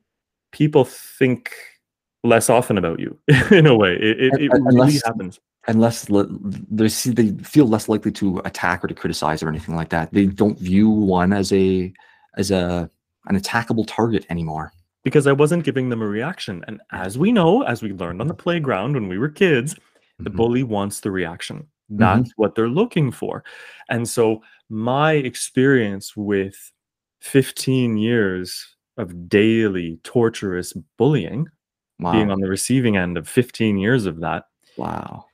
people 0.53 0.85
think 0.85 1.51
less 2.23 2.49
often 2.51 2.79
about 2.79 3.01
you 3.01 3.19
in 3.51 3.67
a 3.67 3.75
way. 3.77 3.95
It, 3.95 4.21
it, 4.21 4.43
it 4.43 4.53
un- 4.53 4.65
really 4.65 5.01
happens. 5.05 5.41
And 5.67 5.81
less 5.81 6.11
li- 6.11 6.27
they 6.71 6.89
see 6.89 7.11
they 7.11 7.31
feel 7.43 7.67
less 7.67 7.89
likely 7.89 8.13
to 8.13 8.39
attack 8.45 8.85
or 8.85 8.89
to 8.89 8.95
criticize 8.95 9.43
or 9.43 9.49
anything 9.49 9.77
like 9.77 9.89
that. 9.91 10.13
They 10.13 10.27
don't 10.27 10.59
view 10.59 10.89
one 10.91 11.33
as 11.33 11.53
a 11.53 11.93
as 12.37 12.51
a 12.51 12.91
an 13.27 13.39
attackable 13.39 13.85
target 13.87 14.27
anymore. 14.31 14.73
because 15.05 15.27
I 15.27 15.33
wasn't 15.33 15.65
giving 15.65 15.91
them 15.91 16.01
a 16.01 16.07
reaction. 16.07 16.65
And 16.67 16.81
as 16.91 17.19
we 17.19 17.31
know, 17.31 17.61
as 17.63 17.83
we 17.83 17.93
learned 17.93 18.23
on 18.23 18.27
the 18.27 18.33
playground 18.35 18.95
when 18.95 19.07
we 19.07 19.19
were 19.19 19.29
kids, 19.29 19.77
the 20.19 20.31
Mhm. 20.31 20.37
bully 20.37 20.63
wants 20.63 21.01
the 21.01 21.11
reaction. 21.11 21.67
That's 21.91 22.31
what 22.37 22.55
they're 22.55 22.71
looking 22.71 23.11
for. 23.13 23.45
And 23.91 24.09
so 24.09 24.43
my 24.71 25.13
experience 25.13 26.17
with 26.17 26.57
15 27.21 27.99
years 27.99 28.77
of 28.97 29.29
daily 29.29 29.99
torturous 30.05 30.73
bullying, 30.97 31.49
Wow. 32.01 32.13
being 32.13 32.31
on 32.31 32.41
the 32.41 32.49
receiving 32.49 32.97
end 32.97 33.19
of 33.19 33.29
15 33.29 33.77
years 33.77 34.07
of 34.07 34.21
that, 34.21 34.45
wow. 34.79 35.27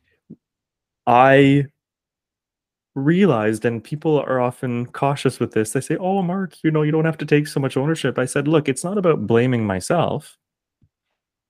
I 1.10 1.66
realized, 2.94 3.64
and 3.64 3.82
people 3.82 4.20
are 4.20 4.40
often 4.40 4.86
cautious 4.86 5.40
with 5.40 5.52
this, 5.52 5.72
they 5.72 5.80
say, 5.80 5.96
Oh, 5.96 6.22
Mark, 6.22 6.62
you 6.62 6.70
know, 6.70 6.82
you 6.82 6.92
don't 6.92 7.04
have 7.04 7.18
to 7.18 7.26
take 7.26 7.46
so 7.48 7.60
much 7.60 7.76
ownership. 7.76 8.18
I 8.18 8.24
said, 8.26 8.46
Look, 8.48 8.68
it's 8.68 8.84
not 8.84 8.98
about 8.98 9.26
blaming 9.26 9.66
myself, 9.66 10.36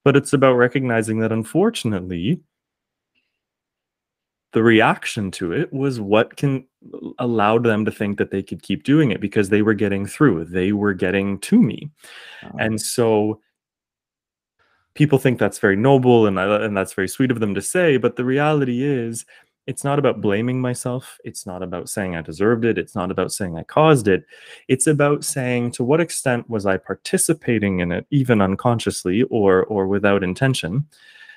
but 0.04 0.16
it's 0.16 0.32
about 0.32 0.54
recognizing 0.54 1.18
that 1.20 1.32
unfortunately, 1.32 2.40
the 4.52 4.62
reaction 4.62 5.30
to 5.30 5.52
it 5.52 5.72
was 5.72 6.00
what 6.00 6.36
can 6.36 6.66
allowed 7.18 7.62
them 7.62 7.84
to 7.84 7.90
think 7.90 8.18
that 8.18 8.30
they 8.30 8.42
could 8.42 8.62
keep 8.62 8.82
doing 8.82 9.11
it 9.11 9.20
because 9.20 9.48
they 9.48 9.62
were 9.62 9.74
getting 9.74 10.06
through 10.06 10.44
they 10.44 10.72
were 10.72 10.94
getting 10.94 11.38
to 11.38 11.62
me 11.62 11.88
Wow. 12.42 12.56
and 12.58 12.80
so 12.80 13.40
people 14.94 15.18
think 15.18 15.38
that's 15.38 15.61
very 15.61 15.76
noble 15.76 16.26
and 16.26 16.40
I, 16.40 16.64
and 16.64 16.76
that's 16.76 16.94
very 16.94 17.06
sweet 17.06 17.30
of 17.30 17.38
them 17.38 17.54
to 17.54 17.62
say 17.62 17.96
but 17.96 18.16
the 18.16 18.24
reality 18.24 18.82
is 18.82 19.24
it's 19.66 19.84
not 19.84 19.98
about 19.98 20.20
blaming 20.20 20.61
myself. 20.61 21.18
It's 21.24 21.46
not 21.46 21.62
about 21.62 21.88
saying 21.88 22.16
i 22.16 22.22
deserved 22.22 22.64
it. 22.64 22.78
It's 22.78 22.94
not 22.94 23.11
about 23.11 23.32
saying 23.32 23.56
i 23.56 23.62
caused 23.62 24.08
it. 24.08 24.24
It's 24.68 24.86
about 24.86 25.24
saying 25.24 25.72
to 25.72 25.84
what 25.84 26.00
extent 26.00 26.48
was 26.48 26.66
i 26.66 26.76
participating 26.76 27.80
in 27.80 27.92
it 27.92 28.06
even 28.11 28.40
unconsciously 28.40 29.22
or 29.24 29.64
or 29.64 29.86
without 29.86 30.24
intention? 30.24 30.86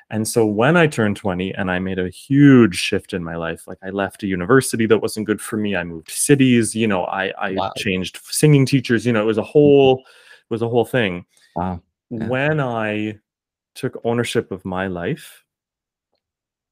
And 0.10 0.28
so 0.28 0.46
when 0.46 0.78
i 0.78 0.88
turned 0.88 1.18
20 1.18 1.54
and 1.56 1.72
i 1.72 1.80
made 1.80 2.00
a 2.00 2.10
huge 2.10 2.76
shift 2.76 3.14
in 3.14 3.24
my 3.24 3.36
life 3.36 3.68
like 3.68 3.80
i 3.84 3.90
left 3.90 4.24
a 4.24 4.28
university 4.28 4.86
that 4.88 5.00
wasn't 5.00 5.26
good 5.28 5.42
for 5.42 5.58
me. 5.58 5.76
I 5.76 5.84
moved 5.84 6.12
cities 6.12 6.76
you 6.76 6.88
know 6.88 7.06
i 7.06 7.34
i 7.40 7.52
Wow. 7.54 7.72
changed 7.78 8.20
singing 8.24 8.66
teachers 8.66 9.06
you 9.06 9.14
know 9.14 9.22
it 9.22 9.26
was 9.26 9.38
a 9.38 9.42
mm-hmm. 9.42 9.52
whole 9.52 10.04
it 10.44 10.50
was 10.50 10.62
a 10.62 10.70
whole 10.70 10.86
thing. 10.86 11.26
Wow. 11.56 11.82
Yeah. 12.10 12.28
when 12.28 12.60
I 12.60 13.20
took 13.76 14.00
ownership 14.04 14.52
of 14.52 14.64
my 14.66 14.88
life, 14.88 15.44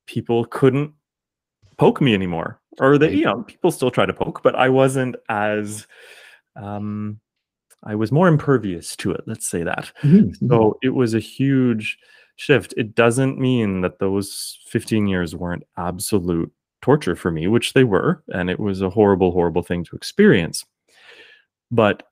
people 0.06 0.45
couldn't 0.45 0.93
poke 1.82 2.02
me 2.02 2.14
anymore. 2.14 2.60
Or 2.80 2.98
that, 3.00 3.14
you 3.14 3.26
know, 3.26 3.44
people 3.44 3.72
still 3.72 3.92
try 3.92 4.06
to 4.06 4.14
poke, 4.14 4.42
but 4.44 4.56
I 4.56 4.70
wasn't 4.70 5.16
as 5.30 5.88
um 6.56 7.20
I 7.84 7.96
was 7.96 8.12
more 8.12 8.28
impervious 8.30 8.96
to 8.98 9.12
it, 9.12 9.22
let's 9.28 9.48
say 9.50 9.64
that. 9.64 9.92
Mhm. 10.04 10.36
So 10.50 10.78
it 10.84 10.92
was 10.92 11.14
a 11.16 11.20
huge 11.20 11.98
shift. 12.38 12.74
It 12.78 12.96
doesn't 12.96 13.40
mean 13.40 13.82
that 13.82 14.00
those 14.00 14.60
15 14.68 15.08
years 15.08 15.36
weren't 15.36 15.64
absolute 15.78 16.52
torture 16.84 17.16
for 17.18 17.32
me, 17.32 17.48
which 17.48 17.74
they 17.74 17.84
were, 17.86 18.24
and 18.34 18.50
it 18.52 18.60
was 18.60 18.82
a 18.82 18.90
horrible, 18.92 19.32
horrible 19.32 19.64
thing 19.64 19.84
to 19.86 19.96
experience. 19.98 20.66
But 21.72 22.04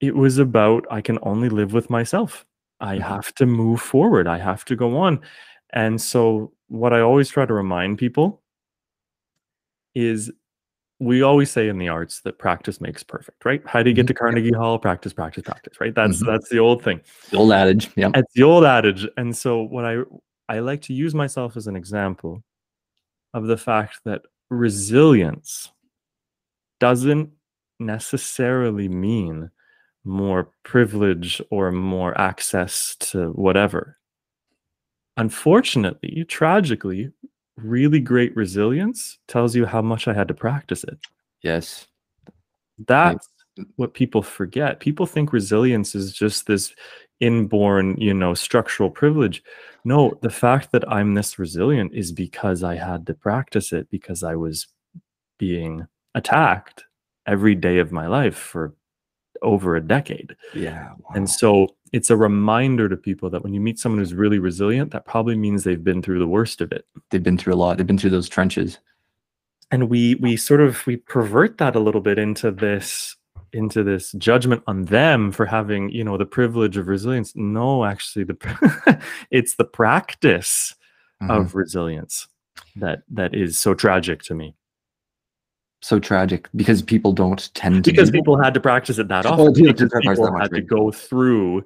it 0.00 0.16
was 0.16 0.38
about 0.38 0.86
I 0.90 1.02
can 1.02 1.18
only 1.22 1.50
live 1.50 1.74
with 1.74 1.90
myself. 1.90 2.46
I 2.80 2.96
Mhm. 2.98 3.02
have 3.02 3.34
to 3.36 3.46
move 3.46 3.82
forward. 3.82 4.28
I 4.28 4.38
have 4.38 4.64
to 4.66 4.76
go 4.76 4.98
on. 4.98 5.20
And 5.72 6.00
so, 6.00 6.52
what 6.68 6.94
I 6.94 7.00
always 7.02 7.30
try 7.30 7.46
to 7.46 7.54
remind 7.54 7.98
people 7.98 8.42
is 9.94 10.30
we 11.00 11.22
always 11.22 11.50
say 11.50 11.68
in 11.68 11.78
the 11.78 11.88
arts 11.88 12.20
that 12.20 12.38
practice 12.38 12.80
makes 12.80 13.02
perfect, 13.02 13.44
right? 13.44 13.62
How 13.66 13.82
do 13.82 13.90
you 13.90 13.94
get 13.96 14.04
Mhm. 14.04 14.08
to 14.08 14.14
Carnegie 14.14 14.52
Hall? 14.52 14.78
Practice, 14.78 15.12
practice, 15.12 15.42
practice, 15.42 15.80
right? 15.80 15.94
That's 15.94 16.22
Mhm. 16.22 16.26
that's 16.26 16.48
the 16.48 16.58
old 16.58 16.82
thing. 16.84 17.00
The 17.30 17.36
old 17.38 17.52
adage. 17.52 17.90
Yeah. 17.96 18.10
It's 18.14 18.32
the 18.34 18.44
old 18.44 18.64
adage. 18.64 19.06
And 19.16 19.36
so 19.36 19.62
what 19.62 19.84
I 19.84 20.02
I 20.48 20.60
like 20.60 20.82
to 20.82 20.92
use 20.94 21.14
myself 21.14 21.56
as 21.56 21.66
an 21.66 21.74
example 21.76 22.44
of 23.32 23.46
the 23.46 23.56
fact 23.56 24.00
that 24.04 24.22
resilience 24.50 25.72
doesn't 26.80 27.30
necessarily 27.80 28.88
mean 28.88 29.50
more 30.04 30.50
privilege 30.62 31.40
or 31.50 31.72
more 31.72 32.16
access 32.20 32.94
to 32.96 33.30
whatever. 33.32 33.98
Unfortunately, 35.16 36.24
tragically, 36.28 37.10
really 37.56 38.00
great 38.00 38.34
resilience 38.36 39.18
tells 39.28 39.54
you 39.54 39.66
how 39.66 39.82
much 39.82 40.08
I 40.08 40.14
had 40.14 40.28
to 40.28 40.34
practice 40.34 40.84
it. 40.84 40.98
Yes. 41.42 41.86
That's 42.86 43.28
what 43.76 43.94
people 43.94 44.22
forget. 44.22 44.80
People 44.80 45.06
think 45.06 45.32
resilience 45.32 45.94
is 45.94 46.12
just 46.12 46.46
this 46.46 46.74
inborn, 47.20 47.96
you 48.00 48.12
know, 48.12 48.34
structural 48.34 48.90
privilege. 48.90 49.42
No, 49.84 50.18
the 50.22 50.30
fact 50.30 50.72
that 50.72 50.90
I'm 50.90 51.14
this 51.14 51.38
resilient 51.38 51.92
is 51.94 52.10
because 52.10 52.62
I 52.62 52.74
had 52.74 53.06
to 53.06 53.14
practice 53.14 53.72
it 53.72 53.88
because 53.90 54.22
I 54.22 54.34
was 54.34 54.66
being 55.38 55.86
attacked 56.14 56.84
every 57.26 57.54
day 57.54 57.78
of 57.78 57.92
my 57.92 58.06
life 58.06 58.36
for 58.36 58.74
over 59.42 59.76
a 59.76 59.80
decade. 59.80 60.36
Yeah. 60.54 60.88
Wow. 60.88 60.96
And 61.14 61.28
so 61.30 61.68
it's 61.92 62.10
a 62.10 62.16
reminder 62.16 62.88
to 62.88 62.96
people 62.96 63.30
that 63.30 63.42
when 63.42 63.54
you 63.54 63.60
meet 63.60 63.78
someone 63.78 63.98
who's 64.00 64.14
really 64.14 64.38
resilient, 64.38 64.90
that 64.92 65.06
probably 65.06 65.36
means 65.36 65.62
they've 65.64 65.82
been 65.84 66.02
through 66.02 66.18
the 66.18 66.26
worst 66.26 66.60
of 66.60 66.72
it. 66.72 66.86
They've 67.10 67.22
been 67.22 67.38
through 67.38 67.54
a 67.54 67.56
lot. 67.56 67.76
They've 67.76 67.86
been 67.86 67.98
through 67.98 68.10
those 68.10 68.28
trenches. 68.28 68.78
and 69.70 69.88
we 69.88 70.14
we 70.16 70.36
sort 70.36 70.60
of 70.60 70.86
we 70.86 70.96
pervert 70.96 71.58
that 71.58 71.74
a 71.76 71.80
little 71.80 72.00
bit 72.02 72.18
into 72.18 72.50
this 72.50 73.16
into 73.52 73.82
this 73.84 74.12
judgment 74.18 74.62
on 74.66 74.84
them 74.86 75.30
for 75.32 75.46
having 75.46 75.88
you 75.90 76.04
know 76.04 76.18
the 76.18 76.26
privilege 76.26 76.76
of 76.76 76.86
resilience 76.88 77.34
no 77.36 77.84
actually 77.84 78.24
the 78.24 78.36
it's 79.30 79.54
the 79.56 79.64
practice 79.64 80.74
Mhm. 81.22 81.30
of 81.30 81.54
resilience 81.54 82.26
that 82.76 83.04
that 83.08 83.34
is 83.34 83.58
so 83.58 83.72
tragic 83.72 84.22
to 84.24 84.34
me 84.34 84.54
so 85.84 85.98
tragic 85.98 86.48
because 86.56 86.80
people 86.82 87.12
don't 87.12 87.52
tend 87.54 87.84
to 87.84 87.90
because 87.90 88.10
that. 88.10 88.16
people 88.18 88.40
had 88.42 88.54
to 88.54 88.60
practice 88.60 88.98
it 88.98 89.08
that 89.08 89.26
Oh, 89.26 89.32
often 89.32 89.52
people 89.54 89.66
had 89.68 89.76
to 89.78 89.88
people 90.00 90.24
that 90.32 90.40
had 90.40 90.50
to 90.52 90.62
go 90.62 90.90
through 90.90 91.64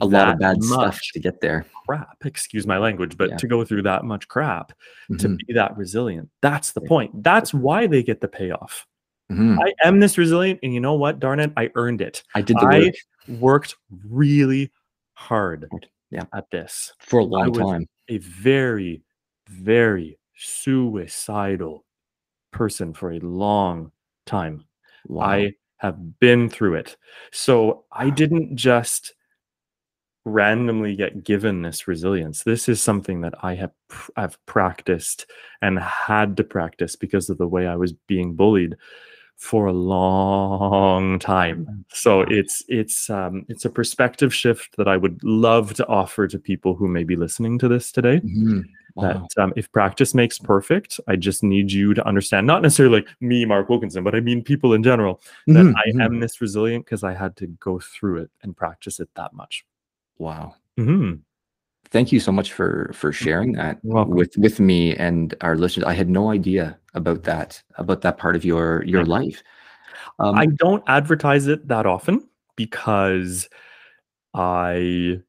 a 0.00 0.06
lot 0.06 0.28
of 0.30 0.38
bad 0.40 0.62
stuff 0.62 1.00
to 1.12 1.20
get 1.20 1.40
there. 1.40 1.64
crap 1.86 2.16
excuse 2.24 2.66
my 2.66 2.78
language 2.78 3.16
but 3.16 3.30
Yeah. 3.30 3.36
to 3.36 3.46
go 3.46 3.64
through 3.64 3.82
that 3.82 4.04
much 4.04 4.26
crap 4.26 4.72
to 5.18 5.28
Mhm. 5.28 5.38
be 5.46 5.52
that 5.54 5.76
resilient 5.76 6.28
that's 6.42 6.72
the 6.72 6.80
Yeah. 6.82 6.88
point 6.88 7.22
that's 7.22 7.54
why 7.54 7.86
they 7.86 8.02
get 8.02 8.20
the 8.20 8.28
payoff 8.28 8.86
Mhm. 9.30 9.58
I 9.64 9.72
am 9.88 10.00
this 10.00 10.18
resilient, 10.18 10.60
and 10.62 10.74
you 10.74 10.80
know 10.80 10.94
what? 10.94 11.18
Darn 11.18 11.40
it, 11.40 11.50
I 11.56 11.70
earned 11.76 12.02
it. 12.02 12.22
I 12.34 12.42
did 12.42 12.56
the 12.58 12.66
I 12.66 12.78
work 12.80 12.94
worked 13.40 13.76
really 14.06 14.70
hard 15.14 15.66
Yeah. 16.10 16.24
at 16.34 16.50
this. 16.50 16.92
for 16.98 17.20
a 17.20 17.24
long 17.24 17.50
time. 17.54 17.86
A 18.08 18.18
very, 18.18 19.02
very 19.48 20.18
suicidal 20.36 21.84
person 22.54 22.94
for 22.94 23.12
a 23.12 23.20
long 23.20 23.92
time. 24.24 24.64
Wow. 25.08 25.26
I 25.26 25.52
have 25.78 26.18
been 26.18 26.48
through 26.48 26.76
it. 26.76 26.96
So 27.32 27.84
I 27.92 28.08
didn't 28.08 28.56
just 28.56 29.12
randomly 30.24 30.96
get 30.96 31.24
given 31.24 31.60
this 31.60 31.86
resilience. 31.86 32.44
This 32.44 32.68
is 32.68 32.80
something 32.80 33.20
that 33.20 33.34
I 33.42 33.54
have 33.56 33.72
I've 34.16 34.38
practiced 34.46 35.26
and 35.60 35.78
had 35.78 36.36
to 36.38 36.44
practice 36.44 36.96
because 36.96 37.28
of 37.28 37.36
the 37.36 37.48
way 37.48 37.66
I 37.66 37.76
was 37.76 37.92
being 37.92 38.34
bullied 38.34 38.76
for 39.36 39.66
a 39.66 39.72
long 39.72 41.18
time. 41.18 41.84
So 41.92 42.22
it's 42.22 42.62
it's 42.68 43.10
um 43.10 43.44
it's 43.48 43.64
a 43.64 43.70
perspective 43.70 44.34
shift 44.34 44.76
that 44.76 44.88
I 44.88 44.96
would 44.96 45.22
love 45.22 45.74
to 45.74 45.86
offer 45.86 46.26
to 46.28 46.38
people 46.38 46.74
who 46.74 46.88
may 46.88 47.04
be 47.04 47.16
listening 47.16 47.58
to 47.58 47.68
this 47.68 47.92
today 47.92 48.20
Mhm. 48.20 48.64
Wow. 48.96 49.26
that 49.34 49.42
um, 49.42 49.52
if 49.56 49.70
practice 49.72 50.14
makes 50.14 50.38
perfect, 50.38 51.00
I 51.08 51.16
just 51.16 51.42
need 51.42 51.72
you 51.72 51.94
to 51.94 52.06
understand, 52.06 52.46
not 52.46 52.62
necessarily 52.62 53.00
like 53.00 53.08
me, 53.20 53.44
Mark 53.44 53.68
Wilkinson, 53.68 54.04
but 54.04 54.14
I 54.14 54.20
mean 54.20 54.40
people 54.42 54.72
in 54.72 54.84
general, 54.84 55.20
that 55.48 55.66
Mhm, 55.66 55.74
I 55.76 55.90
mhm. 55.90 56.04
am 56.04 56.20
this 56.20 56.40
resilient 56.40 56.84
because 56.84 57.02
I 57.02 57.12
had 57.12 57.34
to 57.38 57.48
go 57.48 57.80
through 57.80 58.18
it 58.22 58.30
and 58.42 58.56
practice 58.56 59.00
it 59.00 59.08
that 59.16 59.32
much. 59.32 59.64
Wow. 60.18 60.54
Thank 61.94 62.10
you 62.10 62.18
so 62.18 62.32
much 62.32 62.52
for 62.52 62.90
for 62.92 63.12
sharing 63.12 63.52
that 63.52 63.78
with 63.84 64.36
with 64.36 64.58
me 64.58 64.96
and 64.96 65.32
our 65.42 65.54
listeners. 65.54 65.86
I 65.86 65.92
had 65.92 66.10
no 66.10 66.32
idea 66.32 66.76
about 66.94 67.22
that 67.22 67.62
about 67.76 68.00
that 68.00 68.18
part 68.18 68.34
of 68.34 68.44
your 68.44 68.82
your 68.82 69.04
life. 69.04 69.44
Um, 70.18 70.34
I 70.34 70.46
don't 70.46 70.82
advertise 70.88 71.46
it 71.46 71.68
that 71.68 71.86
often 71.86 72.28
because 72.56 73.48
I. 74.34 75.20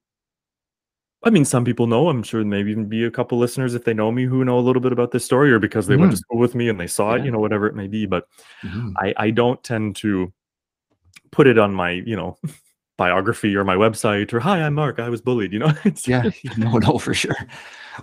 I 1.24 1.30
mean, 1.30 1.46
some 1.46 1.66
people 1.66 1.86
know. 1.86 2.10
I'm 2.10 2.24
sure 2.24 2.44
maybe 2.44 2.72
even 2.72 2.90
be 2.90 3.06
a 3.06 3.12
couple 3.12 3.38
listeners 3.38 3.76
if 3.76 3.84
they 3.84 3.94
know 3.94 4.12
me 4.12 4.24
who 4.26 4.44
know 4.44 4.58
a 4.58 4.66
little 4.66 4.82
bit 4.82 4.92
about 4.92 5.12
this 5.12 5.24
story, 5.24 5.52
or 5.52 5.60
because 5.60 5.86
they 5.86 5.98
went 5.98 6.14
to 6.14 6.18
school 6.18 6.40
with 6.40 6.56
me 6.56 6.68
and 6.68 6.80
they 6.80 6.88
saw 6.88 7.14
it, 7.14 7.24
you 7.24 7.30
know, 7.30 7.40
whatever 7.40 7.68
it 7.68 7.76
may 7.76 7.88
be. 7.88 8.08
But 8.08 8.28
mhm. 8.64 8.92
I, 8.98 9.14
I 9.18 9.30
don't 9.30 9.64
tend 9.64 9.98
to 9.98 10.34
put 11.30 11.46
it 11.46 11.60
on 11.60 11.76
my, 11.76 11.92
you 11.92 12.16
know, 12.16 12.40
biography 12.98 13.56
or 13.56 13.64
my 13.64 13.76
website 13.76 14.32
or 14.34 14.40
hi, 14.40 14.62
I'm 14.62 14.74
Mark. 14.74 15.00
I 15.00 15.10
was 15.10 15.22
bullied. 15.22 15.54
You 15.54 15.60
know, 15.60 15.74
it's 15.86 16.08
yeah, 16.08 16.30
no, 16.58 16.78
no, 16.78 16.98
for 16.98 17.14
sure. 17.14 17.36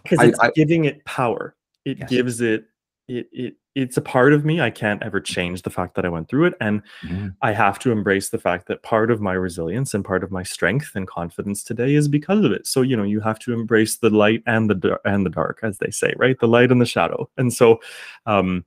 because 0.02 0.22
it's 0.22 0.38
I- 0.40 0.50
giving 0.54 0.84
it 0.84 1.04
power. 1.04 1.54
It 1.84 1.98
Yes. 1.98 2.10
gives 2.10 2.40
it 2.40 2.66
it 3.08 3.28
it 3.32 3.54
it's 3.74 3.96
a 3.96 4.02
part 4.02 4.32
of 4.34 4.44
me. 4.44 4.60
I 4.60 4.70
can't 4.70 5.02
ever 5.02 5.20
change 5.20 5.62
the 5.62 5.70
fact 5.70 5.94
that 5.94 6.04
I 6.04 6.08
went 6.10 6.28
through 6.28 6.44
it, 6.44 6.54
and 6.60 6.82
Mhm. 7.04 7.34
I 7.40 7.52
have 7.52 7.78
to 7.80 7.90
embrace 7.90 8.28
the 8.28 8.38
fact 8.38 8.68
that 8.68 8.82
part 8.82 9.10
of 9.10 9.20
my 9.20 9.32
resilience 9.32 9.94
and 9.94 10.04
part 10.04 10.22
of 10.22 10.30
my 10.30 10.42
strength 10.44 10.94
and 10.94 11.08
confidence 11.08 11.64
today 11.64 11.94
is 11.94 12.06
because 12.06 12.44
of 12.44 12.52
it. 12.52 12.66
So 12.66 12.82
you 12.82 12.96
know, 12.96 13.02
you 13.02 13.20
have 13.20 13.38
to 13.40 13.52
embrace 13.52 13.96
the 13.96 14.10
light 14.10 14.42
and 14.46 14.70
the 14.70 15.00
and 15.04 15.26
the 15.26 15.30
dark, 15.30 15.58
as 15.62 15.78
they 15.78 15.90
say, 15.90 16.12
right? 16.18 16.38
The 16.38 16.46
light 16.48 16.70
and 16.70 16.80
the 16.80 16.86
shadow. 16.86 17.28
And 17.36 17.52
so, 17.52 17.80
um, 18.26 18.64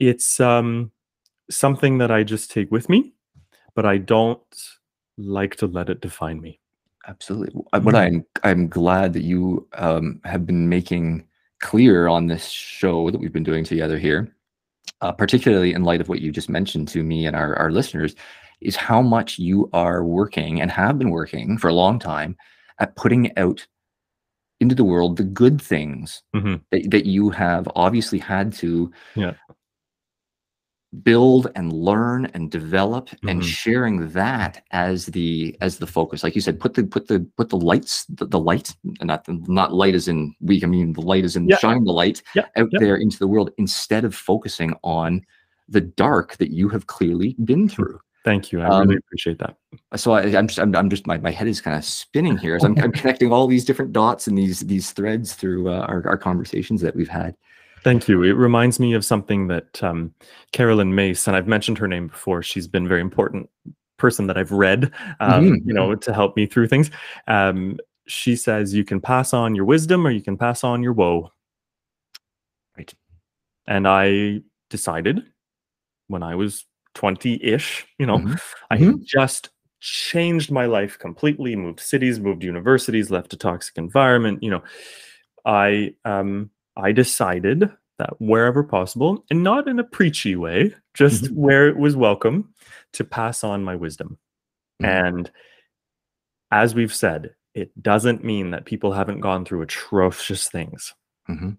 it's 0.00 0.40
um 0.40 0.90
something 1.50 1.98
that 1.98 2.10
I 2.10 2.24
just 2.24 2.50
take 2.50 2.70
with 2.72 2.88
me, 2.88 3.12
but 3.74 3.84
I 3.86 3.98
don't 3.98 4.40
like 5.18 5.56
to 5.56 5.66
let 5.66 5.88
it 5.88 6.00
define 6.00 6.40
me. 6.40 6.58
Absolutely. 7.06 7.62
Uh, 7.72 7.80
What 7.80 7.94
Mhm. 7.94 7.98
I'm 7.98 8.26
I'm 8.44 8.68
glad 8.68 9.12
that 9.14 9.22
you 9.24 9.66
um, 9.74 10.20
have 10.24 10.46
been 10.46 10.68
making 10.68 11.24
clear 11.60 12.08
on 12.08 12.26
this 12.26 12.48
show 12.48 13.10
that 13.10 13.18
we've 13.20 13.32
been 13.32 13.42
doing 13.44 13.64
together 13.64 13.98
here, 13.98 14.34
uh, 15.00 15.12
particularly 15.12 15.72
in 15.74 15.84
light 15.84 16.00
of 16.00 16.08
what 16.08 16.20
you 16.20 16.30
just 16.32 16.48
mentioned 16.48 16.88
to 16.88 17.02
me 17.02 17.26
and 17.26 17.36
our, 17.36 17.56
our 17.56 17.70
listeners, 17.70 18.14
is 18.60 18.76
how 18.76 19.02
much 19.02 19.38
you 19.38 19.68
are 19.72 20.04
working 20.04 20.60
and 20.60 20.70
have 20.70 20.98
been 20.98 21.10
working 21.10 21.58
for 21.58 21.68
a 21.68 21.74
long 21.74 21.98
time 21.98 22.36
at 22.78 22.94
putting 22.96 23.36
out 23.36 23.66
into 24.60 24.74
the 24.76 24.84
world 24.84 25.16
the 25.16 25.24
good 25.24 25.60
things 25.60 26.22
Mhm. 26.34 26.60
that, 26.70 26.90
that 26.92 27.06
you 27.06 27.30
have 27.30 27.68
obviously 27.74 28.18
had 28.20 28.52
to 28.54 28.92
Yeah. 29.16 29.34
Build 31.02 31.50
and 31.54 31.72
learn 31.72 32.26
and 32.34 32.50
develop 32.50 33.08
and 33.26 33.40
Mhm. 33.40 33.44
sharing 33.44 34.08
that 34.10 34.62
as 34.72 35.06
the 35.06 35.56
as 35.62 35.78
the 35.78 35.86
focus 35.86 36.22
like 36.22 36.34
you 36.34 36.42
said 36.42 36.60
put 36.60 36.74
the 36.74 36.84
put 36.84 37.08
the 37.08 37.26
put 37.38 37.48
the 37.48 37.56
lights 37.56 38.04
the, 38.10 38.26
the 38.26 38.38
light 38.38 38.76
not 39.00 39.24
the, 39.24 39.42
not 39.48 39.72
light 39.72 39.94
as 39.94 40.06
in 40.06 40.34
weak 40.42 40.62
i 40.62 40.66
mean 40.66 40.92
the 40.92 41.00
light 41.00 41.24
is 41.24 41.34
in 41.34 41.48
Yeah. 41.48 41.56
shine 41.56 41.84
the 41.84 41.92
light 41.92 42.22
Yeah, 42.34 42.42
out 42.56 42.68
yeah. 42.72 42.78
there 42.78 42.96
into 42.96 43.18
the 43.18 43.26
world 43.26 43.52
instead 43.56 44.04
of 44.04 44.14
focusing 44.14 44.74
on 44.84 45.22
the 45.66 45.80
dark 45.80 46.36
that 46.36 46.50
you 46.50 46.68
have 46.68 46.86
clearly 46.86 47.36
been 47.44 47.68
through 47.68 47.98
Thank 48.24 48.52
you. 48.52 48.60
I 48.62 48.66
Um, 48.66 48.82
really 48.86 48.98
appreciate 48.98 49.38
that. 49.40 49.56
so 49.96 50.12
I, 50.12 50.20
i'm 50.38 50.46
just 50.46 50.60
I'm, 50.60 50.76
I'm 50.76 50.90
just 50.90 51.06
my, 51.08 51.16
my 51.18 51.30
head 51.32 51.48
is 51.48 51.60
kind 51.62 51.76
of 51.76 51.84
spinning 51.86 52.36
here 52.36 52.54
as 52.54 52.62
I'm, 52.64 52.76
I'm 52.78 52.92
connecting 53.00 53.32
all 53.32 53.46
these 53.48 53.64
different 53.64 53.92
dots 53.94 54.26
and 54.28 54.36
these 54.36 54.60
these 54.60 54.92
threads 54.92 55.34
through 55.34 55.70
uh, 55.72 55.86
our, 55.88 56.06
our 56.06 56.18
conversations 56.18 56.82
that 56.82 56.94
we've 56.94 57.08
had 57.08 57.34
Thank 57.84 58.06
you. 58.08 58.22
It 58.22 58.32
reminds 58.32 58.78
me 58.78 58.92
of 58.94 59.04
something 59.04 59.48
that 59.48 59.82
um, 59.82 60.14
Carolyn 60.52 60.94
Myss, 60.94 61.26
and 61.26 61.36
I've 61.36 61.48
mentioned 61.48 61.78
her 61.78 61.88
name 61.88 62.06
before. 62.08 62.42
She's 62.42 62.68
been 62.68 62.86
a 62.86 62.88
very 62.88 63.00
important 63.00 63.50
person 63.98 64.26
that 64.28 64.36
I've 64.38 64.52
read, 64.52 64.92
um, 65.20 65.44
Mhm, 65.44 65.62
you 65.64 65.74
know, 65.74 65.94
to 65.94 66.12
help 66.12 66.36
me 66.36 66.46
through 66.46 66.68
things. 66.68 66.90
Um, 67.26 67.78
she 68.06 68.36
says 68.36 68.74
you 68.74 68.84
can 68.84 69.00
pass 69.00 69.32
on 69.32 69.54
your 69.54 69.64
wisdom 69.64 70.06
or 70.06 70.10
you 70.10 70.22
can 70.22 70.36
pass 70.36 70.64
on 70.64 70.82
your 70.82 70.92
woe. 70.92 71.30
Right. 72.76 72.92
And 73.66 73.88
I 73.88 74.40
decided 74.70 75.24
when 76.08 76.22
I 76.22 76.34
was 76.36 76.66
20 76.94 77.42
ish, 77.44 77.86
you 77.98 78.06
know, 78.06 78.18
Mhm, 78.18 78.40
I 78.70 78.78
mhm. 78.78 79.04
just 79.04 79.50
changed 79.80 80.50
my 80.52 80.66
life 80.66 80.98
completely, 80.98 81.56
moved 81.56 81.80
cities, 81.80 82.20
moved 82.20 82.44
universities, 82.44 83.10
left 83.10 83.32
a 83.34 83.36
toxic 83.36 83.78
environment. 83.78 84.42
You 84.42 84.52
know, 84.52 84.62
I 85.46 85.94
um 86.04 86.50
I 86.76 86.92
decided 86.92 87.70
that 87.98 88.20
wherever 88.20 88.62
possible, 88.64 89.24
and 89.30 89.42
not 89.42 89.68
in 89.68 89.78
a 89.78 89.84
preachy 89.84 90.34
way, 90.36 90.74
just 90.94 91.24
Mhm. 91.24 91.34
where 91.36 91.68
it 91.68 91.76
was 91.76 91.94
welcome, 91.94 92.52
to 92.92 93.04
pass 93.04 93.44
on 93.44 93.62
my 93.62 93.76
wisdom. 93.76 94.18
Mhm. 94.80 94.86
And 94.86 95.30
as 96.50 96.74
we've 96.74 96.94
said, 96.94 97.34
it 97.54 97.70
doesn't 97.82 98.24
mean 98.24 98.50
that 98.50 98.64
people 98.64 98.92
haven't 98.92 99.20
gone 99.20 99.44
through 99.44 99.62
atrocious 99.62 100.48
things. 100.48 100.94
Mhm. 101.28 101.58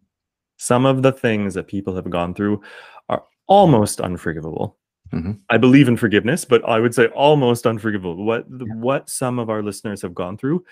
Some 0.58 0.86
of 0.86 1.04
the 1.04 1.12
things 1.12 1.54
that 1.54 1.68
people 1.68 1.96
have 1.96 2.10
gone 2.10 2.34
through 2.34 2.62
are 3.10 3.24
almost 3.48 4.02
unforgivable. 4.02 4.78
Mhm. 5.12 5.40
I 5.50 5.58
believe 5.58 5.88
in 5.88 5.98
forgiveness, 5.98 6.46
but 6.46 6.68
I 6.68 6.80
would 6.80 6.96
say 6.96 7.08
almost 7.08 7.68
unforgivable. 7.68 8.24
What 8.26 8.48
Yeah. 8.50 8.74
what 8.76 9.10
some 9.10 9.38
of 9.40 9.50
our 9.50 9.62
listeners 9.62 10.02
have 10.02 10.16
gone 10.16 10.38
through 10.38 10.66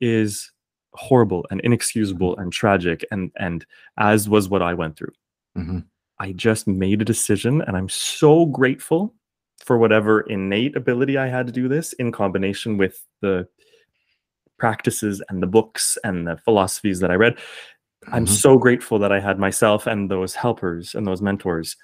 is 0.00 0.50
horrible 0.96 1.46
and 1.50 1.60
inexcusable 1.62 2.36
and 2.38 2.52
tragic, 2.52 3.04
and 3.10 3.30
and 3.38 3.64
as 3.98 4.28
was 4.28 4.48
what 4.48 4.62
I 4.62 4.74
went 4.74 4.96
through. 4.96 5.12
Mhm. 5.56 5.84
I 6.18 6.32
just 6.32 6.66
made 6.66 7.02
a 7.02 7.04
decision, 7.04 7.62
and 7.62 7.76
I'm 7.76 7.88
so 7.88 8.46
grateful 8.46 9.14
for 9.64 9.78
whatever 9.78 10.22
innate 10.22 10.76
ability 10.76 11.18
I 11.18 11.28
had 11.28 11.46
to 11.46 11.52
do 11.52 11.68
this 11.68 11.92
in 11.94 12.12
combination 12.12 12.76
with 12.78 13.04
the 13.22 13.48
practices 14.58 15.22
and 15.28 15.42
the 15.42 15.46
books 15.46 15.98
and 16.04 16.26
the 16.26 16.36
philosophies 16.38 17.00
that 17.00 17.10
I 17.10 17.14
read. 17.14 17.38
I'm 18.12 18.24
Mhm. 18.26 18.28
so 18.28 18.58
grateful 18.58 18.98
that 19.00 19.12
I 19.12 19.20
had 19.20 19.38
myself 19.38 19.86
and 19.86 20.10
those 20.10 20.34
helpers 20.34 20.94
and 20.94 21.06
those 21.06 21.20
mentors 21.22 21.76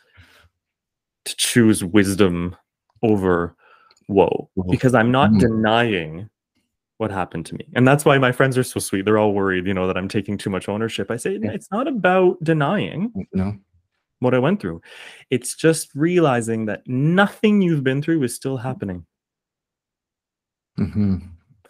to 1.25 1.37
choose 1.37 1.85
wisdom 1.85 2.57
over 3.03 3.55
woe 4.09 4.51
because 4.71 4.95
I'm 4.95 5.11
not 5.11 5.31
Mhm. 5.33 5.41
denying 5.41 6.31
what 6.99 7.11
happened 7.11 7.47
to 7.47 7.55
me. 7.55 7.67
And 7.75 7.87
that's 7.87 8.05
why 8.05 8.19
my 8.19 8.33
friends 8.33 8.57
are 8.57 8.63
so 8.63 8.79
sweet. 8.81 9.05
They're 9.05 9.19
all 9.19 9.33
worried, 9.33 9.67
you 9.67 9.75
know, 9.75 9.87
that 9.87 9.97
I'm 9.97 10.09
taking 10.09 10.39
too 10.39 10.51
much 10.51 10.69
ownership. 10.69 11.11
I 11.11 11.17
say 11.17 11.39
it's 11.43 11.71
not 11.71 11.89
about 11.89 12.43
denying 12.45 13.27
no 13.33 13.55
what 14.21 14.35
I 14.35 14.39
went 14.39 14.61
through. 14.61 14.81
It's 15.31 15.57
just 15.57 15.89
realizing 15.95 16.67
that 16.67 16.87
nothing 16.87 17.61
you've 17.61 17.83
been 17.83 18.01
through 18.01 18.23
is 18.23 18.35
still 18.35 18.57
happening. 18.57 19.05
hmm 20.77 21.17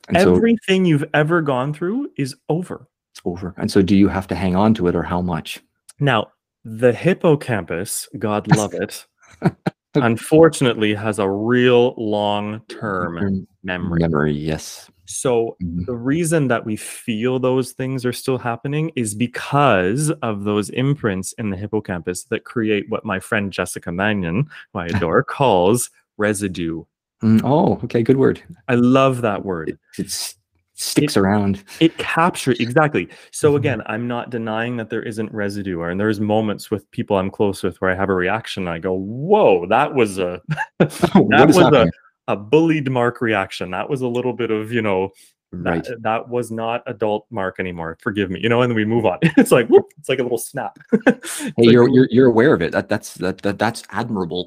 And 0.09 0.21
so 0.21 0.37
Everything 0.37 0.85
you've 0.85 1.05
ever 1.15 1.41
gone 1.41 1.73
through 1.73 2.11
is 2.19 2.37
over. 2.51 2.89
it's 3.13 3.23
over. 3.25 3.55
And 3.57 3.71
so 3.71 3.81
do 3.83 3.97
you 3.97 4.09
have 4.09 4.27
to 4.29 4.35
hang 4.35 4.55
on 4.55 4.75
to 4.75 4.87
it 4.89 4.95
or 4.95 5.03
how 5.03 5.23
much? 5.23 5.63
Now, 5.99 6.29
the 6.65 6.93
hippocampus, 6.93 8.09
God 8.19 8.55
love 8.55 8.75
it, 8.75 9.07
unfortunately 9.95 10.95
has 10.95 11.19
a 11.19 11.29
real 11.29 11.95
long 11.97 12.61
term 12.69 13.19
Term 13.19 13.47
memory. 13.63 14.01
Memory, 14.01 14.33
yes. 14.33 14.91
So, 15.05 15.57
Mhm. 15.63 15.85
the 15.87 15.95
reason 15.97 16.49
that 16.49 16.65
we 16.65 16.77
feel 16.77 17.39
those 17.39 17.73
things 17.73 18.07
are 18.07 18.13
still 18.13 18.39
happening 18.39 18.91
is 18.97 19.15
because 19.15 20.11
of 20.23 20.45
those 20.45 20.71
imprints 20.71 21.33
in 21.35 21.51
the 21.51 21.57
hippocampus 21.57 22.25
that 22.25 22.45
create 22.45 22.89
what 22.89 23.05
my 23.05 23.21
friend 23.21 23.53
Jessica 23.53 23.93
Mannion, 23.93 24.49
who 24.73 24.79
I 24.79 24.87
adore, 25.11 25.23
calls 25.23 25.91
residue. 26.17 26.85
Mm, 27.23 27.43
Oh, 27.45 27.79
okay, 27.85 28.03
good 28.03 28.17
word. 28.17 28.41
I 28.69 28.75
love 28.77 29.21
that 29.23 29.45
word. 29.45 29.71
It, 29.71 29.79
it's 29.99 30.37
sticks 30.83 31.17
around. 31.17 31.63
it 31.81 31.97
captures 31.99 32.59
exactly 32.61 33.09
so 33.31 33.53
Mhm. 33.53 33.57
again 33.57 33.83
i'm 33.87 34.07
not 34.09 34.31
denying 34.31 34.77
that 34.77 34.91
there 34.91 35.03
isn't 35.03 35.33
residue 35.33 35.79
or 35.81 35.91
and 35.91 36.01
there's 36.01 36.21
moments 36.21 36.71
with 36.71 36.91
people 36.91 37.17
i'm 37.17 37.31
close 37.31 37.63
with 37.63 37.81
where 37.81 37.91
i 37.91 37.95
have 37.95 38.09
a 38.09 38.15
reaction 38.15 38.65
and 38.65 38.71
i 38.71 38.79
go 38.79 38.93
whoa 38.95 39.67
that 39.67 39.95
was 39.95 40.19
a 40.19 40.41
that 40.79 41.45
was 41.47 41.57
a, 41.57 41.65
happening? 41.65 41.91
a 42.29 42.37
bullied 42.37 42.91
mark 42.91 43.21
reaction 43.21 43.71
that 43.71 43.89
was 43.89 44.01
a 44.03 44.09
little 44.09 44.33
bit 44.33 44.51
of 44.51 44.73
you 44.73 44.83
know 44.83 45.11
that, 45.53 45.71
Right. 45.71 45.89
that 46.01 46.29
was 46.31 46.51
not 46.51 46.83
adult 46.87 47.27
mark 47.31 47.61
anymore 47.61 47.99
forgive 48.01 48.31
me 48.31 48.41
you 48.41 48.49
know 48.49 48.63
and 48.63 48.71
then 48.71 48.77
we 48.77 48.85
move 48.87 49.05
on 49.07 49.19
it's 49.23 49.53
like 49.53 49.69
whoop, 49.69 49.85
it's 49.99 50.09
like 50.09 50.19
a 50.19 50.23
little 50.23 50.39
snap 50.39 50.79
Hey, 50.93 51.13
like 51.59 51.73
you're, 51.73 51.89
you're 51.91 52.09
you're 52.11 52.27
aware 52.29 52.55
of 52.55 52.63
it. 52.63 52.73
That 52.73 52.89
that's 52.89 53.15
that, 53.15 53.43
that 53.43 53.59
that's 53.59 53.83
admirable. 53.91 54.47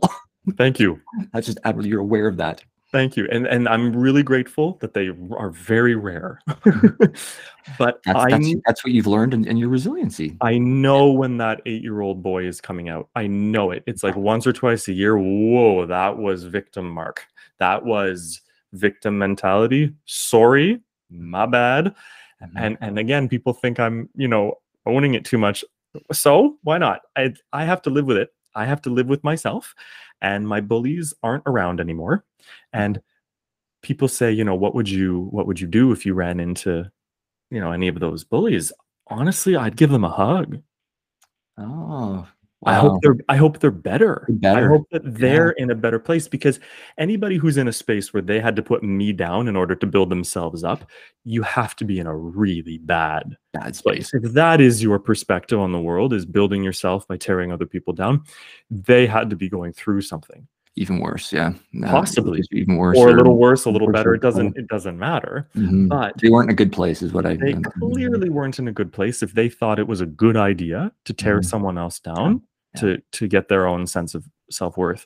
thank 0.58 0.80
you 0.80 1.00
that's 1.32 1.46
just 1.46 1.60
admirable. 1.64 1.90
You're 1.90 2.02
aware 2.02 2.28
of 2.28 2.38
that. 2.38 2.64
Thank 2.96 3.18
you, 3.18 3.28
and 3.30 3.46
and 3.46 3.68
I'm 3.68 3.94
really 3.94 4.24
grateful 4.24 4.78
that 4.80 4.94
they 4.94 5.10
are 5.36 5.50
very 5.50 5.96
rare. 5.96 6.40
but 7.78 8.00
That's 8.06 8.08
I 8.08 8.30
that's 8.30 8.54
that's 8.66 8.86
what 8.86 8.94
you've 8.94 9.06
learned 9.06 9.34
in, 9.34 9.46
in 9.46 9.58
your 9.58 9.68
resiliency. 9.68 10.38
I 10.40 10.58
know 10.58 11.12
when 11.12 11.36
that 11.40 11.62
eight 11.66 11.84
year 11.84 12.00
old 12.00 12.24
boy 12.24 12.48
is 12.48 12.62
coming 12.62 12.88
out. 12.88 13.10
I 13.14 13.28
know 13.28 13.72
it. 13.72 13.84
It's 13.86 14.02
like 14.02 14.16
once 14.16 14.48
or 14.48 14.54
twice 14.54 14.88
a 14.88 14.94
year. 14.94 15.18
Whoa, 15.18 15.86
that 15.88 16.18
was 16.18 16.46
victim 16.46 16.90
mark. 16.90 17.26
That 17.60 17.84
was 17.84 18.40
victim 18.72 19.18
mentality. 19.18 19.94
Sorry, 20.06 20.80
my 21.10 21.46
bad. 21.48 21.94
Mhm. 22.42 22.52
And 22.56 22.78
and 22.80 22.98
again, 22.98 23.28
people 23.28 23.52
think 23.52 23.78
I'm 23.78 24.08
you 24.16 24.30
know 24.30 24.54
owning 24.86 25.16
it 25.16 25.26
too 25.26 25.38
much. 25.38 25.66
So 26.14 26.60
why 26.64 26.78
not? 26.78 27.02
I 27.18 27.34
I 27.52 27.66
have 27.66 27.82
to 27.82 27.90
live 27.90 28.06
with 28.06 28.16
it. 28.16 28.30
I 28.56 28.66
have 28.66 28.82
to 28.84 28.90
live 28.90 29.08
with 29.08 29.24
myself, 29.24 29.76
and 30.22 30.48
my 30.48 30.62
bullies 30.62 31.14
aren't 31.24 31.44
around 31.46 31.80
anymore. 31.80 32.18
Mm-hmm. 32.18 32.80
And 32.82 33.02
people 33.82 34.08
say, 34.08 34.32
you 34.32 34.44
know, 34.44 34.56
what 34.56 34.74
would 34.76 34.90
you 34.90 35.28
what 35.32 35.48
would 35.48 35.60
you 35.60 35.68
do 35.68 35.92
if 35.92 36.06
you 36.06 36.14
ran 36.14 36.40
into, 36.40 36.90
you 37.52 37.60
know, 37.60 37.72
any 37.72 37.88
of 37.88 38.00
those 38.00 38.24
bullies? 38.24 38.72
Honestly, 39.08 39.56
I'd 39.56 39.78
give 39.78 39.92
them 39.92 40.04
a 40.04 40.10
hug. 40.10 40.62
Oh, 41.58 42.28
I 42.66 42.74
hope 42.76 43.02
they're 43.02 43.18
I 43.30 43.36
hope 43.38 43.60
they're 43.60 43.72
better. 43.72 44.26
They're 44.30 44.66
I 44.66 44.68
hope 44.68 44.88
that 44.92 45.02
they're 45.06 45.52
in 45.52 45.70
a 45.72 45.76
better 45.76 46.00
place 46.00 46.28
because 46.28 46.60
anybody 46.98 47.38
who's 47.38 47.58
in 47.58 47.68
a 47.68 47.74
space 47.74 48.14
where 48.14 48.22
they 48.24 48.40
had 48.40 48.56
to 48.56 48.64
put 48.64 48.84
me 48.84 49.14
down 49.14 49.48
in 49.48 49.56
order 49.56 49.76
to 49.76 49.86
build 49.86 50.10
themselves 50.10 50.64
up, 50.64 50.90
you 51.24 51.42
have 51.44 51.76
to 51.78 51.86
be 51.86 52.00
in 52.00 52.08
a 52.08 52.16
really 52.16 52.78
bad 52.80 53.38
bad 53.54 53.76
space. 53.76 54.10
place. 54.12 54.14
If 54.26 54.34
that 54.34 54.62
is 54.62 54.82
your 54.84 55.00
perspective 55.00 55.60
on 55.60 55.72
the 55.72 55.80
world 55.80 56.12
is 56.14 56.26
building 56.26 56.64
yourself 56.64 57.08
by 57.08 57.18
tearing 57.18 57.52
other 57.52 57.66
people 57.66 57.94
down, 57.94 58.24
they 58.70 59.06
had 59.08 59.30
to 59.30 59.36
be 59.36 59.48
going 59.50 59.74
through 59.74 60.02
something. 60.02 60.48
Even 60.78 61.00
worse, 61.00 61.32
yeah. 61.32 61.54
No, 61.72 61.88
Possibly. 61.88 62.44
even 62.52 62.76
worse. 62.76 62.98
Or 62.98 63.08
a 63.08 63.14
little 63.14 63.38
worse, 63.38 63.64
a 63.64 63.70
little 63.70 63.90
better. 63.94 64.14
It 64.14 64.22
doesn't 64.22 64.58
it 64.58 64.68
doesn't 64.68 65.00
matter. 65.00 65.48
Mhm. 65.56 65.88
But 65.88 66.18
They 66.18 66.30
weren't 66.30 66.50
in 66.50 66.54
a 66.54 66.56
good 66.58 66.74
place, 66.74 67.02
is 67.02 67.14
what 67.14 67.26
I. 67.26 67.38
Think. 67.38 67.42
They 67.42 67.54
um, 67.54 67.64
clearly 67.94 68.30
weren't 68.30 68.60
in 68.60 68.68
a 68.68 68.74
good 68.74 68.92
place 68.92 69.24
if 69.24 69.32
they 69.34 69.48
thought 69.48 69.80
it 69.80 69.88
was 69.88 70.02
a 70.02 70.06
good 70.06 70.36
idea 70.36 70.92
to 71.06 71.14
tear 71.14 71.40
Mhm. 71.40 71.46
someone 71.46 71.78
else 71.78 72.00
down 72.02 72.42
Yeah. 72.76 72.82
to 72.96 73.02
to 73.12 73.28
get 73.28 73.48
their 73.48 73.68
own 73.68 73.88
sense 73.88 74.14
of 74.16 74.26
self-worth 74.50 75.06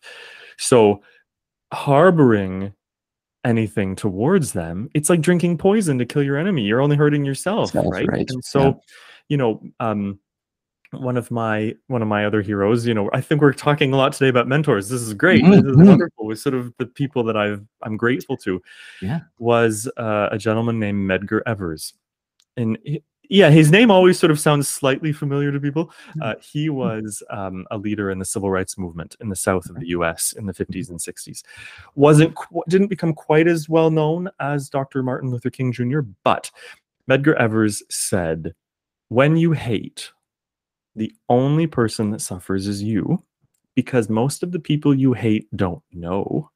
so 0.57 1.01
harboring 1.73 2.73
anything 3.45 3.95
towards 3.95 4.51
them 4.53 4.89
it's 4.93 5.09
like 5.09 5.21
drinking 5.21 5.57
poison 5.57 5.97
to 5.97 6.05
kill 6.05 6.23
your 6.23 6.37
enemy 6.37 6.63
you're 6.63 6.81
only 6.81 6.97
hurting 6.97 7.23
yourself 7.23 7.71
Self, 7.71 7.85
right? 7.89 8.07
right, 8.07 8.29
and 8.29 8.43
so 8.43 8.59
yeah. 8.61 8.73
you 9.29 9.37
know 9.37 9.61
um 9.79 10.19
one 10.91 11.15
of 11.15 11.29
my 11.31 11.73
one 11.87 12.01
of 12.01 12.07
my 12.07 12.25
other 12.25 12.41
heroes 12.41 12.85
you 12.85 12.93
know 12.93 13.09
i 13.13 13.21
think 13.21 13.39
we're 13.41 13.53
talking 13.53 13.93
a 13.93 13.95
lot 13.95 14.11
today 14.11 14.27
about 14.27 14.47
mentors 14.47 14.89
this 14.89 15.01
is 15.01 15.13
great 15.13 15.45
this 15.45 15.63
is 15.63 15.75
Mhm. 15.77 15.87
wonderful 15.87 16.25
with 16.25 16.39
sort 16.39 16.55
of 16.55 16.73
the 16.79 16.85
people 16.87 17.23
that 17.23 17.37
i've 17.37 17.63
i'm 17.83 17.95
grateful 17.95 18.35
to 18.37 18.61
Yeah. 19.01 19.19
was 19.37 19.87
uh, 19.97 20.29
a 20.31 20.37
gentleman 20.37 20.79
named 20.79 21.09
Medgar 21.09 21.41
Evers. 21.45 21.93
And 22.57 22.77
he- 22.83 23.03
yeah, 23.29 23.51
his 23.51 23.69
name 23.69 23.91
always 23.91 24.17
sort 24.17 24.31
of 24.31 24.39
sounds 24.39 24.67
slightly 24.67 25.13
familiar 25.13 25.51
to 25.51 25.59
people. 25.59 25.91
Hmm. 26.13 26.21
Uh, 26.21 26.33
he 26.41 26.69
was 26.69 27.21
um, 27.29 27.65
a 27.69 27.77
leader 27.77 28.09
in 28.09 28.17
the 28.17 28.25
civil 28.25 28.49
rights 28.49 28.77
movement 28.77 29.15
in 29.21 29.29
the 29.29 29.35
south 29.35 29.69
of 29.69 29.79
the 29.79 29.89
U.S. 29.89 30.33
in 30.33 30.47
the 30.47 30.53
50s 30.53 30.89
and 30.89 30.99
60s. 30.99 31.43
wasn't 31.95 32.35
qu- 32.35 32.63
didn't 32.67 32.87
become 32.87 33.13
quite 33.13 33.47
as 33.47 33.69
well 33.69 33.91
known 33.91 34.29
as 34.39 34.67
Dr. 34.67 35.03
Martin 35.03 35.29
Luther 35.29 35.51
King 35.51 35.71
Jr. 35.71 35.99
But 36.23 36.49
Medgar 37.09 37.35
Evers 37.35 37.83
said, 37.89 38.55
"When 39.09 39.37
you 39.37 39.51
hate, 39.51 40.11
the 40.95 41.13
only 41.29 41.67
person 41.67 42.09
that 42.09 42.21
suffers 42.21 42.67
is 42.67 42.81
you, 42.81 43.23
because 43.75 44.09
most 44.09 44.41
of 44.41 44.51
the 44.51 44.59
people 44.59 44.93
you 44.93 45.13
hate 45.13 45.47
don't 45.55 45.83
know, 45.91 46.49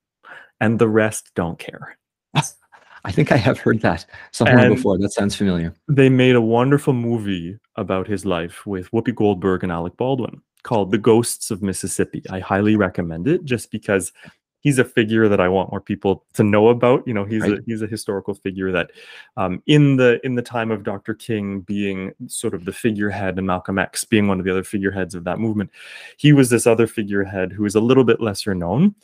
and 0.60 0.80
the 0.80 0.90
rest 0.90 1.32
don't 1.36 1.60
care." 1.60 2.00
I 3.06 3.12
think 3.12 3.32
I 3.32 3.38
have 3.38 3.60
heard 3.60 3.82
that 3.82 4.06
somewhere 4.32 4.58
And- 4.66 4.76
before. 4.76 4.98
That 4.98 5.12
sounds 5.12 5.36
familiar. 5.36 5.74
they 5.88 6.10
made 6.10 6.36
a 6.36 6.42
wonderful 6.42 6.94
movie 6.94 7.58
about 7.76 8.08
his 8.08 8.26
life 8.26 8.66
with 8.66 8.90
Whoopi 8.92 9.14
Goldberg 9.14 9.64
and 9.64 9.72
Alec 9.72 9.98
Baldwin 9.98 10.42
called 10.64 10.92
The 10.92 10.98
Ghosts 10.98 11.52
of 11.52 11.62
Mississippi. 11.62 12.24
I 12.30 12.40
highly 12.40 12.76
recommend 12.78 13.28
it 13.28 13.44
just 13.44 13.70
because 13.72 14.14
he's 14.62 14.80
a 14.80 14.86
figure 14.86 15.28
that 15.28 15.42
I 15.42 15.50
want 15.50 15.72
more 15.72 15.82
people 15.82 16.24
to 16.36 16.44
know 16.44 16.70
about. 16.70 17.06
You 17.06 17.14
know, 17.14 17.26
he's 17.26 17.44
a 17.44 17.58
he's 17.66 17.82
a 17.82 17.88
historical 17.88 18.34
figure 18.34 18.72
that 18.72 18.92
um, 19.36 19.62
in 19.68 19.98
the 19.98 20.26
in 20.26 20.36
the 20.36 20.42
time 20.42 20.72
of 20.72 20.84
Dr. 20.84 21.14
King 21.16 21.60
being 21.60 22.14
sort 22.28 22.54
of 22.54 22.64
the 22.64 22.72
figurehead 22.72 23.38
and 23.38 23.46
Malcolm 23.46 23.78
X 23.78 24.06
being 24.06 24.30
one 24.30 24.40
of 24.40 24.46
the 24.46 24.52
other 24.52 24.64
figureheads 24.64 25.16
of 25.16 25.26
that 25.26 25.38
movement, 25.40 25.70
he 26.16 26.32
was 26.32 26.50
this 26.50 26.66
other 26.66 26.88
figurehead 26.88 27.52
who 27.52 27.64
was 27.64 27.76
a 27.76 27.82
little 27.82 28.06
bit 28.06 28.22
lesser 28.22 28.56
known, 28.56 28.96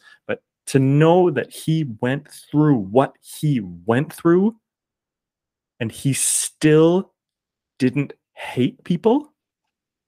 to 0.69 0.79
know 0.79 1.29
that 1.31 1.51
he 1.51 1.85
went 2.01 2.27
through 2.31 2.75
what 2.75 3.15
he 3.21 3.59
went 3.85 4.13
through 4.13 4.55
and 5.79 5.91
he 5.91 6.13
still 6.13 7.13
didn't 7.79 8.13
hate 8.33 8.83
people 8.83 9.33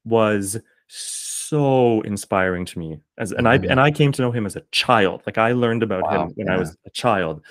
was 0.05 0.59
so 0.87 2.01
inspiring 2.01 2.65
to 2.65 2.77
me 2.79 2.99
as 3.17 3.31
and 3.31 3.47
I 3.47 3.57
Mhm. 3.59 3.71
and 3.71 3.79
I 3.79 3.91
came 3.91 4.11
to 4.13 4.21
know 4.21 4.31
him 4.31 4.45
as 4.45 4.55
a 4.55 4.63
child. 4.71 5.23
Like 5.25 5.37
I 5.37 5.53
learned 5.53 5.83
about 5.83 6.03
Wow, 6.03 6.25
him 6.27 6.33
when 6.35 6.49
I 6.49 6.57
was 6.57 6.75
a 6.85 6.89
child 6.89 7.43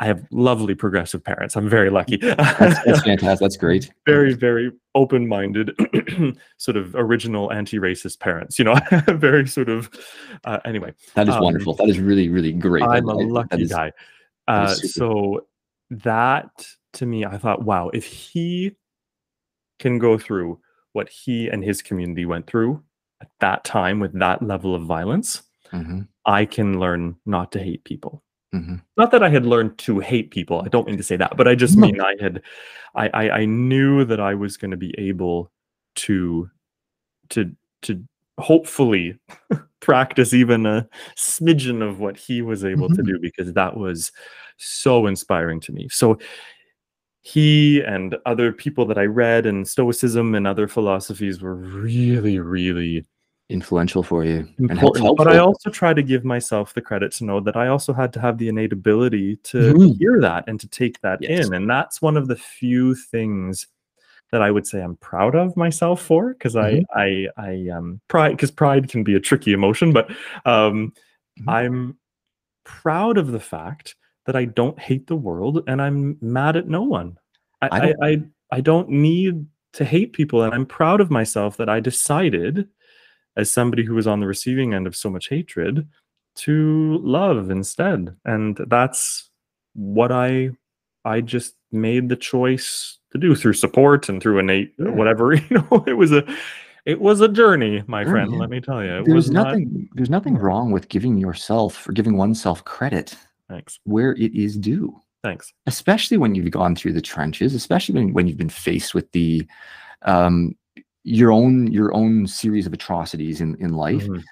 I 0.00 0.06
have 0.06 0.24
lovely 0.30 0.74
progressive 0.74 1.22
parents 1.24 1.56
I'm 1.56 1.68
very 1.68 1.90
lucky 1.90 2.16
That's, 2.22 2.84
that's 2.84 3.02
fantastic. 3.02 3.40
That's 3.40 3.56
great. 3.56 3.90
very 4.06 4.32
very 4.34 4.70
open-minded 4.94 5.72
sort 6.58 6.76
of 6.76 6.94
original 6.94 7.52
anti-racist 7.52 8.20
parents 8.20 8.58
you 8.58 8.64
know 8.64 8.76
very 9.08 9.46
sort 9.48 9.68
of 9.68 9.90
uh, 10.44 10.58
anyway 10.64 10.92
That 11.14 11.28
is 11.28 11.34
um, 11.34 11.42
wonderful. 11.42 11.74
That 11.74 11.88
is 11.88 11.98
really, 11.98 12.28
really 12.28 12.52
great. 12.52 12.82
I'm 12.84 13.08
I- 13.08 13.12
a 13.12 13.16
that 13.16 13.24
lucky 13.26 13.62
is- 13.62 13.70
guy. 13.72 13.92
Uh, 14.46 14.68
super. 14.74 14.88
so 14.88 15.46
that 15.90 16.66
to 16.94 17.04
me, 17.06 17.24
I 17.26 17.36
thought, 17.38 17.62
wow, 17.64 17.88
if 17.92 18.04
he 18.06 18.76
can 19.78 19.98
go 19.98 20.16
through 20.18 20.58
what 20.92 21.08
he 21.08 21.48
and 21.48 21.62
his 21.62 21.82
community 21.82 22.24
went 22.24 22.46
through 22.46 22.82
at 23.20 23.28
that 23.40 23.64
time 23.64 24.00
with 24.00 24.18
that 24.18 24.42
level 24.42 24.74
of 24.74 24.82
violence, 24.84 25.42
Mhm, 25.72 26.08
I 26.24 26.46
can 26.46 26.80
learn 26.80 27.16
not 27.26 27.52
to 27.52 27.58
hate 27.58 27.84
people. 27.84 28.22
Mhm. 28.54 28.82
Not 28.96 29.10
that 29.10 29.22
I 29.22 29.28
had 29.28 29.44
learned 29.46 29.78
to 29.78 29.98
hate 30.00 30.30
people. 30.30 30.62
I 30.64 30.68
don't 30.68 30.86
mean 30.86 30.96
to 30.96 31.02
say 31.02 31.16
that, 31.16 31.36
but 31.36 31.46
I 31.48 31.54
just 31.54 31.76
No. 31.76 31.86
mean 31.86 32.00
I 32.00 32.14
had, 32.20 32.42
I, 32.94 33.08
I, 33.14 33.30
I 33.40 33.44
knew 33.44 34.04
that 34.04 34.20
I 34.20 34.34
was 34.34 34.56
going 34.56 34.70
to 34.70 34.76
be 34.76 34.94
able 34.98 35.50
to, 35.96 36.48
to, 37.30 37.50
to 37.82 38.02
hopefully 38.38 39.18
practice 39.80 40.32
even 40.34 40.64
a 40.66 40.88
smidgen 41.16 41.82
of 41.86 42.00
what 42.00 42.16
he 42.16 42.40
was 42.42 42.64
able 42.64 42.88
to 42.88 43.02
Mhm. 43.02 43.06
do 43.06 43.18
because 43.20 43.52
that 43.52 43.76
was 43.76 44.12
so 44.56 45.06
inspiring 45.06 45.60
to 45.60 45.72
me. 45.72 45.88
So 45.90 46.18
he 47.22 47.82
and 47.82 48.16
other 48.26 48.52
people 48.52 48.86
that 48.86 48.96
I 48.98 49.04
read 49.04 49.44
and 49.46 49.66
Stoicism 49.68 50.34
and 50.34 50.46
other 50.46 50.66
philosophies 50.68 51.42
were 51.42 51.54
really, 51.56 52.38
really 52.38 53.04
Influential 53.50 54.02
for 54.02 54.24
you 54.26 54.46
important. 54.58 55.16
But 55.16 55.26
I 55.26 55.38
also 55.38 55.70
try 55.70 55.94
to 55.94 56.02
give 56.02 56.22
myself 56.22 56.74
the 56.74 56.82
credit 56.82 57.12
to 57.12 57.24
know 57.24 57.40
that 57.40 57.56
I 57.56 57.68
also 57.68 57.94
had 57.94 58.12
to 58.12 58.20
have 58.20 58.36
the 58.36 58.48
innate 58.48 58.74
ability 58.74 59.36
to 59.44 59.72
Mhm. 59.72 59.96
hear 59.96 60.20
that 60.20 60.44
and 60.46 60.60
to 60.60 60.68
take 60.68 61.00
that 61.00 61.22
Yes. 61.22 61.46
in. 61.46 61.54
And 61.54 61.70
that's 61.70 62.02
one 62.02 62.18
of 62.18 62.28
the 62.28 62.36
few 62.36 62.94
things 62.94 63.66
that 64.32 64.42
I 64.42 64.50
would 64.50 64.66
say 64.66 64.82
I'm 64.82 64.96
proud 64.96 65.34
of 65.34 65.56
myself 65.56 66.02
for 66.02 66.34
because 66.34 66.56
Mhm. 66.56 66.84
I 66.94 67.28
I 67.38 67.42
I 67.48 67.68
um 67.70 68.02
pride 68.08 68.32
because 68.32 68.50
pride 68.50 68.90
can 68.90 69.02
be 69.02 69.14
a 69.14 69.20
tricky 69.20 69.54
emotion, 69.54 69.94
but 69.94 70.10
um 70.44 70.92
Mhm. 71.40 71.48
I'm 71.48 71.98
proud 72.64 73.16
of 73.16 73.32
the 73.32 73.40
fact 73.40 73.96
that 74.26 74.36
I 74.36 74.44
don't 74.44 74.78
hate 74.78 75.06
the 75.06 75.16
world 75.16 75.64
and 75.66 75.80
I'm 75.80 76.18
mad 76.20 76.56
at 76.56 76.68
no 76.68 76.82
one. 76.82 77.16
I 77.62 77.68
I 77.70 77.80
I, 77.80 77.94
I, 78.10 78.22
I 78.52 78.60
don't 78.60 78.90
need 78.90 79.46
to 79.72 79.86
hate 79.86 80.12
people 80.12 80.42
and 80.42 80.52
I'm 80.52 80.66
proud 80.66 81.00
of 81.00 81.10
myself 81.10 81.56
that 81.56 81.70
I 81.70 81.80
decided 81.80 82.68
as 83.38 83.50
somebody 83.50 83.84
who 83.84 83.94
was 83.94 84.06
on 84.06 84.20
the 84.20 84.26
receiving 84.26 84.74
end 84.74 84.86
of 84.86 84.94
so 84.94 85.08
much 85.08 85.28
hatred 85.28 85.88
to 86.34 86.98
love 87.02 87.50
instead 87.50 88.14
and 88.26 88.58
that's 88.68 89.30
what 89.74 90.12
i 90.12 90.50
i 91.04 91.20
just 91.20 91.54
made 91.72 92.08
the 92.08 92.16
choice 92.16 92.98
to 93.12 93.18
do 93.18 93.34
through 93.34 93.52
support 93.54 94.08
and 94.08 94.20
through 94.22 94.38
innate 94.38 94.74
Yeah. 94.78 94.90
whatever 94.90 95.34
you 95.34 95.46
know 95.50 95.84
it 95.86 95.94
was 95.94 96.12
a 96.12 96.22
it 96.84 97.00
was 97.00 97.20
a 97.20 97.28
journey 97.28 97.82
my 97.86 98.04
Journey, 98.04 98.12
friend 98.12 98.38
let 98.38 98.50
me 98.50 98.60
tell 98.60 98.82
you 98.84 98.98
it 98.98 99.04
There's 99.04 99.14
was 99.14 99.30
not 99.30 99.48
nothing. 99.48 99.88
There's 99.94 100.10
nothing 100.10 100.36
wrong 100.36 100.70
with 100.70 100.88
giving 100.88 101.16
yourself 101.18 101.88
or 101.88 101.92
giving 101.92 102.16
oneself 102.16 102.64
credit 102.64 103.14
thanks 103.48 103.78
where 103.84 104.12
it 104.12 104.34
is 104.34 104.56
due. 104.56 104.94
Thanks. 105.24 105.52
especially 105.66 106.16
when 106.16 106.34
you've 106.36 106.50
gone 106.52 106.76
through 106.76 106.92
the 106.92 107.00
trenches, 107.02 107.52
especially 107.52 107.94
when, 107.96 108.12
when 108.14 108.28
you've 108.28 108.38
been 108.38 108.48
faced 108.48 108.94
with 108.94 109.10
the 109.12 109.44
um, 110.02 110.54
your 111.08 111.32
own 111.32 111.72
your 111.72 111.94
own 111.94 112.26
series 112.26 112.66
of 112.66 112.72
atrocities 112.72 113.40
in 113.40 113.56
in 113.56 113.72
life. 113.72 114.06
Mhm. 114.06 114.22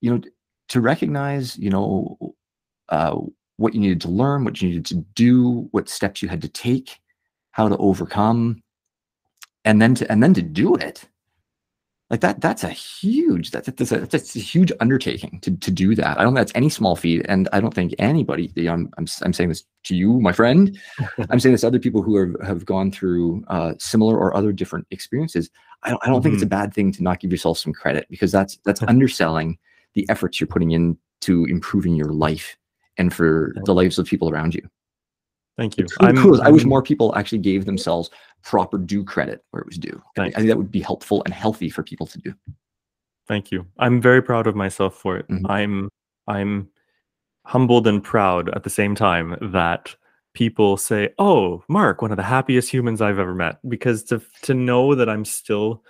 You 0.00 0.10
know, 0.10 0.20
to 0.68 0.80
recognize, 0.80 1.58
you 1.58 1.70
know, 1.70 2.34
uh, 2.88 3.18
what 3.58 3.74
you 3.74 3.80
needed 3.80 4.00
to 4.02 4.08
learn, 4.08 4.44
what 4.44 4.60
you 4.60 4.68
needed 4.68 4.86
to 4.86 4.96
do, 5.14 5.68
what 5.70 5.88
steps 5.88 6.22
you 6.22 6.28
had 6.28 6.42
to 6.42 6.48
take, 6.48 7.00
how 7.52 7.68
to 7.68 7.76
overcome, 7.76 8.62
and 9.64 9.80
then 9.80 9.94
to 9.96 10.10
and 10.10 10.22
then 10.22 10.34
to 10.34 10.42
do 10.42 10.74
it. 10.76 11.08
Like 12.12 12.20
that, 12.20 12.42
that's 12.42 12.62
a 12.62 12.68
huge 12.68 13.52
that's 13.52 13.70
that's 13.70 13.90
a, 13.90 14.00
that's 14.00 14.36
a 14.36 14.38
huge 14.38 14.70
undertaking 14.80 15.40
to, 15.40 15.56
to 15.56 15.70
do 15.70 15.94
that. 15.94 16.18
I 16.18 16.22
don't 16.22 16.34
think 16.34 16.46
that's 16.46 16.52
any 16.54 16.68
small 16.68 16.94
feat, 16.94 17.24
and 17.26 17.48
I 17.54 17.60
don't 17.60 17.72
think 17.72 17.94
anybody. 17.98 18.52
You 18.54 18.64
know, 18.64 18.72
I'm, 18.74 18.90
I'm 18.98 19.06
I'm 19.22 19.32
saying 19.32 19.48
this 19.48 19.64
to 19.84 19.96
you, 19.96 20.20
my 20.20 20.32
friend. 20.32 20.78
I'm 21.30 21.40
saying 21.40 21.54
this 21.54 21.62
to 21.62 21.68
other 21.68 21.78
people 21.78 22.02
who 22.02 22.14
are, 22.16 22.36
have 22.44 22.66
gone 22.66 22.92
through 22.92 23.42
uh, 23.48 23.72
similar 23.78 24.18
or 24.18 24.36
other 24.36 24.52
different 24.52 24.86
experiences. 24.90 25.48
I 25.84 25.88
don't, 25.88 26.02
I 26.04 26.08
don't 26.08 26.20
think 26.20 26.34
it's 26.34 26.42
a 26.42 26.46
bad 26.46 26.74
thing 26.74 26.92
to 26.92 27.02
not 27.02 27.18
give 27.18 27.30
yourself 27.30 27.56
some 27.56 27.72
credit 27.72 28.06
because 28.10 28.30
that's 28.30 28.58
that's 28.66 28.82
underselling 28.88 29.56
the 29.94 30.06
efforts 30.10 30.38
you're 30.38 30.48
putting 30.48 30.72
into 30.72 31.46
improving 31.46 31.94
your 31.94 32.12
life 32.12 32.58
and 32.98 33.14
for 33.14 33.54
the 33.64 33.72
lives 33.72 33.98
of 33.98 34.04
people 34.04 34.28
around 34.28 34.54
you. 34.54 34.68
Thank 35.56 35.76
you. 35.76 35.86
Cool. 36.16 36.40
I 36.42 36.50
wish 36.50 36.64
more 36.64 36.82
people 36.82 37.14
actually 37.14 37.38
gave 37.38 37.66
themselves 37.66 38.10
proper 38.42 38.78
due 38.78 39.04
credit 39.04 39.44
where 39.50 39.60
it 39.60 39.66
was 39.66 39.78
due. 39.78 40.02
I. 40.18 40.24
I 40.26 40.30
think 40.30 40.48
that 40.48 40.56
would 40.56 40.70
be 40.70 40.80
helpful 40.80 41.22
and 41.24 41.34
healthy 41.34 41.68
for 41.70 41.82
people 41.82 42.06
to 42.06 42.18
do. 42.18 42.34
Thank 43.28 43.50
you. 43.52 43.66
I'm 43.78 44.00
very 44.00 44.22
proud 44.22 44.46
of 44.46 44.56
myself 44.56 44.96
for 44.96 45.16
it. 45.16 45.28
Mhm. 45.28 45.48
I'm 45.48 45.88
I'm 46.26 46.68
humbled 47.44 47.86
and 47.86 48.02
proud 48.02 48.48
at 48.50 48.62
the 48.62 48.70
same 48.70 48.94
time 48.94 49.36
that 49.52 49.94
people 50.34 50.76
say, 50.76 51.10
"Oh, 51.18 51.62
Mark, 51.68 52.00
one 52.02 52.10
of 52.10 52.16
the 52.16 52.22
happiest 52.22 52.72
humans 52.72 53.00
I've 53.02 53.18
ever 53.18 53.34
met." 53.34 53.58
Because 53.68 54.02
to 54.04 54.22
to 54.42 54.54
know 54.54 54.94
that 54.94 55.08
I'm 55.08 55.24
still 55.24 55.84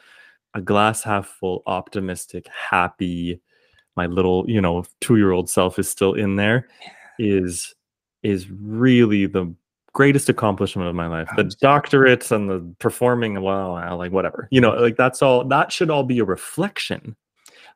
a 0.55 0.61
glass 0.61 1.03
half 1.03 1.27
full, 1.29 1.63
optimistic, 1.67 2.47
happy, 2.49 3.41
my 3.97 4.07
little, 4.07 4.45
you 4.49 4.61
know, 4.61 4.85
2-year-old 5.01 5.49
self 5.49 5.79
is 5.79 5.89
still 5.89 6.13
in 6.15 6.37
there 6.37 6.69
is 7.19 7.75
is 8.23 8.49
really 8.51 9.27
the 9.27 9.53
greatest 9.93 10.29
accomplishment 10.29 10.89
of 10.89 10.95
my 10.95 11.07
life. 11.07 11.29
The 11.37 11.45
doctorates 11.62 12.31
and 12.31 12.49
the 12.49 12.75
performing, 12.79 13.41
well, 13.43 13.77
uh, 13.77 13.95
like 13.95 14.11
whatever. 14.12 14.49
You 14.51 14.61
know, 14.61 14.70
like 14.75 14.97
that's 14.97 15.20
all 15.23 15.45
that 15.49 15.70
should 15.73 15.91
all 15.91 16.05
be 16.05 16.18
a 16.18 16.25
reflection 16.25 17.16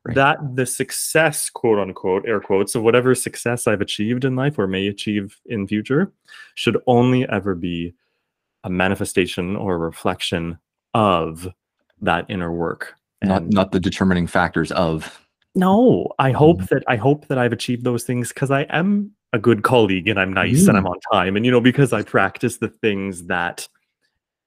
Right. 0.04 0.14
that 0.14 0.38
the 0.54 0.66
success, 0.66 1.50
quote 1.50 1.80
unquote, 1.80 2.26
air 2.28 2.38
quotes, 2.40 2.76
of 2.76 2.82
whatever 2.84 3.12
success 3.16 3.66
I've 3.66 3.80
achieved 3.80 4.24
in 4.24 4.36
life 4.36 4.56
or 4.56 4.68
may 4.68 4.86
achieve 4.86 5.36
in 5.46 5.66
future 5.66 6.12
should 6.54 6.78
only 6.86 7.28
ever 7.28 7.56
be 7.56 7.92
a 8.62 8.70
manifestation 8.70 9.56
or 9.56 9.74
a 9.74 9.78
reflection 9.78 10.58
of 10.94 11.48
that 12.02 12.24
inner 12.28 12.52
work. 12.52 12.94
Not 13.22 13.42
And 13.42 13.52
not 13.52 13.72
the 13.72 13.80
determining 13.80 14.28
factors 14.28 14.70
of 14.72 15.20
no, 15.56 16.12
I 16.20 16.30
hope 16.30 16.58
Mhm. 16.60 16.68
that 16.68 16.84
I 16.86 16.96
hope 16.96 17.26
that 17.26 17.38
I've 17.38 17.52
achieved 17.52 17.82
those 17.82 18.04
things 18.04 18.28
because 18.28 18.50
I 18.52 18.62
am 18.70 19.10
a 19.32 19.38
good 19.38 19.62
colleague 19.62 20.08
and 20.08 20.18
I'm 20.18 20.32
nice 20.32 20.66
and 20.68 20.76
I'm 20.76 20.86
on 20.86 20.98
time 21.12 21.36
and 21.36 21.44
you 21.44 21.50
know 21.52 21.60
because 21.60 21.92
I 21.92 22.02
practice 22.02 22.58
the 22.58 22.68
things 22.68 23.24
that 23.26 23.68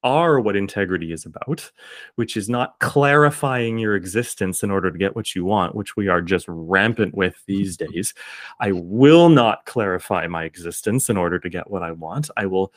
are 0.02 0.40
what 0.40 0.56
integrity 0.56 1.12
is 1.12 1.26
about, 1.26 1.70
which 2.16 2.34
is 2.34 2.48
not 2.48 2.78
clarifying 2.78 3.78
your 3.78 3.94
existence 3.94 4.62
in 4.62 4.70
order 4.70 4.90
to 4.90 4.96
get 4.96 5.14
what 5.14 5.34
you 5.34 5.44
want, 5.44 5.74
which 5.74 5.94
we 5.94 6.08
are 6.08 6.22
just 6.22 6.46
rampant 6.48 7.14
with 7.14 7.36
these 7.46 7.76
days. 7.76 8.14
I 8.60 8.72
will 8.72 9.28
not 9.28 9.66
clarify 9.66 10.26
my 10.26 10.44
existence 10.44 11.10
in 11.10 11.18
order 11.18 11.38
to 11.38 11.50
get 11.50 11.70
what 11.70 11.82
I 11.82 11.92
want. 11.92 12.30
I 12.38 12.46
will 12.46 12.72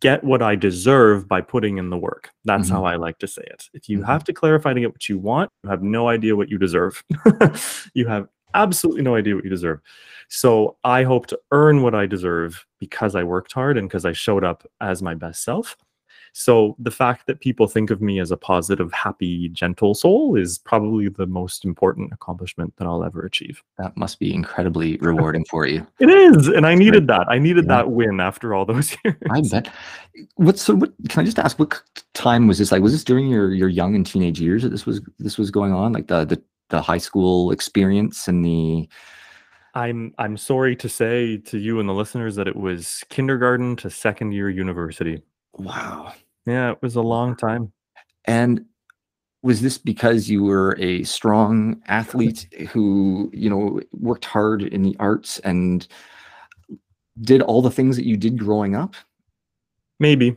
get 0.00 0.24
what 0.24 0.42
I 0.42 0.56
deserve 0.56 1.28
by 1.28 1.40
putting 1.40 1.78
in 1.78 1.88
the 1.88 1.96
work. 1.96 2.30
That's 2.44 2.68
Mhm. 2.68 2.72
how 2.72 2.84
I 2.84 2.96
like 2.96 3.18
to 3.20 3.28
say 3.28 3.42
it. 3.46 3.70
If 3.72 3.88
you 3.88 4.00
Mhm. 4.00 4.06
have 4.06 4.24
to 4.24 4.32
clarify 4.32 4.74
to 4.74 4.80
get 4.80 4.92
what 4.92 5.08
you 5.08 5.18
want, 5.18 5.50
you 5.62 5.70
have 5.70 5.82
no 5.84 6.08
idea 6.08 6.34
what 6.34 6.50
you 6.50 6.58
deserve. 6.58 7.02
you 7.94 8.06
have 8.08 8.28
absolutely 8.54 9.02
no 9.02 9.14
idea 9.16 9.34
what 9.34 9.44
you 9.44 9.50
deserve. 9.50 9.80
So 10.28 10.76
I 10.84 11.02
hope 11.04 11.26
to 11.28 11.38
earn 11.52 11.82
what 11.82 11.94
I 11.94 12.06
deserve 12.06 12.64
because 12.80 13.14
I 13.14 13.22
worked 13.22 13.52
hard 13.52 13.78
and 13.78 13.88
because 13.88 14.04
I 14.04 14.12
showed 14.12 14.44
up 14.44 14.66
as 14.80 15.02
my 15.02 15.14
best 15.14 15.44
self. 15.44 15.76
So 16.32 16.76
the 16.78 16.90
fact 16.90 17.26
that 17.28 17.40
people 17.40 17.66
think 17.66 17.90
of 17.90 18.02
me 18.02 18.20
as 18.20 18.30
a 18.30 18.36
positive, 18.36 18.92
happy, 18.92 19.48
gentle 19.48 19.94
soul 19.94 20.36
is 20.36 20.58
probably 20.58 21.08
the 21.08 21.26
most 21.26 21.64
important 21.64 22.12
accomplishment 22.12 22.74
that 22.76 22.86
I'll 22.86 23.04
ever 23.04 23.22
achieve. 23.22 23.62
that 23.78 23.96
must 23.96 24.18
be 24.18 24.34
incredibly 24.34 24.98
rewarding 24.98 25.46
for 25.46 25.64
you. 25.66 25.86
It 25.98 26.10
is, 26.10 26.48
and 26.48 26.66
I 26.66 26.74
needed 26.74 27.06
that. 27.06 27.26
I 27.30 27.38
needed 27.38 27.64
Yeah. 27.64 27.76
that 27.76 27.90
win 27.90 28.20
after 28.20 28.52
all 28.52 28.66
those 28.66 28.94
years. 29.04 29.16
I 29.30 29.40
bet. 29.50 29.70
What 30.34 30.58
so? 30.58 30.74
What 30.74 30.92
can 31.08 31.22
I 31.22 31.24
just 31.24 31.38
ask? 31.38 31.58
What 31.58 31.80
time 32.12 32.46
was 32.46 32.58
this? 32.58 32.70
Like, 32.70 32.82
was 32.82 32.92
this 32.92 33.04
during 33.04 33.28
your 33.28 33.54
your 33.54 33.70
young 33.70 33.94
and 33.94 34.04
teenage 34.04 34.38
years 34.38 34.62
that 34.62 34.70
this 34.70 34.84
was 34.84 35.00
this 35.18 35.38
was 35.38 35.50
going 35.50 35.72
on? 35.72 35.92
Like 35.94 36.08
the 36.08 36.26
the 36.26 36.42
the 36.68 36.80
high 36.80 36.98
school 36.98 37.50
experience 37.50 38.28
and 38.28 38.44
the 38.44 38.88
I'm 39.74 40.14
I'm 40.18 40.36
sorry 40.38 40.74
to 40.76 40.88
say 40.88 41.36
to 41.36 41.58
you 41.58 41.80
and 41.80 41.88
the 41.88 41.92
listeners 41.92 42.34
that 42.36 42.48
it 42.48 42.56
was 42.56 43.04
kindergarten 43.10 43.76
to 43.76 43.90
second 43.90 44.32
year 44.32 44.48
university. 44.48 45.22
wow. 45.52 46.12
Yeah, 46.46 46.70
it 46.70 46.78
was 46.80 46.94
a 46.94 47.02
long 47.02 47.36
time. 47.36 47.72
And 48.24 48.64
was 49.42 49.60
this 49.60 49.78
because 49.78 50.30
you 50.30 50.44
were 50.44 50.76
a 50.78 51.02
strong 51.04 51.82
athlete 51.86 52.48
who 52.70 53.30
you 53.34 53.50
know 53.50 53.80
worked 53.92 54.24
hard 54.24 54.62
in 54.62 54.82
the 54.82 54.96
arts 54.98 55.38
and 55.40 55.86
did 57.20 57.42
all 57.42 57.62
the 57.62 57.70
things 57.70 57.96
that 57.96 58.06
you 58.06 58.16
did 58.16 58.38
growing 58.38 58.74
up? 58.74 58.94
Maybe. 59.98 60.36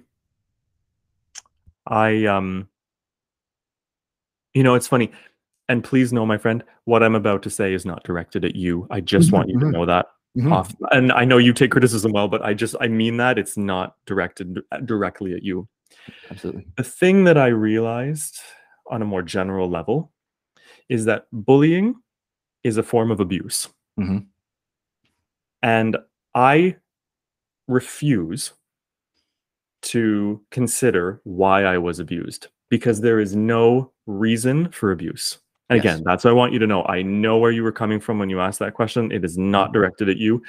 I 1.88 2.26
um 2.26 2.68
you 4.54 4.64
know, 4.64 4.76
it's 4.76 4.88
funny. 4.88 5.12
And 5.70 5.84
please 5.84 6.12
know, 6.12 6.26
my 6.26 6.38
friend, 6.38 6.64
what 6.86 7.04
I'm 7.04 7.16
about 7.16 7.44
to 7.44 7.50
say 7.50 7.74
is 7.74 7.86
not 7.86 8.04
directed 8.04 8.44
at 8.44 8.56
you. 8.56 8.88
I 8.90 9.00
just 9.02 9.32
want 9.32 9.50
you 9.50 9.60
to 9.60 9.70
know 9.72 9.86
that 9.86 10.08
Mhm. 10.36 10.52
off. 10.52 10.76
And 10.92 11.12
I 11.12 11.26
know 11.26 11.38
you 11.38 11.54
take 11.54 11.72
criticism 11.72 12.12
well, 12.12 12.28
but 12.28 12.42
I 12.44 12.54
just 12.54 12.76
I 12.82 12.88
mean 12.88 13.18
that 13.18 13.38
it's 13.40 13.56
not 13.58 13.96
directed 14.06 14.60
directly 14.86 15.34
at 15.34 15.44
you. 15.44 15.68
Absolutely. 16.30 16.68
The 16.76 16.84
thing 16.84 17.24
that 17.24 17.38
I 17.38 17.48
realized 17.48 18.40
on 18.88 19.02
a 19.02 19.06
more 19.06 19.22
general 19.22 19.70
level 19.70 20.12
is 20.90 21.06
that 21.06 21.28
bullying 21.32 21.96
is 22.64 22.78
a 22.78 22.84
form 22.84 23.12
of 23.12 23.20
abuse. 23.20 23.70
Mhm. 24.00 24.26
And 25.62 25.98
I 26.36 26.76
refuse 27.68 28.54
to 29.82 30.42
consider 30.52 31.22
why 31.24 31.64
I 31.64 31.78
was 31.78 32.00
abused 32.00 32.48
because 32.70 33.02
there 33.02 33.20
is 33.20 33.36
no 33.36 33.92
reason 34.08 34.72
for 34.72 34.92
abuse. 34.92 35.40
And 35.70 35.84
Yes. 35.84 35.94
again, 35.96 36.04
that's 36.06 36.24
what 36.24 36.32
I 36.32 36.34
want 36.34 36.54
you 36.54 36.60
to 36.60 36.68
know. 36.68 36.84
I 36.86 37.02
know 37.04 37.38
where 37.38 37.52
you 37.52 37.64
were 37.64 37.72
coming 37.72 38.00
from 38.00 38.18
when 38.20 38.30
you 38.30 38.40
asked 38.40 38.60
that 38.60 38.74
question. 38.74 39.12
It 39.12 39.24
is 39.24 39.38
not 39.38 39.72
directed 39.72 40.10
at 40.10 40.18
you, 40.18 40.42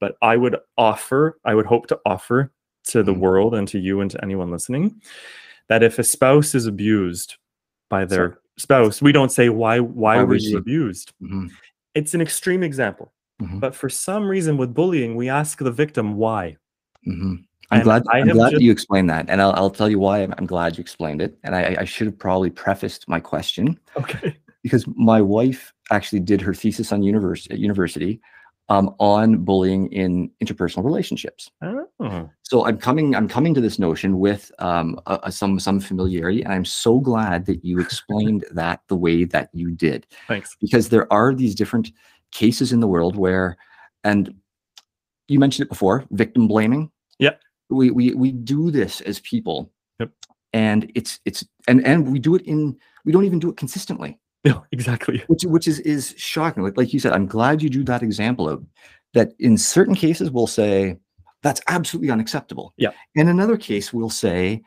but 0.00 0.16
I 0.22 0.36
would 0.36 0.56
offer, 0.76 1.38
I 1.44 1.54
would 1.54 1.66
hope 1.66 1.86
to 1.88 1.98
offer 2.04 2.52
to 2.88 3.02
the 3.02 3.14
Mhm. 3.14 3.18
world 3.20 3.54
and 3.54 3.66
to 3.68 3.78
you 3.78 4.00
and 4.00 4.10
to 4.10 4.22
anyone 4.22 4.50
listening 4.50 5.00
that 5.68 5.82
if 5.82 5.98
a 5.98 6.04
spouse 6.04 6.54
is 6.54 6.66
abused 6.66 7.36
by 7.88 8.04
their 8.04 8.38
spouse, 8.58 9.00
we 9.02 9.12
don't 9.12 9.32
say 9.32 9.48
why 9.48 9.80
why, 9.80 10.16
Why 10.18 10.22
were 10.24 10.36
you 10.36 10.58
abused? 10.58 11.12
Mhm. 11.22 11.50
It's 11.94 12.14
an 12.14 12.20
extreme 12.20 12.62
example. 12.62 13.12
Mhm. 13.42 13.60
But 13.60 13.74
for 13.74 13.88
some 13.88 14.28
reason 14.28 14.56
with 14.56 14.72
bullying, 14.74 15.16
we 15.16 15.28
ask 15.28 15.58
the 15.58 15.70
victim 15.72 16.16
why. 16.16 16.56
Mhm. 17.06 17.44
I'm 17.70 17.78
And 17.80 17.82
glad. 17.82 18.02
I'm 18.12 18.28
glad 18.28 18.50
just- 18.52 18.62
you 18.62 18.70
explained 18.70 19.10
that, 19.10 19.28
and 19.28 19.42
I'll, 19.42 19.52
I'll 19.54 19.70
tell 19.70 19.88
you 19.90 19.98
why. 19.98 20.22
I'm, 20.22 20.32
I'm 20.38 20.46
glad 20.46 20.78
you 20.78 20.82
explained 20.82 21.20
it, 21.20 21.36
and 21.42 21.54
I, 21.56 21.76
I 21.80 21.84
should 21.84 22.06
have 22.06 22.18
probably 22.18 22.50
prefaced 22.50 23.08
my 23.08 23.18
question 23.18 23.78
Okay. 23.96 24.36
Because 24.66 24.84
my 24.96 25.20
wife 25.22 25.72
actually 25.92 26.20
did 26.20 26.40
her 26.40 26.52
thesis 26.52 26.90
on 26.92 27.02
university 27.02 27.54
at 27.54 27.60
university 27.60 28.20
um, 28.68 28.92
on 28.98 29.44
bullying 29.44 29.86
in 29.92 30.28
interpersonal 30.42 30.84
relationships. 30.84 31.50
Oh, 31.62 32.28
So 32.42 32.66
I'm 32.66 32.78
coming. 32.78 33.14
I'm 33.14 33.28
coming 33.28 33.54
to 33.54 33.60
this 33.60 33.78
notion 33.78 34.18
with 34.18 34.50
um, 34.58 34.98
a, 35.06 35.20
a- 35.24 35.32
some 35.32 35.60
some 35.60 35.78
familiarity, 35.80 36.42
and 36.42 36.52
I'm 36.52 36.64
so 36.64 36.98
glad 36.98 37.46
that 37.46 37.64
you 37.64 37.78
explained 37.78 38.44
that 38.60 38.80
the 38.88 38.96
way 38.96 39.24
that 39.24 39.50
you 39.52 39.70
did 39.70 40.06
thanks. 40.26 40.56
because 40.60 40.88
there 40.88 41.06
are 41.12 41.32
these 41.32 41.54
different 41.54 41.92
cases 42.32 42.72
in 42.72 42.80
the 42.80 42.88
world 42.88 43.14
where, 43.16 43.56
and 44.02 44.34
you 45.28 45.38
mentioned 45.38 45.66
it 45.66 45.70
before, 45.70 46.04
victim 46.10 46.48
blaming. 46.48 46.90
Yep. 47.20 47.40
We 47.70 47.90
we 47.92 48.14
we 48.14 48.32
do 48.32 48.70
this 48.72 49.00
as 49.02 49.20
people. 49.20 49.70
Yep. 50.00 50.10
And 50.52 50.90
it's 50.96 51.20
it's 51.24 51.44
and 51.68 51.86
and 51.86 52.10
we 52.12 52.18
do 52.18 52.34
it 52.34 52.42
in 52.42 52.76
we 53.04 53.12
don't 53.12 53.24
even 53.24 53.38
do 53.38 53.48
it 53.50 53.56
consistently, 53.56 54.18
No, 54.52 54.64
exactly. 54.72 55.24
which 55.26 55.42
which 55.44 55.66
is 55.66 55.80
is 55.80 56.14
shocking. 56.16 56.62
Like 56.62 56.76
like 56.76 56.92
you 56.92 57.00
said, 57.00 57.12
I'm 57.12 57.26
glad 57.26 57.62
you 57.62 57.68
drew 57.68 57.84
that 57.84 58.02
example 58.02 58.48
of 58.48 58.64
that. 59.14 59.32
In 59.40 59.58
certain 59.58 59.94
cases, 59.94 60.30
we'll 60.30 60.46
say 60.46 60.96
that's 61.42 61.60
absolutely 61.68 62.10
unacceptable. 62.10 62.72
Yeah. 62.76 62.90
In 63.14 63.28
another 63.28 63.56
case, 63.56 63.92
we'll 63.92 64.10
say, 64.10 64.62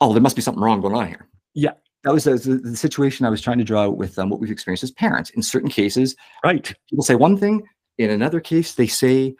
oh, 0.00 0.12
there 0.12 0.22
must 0.22 0.36
be 0.36 0.42
something 0.42 0.62
wrong 0.62 0.80
going 0.80 0.94
on 0.94 1.06
here. 1.08 1.28
Yeah. 1.54 1.72
That 2.04 2.12
was 2.12 2.24
the, 2.24 2.34
the, 2.36 2.56
the 2.56 2.76
situation 2.76 3.24
I 3.24 3.30
was 3.30 3.40
trying 3.40 3.58
to 3.58 3.64
draw 3.64 3.88
with 3.88 4.18
um, 4.18 4.28
what 4.28 4.40
we've 4.40 4.50
experienced 4.50 4.82
as 4.82 4.90
parents. 4.90 5.30
In 5.30 5.42
certain 5.42 5.70
cases, 5.70 6.16
Right. 6.44 6.74
people 6.90 7.04
say 7.04 7.14
one 7.14 7.36
thing. 7.36 7.62
In 7.98 8.10
another 8.10 8.40
case, 8.40 8.74
they 8.74 8.88
say, 8.88 9.36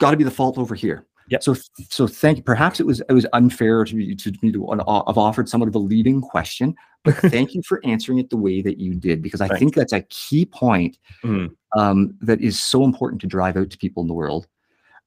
got 0.00 0.10
to 0.10 0.16
be 0.16 0.24
the 0.24 0.30
fault 0.30 0.58
over 0.58 0.74
here. 0.74 1.06
Yep. 1.30 1.42
So 1.42 1.54
so 1.88 2.06
thank. 2.06 2.44
Perhaps 2.44 2.80
it 2.80 2.86
was 2.86 3.00
it 3.08 3.12
was 3.12 3.26
unfair 3.32 3.84
to 3.84 3.94
me 3.96 4.14
to 4.14 4.32
me 4.42 4.52
to 4.52 4.66
have 4.72 5.16
offered 5.18 5.48
somewhat 5.48 5.68
of 5.68 5.74
a 5.74 5.78
leading 5.78 6.20
question, 6.20 6.74
but 7.02 7.14
thank 7.30 7.54
you 7.54 7.62
for 7.62 7.80
answering 7.84 8.18
it 8.18 8.30
the 8.30 8.36
way 8.36 8.60
that 8.62 8.78
you 8.78 8.94
did 8.94 9.22
because 9.22 9.40
I 9.40 9.48
Thanks. 9.48 9.58
think 9.60 9.74
that's 9.74 9.92
a 9.92 10.02
key 10.02 10.44
point 10.44 10.98
Mm. 11.24 11.50
um, 11.76 12.14
that 12.20 12.40
is 12.40 12.60
so 12.60 12.84
important 12.84 13.20
to 13.22 13.26
drive 13.26 13.56
out 13.56 13.70
to 13.70 13.78
people 13.78 14.02
in 14.02 14.08
the 14.08 14.14
world. 14.14 14.46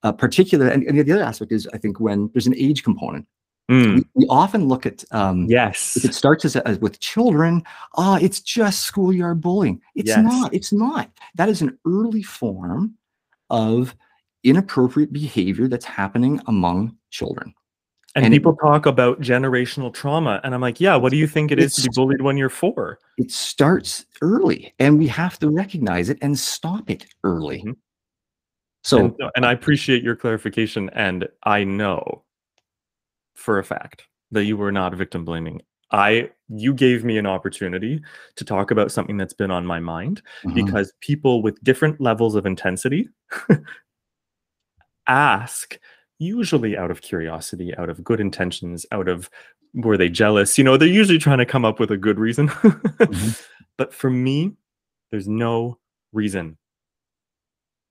Uh, 0.04 0.12
particular, 0.12 0.68
and, 0.68 0.84
and 0.84 0.98
the 1.00 1.12
other 1.14 1.24
aspect 1.24 1.52
is 1.52 1.68
I 1.74 1.78
think 1.78 2.00
when 2.00 2.30
there's 2.34 2.48
an 2.48 2.56
age 2.56 2.84
component, 2.84 3.28
Mm. 3.70 3.96
we, 3.96 4.04
we 4.16 4.28
often 4.30 4.68
look 4.70 4.86
at 4.86 5.04
um, 5.12 5.46
Yes. 5.50 5.98
if 5.98 6.06
it 6.06 6.14
starts 6.14 6.46
as, 6.46 6.56
as 6.56 6.80
with 6.80 7.00
children, 7.02 7.62
ah, 7.96 8.18
it's 8.22 8.40
just 8.40 8.84
schoolyard 8.84 9.42
bullying. 9.42 9.82
It's 9.94 10.08
Yes. 10.08 10.24
not. 10.24 10.54
It's 10.54 10.72
not. 10.72 11.12
That 11.36 11.50
is 11.50 11.62
an 11.62 11.78
early 11.86 12.24
form 12.24 12.96
of 13.50 13.94
inappropriate 14.50 15.12
behavior 15.12 15.68
that's 15.68 15.86
happening 15.86 16.42
among 16.48 16.96
children. 17.12 17.54
And, 18.16 18.26
and 18.26 18.34
it- 18.34 18.38
people 18.38 18.56
talk 18.56 18.86
about 18.86 19.22
generational 19.22 19.94
trauma. 19.94 20.40
And 20.44 20.56
I'm 20.56 20.62
like, 20.62 20.80
yeah, 20.82 20.96
what 20.96 21.12
do 21.12 21.18
you 21.18 21.28
think 21.28 21.52
it 21.52 21.60
is 21.60 21.76
to 21.76 21.84
be 21.84 21.90
bullied 21.94 22.22
when 22.22 22.38
you're 22.38 22.50
four? 22.50 23.00
It 23.18 23.32
starts 23.32 24.06
early, 24.22 24.74
and 24.80 24.98
we 24.98 25.08
have 25.08 25.38
to 25.40 25.50
recognize 25.50 26.10
it 26.10 26.18
and 26.22 26.38
stop 26.38 26.90
it 26.90 27.06
early. 27.24 27.64
Mhm. 27.64 27.76
So, 28.84 29.00
and, 29.00 29.16
and 29.36 29.46
I 29.46 29.52
appreciate 29.52 30.02
your 30.02 30.16
clarification. 30.16 30.90
And 30.94 31.28
I 31.44 31.64
know 31.64 32.24
for 33.36 33.60
a 33.60 33.64
fact 33.64 34.04
that 34.32 34.46
you 34.46 34.58
were 34.58 34.72
not 34.72 34.96
victim 34.96 35.24
blaming. 35.26 35.62
I 35.92 36.32
you 36.50 36.74
gave 36.74 37.06
me 37.06 37.18
an 37.18 37.26
opportunity 37.26 38.02
to 38.36 38.44
talk 38.46 38.72
about 38.72 38.92
something 38.92 39.16
that's 39.18 39.34
been 39.34 39.52
on 39.52 39.66
my 39.66 39.80
mind 39.80 40.22
mhm, 40.44 40.54
because 40.54 40.92
people 41.02 41.42
with 41.42 41.62
different 41.64 42.02
levels 42.02 42.36
of 42.36 42.46
intensity 42.46 43.08
ask 45.08 45.78
usually 46.20 46.78
out 46.78 46.92
of 46.92 47.02
curiosity 47.02 47.76
out 47.78 47.90
of 47.90 48.04
good 48.04 48.20
intentions 48.20 48.86
out 48.92 49.08
of 49.08 49.30
were 49.74 49.98
they 49.98 50.10
jealous? 50.10 50.58
You 50.58 50.64
know 50.64 50.78
they're 50.78 50.88
usually 50.88 51.20
trying 51.20 51.38
to 51.40 51.46
come 51.46 51.66
up 51.66 51.80
with 51.80 51.92
a 51.92 51.98
good 51.98 52.20
reason. 52.20 52.50
But 53.78 53.94
for 53.94 54.10
me 54.10 54.54
there's 55.12 55.28
no 55.28 55.78
reason 56.14 56.58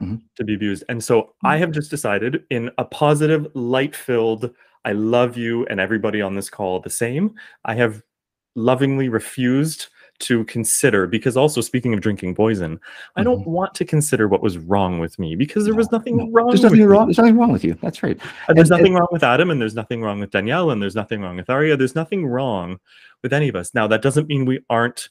Mhm. 0.02 0.20
to 0.36 0.44
be 0.44 0.54
abused. 0.54 0.84
And 0.90 1.02
so 1.02 1.34
i 1.42 1.56
have 1.56 1.70
just 1.72 1.90
decided 1.90 2.44
in 2.50 2.70
a 2.78 2.84
positive 2.84 3.46
light 3.54 3.96
filled 3.96 4.50
i 4.84 4.92
love 4.92 5.36
you 5.38 5.64
and 5.66 5.80
everybody 5.80 6.20
on 6.20 6.34
this 6.34 6.50
call 6.50 6.80
the 6.80 6.90
same 6.90 7.34
i 7.64 7.74
have 7.74 8.02
lovingly 8.56 9.08
refused 9.08 9.86
to 10.18 10.44
consider 10.44 11.06
because 11.06 11.36
also 11.36 11.60
speaking 11.60 11.92
of 11.92 12.00
drinking 12.00 12.34
poison 12.34 12.80
i 13.16 13.22
don't 13.22 13.46
want 13.46 13.74
to 13.74 13.84
consider 13.84 14.28
what 14.28 14.42
was 14.42 14.56
wrong 14.58 14.98
with 14.98 15.18
me 15.18 15.34
because 15.36 15.64
there 15.64 15.74
was 15.74 15.90
nothing 15.92 16.16
no. 16.16 16.28
wrong 16.30 16.48
there's 16.48 16.60
with 16.62 16.72
nothing 16.72 16.78
me. 16.80 16.84
wrong. 16.86 17.06
There's 17.06 17.18
nothing 17.18 17.36
wrong 17.36 17.52
with 17.52 17.64
you. 17.64 17.74
That's 17.82 18.02
right. 18.02 18.18
And 18.48 18.56
there's 18.56 18.70
And- 18.70 18.80
nothing 18.80 18.94
wrong 18.94 19.08
with 19.10 19.22
Adam, 19.22 19.50
and 19.50 19.60
there's 19.60 19.74
nothing 19.74 20.02
wrong 20.02 20.20
with 20.20 20.30
Danielle, 20.30 20.70
and 20.70 20.80
there's 20.82 20.94
nothing 20.94 21.20
wrong 21.22 21.36
with 21.36 21.50
Aria. 21.50 21.76
There's 21.76 21.94
nothing 21.94 22.26
wrong 22.26 22.78
with 23.22 23.32
any 23.32 23.48
of 23.48 23.56
us. 23.56 23.74
Now, 23.74 23.86
that 23.88 24.02
doesn't 24.02 24.28
mean 24.28 24.44
we 24.44 24.60
aren't, 24.70 25.08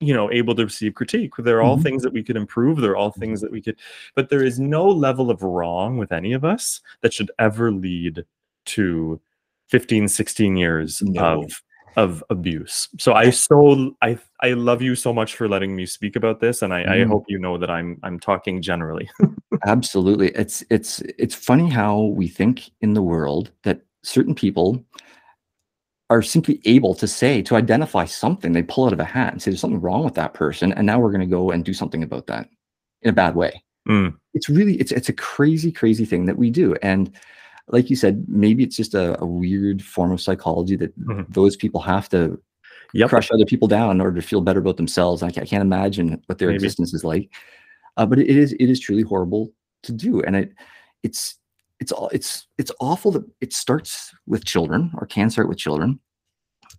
you 0.00 0.14
know, 0.14 0.30
able 0.30 0.54
to 0.54 0.64
receive 0.64 0.94
critique. 0.94 1.32
There 1.38 1.58
are 1.58 1.62
all 1.62 1.78
Mhm. 1.78 1.82
things 1.82 2.02
that 2.02 2.12
we 2.12 2.22
could 2.22 2.36
improve. 2.36 2.78
There 2.80 2.92
are 2.92 2.96
all 2.96 3.10
things 3.12 3.40
that 3.40 3.50
we 3.50 3.60
could, 3.60 3.76
but 4.14 4.28
there 4.30 4.42
is 4.44 4.58
no 4.60 4.86
level 4.88 5.30
of 5.30 5.42
wrong 5.42 5.98
with 5.98 6.12
any 6.12 6.32
of 6.32 6.44
us 6.44 6.80
that 7.02 7.12
should 7.12 7.30
ever 7.38 7.70
lead 7.72 8.24
to 8.66 9.20
15, 9.68 10.08
16 10.08 10.56
years 10.56 11.02
No. 11.02 11.42
of 11.42 11.62
of 11.96 12.22
abuse. 12.30 12.88
So 12.98 13.12
I 13.12 13.30
so 13.30 13.96
I 14.02 14.18
I 14.40 14.52
love 14.52 14.82
you 14.82 14.94
so 14.94 15.12
much 15.12 15.36
for 15.36 15.48
letting 15.48 15.74
me 15.76 15.86
speak 15.86 16.16
about 16.16 16.40
this, 16.40 16.62
and 16.62 16.72
I, 16.72 16.82
I 16.82 16.96
Mhm. 16.98 17.08
hope 17.08 17.24
you 17.28 17.38
know 17.38 17.58
that 17.58 17.70
I'm 17.70 17.98
I'm 18.02 18.18
talking 18.20 18.60
generally. 18.62 19.08
Absolutely. 19.66 20.28
It's 20.30 20.64
it's 20.70 21.00
it's 21.18 21.34
funny 21.34 21.68
how 21.70 22.02
we 22.02 22.28
think 22.28 22.70
in 22.80 22.94
the 22.94 23.02
world 23.02 23.50
that 23.62 23.80
certain 24.02 24.34
people 24.34 24.84
are 26.10 26.22
simply 26.22 26.60
able 26.66 26.94
to 26.94 27.08
say 27.08 27.40
to 27.42 27.56
identify 27.56 28.04
something 28.04 28.52
they 28.52 28.62
pull 28.62 28.84
out 28.86 28.92
of 28.92 29.00
a 29.00 29.04
hat 29.04 29.32
and 29.32 29.40
say 29.40 29.50
there's 29.50 29.60
something 29.60 29.80
wrong 29.80 30.04
with 30.04 30.14
that 30.14 30.34
person 30.34 30.72
and 30.74 30.86
now 30.86 31.00
we're 31.00 31.10
going 31.10 31.20
to 31.20 31.26
go 31.26 31.50
and 31.50 31.64
do 31.64 31.72
something 31.72 32.02
about 32.02 32.26
that 32.26 32.48
in 33.02 33.08
a 33.08 33.12
bad 33.12 33.34
way. 33.34 33.62
Mm. 33.88 34.14
It's 34.34 34.48
really 34.48 34.74
it's 34.76 34.92
it's 34.92 35.08
a 35.08 35.14
crazy 35.14 35.72
crazy 35.72 36.04
thing 36.04 36.26
that 36.26 36.36
we 36.36 36.50
do 36.50 36.74
and 36.82 37.10
like 37.68 37.88
you 37.90 37.96
said 37.96 38.24
maybe 38.28 38.62
it's 38.62 38.76
just 38.76 38.94
a, 38.94 39.20
a 39.22 39.26
weird 39.26 39.82
form 39.82 40.12
of 40.12 40.20
psychology 40.20 40.76
that 40.76 40.98
Mhm. 40.98 41.32
those 41.32 41.56
people 41.56 41.80
have 41.80 42.08
to 42.10 42.40
Yep. 42.92 43.08
crush 43.08 43.30
other 43.32 43.44
people 43.46 43.66
down 43.66 43.90
in 43.90 44.00
order 44.00 44.20
to 44.20 44.26
feel 44.26 44.40
better 44.40 44.60
about 44.60 44.76
themselves. 44.76 45.22
I, 45.22 45.26
I 45.28 45.30
can't 45.46 45.62
imagine 45.62 46.22
what 46.26 46.38
their 46.38 46.48
Maybe. 46.48 46.56
existence 46.56 46.94
is 46.94 47.02
like. 47.04 47.32
Uh, 47.96 48.06
but 48.06 48.18
it 48.20 48.28
is 48.28 48.52
it 48.54 48.68
is 48.70 48.78
truly 48.78 49.02
horrible 49.02 49.52
to 49.82 49.92
do, 49.92 50.20
and 50.22 50.36
it 50.36 50.52
it's 51.02 51.36
it's 51.80 51.90
all 51.90 52.08
it's 52.12 52.46
it's 52.58 52.70
awful 52.80 53.10
that 53.12 53.24
it 53.40 53.52
starts 53.52 54.14
with 54.26 54.44
children 54.44 54.92
or 54.98 55.06
can 55.06 55.28
start 55.30 55.48
with 55.48 55.58
children. 55.58 55.98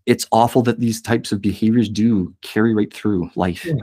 It's 0.06 0.26
awful 0.32 0.62
that 0.64 0.80
these 0.80 1.02
types 1.02 1.32
of 1.32 1.42
behaviors 1.42 1.90
do 1.90 2.34
carry 2.42 2.74
right 2.74 2.94
through 2.94 3.30
life. 3.36 3.66
Yeah. 3.66 3.74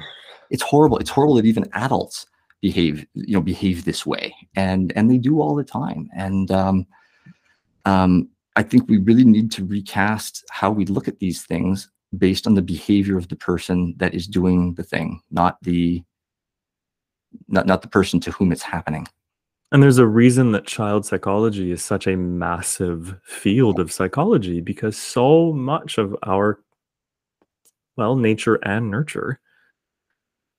It's 0.50 0.62
horrible. 0.62 0.98
It's 0.98 1.10
horrible 1.10 1.34
that 1.34 1.44
even 1.46 1.66
adults 1.74 2.26
behave 2.62 3.06
you 3.12 3.34
know 3.34 3.42
behave 3.42 3.84
this 3.84 4.06
way, 4.06 4.34
and 4.56 4.92
and 4.96 5.10
they 5.10 5.18
do 5.18 5.40
all 5.40 5.54
the 5.54 5.64
time. 5.64 6.08
And 6.16 6.50
um, 6.50 6.86
um, 7.84 8.28
I 8.56 8.62
think 8.62 8.88
we 8.88 8.98
really 8.98 9.24
need 9.24 9.52
to 9.52 9.66
recast 9.66 10.44
how 10.50 10.70
we 10.70 10.86
look 10.86 11.08
at 11.08 11.18
these 11.18 11.42
things 11.42 11.90
based 12.16 12.46
on 12.46 12.54
the 12.54 12.62
behavior 12.62 13.18
of 13.18 13.28
the 13.28 13.36
person 13.36 13.94
that 13.98 14.14
is 14.14 14.26
doing 14.26 14.74
the 14.74 14.82
thing, 14.82 15.20
not 15.30 15.58
the 15.62 16.02
not 17.48 17.66
not 17.66 17.82
the 17.82 17.88
person 17.88 18.20
to 18.20 18.30
whom 18.30 18.52
it's 18.52 18.62
happening. 18.62 19.06
And 19.72 19.82
there's 19.82 19.98
a 19.98 20.06
reason 20.06 20.52
that 20.52 20.66
child 20.66 21.06
psychology 21.06 21.72
is 21.72 21.82
such 21.82 22.06
a 22.06 22.14
massive 22.14 23.18
field 23.24 23.80
of 23.80 23.90
psychology 23.90 24.60
because 24.60 24.98
so 24.98 25.50
much 25.54 25.96
of 25.96 26.14
our, 26.26 26.60
well, 27.96 28.14
nature 28.14 28.56
and 28.56 28.90
nurture, 28.90 29.40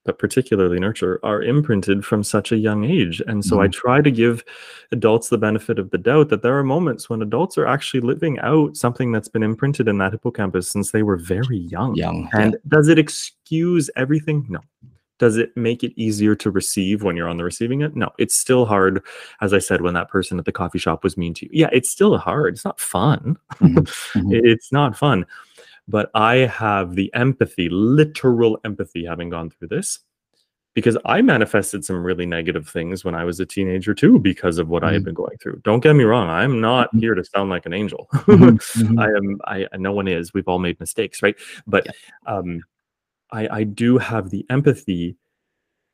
but 0.06 0.20
particularly 0.20 0.80
nurture, 0.80 1.20
are 1.24 1.41
imprinted 1.41 2.06
from 2.06 2.24
such 2.24 2.51
a 2.51 2.58
young 2.58 2.84
age. 2.84 3.22
And 3.28 3.43
so 3.43 3.62
I 3.62 3.68
try 3.68 4.01
to 4.01 4.12
give 4.12 4.43
adults 4.91 5.30
the 5.30 5.38
benefit 5.38 5.80
of 5.80 5.91
the 5.91 5.97
doubt 5.97 6.30
that 6.30 6.41
there 6.41 6.58
are 6.58 6.64
moments 6.64 7.10
when 7.10 7.22
adults 7.22 7.58
are 7.58 7.66
actually 7.66 8.01
living 8.01 8.38
out 8.39 8.76
something 8.76 9.12
that's 9.12 9.30
been 9.30 9.43
imprinted 9.43 9.88
in 9.88 9.97
that 9.99 10.12
hippocampus 10.12 10.68
since 10.68 10.91
they 10.91 11.04
were 11.04 11.16
very 11.18 11.58
young. 11.58 11.95
Young, 11.95 12.30
yeah. 12.34 12.41
And 12.41 12.58
does 12.68 12.89
it 12.89 12.99
excuse 12.99 13.89
everything? 13.95 14.45
No. 14.49 14.60
Does 15.20 15.38
it 15.38 15.56
make 15.56 15.84
it 15.84 15.93
easier 15.95 16.36
to 16.36 16.51
receive 16.51 17.04
when 17.04 17.16
you're 17.16 17.30
on 17.30 17.38
the 17.38 17.43
receiving 17.45 17.84
end? 17.84 17.95
No. 17.95 18.10
It's 18.18 18.36
still 18.36 18.66
hard, 18.66 19.01
as 19.39 19.54
I 19.54 19.60
said, 19.60 19.82
when 19.82 19.93
that 19.93 20.10
person 20.10 20.38
at 20.38 20.43
the 20.43 20.51
coffee 20.51 20.80
shop 20.80 21.04
was 21.04 21.16
mean 21.16 21.34
to 21.36 21.45
you. 21.45 21.51
Yeah, 21.54 21.70
it's 21.72 21.89
still 21.89 22.18
hard. 22.18 22.56
It's 22.56 22.66
not 22.66 22.80
fun. 22.80 23.38
Mhm, 23.54 23.76
mhm. 24.16 24.34
It's 24.34 24.72
not 24.72 24.97
fun. 24.97 25.26
But 25.88 26.10
I 26.16 26.36
have 26.38 26.96
the 26.96 27.14
empathy, 27.14 27.68
literal 27.70 28.60
empathy, 28.64 29.06
having 29.06 29.30
gone 29.30 29.50
through 29.50 29.68
this, 29.70 30.00
because 30.74 30.98
I 31.06 31.22
manifested 31.22 31.84
some 31.86 32.02
really 32.04 32.26
negative 32.26 32.68
things 32.70 33.04
when 33.04 33.16
I 33.16 33.26
was 33.26 33.40
a 33.40 33.46
teenager 33.46 33.94
too, 33.94 34.18
because 34.20 34.58
of 34.60 34.70
what 34.70 34.84
I 34.84 34.94
had 34.94 35.02
Mhm. 35.02 35.06
been 35.06 35.14
going 35.16 35.38
through. 35.42 35.62
Don't 35.64 35.82
get 35.84 35.96
me 35.96 36.04
wrong. 36.06 36.30
I'm 36.30 36.62
not 36.62 36.94
Mhm. 36.96 37.00
here 37.02 37.16
to 37.16 37.24
sound 37.26 37.50
like 37.50 37.66
an 37.66 37.74
angel. 37.74 38.08
Mhm, 38.14 38.58
mhm. 38.98 39.00
I 39.00 39.08
am. 39.10 39.40
I 39.74 39.78
no 39.78 39.92
one 39.92 40.08
is. 40.08 40.34
We've 40.34 40.48
all 40.48 40.60
made 40.60 40.80
mistakes, 40.80 41.22
right? 41.22 41.36
But 41.68 41.88
um, 42.26 42.62
I 43.32 43.48
I 43.60 43.64
do 43.66 43.98
have 43.98 44.30
the 44.30 44.46
empathy 44.50 45.18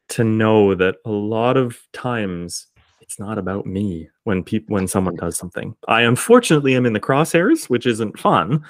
to 0.09 0.23
know 0.23 0.75
that 0.75 0.97
a 1.05 1.11
lot 1.11 1.57
of 1.57 1.79
times 1.93 2.67
it's 3.01 3.19
not 3.19 3.37
about 3.37 3.65
me 3.65 4.09
when 4.23 4.43
people 4.43 4.73
when 4.75 4.87
someone 4.87 5.15
does 5.15 5.35
something. 5.37 5.75
I 5.87 6.01
unfortunately 6.03 6.75
am 6.75 6.85
in 6.85 6.93
the 6.93 6.99
crosshairs, 6.99 7.69
which 7.69 7.85
isn't 7.87 8.19
fun, 8.19 8.63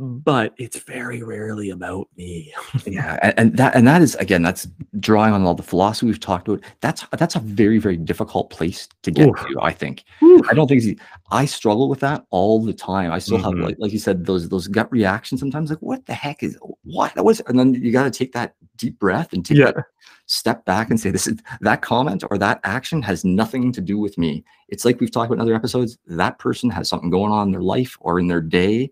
but 0.00 0.54
it's 0.56 0.78
very 0.80 1.22
rarely 1.22 1.68
about 1.70 2.08
me. 2.16 2.52
yeah 2.86 3.18
and, 3.22 3.34
and 3.38 3.56
that 3.58 3.74
and 3.74 3.86
that 3.86 4.00
is 4.00 4.14
again 4.16 4.40
that's 4.42 4.66
drawing 4.98 5.34
on 5.34 5.42
all 5.44 5.54
the 5.54 5.62
philosophy 5.62 6.06
we've 6.06 6.18
talked 6.18 6.48
about 6.48 6.62
that's 6.80 7.04
that's 7.18 7.36
a 7.36 7.40
very 7.40 7.78
very 7.78 7.98
difficult 7.98 8.48
place 8.48 8.88
to 9.02 9.10
get 9.10 9.28
Oof. 9.28 9.36
to 9.36 9.60
i 9.60 9.72
think 9.72 10.04
i 10.50 10.54
don't 10.54 10.68
think 10.68 10.98
i 11.30 11.44
struggle 11.44 11.88
with 11.88 12.00
that 12.00 12.24
all 12.30 12.62
the 12.62 12.72
time 12.72 13.12
i 13.12 13.18
still 13.18 13.36
have 13.36 13.52
Mhm. 13.52 13.64
like, 13.64 13.76
like 13.78 13.92
you 13.92 13.98
said 13.98 14.24
those 14.24 14.48
those 14.48 14.68
gut 14.68 14.90
reactions 14.90 15.38
sometimes 15.40 15.68
like 15.68 15.80
what 15.80 16.06
the 16.06 16.14
heck 16.14 16.42
is 16.42 16.58
what 16.84 17.14
that 17.14 17.24
was 17.24 17.40
and 17.46 17.58
then 17.58 17.74
you 17.74 17.92
got 17.92 18.04
to 18.04 18.10
take 18.10 18.32
that 18.32 18.54
deep 18.76 18.98
breath 18.98 19.32
and 19.34 19.44
take 19.44 19.58
Yeah. 19.58 19.72
that 19.72 19.84
step 20.26 20.64
back 20.64 20.88
and 20.90 20.98
say 20.98 21.10
this 21.10 21.26
is 21.26 21.38
that 21.60 21.82
comment 21.82 22.24
or 22.30 22.38
that 22.38 22.60
action 22.64 23.02
has 23.02 23.24
nothing 23.24 23.70
to 23.72 23.80
do 23.82 23.98
with 23.98 24.16
me 24.16 24.44
it's 24.70 24.84
like 24.86 24.98
we've 25.00 25.10
talked 25.10 25.26
about 25.26 25.34
in 25.34 25.40
other 25.42 25.54
episodes 25.54 25.98
that 26.06 26.38
person 26.38 26.70
has 26.70 26.88
something 26.88 27.10
going 27.10 27.32
on 27.32 27.48
in 27.48 27.52
their 27.52 27.60
life 27.62 27.98
or 28.00 28.18
in 28.18 28.28
their 28.28 28.40
day 28.40 28.90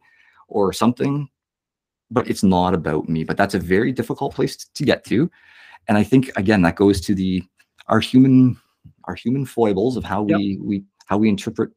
or 0.48 0.72
something 0.72 1.28
but 2.10 2.28
it's 2.28 2.42
not 2.42 2.74
about 2.74 3.08
me 3.08 3.22
but 3.24 3.36
that's 3.36 3.54
a 3.54 3.58
very 3.58 3.92
difficult 3.92 4.34
place 4.34 4.56
to 4.56 4.84
get 4.84 5.04
to 5.04 5.30
and 5.88 5.96
i 5.96 6.02
think 6.02 6.30
again 6.36 6.62
that 6.62 6.76
goes 6.76 7.00
to 7.00 7.14
the 7.14 7.42
our 7.86 8.00
human 8.00 8.56
our 9.04 9.14
human 9.14 9.44
foibles 9.44 9.96
of 9.96 10.04
how 10.04 10.22
Yep. 10.22 10.38
we 10.38 10.58
we 10.60 10.84
how 11.06 11.16
we 11.18 11.28
interpret 11.28 11.70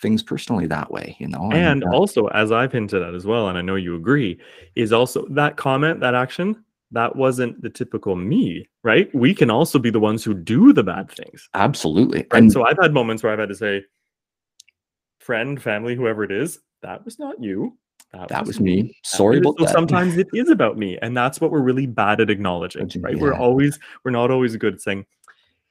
things 0.00 0.22
personally 0.22 0.66
that 0.66 0.90
way 0.90 1.16
you 1.18 1.28
know 1.28 1.50
And 1.52 1.84
uh, 1.84 1.88
also, 1.92 2.26
as 2.28 2.50
I've 2.52 2.72
hinted 2.72 3.02
at 3.02 3.14
as 3.14 3.26
well, 3.26 3.48
and 3.48 3.58
I 3.58 3.60
know 3.62 3.74
you 3.76 3.94
agree, 3.96 4.40
is 4.74 4.92
also 4.92 5.26
that 5.30 5.56
comment, 5.58 6.00
that 6.00 6.14
action, 6.14 6.64
that 6.92 7.14
wasn't 7.16 7.60
the 7.60 7.68
typical 7.68 8.16
me, 8.16 8.66
right? 8.82 9.14
We 9.14 9.34
can 9.34 9.50
also 9.50 9.78
be 9.78 9.90
the 9.90 10.00
ones 10.00 10.24
who 10.24 10.32
do 10.34 10.72
the 10.72 10.82
bad 10.82 11.10
things. 11.10 11.48
absolutely 11.54 12.20
Right. 12.32 12.42
and 12.42 12.52
so 12.52 12.64
I've 12.64 12.78
had 12.80 12.92
moments 12.94 13.22
where 13.22 13.32
I've 13.32 13.38
had 13.38 13.50
to 13.50 13.54
say, 13.54 13.84
friend, 15.18 15.60
family, 15.60 15.94
whoever 15.94 16.24
it 16.24 16.32
is, 16.32 16.58
that 16.82 17.04
was 17.04 17.18
not 17.18 17.42
you. 17.42 17.76
That 18.28 18.44
was 18.44 18.58
me. 18.58 18.96
Sorry 19.04 19.36
That 19.36 19.40
is- 19.40 19.46
about 19.46 19.58
so 19.58 19.64
that. 19.66 19.72
sometimes 19.72 20.16
it 20.16 20.26
is 20.34 20.50
about 20.50 20.76
me, 20.76 20.98
and 21.00 21.16
that's 21.16 21.40
what 21.40 21.50
we're 21.52 21.60
really 21.60 21.86
bad 21.86 22.20
at 22.20 22.28
acknowledging, 22.30 22.90
right? 23.00 23.18
We're 23.18 23.34
always 23.34 23.78
we're 24.04 24.10
not 24.10 24.30
always 24.30 24.56
good 24.56 24.74
at 24.74 24.80
saying 24.80 25.06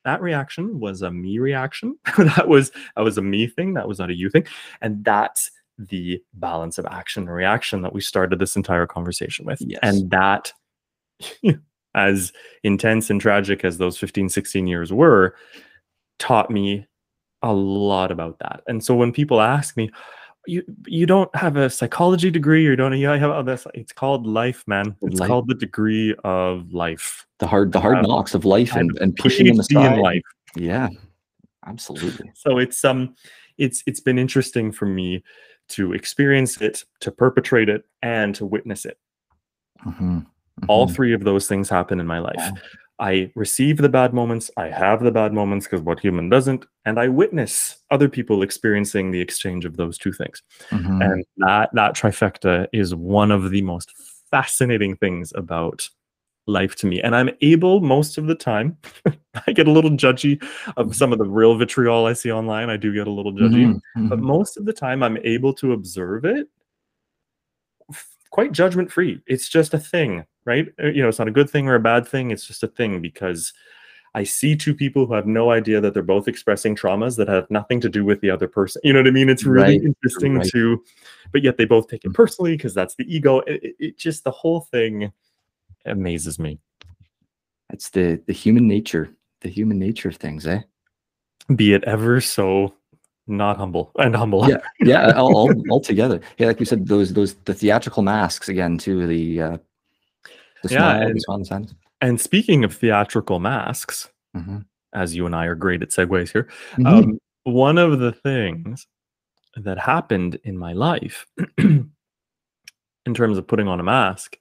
that 0.06 0.22
reaction 0.22 0.80
was 0.80 1.02
a 1.02 1.12
me 1.12 1.40
reaction. 1.40 1.98
that 2.18 2.48
was 2.48 2.72
that 2.96 3.02
was 3.02 3.18
a 3.18 3.22
me 3.22 3.48
thing. 3.48 3.74
That 3.74 3.88
was 3.88 4.00
not 4.00 4.10
a 4.10 4.16
you 4.16 4.30
thing, 4.30 4.46
and 4.82 5.04
that's 5.04 5.52
the 5.78 6.22
balance 6.34 6.78
of 6.78 6.86
action 6.86 7.24
and 7.24 7.32
reaction 7.34 7.82
that 7.82 7.94
we 7.94 8.02
started 8.02 8.40
this 8.40 8.56
entire 8.56 8.86
conversation 8.88 9.46
with. 9.46 9.62
Yes. 9.62 9.80
And 9.82 10.10
that, 10.12 10.52
as 11.96 12.34
intense 12.64 13.10
and 13.10 13.20
tragic 13.22 13.64
as 13.64 13.78
those 13.78 13.98
15, 13.98 14.28
16 14.28 14.68
years 14.68 14.92
were, 14.92 15.36
taught 16.20 16.52
me 16.52 16.86
a 17.44 17.54
lot 17.54 18.12
about 18.12 18.40
that. 18.40 18.62
And 18.68 18.84
so 18.84 18.94
when 18.94 19.14
people 19.14 19.40
ask 19.40 19.78
me, 19.78 19.90
you 20.48 20.64
you 20.86 21.06
don't 21.06 21.34
have 21.36 21.58
a 21.58 21.70
psychology 21.70 22.32
degree 22.32 22.66
or 22.66 22.72
you 22.72 22.76
don't 22.76 22.98
you 22.98 23.08
have 23.08 23.30
all 23.30 23.44
this 23.44 23.68
it's 23.74 23.92
called 23.92 24.26
life 24.26 24.64
man 24.68 24.96
it's 25.02 25.20
Life. 25.20 25.28
called 25.28 25.48
the 25.48 25.54
degree 25.56 26.16
of 26.24 26.72
life 26.74 27.26
the 27.40 27.48
hard 27.48 27.72
the 27.72 27.80
hard 27.80 27.98
Uh, 27.98 28.02
knocks 28.04 28.34
of 28.34 28.46
life 28.46 28.76
and, 28.76 28.98
and 29.00 29.16
pushing 29.18 29.48
them 29.48 29.58
PhD 29.58 29.78
aside. 29.78 29.96
in 29.96 30.02
life 30.02 30.24
Yeah, 30.56 30.88
absolutely. 31.68 32.32
so 32.36 32.58
it's 32.58 32.84
um 32.86 33.16
it's 33.58 33.84
it's 33.86 34.00
been 34.00 34.18
interesting 34.18 34.72
for 34.72 34.86
me 34.86 35.24
to 35.70 35.94
experience 35.94 36.62
it 36.62 36.84
to 37.02 37.12
perpetrate 37.12 37.70
it 37.70 37.84
and 38.02 38.34
to 38.36 38.46
witness 38.46 38.86
it 38.86 38.98
Mhm, 39.86 40.26
all 40.68 40.88
mhm. 40.88 40.96
three 40.96 41.14
of 41.14 41.24
those 41.24 41.48
things 41.48 41.70
happen 41.70 42.00
in 42.00 42.08
my 42.08 42.20
life. 42.20 42.50
I 43.00 43.32
receive 43.36 43.78
the 43.78 43.90
bad 43.90 44.14
moments 44.14 44.52
i 44.58 44.68
have 44.68 45.04
the 45.04 45.12
bad 45.12 45.34
moments 45.34 45.66
because 45.66 45.82
what 45.82 46.00
human 46.00 46.30
doesn't 46.30 46.66
and 46.86 47.00
i 47.00 47.08
witness 47.08 47.78
other 47.92 48.10
people 48.10 48.42
experiencing 48.44 49.12
the 49.12 49.22
exchange 49.22 49.66
of 49.66 49.78
those 49.78 49.98
two 49.98 50.12
things. 50.12 50.42
Mhm. 50.70 51.04
and 51.04 51.26
that 51.38 51.70
that 51.74 51.96
trifecta 51.96 52.68
is 52.74 52.94
one 52.96 53.32
of 53.32 53.52
the 53.52 53.62
most 53.62 53.92
fascinating 54.32 54.96
things 54.98 55.34
about 55.36 55.90
life 56.48 56.76
to 56.76 56.88
me. 56.88 57.00
And 57.02 57.16
i'm 57.16 57.30
able 57.42 57.80
most 57.80 58.18
of 58.18 58.26
the 58.28 58.36
time 58.36 58.76
i 59.48 59.52
get 59.52 59.68
a 59.68 59.72
little 59.72 59.92
judgy 59.92 60.44
of 60.78 60.96
some 60.96 61.14
of 61.14 61.20
the 61.20 61.26
real 61.26 61.56
vitriol 61.56 62.06
i 62.06 62.14
see 62.14 62.32
online. 62.32 62.70
I 62.70 62.78
do 62.78 62.94
get 62.94 63.08
a 63.08 63.12
little 63.12 63.32
judgy. 63.34 63.80
Mhm, 63.98 64.10
but 64.10 64.20
mhm. 64.20 64.24
most 64.24 64.58
of 64.58 64.66
the 64.66 64.74
time 64.74 65.04
i'm 65.04 65.18
able 65.18 65.54
to 65.54 65.74
observe 65.74 66.26
it 66.26 66.48
quite 68.32 68.52
judgment 68.52 68.92
free 68.92 69.22
it's 69.28 69.50
just 69.50 69.74
a 69.74 69.80
thing 69.80 70.24
right 70.52 70.68
Uh, 70.84 70.88
you 70.96 71.02
know 71.02 71.10
it's 71.10 71.20
not 71.20 71.28
a 71.34 71.38
good 71.40 71.50
thing 71.50 71.68
or 71.70 71.76
a 71.76 71.80
bad 71.92 72.04
thing 72.14 72.32
it's 72.32 72.48
just 72.52 72.64
a 72.64 72.68
thing 72.80 73.02
because 73.02 73.54
i 74.16 74.24
see 74.24 74.56
two 74.56 74.74
people 74.84 75.06
who 75.06 75.14
have 75.14 75.28
no 75.28 75.52
idea 75.60 75.80
that 75.82 75.94
they're 75.94 76.14
both 76.16 76.28
expressing 76.28 76.76
traumas 76.76 77.16
that 77.18 77.28
have 77.28 77.50
nothing 77.60 77.80
to 77.82 77.90
do 77.98 78.04
with 78.10 78.20
the 78.22 78.32
other 78.36 78.48
person 78.48 78.82
you 78.84 78.92
know 78.94 79.00
what 79.00 79.08
i 79.08 79.12
mean 79.20 79.30
it's 79.30 79.46
really 79.46 79.76
Right, 79.76 79.90
interesting 79.92 80.34
right. 80.38 80.52
to 80.52 80.84
but 81.32 81.44
yet 81.44 81.58
they 81.58 81.66
both 81.66 81.88
take 81.88 82.04
it 82.06 82.10
Mm. 82.12 82.16
personally 82.22 82.58
because 82.58 82.74
that's 82.74 82.96
the 82.96 83.06
ego 83.16 83.40
it, 83.42 83.76
it- 83.80 83.98
just 83.98 84.24
the 84.24 84.32
whole 84.42 84.62
thing 84.74 85.12
amazes 85.86 86.40
me 86.40 86.60
It's 87.72 87.90
the 87.92 88.20
the 88.26 88.34
human 88.34 88.68
nature, 88.68 89.06
the 89.42 89.50
human 89.50 89.78
nature 89.78 90.10
of 90.10 90.18
things, 90.18 90.46
eh? 90.48 90.62
be 91.56 91.74
it 91.74 91.84
ever 91.86 92.22
so 92.22 92.74
not 93.28 93.58
humble 93.58 93.92
and 94.00 94.16
humble 94.16 94.48
Yeah, 94.48 94.62
yeah, 94.82 95.14
all, 95.14 95.36
all, 95.36 95.66
all 95.70 95.82
together. 95.82 96.20
Yeah, 96.38 96.48
like 96.48 96.60
we 96.60 96.66
said, 96.66 96.88
those 96.88 97.14
those 97.14 97.36
the 97.46 97.54
theatrical 97.54 98.04
masks 98.04 98.50
again 98.50 98.78
too. 98.78 99.06
The 99.08 99.42
uh, 99.42 99.58
the 100.64 100.74
Yeah, 100.74 100.96
and- 101.02 101.16
the 101.20 101.76
and 102.02 102.20
speaking 102.22 102.64
of 102.64 102.74
theatrical 102.74 103.40
masks 103.40 104.10
Mhm, 104.36 104.66
as 104.94 105.16
you 105.16 105.26
and 105.26 105.36
I 105.36 105.46
are 105.46 105.56
great 105.56 105.82
at 105.82 105.90
segues 105.90 106.32
here. 106.32 106.50
mhm. 106.78 106.86
Um, 106.86 107.20
one 107.44 107.78
of 107.78 108.00
the 108.00 108.12
things 108.12 108.88
that 109.56 109.78
happened 109.80 110.36
in 110.44 110.58
my 110.58 110.74
life, 110.74 111.26
in 111.58 111.92
terms 113.14 113.38
of 113.38 113.48
putting 113.48 113.68
on 113.68 113.80
a 113.80 113.84
mask, 113.84 114.38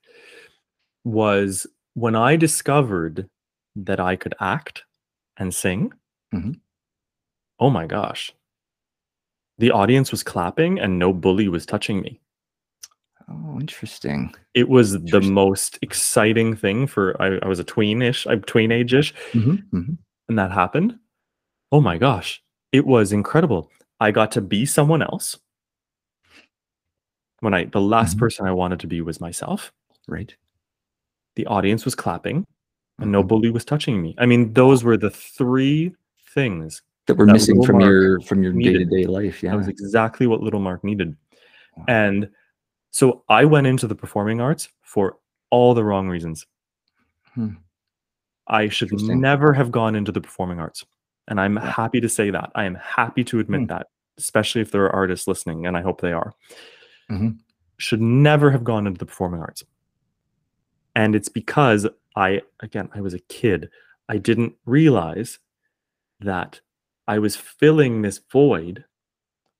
was 1.05 1.67
when 1.95 2.15
I 2.15 2.37
discovered 2.37 3.29
that 3.77 3.99
I 4.01 4.17
could 4.17 4.35
act 4.41 4.85
and 5.37 5.55
sing. 5.55 5.93
Mhm. 6.35 6.61
Oh 7.59 7.71
my 7.71 7.87
gosh. 7.87 8.33
The 9.59 9.71
audience 9.73 10.11
was 10.13 10.23
clapping 10.23 10.79
and 10.79 10.99
no 10.99 11.13
bully 11.13 11.49
was 11.49 11.67
touching 11.67 12.01
me. 12.01 12.21
Oh, 13.31 13.59
interesting. 13.61 14.35
It 14.55 14.69
was 14.69 14.93
the 15.03 15.21
most 15.21 15.79
exciting 15.83 16.57
thing 16.57 16.87
for 16.87 17.21
I, 17.21 17.39
I 17.43 17.49
was 17.49 17.59
a 17.61 17.65
tweenish, 17.65 18.31
I'm 18.31 18.43
tween 18.43 18.73
age-ish, 18.73 19.15
Mhm, 19.33 19.63
mhm. 19.73 19.99
and 20.29 20.39
that 20.39 20.51
happened, 20.53 20.99
oh 21.73 21.81
my 21.81 21.99
gosh, 21.99 22.43
it 22.73 22.87
was 22.87 23.13
incredible. 23.13 23.71
I 24.01 24.11
got 24.11 24.33
to 24.33 24.41
be 24.41 24.65
someone 24.67 25.03
else. 25.03 25.39
When 27.41 27.55
I 27.55 27.65
the 27.65 27.81
last 27.81 28.17
Mhm. 28.17 28.21
person 28.21 28.47
I 28.47 28.53
wanted 28.53 28.81
to 28.81 28.87
be 28.87 29.01
was 29.01 29.21
myself. 29.21 29.73
Right. 30.09 30.35
The 31.37 31.47
audience 31.47 31.85
was 31.85 31.95
clapping 31.95 32.45
and 32.99 33.13
no 33.13 33.23
Mhm. 33.23 33.29
bully 33.29 33.51
was 33.51 33.65
touching 33.65 34.03
me. 34.03 34.15
I 34.19 34.27
mean, 34.27 34.53
those 34.55 34.83
were 34.83 34.97
the 34.97 35.11
three 35.11 35.95
things. 36.35 36.83
That 37.07 37.17
we're 37.17 37.27
that 37.27 37.33
missing 37.35 37.63
from 37.63 37.79
mark 37.79 37.91
your 37.91 38.21
from 38.23 38.43
your 38.43 38.53
day 38.53 38.73
to 38.73 38.85
day 38.85 39.05
life. 39.05 39.43
Yeah. 39.43 39.53
That 39.53 39.59
was 39.59 39.69
exactly 39.69 40.27
what 40.27 40.43
Little 40.43 40.61
Mark 40.61 40.83
needed. 40.85 41.17
Wow. 41.77 41.85
And 41.89 42.29
so 42.91 43.25
I 43.29 43.45
went 43.45 43.67
into 43.67 43.87
the 43.87 43.95
performing 43.95 44.41
arts 44.41 44.69
for 44.83 45.19
all 45.51 45.75
the 45.75 45.85
wrong 45.85 46.09
reasons. 46.09 46.47
Hmm. 47.35 47.55
I 48.47 48.69
should 48.69 48.93
never 49.03 49.53
have 49.53 49.71
gone 49.71 49.95
into 49.95 50.11
the 50.13 50.21
performing 50.21 50.59
arts. 50.59 50.85
And 51.29 51.39
I'm 51.41 51.57
Yeah. 51.57 51.71
happy 51.73 52.01
to 52.01 52.09
say 52.09 52.31
that. 52.31 52.51
I 52.55 52.65
am 52.65 52.77
happy 52.77 53.23
to 53.25 53.39
admit 53.41 53.61
Hmm. 53.63 53.67
that, 53.67 53.89
especially 54.17 54.63
if 54.63 54.71
there 54.73 54.85
are 54.85 54.95
artists 54.95 55.29
listening, 55.29 55.67
and 55.67 55.77
I 55.77 55.83
hope 55.83 56.01
they 56.01 56.13
are. 56.13 56.33
Mhm. 57.11 57.39
Should 57.77 58.01
never 58.01 58.51
have 58.51 58.65
gone 58.65 58.87
into 58.87 58.99
the 58.99 59.07
performing 59.07 59.41
arts. 59.41 59.63
And 60.95 61.15
it's 61.15 61.29
because 61.29 61.87
I, 62.17 62.43
again, 62.61 62.89
I 62.95 63.01
was 63.03 63.15
a 63.15 63.21
kid. 63.21 63.71
I 64.09 64.19
didn't 64.19 64.57
realize 64.65 65.39
that 66.21 66.61
I 67.07 67.19
was 67.19 67.37
filling 67.37 68.03
this 68.03 68.19
void 68.19 68.85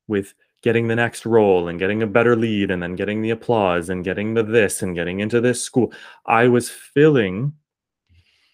with 0.07 0.33
getting 0.61 0.87
the 0.87 0.95
next 0.95 1.25
role 1.25 1.67
and 1.67 1.79
getting 1.79 2.03
a 2.03 2.07
better 2.07 2.35
lead 2.35 2.71
and 2.71 2.83
then 2.83 2.95
getting 2.95 3.21
the 3.21 3.29
applause 3.29 3.89
and 3.89 4.03
getting 4.03 4.33
the 4.33 4.43
this 4.43 4.81
and 4.81 4.95
getting 4.95 5.19
into 5.19 5.39
this 5.39 5.61
school. 5.63 5.93
I 6.25 6.47
was 6.47 6.69
filling 6.69 7.53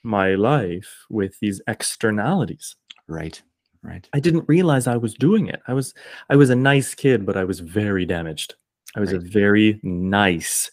my 0.03 0.35
life 0.35 1.05
with 1.09 1.39
these 1.39 1.61
externalities. 1.67 2.75
Right. 3.07 3.41
Right. 3.81 4.07
I 4.13 4.19
didn't 4.19 4.45
realize 4.47 4.87
I 4.87 4.97
was 4.97 5.13
doing 5.13 5.47
it. 5.47 5.61
I 5.67 5.73
was 5.73 5.93
I 6.29 6.35
was 6.35 6.49
a 6.49 6.55
nice 6.55 6.95
kid, 6.95 7.25
but 7.25 7.37
I 7.37 7.43
was 7.43 7.59
very 7.59 8.05
damaged. 8.05 8.55
I 8.95 8.99
was 8.99 9.11
a 9.11 9.19
very 9.19 9.79
nice 9.83 10.71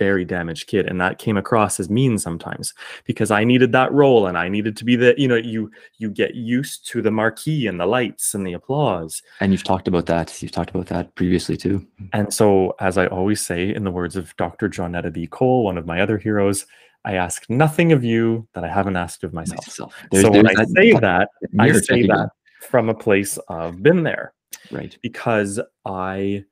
very 0.00 0.24
damaged 0.24 0.66
kid 0.66 0.86
and 0.86 0.98
that 0.98 1.18
came 1.18 1.36
across 1.36 1.78
as 1.78 1.90
mean 1.90 2.18
sometimes 2.18 2.72
because 3.04 3.30
I 3.30 3.44
needed 3.44 3.70
that 3.72 3.92
role 3.92 4.26
and 4.28 4.38
I 4.38 4.48
needed 4.48 4.74
to 4.78 4.84
be 4.84 4.96
the 4.96 5.14
you 5.18 5.28
know 5.28 5.36
you 5.36 5.70
you 5.98 6.08
get 6.10 6.34
used 6.34 6.88
to 6.88 7.02
the 7.02 7.10
marquee 7.10 7.66
and 7.68 7.78
the 7.78 7.84
lights 7.86 8.32
and 8.34 8.46
the 8.46 8.54
applause. 8.54 9.22
And 9.40 9.52
you've 9.52 9.62
talked 9.72 9.88
about 9.88 10.06
that. 10.06 10.42
You've 10.42 10.52
talked 10.58 10.70
about 10.70 10.86
that 10.86 11.14
previously 11.14 11.56
too. 11.56 11.86
And 12.14 12.32
so 12.32 12.74
as 12.80 12.96
I 12.96 13.06
always 13.08 13.40
say 13.44 13.74
in 13.74 13.84
the 13.84 13.90
words 13.90 14.16
of 14.16 14.34
Dr. 14.38 14.68
Johnetta 14.70 15.12
B. 15.12 15.26
Cole, 15.26 15.64
one 15.64 15.76
of 15.76 15.84
my 15.86 16.00
other 16.00 16.16
heroes, 16.16 16.66
I 17.04 17.14
ask 17.14 17.44
nothing 17.50 17.92
of 17.92 18.02
you 18.02 18.48
that 18.54 18.64
I 18.64 18.68
haven't 18.68 18.96
asked 18.96 19.22
of 19.24 19.32
myself. 19.34 19.66
Myself. 19.66 19.94
so 20.14 20.30
when 20.30 20.46
I 20.46 20.64
say 20.64 20.92
that, 20.92 21.28
I 21.58 21.72
say 21.72 22.02
that 22.06 22.30
from 22.62 22.88
a 22.88 22.94
place 22.94 23.38
of 23.48 23.82
been 23.82 24.02
there 24.02 24.32
Right. 24.70 24.96
because 25.02 25.60
I 25.84 26.44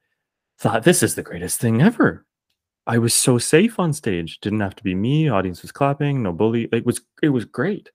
thought 0.58 0.84
this 0.84 1.02
is 1.02 1.14
the 1.14 1.22
greatest 1.22 1.60
thing 1.60 1.80
ever. 1.82 2.26
I 2.88 2.98
was 2.98 3.14
so 3.14 3.38
safe 3.38 3.78
on 3.78 3.92
stage. 3.92 4.40
Didn't 4.40 4.60
have 4.60 4.74
to 4.76 4.82
be 4.82 4.94
me. 4.94 5.28
Audience 5.28 5.62
was 5.62 5.72
clapping. 5.72 6.22
No 6.22 6.32
bully. 6.32 6.68
It 6.72 6.86
was 6.86 7.00
it 7.22 7.28
was 7.30 7.44
great. 7.44 7.90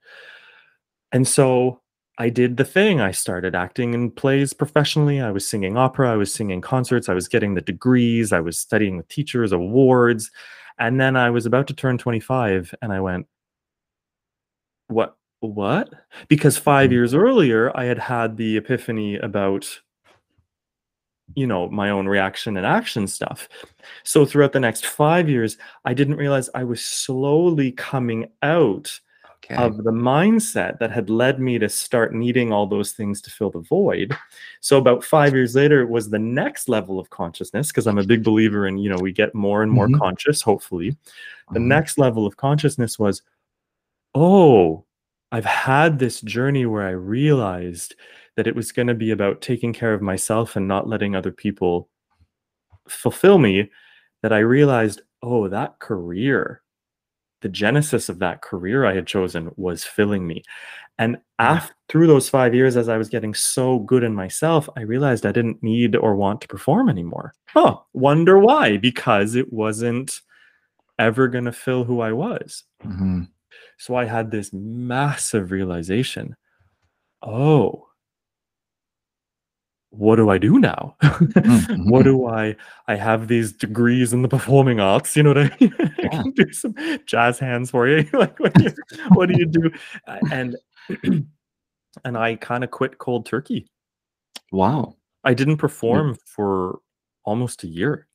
And 1.11 1.27
so 1.27 1.81
I 2.17 2.29
did 2.29 2.57
the 2.57 2.65
thing. 2.65 3.01
I 3.01 3.11
started 3.11 3.55
acting 3.55 3.93
in 3.93 4.11
plays 4.11 4.53
professionally. 4.53 5.21
I 5.21 5.31
was 5.31 5.47
singing 5.47 5.77
opera. 5.77 6.11
I 6.13 6.15
was 6.17 6.33
singing 6.33 6.61
concerts. 6.61 7.09
I 7.09 7.13
was 7.13 7.27
getting 7.27 7.55
the 7.55 7.61
degrees. 7.61 8.31
I 8.33 8.39
was 8.39 8.59
studying 8.59 8.97
with 8.97 9.07
teachers, 9.07 9.51
awards. 9.51 10.31
And 10.79 10.99
then 10.99 11.15
I 11.15 11.29
was 11.29 11.45
about 11.45 11.67
to 11.67 11.73
turn 11.73 11.97
25 11.97 12.73
and 12.81 12.91
I 12.93 12.99
went, 12.99 13.27
What? 14.87 15.17
What? 15.41 15.89
Because 16.29 16.57
5 16.57 16.89
Mhm. 16.89 16.93
years 16.93 17.13
earlier, 17.13 17.75
I 17.75 17.85
had 17.85 17.99
had 17.99 18.37
the 18.37 18.57
epiphany 18.57 19.17
about 19.17 19.81
you 21.35 21.47
know 21.47 21.69
my 21.69 21.89
own 21.89 22.07
reaction 22.07 22.57
and 22.57 22.65
action 22.65 23.07
stuff 23.07 23.47
so 24.03 24.25
throughout 24.25 24.51
the 24.51 24.59
next 24.59 24.85
five 24.85 25.29
years 25.29 25.57
i 25.85 25.93
didn't 25.93 26.15
realize 26.17 26.49
i 26.53 26.63
was 26.63 26.83
slowly 26.83 27.71
coming 27.71 28.27
out 28.41 28.99
Okay. 29.45 29.55
of 29.55 29.75
the 29.83 29.91
mindset 29.91 30.79
that 30.79 30.89
had 30.89 31.09
led 31.09 31.37
me 31.37 31.59
to 31.59 31.67
start 31.67 32.13
needing 32.15 32.53
all 32.53 32.65
those 32.65 32.93
things 32.93 33.19
to 33.21 33.29
fill 33.29 33.49
the 33.49 33.59
void 33.59 34.15
so 34.61 34.77
about 34.77 35.03
five 35.03 35.33
years 35.33 35.53
later 35.53 35.81
it 35.81 35.89
was 35.89 36.09
the 36.09 36.17
next 36.19 36.69
level 36.69 36.97
of 36.97 37.09
consciousness 37.09 37.67
because 37.67 37.85
i'm 37.85 37.97
a 37.97 38.05
big 38.05 38.23
believer 38.23 38.67
in 38.67 38.77
you 38.77 38.89
know 38.89 38.95
we 39.01 39.11
get 39.11 39.35
more 39.35 39.61
and 39.61 39.69
more 39.71 39.87
Mhm. 39.89 39.99
conscious 39.99 40.41
hopefully 40.41 40.95
the 41.51 41.59
Mhm. 41.59 41.63
next 41.65 41.97
level 41.97 42.25
of 42.25 42.37
consciousness 42.37 42.97
was 42.97 43.21
oh 44.15 44.85
I've 45.33 45.45
had 45.45 45.97
this 45.97 46.21
journey 46.21 46.67
where 46.67 46.83
I 46.83 46.91
realized 46.91 47.95
that 48.37 48.45
it 48.45 48.55
was 48.55 48.71
going 48.71 48.87
to 48.87 48.93
be 48.93 49.09
about 49.09 49.41
taking 49.41 49.73
care 49.73 49.91
of 49.91 50.01
myself 50.01 50.55
and 50.55 50.67
not 50.67 50.87
letting 50.87 51.15
other 51.15 51.31
people 51.31 51.89
fulfill 52.87 53.39
me 53.39 53.71
that 54.21 54.31
I 54.31 54.39
realized, 54.39 55.01
oh, 55.23 55.47
that 55.47 55.79
career, 55.79 56.61
the 57.41 57.49
genesis 57.49 58.09
of 58.09 58.19
that 58.19 58.43
career 58.43 58.85
I 58.85 58.93
had 58.93 59.07
chosen 59.07 59.51
was 59.55 59.83
filling 59.83 60.27
me. 60.27 60.43
And 60.99 61.17
after, 61.39 61.73
through 61.89 62.05
those 62.05 62.29
five 62.29 62.53
years, 62.53 62.77
as 62.77 62.87
I 62.87 62.97
was 62.97 63.09
getting 63.09 63.33
so 63.33 63.79
good 63.79 64.03
in 64.03 64.13
myself, 64.13 64.69
I 64.77 64.81
realized 64.81 65.25
I 65.25 65.31
didn't 65.31 65.63
need 65.63 65.95
or 65.95 66.15
want 66.15 66.41
to 66.41 66.47
perform 66.47 66.89
anymore. 66.89 67.33
Oh, 67.55 67.83
wonder 67.93 68.37
why? 68.37 68.77
Because 68.77 69.33
it 69.33 69.51
wasn't 69.51 70.21
ever 70.99 71.27
going 71.27 71.45
to 71.45 71.51
fill 71.51 71.85
who 71.85 72.01
I 72.01 72.11
was. 72.11 72.65
Mm-hmm. 72.85 73.23
So 73.83 73.97
I 73.97 74.05
had 74.05 74.31
this 74.31 74.53
massive 74.53 75.51
realization 75.51 76.37
oh, 77.21 77.85
what 79.89 80.15
do 80.15 80.29
I 80.29 80.37
do 80.37 80.57
now? 80.57 80.95
Mm-hmm. 81.03 81.89
what 81.89 82.03
do 82.03 82.25
I 82.27 82.55
I 82.87 82.95
have 82.95 83.27
these 83.27 83.51
degrees 83.51 84.13
in 84.13 84.21
the 84.21 84.29
performing 84.29 84.79
arts, 84.79 85.17
you 85.17 85.23
know 85.23 85.31
what 85.31 85.37
I 85.51 85.57
mean? 85.59 85.75
I 85.79 85.91
Yeah. 85.99 86.09
can 86.09 86.31
do 86.31 86.53
some 86.53 86.75
jazz 87.05 87.39
hands 87.39 87.71
for 87.71 87.89
you. 87.89 88.07
like 88.13 88.39
what 88.39 88.53
do 88.53 88.63
you, 88.63 88.73
what 89.15 89.27
do 89.27 89.37
you 89.37 89.45
do? 89.45 89.69
And 90.31 90.55
and 92.05 92.17
I 92.17 92.35
kind 92.35 92.63
of 92.63 92.71
quit 92.71 92.99
cold 92.99 93.25
turkey. 93.25 93.67
Wow. 94.53 94.95
I 95.25 95.33
didn't 95.33 95.57
perform 95.57 96.15
for 96.25 96.79
almost 97.25 97.65
a 97.65 97.67
year. 97.67 98.07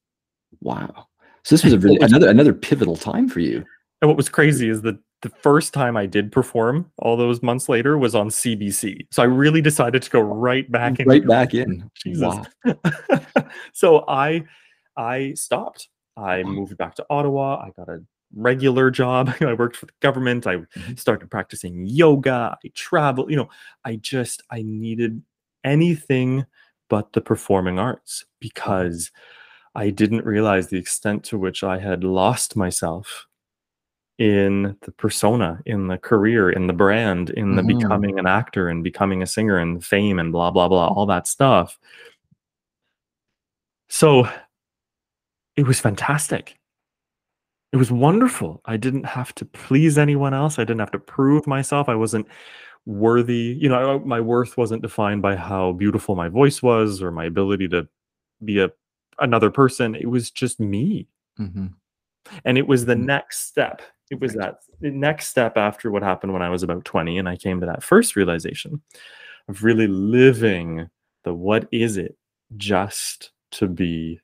Wow. 0.62 1.08
So 1.44 1.54
this 1.54 1.62
was 1.62 1.74
a 1.74 1.78
really 1.78 1.98
another 2.00 2.30
another 2.30 2.54
pivotal 2.54 2.96
time 2.96 3.28
for 3.28 3.40
you. 3.40 3.66
And 4.00 4.08
what 4.08 4.16
was 4.16 4.30
crazy 4.30 4.70
is 4.70 4.80
that 4.82 4.98
the 5.22 5.28
first 5.28 5.74
time 5.74 5.96
I 5.96 6.06
did 6.06 6.30
perform 6.30 6.90
all 6.98 7.16
those 7.16 7.42
months 7.42 7.68
later 7.68 7.98
was 7.98 8.14
on 8.14 8.28
CBC. 8.28 9.06
So 9.10 9.22
I 9.22 9.26
really 9.26 9.60
decided 9.60 10.02
to 10.02 10.10
go 10.10 10.20
right 10.20 10.70
back 10.70 11.00
in. 11.00 11.08
right 11.08 11.26
back 11.26 11.54
in. 11.54 11.90
Jesus. 11.94 12.22
Wow. 12.22 12.44
so 13.72 14.04
I 14.08 14.44
I 14.96 15.32
stopped. 15.34 15.88
I 16.16 16.42
moved 16.42 16.76
back 16.76 16.94
to 16.96 17.06
Ottawa. 17.10 17.56
I 17.64 17.70
got 17.76 17.88
a 17.88 18.02
regular 18.34 18.90
job. 18.90 19.32
I 19.40 19.54
worked 19.54 19.76
for 19.76 19.86
the 19.86 19.92
government. 20.00 20.46
I 20.46 20.56
Mhm. 20.56 20.98
started 20.98 21.30
practicing 21.30 21.84
yoga. 21.86 22.56
I 22.64 22.68
traveled. 22.74 23.30
You 23.30 23.36
know, 23.38 23.48
I 23.84 23.96
just 23.96 24.42
I 24.50 24.62
needed 24.62 25.22
anything 25.64 26.46
but 26.88 27.12
the 27.12 27.20
performing 27.20 27.78
arts 27.78 28.24
because 28.40 29.10
I 29.74 29.90
didn't 29.90 30.24
realize 30.24 30.68
the 30.68 30.78
extent 30.78 31.22
to 31.24 31.38
which 31.38 31.62
I 31.62 31.78
had 31.78 32.02
lost 32.04 32.56
myself 32.56 33.26
in 34.18 34.76
the 34.82 34.90
persona, 34.92 35.60
in 35.64 35.86
the 35.86 35.96
career, 35.98 36.50
in 36.50 36.66
the 36.66 36.72
brand, 36.72 37.30
in 37.30 37.54
the 37.56 37.62
Mhm. 37.62 37.78
becoming 37.80 38.18
an 38.18 38.26
actor 38.26 38.68
and 38.68 38.82
becoming 38.82 39.22
a 39.22 39.26
singer 39.26 39.56
and 39.58 39.84
fame 39.84 40.18
and 40.18 40.32
blah 40.32 40.50
blah 40.50 40.68
blah, 40.68 40.88
all 40.88 41.06
that 41.06 41.26
stuff. 41.28 41.78
So 43.88 44.28
it 45.56 45.66
was 45.66 45.80
fantastic. 45.80 46.58
It 47.72 47.76
was 47.76 47.90
wonderful. 47.92 48.60
I 48.64 48.76
didn't 48.76 49.04
have 49.04 49.34
to 49.36 49.44
please 49.44 49.98
anyone 49.98 50.32
else. 50.34 50.58
I 50.58 50.62
didn't 50.64 50.80
have 50.80 50.90
to 50.92 50.98
prove 50.98 51.46
myself. 51.46 51.88
I 51.88 51.94
wasn't 51.94 52.26
worthy. 52.86 53.56
You 53.60 53.68
know, 53.68 53.96
I- 53.96 54.04
my 54.04 54.20
worth 54.20 54.56
wasn't 54.56 54.82
defined 54.82 55.20
by 55.20 55.36
how 55.36 55.72
beautiful 55.72 56.14
my 56.16 56.28
voice 56.28 56.62
was 56.62 57.02
or 57.02 57.10
my 57.10 57.24
ability 57.26 57.68
to 57.68 57.86
be 58.44 58.60
a 58.60 58.70
another 59.20 59.50
person. 59.50 59.94
It 59.96 60.08
was 60.08 60.30
just 60.30 60.60
me. 60.60 61.08
Mhm. 61.38 61.74
And 62.44 62.56
it 62.56 62.68
was 62.68 62.86
the 62.86 62.94
Mm. 62.94 63.04
next 63.06 63.48
step. 63.48 63.82
It 64.10 64.20
was 64.20 64.32
that 64.34 64.60
the 64.80 64.90
next 64.90 65.28
step 65.28 65.56
after 65.56 65.90
what 65.90 66.02
happened 66.02 66.32
when 66.32 66.42
I 66.42 66.48
was 66.50 66.62
about 66.62 66.84
20 66.84 67.18
and 67.18 67.28
I 67.28 67.36
came 67.36 67.60
to 67.60 67.66
that 67.66 67.82
first 67.82 68.16
realization 68.16 68.80
of 69.48 69.62
really 69.64 69.86
living 69.86 70.88
the 71.24 71.34
what 71.34 71.68
is 71.72 71.96
it 71.96 72.16
just 72.56 73.30
to 73.52 73.66
be 73.66 74.20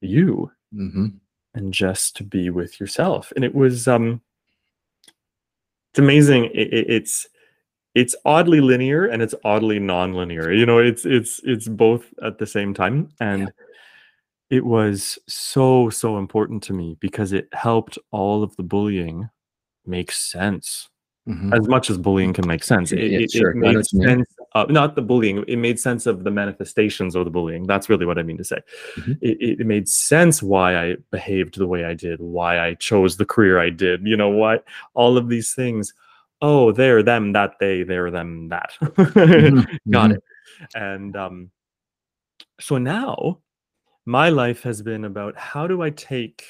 you 0.00 0.50
Mhm. 0.74 1.14
and 1.54 1.72
just 1.72 2.16
to 2.16 2.24
be 2.24 2.50
with 2.50 2.78
yourself. 2.80 3.32
And 3.36 3.44
it 3.44 3.54
was 3.54 3.88
um 3.88 4.20
it's 5.92 5.98
amazing. 5.98 6.46
It, 6.46 6.72
it- 6.72 6.90
it's 6.90 7.28
it's 7.94 8.16
oddly 8.24 8.60
linear 8.60 9.06
and 9.06 9.22
it's 9.22 9.36
oddly 9.44 9.78
non-linear. 9.78 10.52
You 10.52 10.66
know, 10.66 10.78
it's 10.78 11.06
it's 11.06 11.40
it's 11.44 11.68
both 11.68 12.12
at 12.22 12.38
the 12.38 12.46
same 12.46 12.74
time 12.74 13.08
and 13.20 13.52
it 14.56 14.64
was 14.64 15.18
so 15.28 15.90
so 15.90 16.18
important 16.24 16.62
to 16.66 16.72
me 16.80 16.88
because 17.06 17.30
it 17.38 17.46
helped 17.52 17.96
all 18.18 18.42
of 18.46 18.54
the 18.56 18.62
bullying 18.74 19.28
make 19.86 20.10
sense 20.12 20.88
Mhm. 21.26 21.56
as 21.58 21.66
much 21.74 21.86
as 21.92 21.96
bullying 22.06 22.32
can 22.34 22.46
make 22.46 22.62
sense 22.62 22.92
it, 22.92 22.98
Yeah, 22.98 23.18
it- 23.18 23.22
it 23.22 23.30
sure. 23.32 23.50
I 23.50 23.54
know 23.54 23.60
made 23.68 23.76
what 23.78 23.92
you 23.92 23.98
mean. 24.00 24.08
sense 24.08 24.30
of, 24.54 24.70
not 24.70 24.94
the 24.94 25.00
bullying 25.10 25.36
it 25.48 25.56
made 25.66 25.78
sense 25.80 26.04
of 26.10 26.16
the 26.26 26.30
manifestations 26.42 27.12
of 27.16 27.22
the 27.24 27.30
bullying 27.36 27.62
that's 27.70 27.88
really 27.90 28.04
what 28.10 28.18
i 28.18 28.22
mean 28.28 28.36
to 28.42 28.44
say 28.52 28.60
Mhm. 28.96 29.16
it, 29.28 29.36
it 29.46 29.60
it 29.60 29.66
made 29.74 29.88
sense 29.88 30.36
why 30.52 30.68
i 30.84 30.96
behaved 31.16 31.54
the 31.58 31.66
way 31.74 31.82
i 31.92 31.94
did 32.06 32.18
why 32.20 32.52
i 32.66 32.74
chose 32.88 33.16
the 33.16 33.24
career 33.34 33.56
i 33.58 33.70
did 33.70 33.98
you 34.10 34.16
know 34.22 34.28
what 34.42 34.58
all 35.00 35.16
of 35.16 35.26
these 35.32 35.50
things 35.60 35.94
oh 36.42 36.72
they're 36.72 37.02
them 37.02 37.32
that 37.32 37.52
they 37.58 37.76
they're 37.88 38.10
them 38.18 38.30
that 38.54 38.70
Mhm. 38.80 39.64
got 39.96 40.10
Mhm. 40.10 40.16
it 40.16 40.22
and 40.90 41.16
um 41.16 41.50
so 42.60 42.76
now 42.78 43.38
my 44.06 44.28
life 44.28 44.62
has 44.62 44.82
been 44.82 45.04
about 45.04 45.36
how 45.36 45.66
do 45.66 45.82
i 45.82 45.90
take 45.90 46.44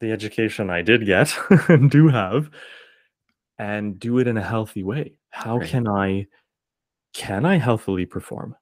the 0.00 0.12
education 0.12 0.70
i 0.70 0.80
did 0.82 1.04
get 1.04 1.34
and 1.68 1.90
do 1.90 2.08
have 2.08 2.50
and 3.58 3.98
do 3.98 4.18
it 4.18 4.28
in 4.28 4.36
a 4.36 4.42
healthy 4.42 4.84
way? 4.84 5.14
How 5.30 5.58
Right. 5.58 5.68
can 5.68 5.88
i 5.88 6.26
can 7.12 7.44
i 7.44 7.56
healthily 7.56 8.06
perform? 8.06 8.54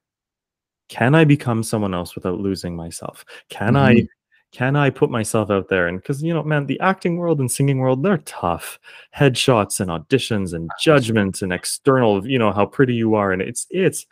Can 0.89 1.13
i 1.13 1.23
become 1.23 1.61
someone 1.63 1.93
else 1.93 2.15
without 2.15 2.39
losing 2.39 2.75
myself? 2.75 3.23
Can 3.49 3.75
i 3.75 3.93
Mhm. 3.95 4.07
can 4.51 4.75
i 4.75 4.89
put 4.89 5.11
myself 5.11 5.51
out 5.51 5.67
there? 5.69 5.87
And 5.87 6.01
because 6.01 6.23
you 6.23 6.33
know 6.33 6.41
man 6.43 6.65
the 6.65 6.79
acting 6.79 7.17
world 7.17 7.39
and 7.39 7.51
singing 7.51 7.77
world 7.79 8.01
they're 8.01 8.17
tough. 8.19 8.79
Headshots 9.15 9.79
and 9.79 9.91
auditions 9.91 10.53
and 10.53 10.69
judgments 10.81 11.41
and 11.43 11.53
external 11.53 12.25
you 12.27 12.39
know 12.39 12.51
how 12.51 12.65
pretty 12.65 12.95
you 12.95 13.13
are. 13.13 13.31
And 13.31 13.41
it's 13.41 13.67
it's 13.69 14.07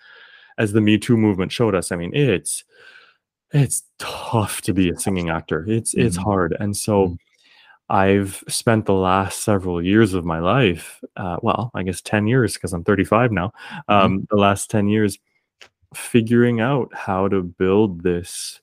as 0.60 0.72
the 0.74 0.82
me 0.82 0.98
too 1.00 1.18
movement 1.18 1.52
showed 1.52 1.76
us 1.76 1.92
i 1.92 1.96
mean 1.98 2.12
it's 2.16 2.64
it's 3.54 3.84
tough 4.00 4.62
to 4.62 4.74
be 4.74 4.90
a 4.90 4.98
singing 4.98 5.30
actor 5.30 5.66
it's 5.68 5.94
it's 5.94 6.18
Mhm. 6.18 6.24
hard 6.24 6.58
and 6.60 6.76
so 6.76 7.10
Mhm. 7.10 7.18
i've 7.90 8.44
spent 8.48 8.86
the 8.86 8.94
last 8.94 9.42
several 9.44 9.82
years 9.82 10.14
of 10.16 10.26
my 10.26 10.40
life 10.40 11.02
uh, 11.18 11.38
well 11.44 11.72
i 11.76 11.84
guess 11.84 12.02
10 12.02 12.28
years 12.28 12.56
because 12.56 12.74
i'm 12.74 12.84
35 12.84 13.32
now 13.32 13.52
um, 13.90 14.28
the 14.32 14.38
last 14.38 14.70
10 14.72 14.88
years 14.88 15.20
figuring 15.94 16.60
out 16.62 16.94
how 16.94 17.28
to 17.28 17.44
build 17.44 18.04
this 18.04 18.62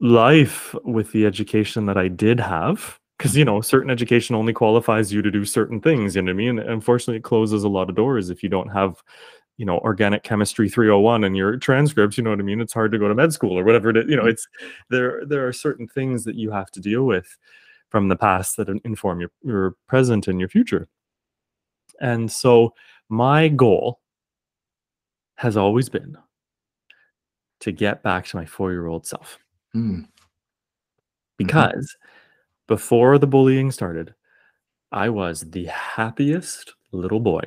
life 0.00 0.74
with 0.84 1.12
the 1.12 1.26
education 1.26 1.86
that 1.86 1.96
I 1.96 2.08
did 2.08 2.40
have. 2.40 2.98
Because, 3.18 3.36
you 3.36 3.44
know, 3.44 3.60
certain 3.60 3.90
education 3.90 4.34
only 4.34 4.52
qualifies 4.52 5.12
you 5.12 5.22
to 5.22 5.30
do 5.30 5.44
certain 5.44 5.80
things. 5.80 6.16
You 6.16 6.22
know 6.22 6.26
what 6.32 6.34
I 6.34 6.36
mean? 6.36 6.58
And 6.58 6.68
unfortunately, 6.68 7.16
it 7.18 7.22
closes 7.24 7.62
a 7.64 7.68
lot 7.68 7.88
of 7.88 7.94
doors 7.94 8.28
if 8.28 8.42
you 8.42 8.48
don't 8.48 8.68
have, 8.70 9.02
you 9.56 9.64
know, 9.66 9.78
organic 9.78 10.22
chemistry 10.24 10.68
301 10.68 11.24
in 11.24 11.34
your 11.34 11.56
transcripts. 11.56 12.16
You 12.18 12.24
know 12.24 12.30
what 12.30 12.40
I 12.40 12.42
mean? 12.42 12.60
It's 12.60 12.72
hard 12.72 12.92
to 12.92 12.98
go 12.98 13.08
to 13.08 13.14
med 13.14 13.32
school 13.32 13.58
or 13.58 13.64
whatever 13.64 13.90
it 13.90 13.96
is. 13.96 14.04
You 14.08 14.16
know, 14.16 14.26
it's 14.26 14.46
there, 14.90 15.24
there 15.26 15.46
are 15.46 15.52
certain 15.52 15.86
things 15.86 16.24
that 16.24 16.34
you 16.36 16.50
have 16.50 16.70
to 16.72 16.80
deal 16.80 17.04
with 17.04 17.36
from 17.90 18.08
the 18.08 18.16
past 18.16 18.56
that 18.56 18.68
inform 18.84 19.20
your, 19.20 19.30
your 19.42 19.74
present 19.86 20.26
and 20.26 20.40
your 20.40 20.48
future. 20.48 20.88
And 22.00 22.30
so, 22.30 22.74
my 23.08 23.48
goal 23.48 24.00
has 25.36 25.56
always 25.56 25.88
been 25.88 26.16
to 27.60 27.70
get 27.72 28.02
back 28.02 28.26
to 28.26 28.36
my 28.36 28.44
four 28.46 28.72
year 28.72 28.86
old 28.86 29.06
self 29.06 29.38
Mm. 29.76 30.06
because 31.36 31.96
before 32.68 33.18
the 33.18 33.26
bullying 33.26 33.70
started, 33.70 34.14
I 34.92 35.08
was 35.08 35.40
the 35.42 35.64
happiest 35.66 36.74
little 36.92 37.20
boy. 37.20 37.42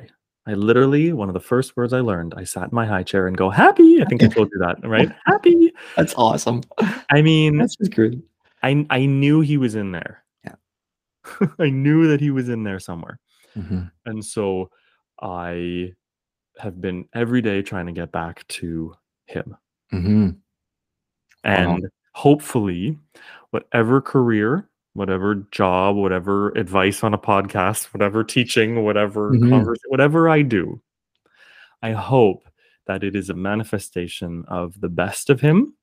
I 0.48 0.54
literally, 0.54 1.12
one 1.12 1.28
of 1.28 1.34
the 1.34 1.40
first 1.40 1.76
words 1.76 1.92
I 1.92 2.00
learned, 2.00 2.32
I 2.36 2.44
sat 2.44 2.64
in 2.64 2.70
my 2.74 2.86
high 2.86 3.02
chair 3.02 3.26
and 3.26 3.36
go, 3.36 3.50
happy. 3.50 4.00
I 4.00 4.06
think 4.06 4.22
I 4.22 4.26
told 4.34 4.48
you 4.52 4.58
that, 4.60 4.78
right? 4.82 5.10
Happy. 5.26 5.72
That's 5.96 6.14
awesome. 6.16 6.62
I 7.10 7.20
mean, 7.22 7.58
That's 7.58 7.76
just 7.76 7.94
great. 7.94 8.18
I, 8.62 8.86
I 8.90 9.06
knew 9.06 9.40
he 9.40 9.58
was 9.58 9.74
in 9.74 9.92
there. 9.92 10.24
Yeah. 10.44 10.54
I 11.58 11.68
knew 11.70 12.08
that 12.08 12.20
he 12.20 12.30
was 12.30 12.48
in 12.48 12.64
there 12.64 12.80
somewhere. 12.80 13.18
Mhm. 13.56 13.90
And 14.06 14.24
so 14.24 14.70
I 15.20 15.92
have 16.58 16.80
been 16.80 17.06
every 17.14 17.42
day 17.42 17.62
trying 17.62 17.86
to 17.86 17.92
get 17.92 18.10
back 18.10 18.46
to 18.48 18.94
him. 19.26 19.56
Mhm. 19.92 20.36
Wow. 21.44 21.76
and 21.76 21.88
hopefully 22.14 22.98
whatever 23.50 24.00
career 24.00 24.68
whatever 24.98 25.36
job 25.52 25.96
whatever 25.96 26.50
advice 26.50 27.02
on 27.04 27.14
a 27.14 27.18
podcast 27.18 27.84
whatever 27.94 28.22
teaching 28.24 28.84
whatever 28.84 29.32
Mhm. 29.32 29.48
convers- 29.48 29.80
whatever 29.88 30.28
i 30.28 30.42
do 30.42 30.80
i 31.82 31.92
hope 31.92 32.42
that 32.86 33.02
it 33.04 33.14
is 33.16 33.30
a 33.30 33.34
manifestation 33.34 34.44
of 34.48 34.78
the 34.80 34.88
best 34.88 35.30
of 35.30 35.40
him 35.40 35.74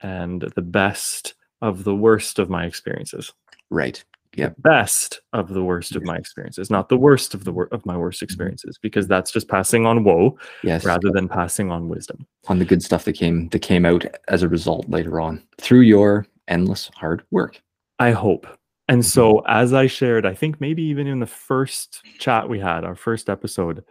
and 0.00 0.42
the 0.54 0.62
best 0.62 1.34
of 1.62 1.84
the 1.84 1.94
worst 1.94 2.38
of 2.38 2.50
my 2.50 2.64
experiences 2.66 3.32
Right. 3.70 4.04
Yeah. 4.36 4.50
the 4.50 4.60
best 4.60 5.22
of 5.32 5.48
the 5.54 5.64
worst 5.64 5.96
of 5.96 6.04
my 6.04 6.16
experiences, 6.16 6.68
not 6.70 6.90
the 6.90 6.96
worst 6.98 7.32
of 7.32 7.44
the 7.44 7.52
wor- 7.52 7.68
of 7.72 7.86
my 7.86 7.96
worst 7.96 8.22
experiences, 8.22 8.76
because 8.82 9.08
that's 9.08 9.32
just 9.32 9.48
passing 9.48 9.86
on 9.86 10.04
woe 10.04 10.36
Yes. 10.62 10.84
rather 10.84 11.10
than 11.10 11.26
passing 11.26 11.70
on 11.70 11.88
wisdom. 11.88 12.26
on 12.48 12.58
the 12.58 12.64
good 12.66 12.82
stuff 12.82 13.04
that 13.06 13.14
came 13.14 13.48
that 13.48 13.60
came 13.62 13.86
out 13.86 14.04
as 14.28 14.42
a 14.42 14.48
result 14.48 14.88
later 14.90 15.20
on 15.22 15.42
through 15.58 15.80
your 15.80 16.26
endless 16.48 16.90
hard 16.94 17.22
work. 17.30 17.62
I 17.98 18.12
hope. 18.12 18.46
And 18.88 19.04
so, 19.04 19.34
mm-hmm. 19.34 19.50
as 19.50 19.72
I 19.72 19.86
shared, 19.86 20.26
I 20.26 20.34
think 20.34 20.60
maybe 20.60 20.82
even 20.84 21.06
in 21.06 21.18
the 21.18 21.26
first 21.26 22.02
chat 22.18 22.48
we 22.48 22.60
had, 22.60 22.84
our 22.84 22.94
first 22.94 23.28
episode, 23.28 23.84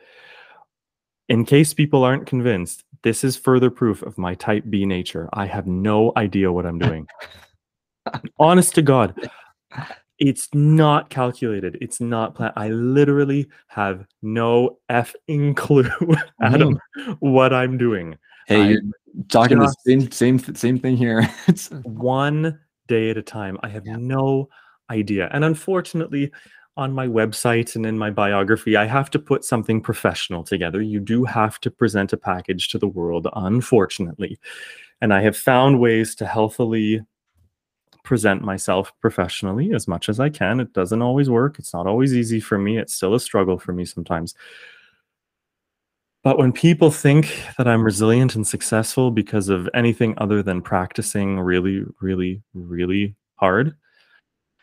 in 1.27 1.45
case 1.45 1.73
people 1.73 2.03
aren't 2.03 2.27
convinced, 2.27 2.83
this 3.03 3.23
is 3.23 3.35
further 3.35 3.69
proof 3.69 4.01
of 4.03 4.17
my 4.17 4.35
type 4.35 4.63
B 4.69 4.85
nature. 4.85 5.29
I 5.33 5.47
have 5.47 5.67
no 5.67 6.13
idea 6.15 6.51
what 6.51 6.65
I'm 6.65 6.79
doing. 6.79 7.07
Honest 8.39 8.75
to 8.75 8.81
God, 8.81 9.15
it's 10.19 10.47
not 10.53 11.09
calculated. 11.09 11.77
It's 11.81 11.99
not 11.99 12.35
planned. 12.35 12.53
I 12.55 12.69
literally 12.69 13.47
have 13.67 14.05
no 14.21 14.79
effing 14.89 15.57
clue, 15.57 15.89
Adam, 16.41 16.79
mm-hmm. 16.97 17.11
what 17.19 17.53
I'm 17.53 17.77
doing. 17.77 18.17
Hey, 18.47 18.69
you're 18.69 18.81
talking 19.27 19.59
the 19.59 19.75
same 19.85 20.11
same 20.11 20.39
same 20.39 20.79
thing 20.79 20.95
here. 20.95 21.27
It's 21.47 21.69
one 21.69 22.59
day 22.87 23.09
at 23.09 23.17
a 23.17 23.21
time. 23.21 23.57
I 23.63 23.69
have 23.69 23.85
Yeah. 23.85 23.97
no 23.97 24.49
idea. 24.89 25.29
And 25.31 25.43
unfortunately, 25.43 26.31
on 26.77 26.91
my 26.93 27.07
website 27.07 27.75
and 27.75 27.85
in 27.85 27.97
my 27.97 28.09
biography, 28.11 28.75
I 28.75 28.85
have 28.85 29.09
to 29.11 29.19
put 29.19 29.45
something 29.45 29.81
professional 29.81 30.43
together. 30.43 30.81
You 30.81 30.99
do 30.99 31.23
have 31.23 31.59
to 31.61 31.71
present 31.71 32.11
a 32.13 32.17
package 32.17 32.67
to 32.69 32.77
the 32.77 32.87
world, 32.87 33.27
unfortunately. 33.33 34.37
And 35.01 35.13
I 35.13 35.21
have 35.21 35.37
found 35.37 35.79
ways 35.79 36.15
to 36.15 36.25
healthily 36.25 37.01
present 38.03 38.41
myself 38.43 38.91
professionally 39.01 39.73
as 39.73 39.87
much 39.87 40.09
as 40.09 40.19
I 40.19 40.29
can. 40.29 40.59
It 40.59 40.73
doesn't 40.73 41.01
always 41.01 41.29
work. 41.29 41.57
It's 41.59 41.73
not 41.73 41.87
always 41.87 42.13
easy 42.13 42.39
for 42.39 42.57
me. 42.57 42.77
It's 42.77 42.93
still 42.93 43.15
a 43.15 43.19
struggle 43.19 43.57
for 43.57 43.73
me 43.73 43.85
sometimes. 43.85 44.35
But 46.25 46.39
when 46.39 46.51
people 46.51 46.91
think 46.91 47.39
that 47.59 47.67
I'm 47.69 47.83
resilient 47.85 48.35
and 48.35 48.47
successful 48.47 49.11
because 49.11 49.47
of 49.47 49.69
anything 49.75 50.15
other 50.17 50.41
than 50.43 50.61
practicing 50.61 51.39
really, 51.39 51.85
really, 52.01 52.41
really 52.55 53.15
hard, 53.35 53.77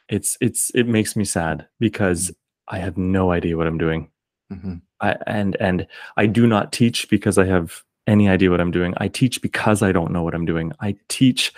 it's 0.08 0.36
it's 0.40 0.70
it 0.74 0.88
makes 0.88 1.16
me 1.16 1.24
sad 1.24 1.66
because 1.80 2.32
I 2.68 2.78
have 2.78 2.98
no 2.98 3.30
idea 3.32 3.56
what 3.56 3.68
I'm 3.68 3.78
doing. 3.78 4.10
Mhm. 4.52 4.82
I, 5.00 5.16
and 5.26 5.56
and 5.60 5.86
I 6.16 6.26
do 6.26 6.46
not 6.48 6.72
teach 6.72 7.08
because 7.08 7.38
I 7.38 7.46
have 7.46 7.82
any 8.08 8.28
idea 8.28 8.50
what 8.50 8.60
I'm 8.60 8.72
doing. 8.72 8.94
I 8.98 9.08
teach 9.08 9.40
because 9.40 9.82
I 9.82 9.92
don't 9.92 10.10
know 10.12 10.24
what 10.24 10.34
I'm 10.34 10.44
doing. 10.46 10.72
I 10.80 10.96
teach 11.08 11.52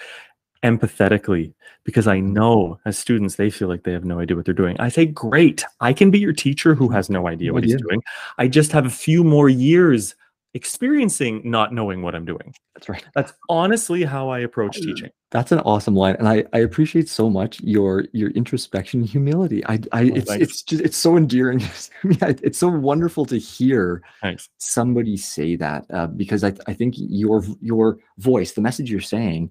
empathetically 0.65 1.53
because 1.85 2.07
I 2.09 2.19
mm-hmm. 2.19 2.33
know 2.33 2.81
as 2.85 2.99
students 2.99 3.37
they 3.37 3.51
feel 3.51 3.69
like 3.69 3.85
they 3.85 3.93
have 3.93 4.05
no 4.05 4.19
idea 4.19 4.37
what 4.37 4.47
they're 4.47 4.55
doing. 4.55 4.77
I 4.81 4.89
say, 4.89 5.07
great, 5.07 5.65
I 5.81 5.93
can 5.93 6.11
be 6.11 6.19
your 6.19 6.33
teacher 6.33 6.75
who 6.75 6.89
has 6.89 7.11
no 7.11 7.29
idea 7.29 7.53
what 7.53 7.65
he's 7.65 7.77
doing. 7.77 8.03
I 8.39 8.49
just 8.49 8.73
have 8.73 8.87
a 8.87 8.91
few 8.91 9.23
more 9.23 9.49
years 9.49 10.15
experiencing 10.55 11.43
not 11.45 11.73
knowing 11.73 12.01
what 12.03 12.15
I'm 12.15 12.25
doing. 12.25 12.55
that's 12.75 12.89
right. 12.89 13.05
That's 13.15 13.33
honestly 13.49 14.05
how 14.05 14.29
I 14.29 14.41
approach 14.41 14.77
teaching. 14.77 15.11
That's 15.31 15.51
an 15.51 15.59
awesome 15.61 15.97
line, 15.97 16.15
and 16.21 16.29
I, 16.29 16.45
I 16.53 16.59
appreciate 16.61 17.09
so 17.09 17.29
much 17.29 17.61
your 17.61 18.05
your 18.13 18.31
introspection, 18.31 19.01
and 19.01 19.09
humility. 19.09 19.67
I, 19.67 19.81
I 19.93 20.03
Oh, 20.03 20.15
it's 20.15 20.29
thanks. 20.29 20.43
it's 20.43 20.63
just 20.63 20.83
it's 20.83 20.97
so 20.97 21.17
endearing. 21.17 21.61
I 22.05 22.07
mean, 22.07 22.19
it's 22.21 22.59
so 22.59 22.69
wonderful 22.69 23.27
to 23.27 23.37
hear 23.37 24.03
Thanks. 24.23 24.49
somebody 24.59 25.17
say 25.17 25.57
that 25.57 25.87
uh, 25.93 26.07
because 26.07 26.45
I, 26.45 26.55
I 26.69 26.73
think 26.73 26.95
your 26.97 27.45
your 27.61 27.99
voice, 28.19 28.53
the 28.53 28.61
message 28.61 28.91
you're 28.91 29.01
saying, 29.01 29.51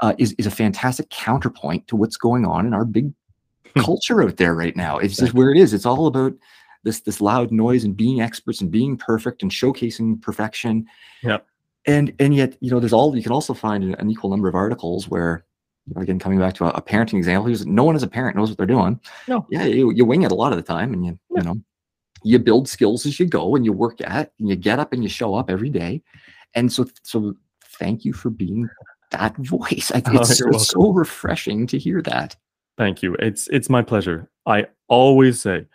uh, 0.00 0.14
is 0.18 0.34
is 0.38 0.46
a 0.46 0.50
fantastic 0.50 1.10
counterpoint 1.10 1.86
to 1.88 1.96
what's 1.96 2.16
going 2.16 2.46
on 2.46 2.66
in 2.66 2.72
our 2.72 2.86
big 2.86 3.12
culture 3.78 4.22
out 4.22 4.38
there 4.38 4.54
right 4.54 4.76
now. 4.76 4.96
It's 4.98 5.16
just 5.16 5.34
where 5.34 5.50
it 5.50 5.58
is. 5.58 5.74
It's 5.74 5.84
all 5.86 6.06
about 6.06 6.32
this 6.84 7.00
this 7.00 7.20
loud 7.20 7.50
noise 7.50 7.84
and 7.84 7.96
being 7.96 8.20
experts 8.20 8.60
and 8.60 8.70
being 8.70 8.96
perfect 8.96 9.42
and 9.42 9.50
showcasing 9.50 10.20
perfection. 10.20 10.86
Yep. 11.22 11.46
And 11.86 12.14
and 12.18 12.34
yet 12.34 12.56
you 12.60 12.70
know 12.70 12.80
there's 12.80 12.92
all 12.92 13.16
you 13.16 13.22
can 13.22 13.32
also 13.32 13.54
find 13.54 13.84
an, 13.84 14.10
equal 14.10 14.30
number 14.30 14.48
of 14.48 14.54
articles 14.54 15.08
where 15.08 15.44
again 15.96 16.18
coming 16.18 16.38
back 16.38 16.54
to 16.54 16.64
a, 16.64 16.70
a 16.70 16.82
parenting 16.82 17.14
example, 17.14 17.54
no 17.66 17.84
one 17.84 17.96
as 17.96 18.02
a 18.02 18.08
parent 18.08 18.36
knows 18.36 18.48
what 18.48 18.58
they're 18.58 18.66
doing. 18.66 19.00
No. 19.26 19.46
Yeah, 19.50 19.64
you, 19.64 19.90
you 19.92 20.04
wing 20.04 20.22
it 20.22 20.32
a 20.32 20.34
lot 20.34 20.52
of 20.52 20.58
the 20.58 20.62
time, 20.62 20.92
and 20.92 21.04
you 21.04 21.18
Yeah. 21.30 21.38
you 21.40 21.44
know 21.44 21.60
you 22.24 22.38
build 22.38 22.68
skills 22.68 23.06
as 23.06 23.20
you 23.20 23.26
go 23.26 23.54
and 23.54 23.64
you 23.64 23.72
work 23.72 24.00
at 24.00 24.32
and 24.40 24.48
you 24.48 24.56
get 24.56 24.80
up 24.80 24.92
and 24.92 25.04
you 25.04 25.08
show 25.08 25.36
up 25.36 25.48
every 25.48 25.70
day 25.70 26.02
and 26.54 26.72
so 26.72 26.84
so 27.04 27.32
thank 27.78 28.04
you 28.04 28.12
for 28.12 28.28
being 28.28 28.68
that 29.12 29.36
voice 29.36 29.92
I, 29.94 30.02
Oh, 30.06 30.18
it's, 30.18 30.40
you're 30.40 30.48
it's 30.50 30.66
so 30.66 30.92
refreshing 30.92 31.68
to 31.68 31.78
hear 31.78 32.02
that 32.02 32.34
Thank 32.78 33.02
you. 33.02 33.14
It's 33.18 33.48
it's 33.48 33.68
my 33.68 33.82
pleasure. 33.82 34.30
I 34.46 34.66
always 34.86 35.40
say 35.40 35.66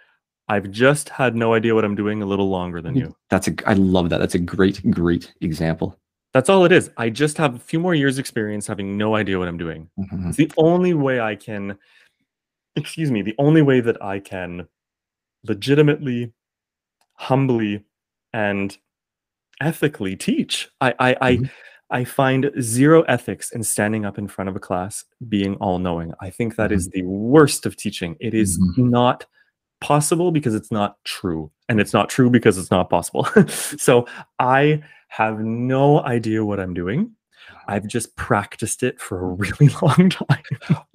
I've 0.49 0.69
just 0.71 1.09
had 1.09 1.35
no 1.35 1.53
idea 1.53 1.73
what 1.73 1.85
I'm 1.85 1.95
doing 1.95 2.21
a 2.21 2.25
little 2.25 2.49
longer 2.49 2.81
than 2.81 2.95
you. 2.95 3.15
that's 3.29 3.47
a 3.47 3.53
i 3.65 3.73
love 3.73 4.09
that 4.09 4.17
that's 4.19 4.35
a 4.35 4.39
great 4.39 4.81
great 4.91 5.33
example 5.41 5.97
That's 6.33 6.49
all 6.49 6.65
it 6.65 6.71
is. 6.71 6.89
I 6.97 7.09
just 7.11 7.37
have 7.37 7.53
a 7.55 7.59
few 7.59 7.79
more 7.79 7.93
years 7.95 8.17
experience 8.17 8.65
having 8.67 8.97
no 8.97 9.15
idea 9.15 9.37
what 9.39 9.47
I'm 9.47 9.57
doing. 9.57 9.87
Mhm. 9.99 10.29
It's 10.29 10.37
the 10.37 10.51
only 10.57 10.93
way 10.95 11.19
I 11.19 11.35
can 11.35 11.77
excuse 12.75 13.11
me, 13.11 13.21
the 13.21 13.35
only 13.37 13.61
way 13.61 13.81
that 13.81 13.97
I 14.03 14.19
can 14.19 14.67
legitimately, 15.43 16.33
humbly, 17.17 17.83
and 18.33 18.75
ethically 19.61 20.15
teach. 20.15 20.69
I 20.81 20.89
I 20.99 21.15
I, 21.21 21.31
Mhm. 21.37 21.49
I 21.91 22.03
find 22.03 22.51
zero 22.59 23.03
ethics 23.03 23.51
in 23.51 23.61
standing 23.63 24.03
up 24.05 24.17
in 24.17 24.27
front 24.27 24.49
of 24.49 24.55
a 24.55 24.59
class 24.59 25.05
being 25.29 25.53
all 25.61 25.77
knowing. 25.79 26.13
I 26.19 26.29
think 26.31 26.55
that 26.55 26.71
is 26.71 26.89
the 26.89 27.03
worst 27.03 27.65
of 27.67 27.75
teaching. 27.75 28.15
It 28.19 28.33
is 28.33 28.59
Mhm. 28.59 28.89
not 28.89 29.25
possible 29.83 30.31
because 30.31 30.55
it's 30.55 30.71
not 30.71 30.97
true. 31.03 31.51
And 31.67 31.81
it's 31.81 31.93
not 31.93 32.09
true 32.09 32.29
because 32.29 32.57
it's 32.57 32.71
not 32.71 32.89
possible. 32.89 33.25
so 33.49 34.07
I 34.39 34.81
have 35.09 35.39
no 35.39 36.01
idea 36.03 36.45
what 36.45 36.59
I'm 36.59 36.73
doing. 36.73 37.11
I've 37.67 37.87
just 37.87 38.15
practiced 38.15 38.81
it 38.81 38.99
for 38.99 39.19
a 39.19 39.33
really 39.33 39.73
long 39.81 40.09
time. 40.09 40.43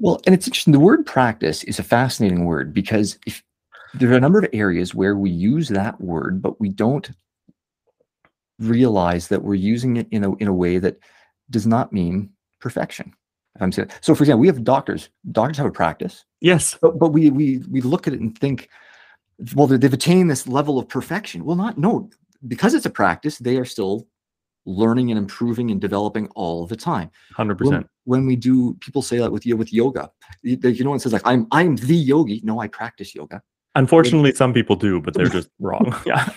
well 0.01 0.21
and 0.27 0.35
it's 0.35 0.47
interesting 0.47 0.73
the 0.73 0.81
word 0.81 1.05
practice 1.05 1.63
is 1.65 1.79
a 1.79 1.83
fascinating 1.83 2.45
word 2.47 2.73
because 2.73 3.19
if 3.27 3.43
there 3.95 4.11
are 4.11 4.17
a 4.17 4.21
number 4.21 4.39
of 4.39 4.49
areas 4.53 4.95
where 4.95 5.17
we 5.17 5.31
use 5.31 5.69
that 5.69 6.01
word 6.01 6.43
but 6.43 6.61
we 6.61 6.69
don't 6.69 7.11
realize 8.59 9.29
that 9.29 9.43
we're 9.43 9.55
using 9.55 9.97
it 9.97 10.09
in 10.11 10.25
a 10.25 10.35
in 10.37 10.49
a 10.49 10.53
way 10.53 10.79
that 10.79 10.99
does 11.51 11.67
not 11.67 11.93
mean 11.93 12.31
perfection 12.61 13.13
i'm 13.61 13.73
saying 13.73 13.89
so 14.01 14.15
for 14.15 14.23
example 14.23 14.41
we 14.41 14.47
have 14.47 14.63
doctors 14.65 15.09
doctors 15.33 15.57
have 15.57 15.67
a 15.67 15.71
practice 15.71 16.25
Yes. 16.41 16.77
but 16.81 16.99
but 16.99 17.09
we 17.09 17.31
we 17.31 17.59
we 17.71 17.81
look 17.81 18.07
at 18.07 18.13
it 18.15 18.21
and 18.21 18.37
think 18.39 18.69
well 19.55 19.67
they- 19.67 19.77
they've 19.77 19.93
attained 19.93 20.31
this 20.31 20.47
level 20.47 20.79
of 20.79 20.89
perfection 20.89 21.45
well 21.45 21.57
not 21.57 21.79
no 21.79 22.11
because 22.47 22.75
it's 22.75 22.87
a 22.87 22.91
practice 22.91 23.39
they 23.39 23.57
are 23.57 23.65
still 23.65 24.07
learning 24.67 25.11
and 25.11 25.19
improving 25.19 25.71
and 25.71 25.81
developing 25.81 26.27
all 26.35 26.67
the 26.67 26.77
time 26.77 27.11
100%. 27.37 27.61
when, 27.65 27.89
when 28.05 28.27
we 28.27 28.37
do 28.37 28.75
people 28.81 29.01
say 29.03 29.19
that 29.19 29.33
with 29.33 29.47
you 29.47 29.57
with 29.57 29.73
yoga 29.73 30.11
you, 30.43 30.59
you 30.63 30.85
know 30.85 30.91
one 30.91 30.99
says 30.99 31.13
like 31.13 31.23
i'm 31.27 31.47
i'm 31.53 31.75
the 31.77 31.95
yogi 31.97 32.41
no 32.45 32.61
i 32.61 32.69
practice 32.69 33.15
yoga 33.15 33.43
Unfortunately, 33.75 34.35
some 34.35 34.53
people 34.53 34.75
do, 34.75 35.01
but 35.01 35.15
they're 35.15 35.29
just 35.39 35.51
wrong. 35.61 35.95
Yeah. 36.07 36.29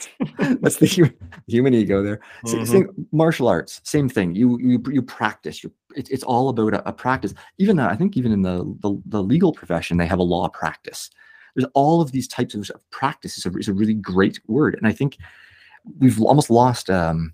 that's 0.62 0.76
the 0.76 0.86
human, 0.86 1.16
human 1.48 1.74
ego 1.74 2.04
there 2.04 2.20
Mhm. 2.46 2.68
same, 2.68 3.08
martial 3.12 3.48
arts 3.48 3.82
same 3.84 4.08
thing 4.10 4.36
you 4.36 4.60
you, 4.60 4.84
you 4.92 5.02
practice 5.02 5.64
you 5.64 5.72
it, 5.96 6.10
it's 6.10 6.24
all 6.24 6.50
about 6.50 6.74
a, 6.74 6.88
a 6.88 6.94
practice. 6.94 7.34
Even 7.58 7.80
uh, 7.80 7.88
i 7.88 7.96
think 7.96 8.18
even 8.18 8.32
in 8.32 8.42
the, 8.42 8.64
the 8.80 9.02
the 9.06 9.24
legal 9.24 9.54
profession 9.54 9.98
they 9.98 10.06
have 10.06 10.20
a 10.20 10.24
law 10.24 10.48
practice. 10.50 11.10
There's 11.56 11.70
all 11.74 12.02
of 12.02 12.12
these 12.12 12.28
types 12.28 12.56
of 12.56 12.70
of 12.70 12.90
practice 12.92 13.38
is 13.38 13.46
a, 13.46 13.52
is 13.58 13.68
a 13.68 13.74
really 13.74 13.94
great 13.94 14.40
word. 14.48 14.76
And 14.76 14.88
i 14.88 14.92
think 14.92 15.18
we've 16.00 16.22
almost 16.22 16.50
lost 16.50 16.90
um, 16.90 17.34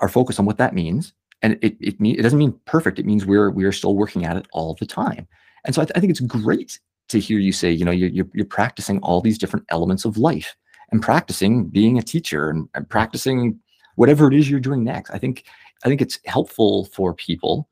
our 0.00 0.08
focus 0.08 0.38
on 0.38 0.46
what 0.46 0.58
that 0.58 0.74
means. 0.74 1.12
And 1.42 1.58
it 1.62 1.76
it, 1.80 2.00
mean, 2.00 2.18
it 2.18 2.22
doesn't 2.22 2.38
mean 2.38 2.58
perfect. 2.64 2.98
It 2.98 3.06
means 3.06 3.26
we're 3.26 3.50
we're 3.50 3.72
still 3.72 3.96
working 3.96 4.24
at 4.24 4.36
it 4.36 4.46
all 4.52 4.74
the 4.74 4.86
time. 4.86 5.26
And 5.64 5.74
so 5.74 5.82
i, 5.82 5.84
th- 5.84 5.96
I 5.96 6.00
think 6.00 6.10
it's 6.10 6.20
great 6.20 6.78
to 7.08 7.18
hear 7.20 7.38
you 7.38 7.52
say 7.52 7.70
you 7.70 7.84
know 7.84 7.90
you're, 7.90 8.08
you're, 8.08 8.28
you're 8.32 8.46
practicing 8.46 8.98
all 9.00 9.20
these 9.20 9.38
different 9.38 9.66
elements 9.68 10.04
of 10.04 10.16
life 10.16 10.56
and 10.90 11.02
practicing 11.02 11.64
being 11.64 11.98
a 11.98 12.02
teacher 12.02 12.50
and, 12.50 12.68
and 12.74 12.88
practicing 12.88 13.58
whatever 13.96 14.26
it 14.26 14.34
is 14.34 14.50
you're 14.50 14.60
doing 14.60 14.84
next. 14.84 15.10
I 15.10 15.18
think 15.18 15.44
i 15.84 15.88
think 15.88 16.00
it's 16.00 16.18
helpful 16.24 16.86
for 16.86 17.12
people 17.14 17.68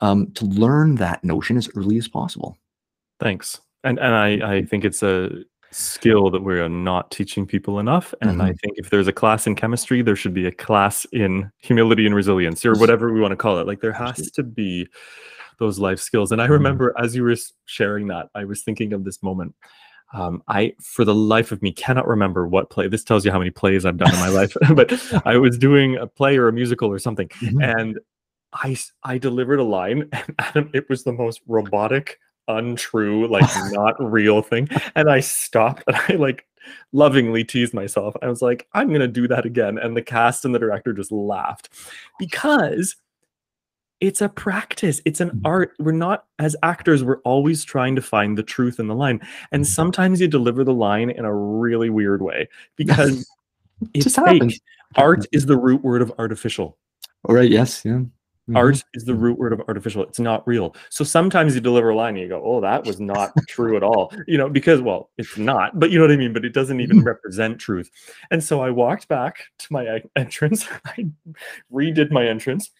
um, 0.00 0.30
to 0.32 0.44
learn 0.46 0.94
that 0.96 1.22
notion 1.24 1.56
as 1.56 1.68
early 1.76 1.96
as 1.98 2.08
possible 2.08 2.56
Thanks. 3.20 3.60
And 3.84 3.98
and 3.98 4.14
I, 4.14 4.56
I 4.56 4.64
think 4.64 4.84
it's 4.84 5.02
a 5.02 5.28
skill 5.72 6.30
that 6.30 6.42
we're 6.42 6.68
not 6.68 7.10
teaching 7.10 7.46
people 7.46 7.78
enough. 7.78 8.12
And 8.22 8.42
I 8.42 8.52
think 8.54 8.74
if 8.76 8.88
there's 8.90 9.08
a 9.08 9.12
class 9.12 9.46
in 9.46 9.54
chemistry, 9.54 10.00
there 10.02 10.16
should 10.16 10.32
be 10.34 10.46
a 10.46 10.50
class 10.50 11.04
in 11.12 11.50
humility 11.58 12.06
and 12.06 12.14
resilience 12.14 12.64
or 12.64 12.72
whatever 12.74 13.12
we 13.12 13.20
want 13.20 13.32
to 13.32 13.36
call 13.36 13.58
it. 13.58 13.66
Like 13.66 13.80
there 13.80 13.92
has 13.92 14.30
to 14.32 14.42
be 14.42 14.88
those 15.58 15.78
life 15.78 16.00
skills. 16.00 16.32
And 16.32 16.40
I 16.40 16.46
Mhm. 16.46 16.50
remember 16.50 16.94
as 16.98 17.14
you 17.14 17.22
were 17.22 17.36
sharing 17.66 18.08
that, 18.08 18.30
I 18.34 18.44
was 18.44 18.62
thinking 18.62 18.94
of 18.94 19.04
this 19.04 19.22
moment. 19.22 19.54
Um, 20.14 20.42
I, 20.48 20.72
for 20.82 21.04
the 21.04 21.14
life 21.14 21.52
of 21.52 21.60
me, 21.62 21.70
cannot 21.72 22.08
remember 22.08 22.48
what 22.48 22.70
play. 22.70 22.88
This 22.88 23.04
tells 23.04 23.24
you 23.26 23.30
how 23.30 23.38
many 23.38 23.50
plays 23.50 23.84
I've 23.84 23.98
done 23.98 24.12
in 24.12 24.18
my 24.18 24.28
life. 24.28 24.56
but 24.74 24.90
I 25.26 25.36
was 25.36 25.56
doing 25.58 25.96
a 25.96 26.06
play 26.06 26.36
or 26.38 26.48
a 26.48 26.52
musical 26.52 26.88
or 26.90 26.98
something, 26.98 27.28
Mhm. 27.42 27.62
and 27.62 27.98
I 28.52 28.76
I 29.04 29.18
delivered 29.18 29.58
a 29.58 29.64
line, 29.64 30.08
and 30.12 30.34
Adam, 30.38 30.70
it 30.74 30.88
was 30.88 31.04
the 31.04 31.12
most 31.12 31.40
robotic, 31.46 32.18
untrue, 32.48 33.26
like 33.28 33.48
not 33.72 33.94
real 33.98 34.42
thing. 34.42 34.68
And 34.94 35.10
I 35.10 35.20
stopped 35.20 35.84
and 35.86 35.96
I 35.96 36.14
like 36.14 36.46
lovingly 36.92 37.44
teased 37.44 37.74
myself. 37.74 38.14
I 38.22 38.28
was 38.28 38.42
like, 38.42 38.66
I'm 38.74 38.92
gonna 38.92 39.08
do 39.08 39.28
that 39.28 39.46
again. 39.46 39.78
And 39.78 39.96
the 39.96 40.02
cast 40.02 40.44
and 40.44 40.54
the 40.54 40.58
director 40.58 40.92
just 40.92 41.12
laughed 41.12 41.70
because 42.18 42.96
it's 44.00 44.22
a 44.22 44.30
practice 44.30 45.02
it's 45.04 45.20
an 45.20 45.28
mm-hmm. 45.28 45.46
art 45.46 45.72
we're 45.78 45.92
not 45.92 46.24
as 46.38 46.56
actors 46.62 47.04
we're 47.04 47.18
always 47.18 47.64
trying 47.64 47.94
to 47.94 48.00
find 48.00 48.38
the 48.38 48.42
truth 48.42 48.80
in 48.80 48.86
the 48.86 48.94
line 48.94 49.20
and 49.52 49.62
mm-hmm. 49.62 49.70
sometimes 49.70 50.22
you 50.22 50.26
deliver 50.26 50.64
the 50.64 50.72
line 50.72 51.10
in 51.10 51.26
a 51.26 51.34
really 51.34 51.90
weird 51.90 52.22
way 52.22 52.48
because 52.76 53.28
it's 53.92 54.04
Just 54.04 54.16
fake 54.16 54.40
happens. 54.40 54.60
art 54.96 55.26
is 55.32 55.44
the 55.44 55.58
root 55.58 55.82
word 55.84 56.00
of 56.00 56.10
artificial 56.18 56.78
All 57.24 57.34
right. 57.34 57.50
Yes. 57.50 57.84
Yeah. 57.84 58.00
Mhm. 58.50 58.56
art 58.56 58.84
is 58.94 59.04
the 59.04 59.14
root 59.14 59.38
word 59.38 59.52
of 59.52 59.60
artificial 59.68 60.02
it's 60.02 60.18
not 60.18 60.46
real 60.46 60.74
so 60.88 61.04
sometimes 61.04 61.54
you 61.54 61.60
deliver 61.60 61.90
a 61.90 61.94
line 61.94 62.14
and 62.14 62.22
you 62.22 62.28
go 62.28 62.42
oh 62.44 62.60
that 62.60 62.84
was 62.84 62.98
not 62.98 63.32
true 63.48 63.76
at 63.76 63.82
all 63.84 64.12
you 64.26 64.36
know 64.36 64.48
because 64.48 64.80
well 64.80 65.10
it's 65.18 65.38
not 65.38 65.78
but 65.78 65.90
you 65.90 65.98
know 65.98 66.04
what 66.04 66.12
i 66.12 66.16
mean 66.16 66.32
but 66.32 66.44
it 66.44 66.52
doesn't 66.52 66.80
even 66.80 67.02
represent 67.04 67.60
truth 67.60 67.90
and 68.32 68.42
so 68.42 68.60
i 68.60 68.68
walked 68.68 69.06
back 69.06 69.44
to 69.58 69.66
my 69.70 70.00
entrance 70.16 70.66
i 70.84 71.06
redid 71.72 72.10
my 72.10 72.26
entrance 72.26 72.70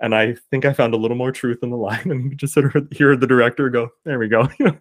and 0.00 0.14
i 0.14 0.34
think 0.50 0.64
i 0.64 0.72
found 0.72 0.94
a 0.94 0.96
little 0.96 1.16
more 1.16 1.30
truth 1.30 1.58
in 1.62 1.70
the 1.70 1.76
line 1.76 2.10
and 2.10 2.30
you 2.30 2.36
just 2.36 2.54
sort 2.54 2.74
of 2.74 2.88
hear 2.90 3.14
the 3.14 3.26
director 3.26 3.70
go 3.70 3.88
there 4.04 4.18
we 4.18 4.26
go 4.26 4.48
know 4.58 4.76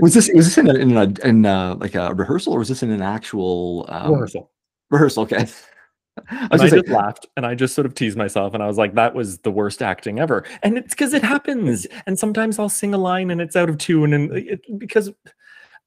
Was 0.00 0.14
this 0.14 0.30
was 0.32 0.46
this 0.46 0.58
in 0.58 0.70
a, 0.70 0.74
in 0.74 0.96
a 0.96 1.26
in 1.26 1.44
a, 1.44 1.74
like 1.74 1.96
a 1.96 2.14
rehearsal 2.14 2.52
or 2.52 2.60
was 2.60 2.68
this 2.68 2.84
in 2.84 2.90
an 2.90 3.02
actual 3.02 3.86
um, 3.88 4.12
rehearsal 4.12 4.50
rehearsal? 4.90 5.24
Okay. 5.24 5.46
I 6.30 6.48
and 6.50 6.52
was 6.62 6.72
I 6.72 6.76
just 6.76 6.88
laughed 6.88 7.26
and 7.36 7.44
I 7.44 7.54
just 7.54 7.74
sort 7.74 7.86
of 7.86 7.94
teased 7.94 8.16
myself 8.16 8.54
and 8.54 8.62
I 8.62 8.66
was 8.66 8.78
like, 8.78 8.94
that 8.94 9.14
was 9.14 9.38
the 9.38 9.50
worst 9.50 9.82
acting 9.82 10.18
ever. 10.20 10.44
And 10.62 10.78
it's 10.78 10.94
because 10.94 11.12
it 11.12 11.22
happens. 11.22 11.86
And 12.06 12.18
sometimes 12.18 12.58
I'll 12.58 12.68
sing 12.68 12.94
a 12.94 12.98
line 12.98 13.30
and 13.30 13.40
it's 13.40 13.56
out 13.56 13.68
of 13.68 13.78
tune 13.78 14.12
and 14.14 14.32
it, 14.32 14.60
because 14.78 15.10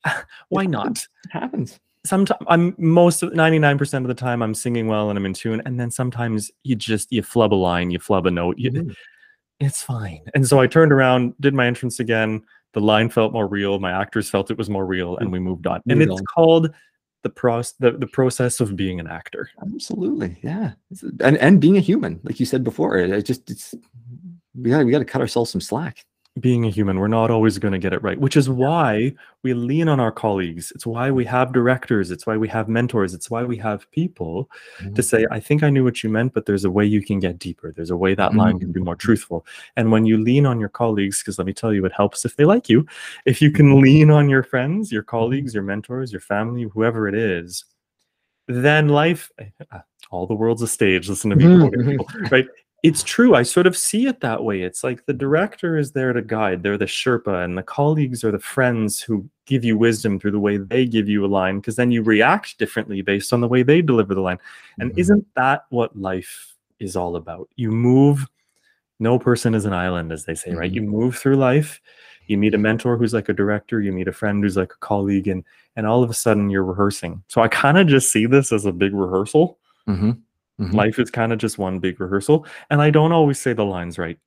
why 0.50 0.66
not? 0.66 0.98
it 0.98 1.08
happens. 1.32 1.80
Sometimes 2.06 2.42
I'm 2.48 2.76
most 2.78 3.24
of 3.24 3.32
99% 3.34 3.94
of 4.02 4.08
the 4.08 4.14
time 4.14 4.42
I'm 4.42 4.54
singing 4.54 4.88
well 4.88 5.10
and 5.10 5.18
I'm 5.18 5.26
in 5.26 5.34
tune. 5.34 5.62
And 5.66 5.80
then 5.80 5.92
sometimes 5.92 6.52
you 6.64 6.76
just 6.76 7.12
you 7.12 7.22
flub 7.24 7.54
a 7.54 7.56
line, 7.56 7.92
you 7.92 8.00
flub 8.00 8.28
a 8.28 8.32
note. 8.32 8.58
You, 8.58 8.72
Mhm. 8.72 8.96
It's 9.60 9.82
fine. 9.82 10.22
And 10.36 10.48
so 10.48 10.60
I 10.60 10.68
turned 10.68 10.92
around, 10.92 11.34
did 11.40 11.54
my 11.56 11.66
entrance 11.66 12.00
again. 12.00 12.44
The 12.74 12.80
line 12.82 13.10
felt 13.10 13.34
more 13.34 13.48
real. 13.48 13.80
My 13.80 13.92
actors 13.92 14.30
felt 14.30 14.52
it 14.52 14.58
was 14.58 14.70
more 14.70 14.86
real, 14.86 15.18
and 15.18 15.32
we 15.32 15.40
moved 15.40 15.66
on. 15.66 15.82
and 15.90 15.98
Moved 15.98 16.12
it's 16.12 16.20
on. 16.22 16.26
called 16.26 16.70
the 17.24 17.30
process 17.30 17.74
the, 17.80 17.92
the 17.92 18.08
process 18.08 18.60
of 18.60 18.76
being 18.76 19.00
an 19.00 19.08
actor. 19.08 19.50
Absolutely. 19.62 20.38
Yeah. 20.42 20.74
And 21.22 21.38
and 21.38 21.60
being 21.60 21.78
a 21.78 21.82
human, 21.82 22.20
like 22.24 22.40
you 22.40 22.46
said 22.46 22.64
before, 22.64 22.98
it, 22.98 23.10
it 23.10 23.24
just 23.24 23.50
it's 23.50 23.74
we 24.56 24.70
got 24.70 24.86
we 24.86 24.92
got 24.92 25.00
to 25.00 25.06
cut 25.06 25.22
ourselves 25.22 25.52
some 25.52 25.62
slack. 25.62 26.06
Being 26.40 26.66
a 26.66 26.70
human, 26.70 27.00
we're 27.00 27.08
not 27.08 27.32
always 27.32 27.58
going 27.58 27.72
to 27.72 27.80
get 27.80 27.94
it 27.94 28.02
right, 28.04 28.20
which 28.20 28.38
is 28.38 28.50
why 28.50 29.14
we 29.44 29.54
lean 29.54 29.88
on 29.90 30.00
our 30.00 30.12
colleagues. 30.12 30.72
It's 30.72 30.86
why 30.86 31.10
we 31.12 31.26
have 31.26 31.54
directors. 31.54 32.12
It's 32.12 32.26
why 32.28 32.38
we 32.38 32.48
have 32.50 32.68
mentors. 32.68 33.14
It's 33.14 33.30
why 33.30 33.44
we 33.44 33.58
have 33.58 33.90
people 33.92 34.50
to 34.96 35.04
say, 35.04 35.26
I 35.32 35.40
think 35.40 35.64
I 35.64 35.70
knew 35.70 35.84
what 35.84 36.04
you 36.04 36.10
meant, 36.10 36.34
but 36.34 36.46
there's 36.46 36.66
a 36.66 36.72
way 36.72 36.86
you 36.86 37.02
can 37.04 37.20
get 37.20 37.40
deeper. 37.40 37.72
There's 37.72 37.90
a 37.90 37.98
way 37.98 38.16
that 38.16 38.34
line 38.36 38.60
can 38.60 38.72
be 38.72 38.80
more 38.82 38.96
truthful. 38.96 39.46
And 39.76 39.92
when 39.92 40.06
you 40.06 40.18
lean 40.18 40.46
on 40.46 40.60
your 40.60 40.70
colleagues, 40.70 41.22
because 41.22 41.38
let 41.38 41.48
me 41.48 41.54
tell 41.54 41.74
you, 41.74 41.86
it 41.86 41.94
helps 41.94 42.26
if 42.26 42.36
they 42.36 42.46
like 42.46 42.70
you. 42.70 42.86
If 43.26 43.42
you 43.42 43.52
can 43.52 43.82
lean 43.82 44.12
on 44.12 44.30
your 44.30 44.44
friends, 44.44 44.92
your 44.92 45.04
colleagues, 45.04 45.54
your 45.54 45.64
mentors, 45.64 46.12
your 46.12 46.22
family, 46.22 46.64
whoever 46.64 47.08
it 47.08 47.16
is, 47.16 47.66
then 48.48 48.90
life, 48.90 49.32
uh, 49.72 49.80
all 50.10 50.26
the 50.28 50.34
world's 50.36 50.62
a 50.62 50.68
stage. 50.68 51.10
Listen 51.10 51.30
to 51.32 51.36
me, 51.36 51.46
Mhm, 51.46 52.06
right? 52.32 52.48
It's 52.88 53.04
true. 53.04 53.36
I 53.36 53.44
sort 53.44 53.68
of 53.68 53.76
see 53.76 54.08
it 54.08 54.22
that 54.22 54.44
way. 54.44 54.62
It's 54.62 54.84
like 54.84 55.06
the 55.06 55.14
director 55.14 55.78
is 55.78 55.92
there 55.92 56.14
to 56.14 56.22
guide. 56.22 56.64
They're 56.64 56.78
the 56.78 56.86
Sherpa, 56.86 57.44
and 57.44 57.58
the 57.58 57.64
colleagues 57.64 58.24
are 58.24 58.32
the 58.32 58.40
friends 58.40 59.02
who 59.02 59.28
give 59.46 59.64
you 59.64 59.78
wisdom 59.78 60.20
through 60.20 60.32
the 60.32 60.40
way 60.40 60.58
they 60.58 60.86
give 60.86 61.08
you 61.10 61.26
a 61.26 61.28
line, 61.28 61.58
because 61.60 61.76
then 61.76 61.92
you 61.92 62.02
react 62.02 62.58
differently 62.58 63.02
based 63.02 63.34
on 63.34 63.42
the 63.42 63.48
way 63.48 63.64
they 63.64 63.82
deliver 63.82 64.16
the 64.16 64.22
line. 64.22 64.40
And 64.80 64.92
Mhm. 64.92 64.98
isn't 65.00 65.28
that 65.36 65.66
what 65.70 65.98
life 65.98 66.56
is 66.80 66.96
all 66.96 67.16
about? 67.16 67.50
You 67.56 67.72
move, 67.72 68.26
no 69.00 69.20
person 69.20 69.54
is 69.54 69.66
an 69.66 69.74
island, 69.74 70.12
as 70.12 70.26
they 70.26 70.36
say, 70.36 70.54
right? 70.54 70.72
Mhm. 70.72 70.76
You 70.76 70.82
move 70.84 71.16
through 71.16 71.36
life, 71.36 71.82
you 72.28 72.38
meet 72.38 72.54
a 72.54 72.58
mentor 72.58 72.98
who's 72.98 73.14
like 73.14 73.30
a 73.30 73.34
director, 73.34 73.82
you 73.82 73.92
meet 73.92 74.08
a 74.08 74.12
friend 74.14 74.44
who's 74.44 74.58
like 74.58 74.74
a 74.74 74.78
colleague, 74.80 75.28
and 75.28 75.44
and 75.76 75.86
all 75.86 76.02
of 76.04 76.10
a 76.10 76.14
sudden 76.14 76.50
you're 76.50 76.64
rehearsing. 76.64 77.22
So 77.28 77.42
I 77.42 77.48
kind 77.48 77.78
of 77.78 77.86
just 77.86 78.12
see 78.12 78.26
this 78.26 78.52
as 78.52 78.66
a 78.66 78.72
big 78.72 78.94
rehearsal. 78.96 79.60
Mhm. 79.88 80.18
Mhm. 80.60 80.74
Life 80.74 81.00
is 81.00 81.12
kind 81.12 81.32
of 81.34 81.40
just 81.40 81.58
one 81.58 81.80
big 81.80 82.00
rehearsal. 82.02 82.46
And 82.70 82.82
I 82.82 82.90
don't 82.90 83.12
always 83.12 83.40
say 83.40 83.54
the 83.54 83.66
lines 83.66 83.98
right. 84.00 84.20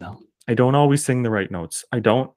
No. 0.00 0.20
I 0.48 0.54
don't 0.54 0.74
always 0.74 1.04
sing 1.04 1.22
the 1.22 1.30
right 1.30 1.50
notes. 1.50 1.84
I 1.92 2.00
don't. 2.00 2.30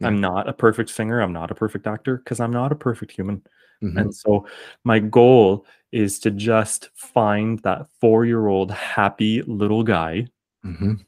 Yeah. 0.00 0.08
I'm 0.08 0.20
not 0.20 0.48
a 0.48 0.52
perfect 0.52 0.90
singer. 0.90 1.20
I'm 1.20 1.32
not 1.32 1.50
a 1.50 1.54
perfect 1.54 1.86
actor 1.86 2.18
because 2.18 2.40
I'm 2.40 2.50
not 2.52 2.72
a 2.72 2.76
perfect 2.76 3.12
human. 3.12 3.42
Mhm. 3.82 4.00
And 4.00 4.14
so 4.14 4.46
my 4.84 4.98
goal 4.98 5.66
is 5.92 6.18
to 6.20 6.30
just 6.30 6.90
find 6.94 7.58
that 7.60 7.86
four 8.00 8.24
year 8.26 8.46
old 8.48 8.70
happy 8.70 9.42
little 9.42 9.82
guy 9.82 10.26
Mhm. 10.64 11.04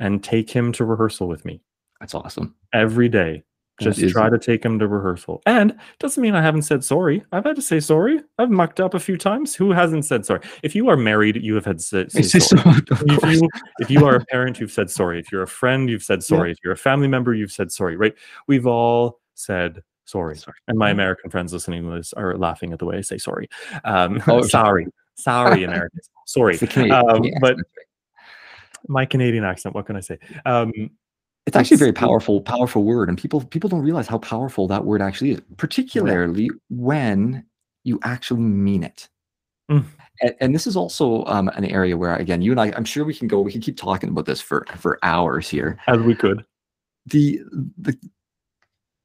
and 0.00 0.22
take 0.24 0.50
him 0.50 0.72
to 0.72 0.84
rehearsal 0.84 1.28
with 1.28 1.44
me 1.44 1.62
That's 2.00 2.14
awesome. 2.14 2.54
every 2.72 3.08
day. 3.08 3.44
Just 3.80 4.08
try 4.10 4.28
to 4.28 4.38
take 4.38 4.64
him 4.64 4.78
to 4.78 4.86
rehearsal. 4.86 5.42
And 5.46 5.76
doesn't 5.98 6.22
mean 6.22 6.34
I 6.34 6.42
haven't 6.42 6.62
said 6.62 6.84
sorry. 6.84 7.24
I've 7.32 7.44
had 7.44 7.56
to 7.56 7.62
say 7.62 7.80
sorry. 7.80 8.20
I've 8.38 8.50
mucked 8.50 8.80
up 8.80 8.94
a 8.94 9.00
few 9.00 9.16
times. 9.16 9.54
Who 9.54 9.72
hasn't 9.72 10.04
said 10.04 10.24
sorry? 10.26 10.40
If 10.62 10.74
you 10.74 10.88
are 10.88 10.96
married, 10.96 11.36
you 11.42 11.54
have 11.54 11.64
had 11.64 11.80
say, 11.80 12.06
say 12.08 12.22
sorry. 12.38 12.62
so- 12.62 12.80
if 12.90 13.40
you 13.40 13.48
if 13.80 13.90
you 13.90 14.04
are 14.06 14.16
a 14.16 14.24
parent 14.26 14.60
you've 14.60 14.72
said 14.72 14.90
sorry. 14.90 15.18
If 15.18 15.32
you're 15.32 15.42
a 15.42 15.48
friend 15.48 15.88
you've 15.88 16.02
said 16.04 16.22
sorry. 16.22 16.52
If 16.52 16.58
you're 16.62 16.72
a 16.72 16.76
family 16.76 17.08
member 17.08 17.34
you've 17.34 17.52
said 17.52 17.72
sorry 17.72 17.96
right? 17.96 18.14
We've 18.46 18.66
all 18.66 19.20
said 19.34 19.82
sorry. 20.04 20.36
Sorry. 20.36 20.56
and 20.68 20.76
my 20.76 20.90
american 20.90 21.30
friends 21.30 21.52
listening 21.52 21.84
to 21.84 21.90
this 21.96 22.12
are 22.14 22.36
laughing 22.36 22.72
at 22.72 22.78
the 22.80 22.84
way 22.84 22.98
i 22.98 23.00
say 23.00 23.16
sorry. 23.16 23.48
Um 23.84 24.20
Oh, 24.28 24.42
sorry. 24.42 24.86
Sorry 25.14 25.64
americans. 25.64 26.10
Sorry. 26.26 26.52
It's 26.54 26.60
the 26.60 26.66
Canadian- 26.66 27.10
um, 27.10 27.22
but 27.40 27.56
my 28.88 29.04
canadian 29.04 29.44
accent 29.44 29.74
what 29.74 29.86
can 29.86 29.96
i 29.96 30.00
say? 30.00 30.18
Um 30.46 30.72
it's 31.50 31.56
actually 31.56 31.76
a 31.76 31.78
very 31.78 31.92
powerful, 31.92 32.40
powerful 32.40 32.84
word, 32.84 33.08
and 33.08 33.18
people 33.18 33.42
people 33.44 33.68
don't 33.68 33.82
realize 33.82 34.06
how 34.08 34.18
powerful 34.18 34.66
that 34.68 34.84
word 34.84 35.02
actually 35.02 35.32
is, 35.32 35.40
particularly 35.56 36.50
when 36.68 37.44
you 37.84 37.98
actually 38.02 38.40
mean 38.40 38.82
it. 38.82 39.08
Mm. 39.70 39.84
And, 40.22 40.34
and 40.40 40.54
this 40.54 40.66
is 40.66 40.76
also 40.76 41.24
um, 41.26 41.48
an 41.48 41.64
area 41.64 41.96
where, 41.96 42.14
again, 42.16 42.42
you 42.42 42.50
and 42.50 42.60
I, 42.60 42.72
I'm 42.76 42.84
sure 42.84 43.04
we 43.04 43.14
can 43.14 43.28
go, 43.28 43.40
we 43.40 43.52
can 43.52 43.60
keep 43.60 43.76
talking 43.76 44.08
about 44.10 44.26
this 44.26 44.40
for 44.40 44.66
for 44.76 44.98
hours 45.02 45.48
here. 45.48 45.78
as 45.86 46.00
we 46.00 46.14
could 46.14 46.44
the 47.06 47.40
the 47.78 47.96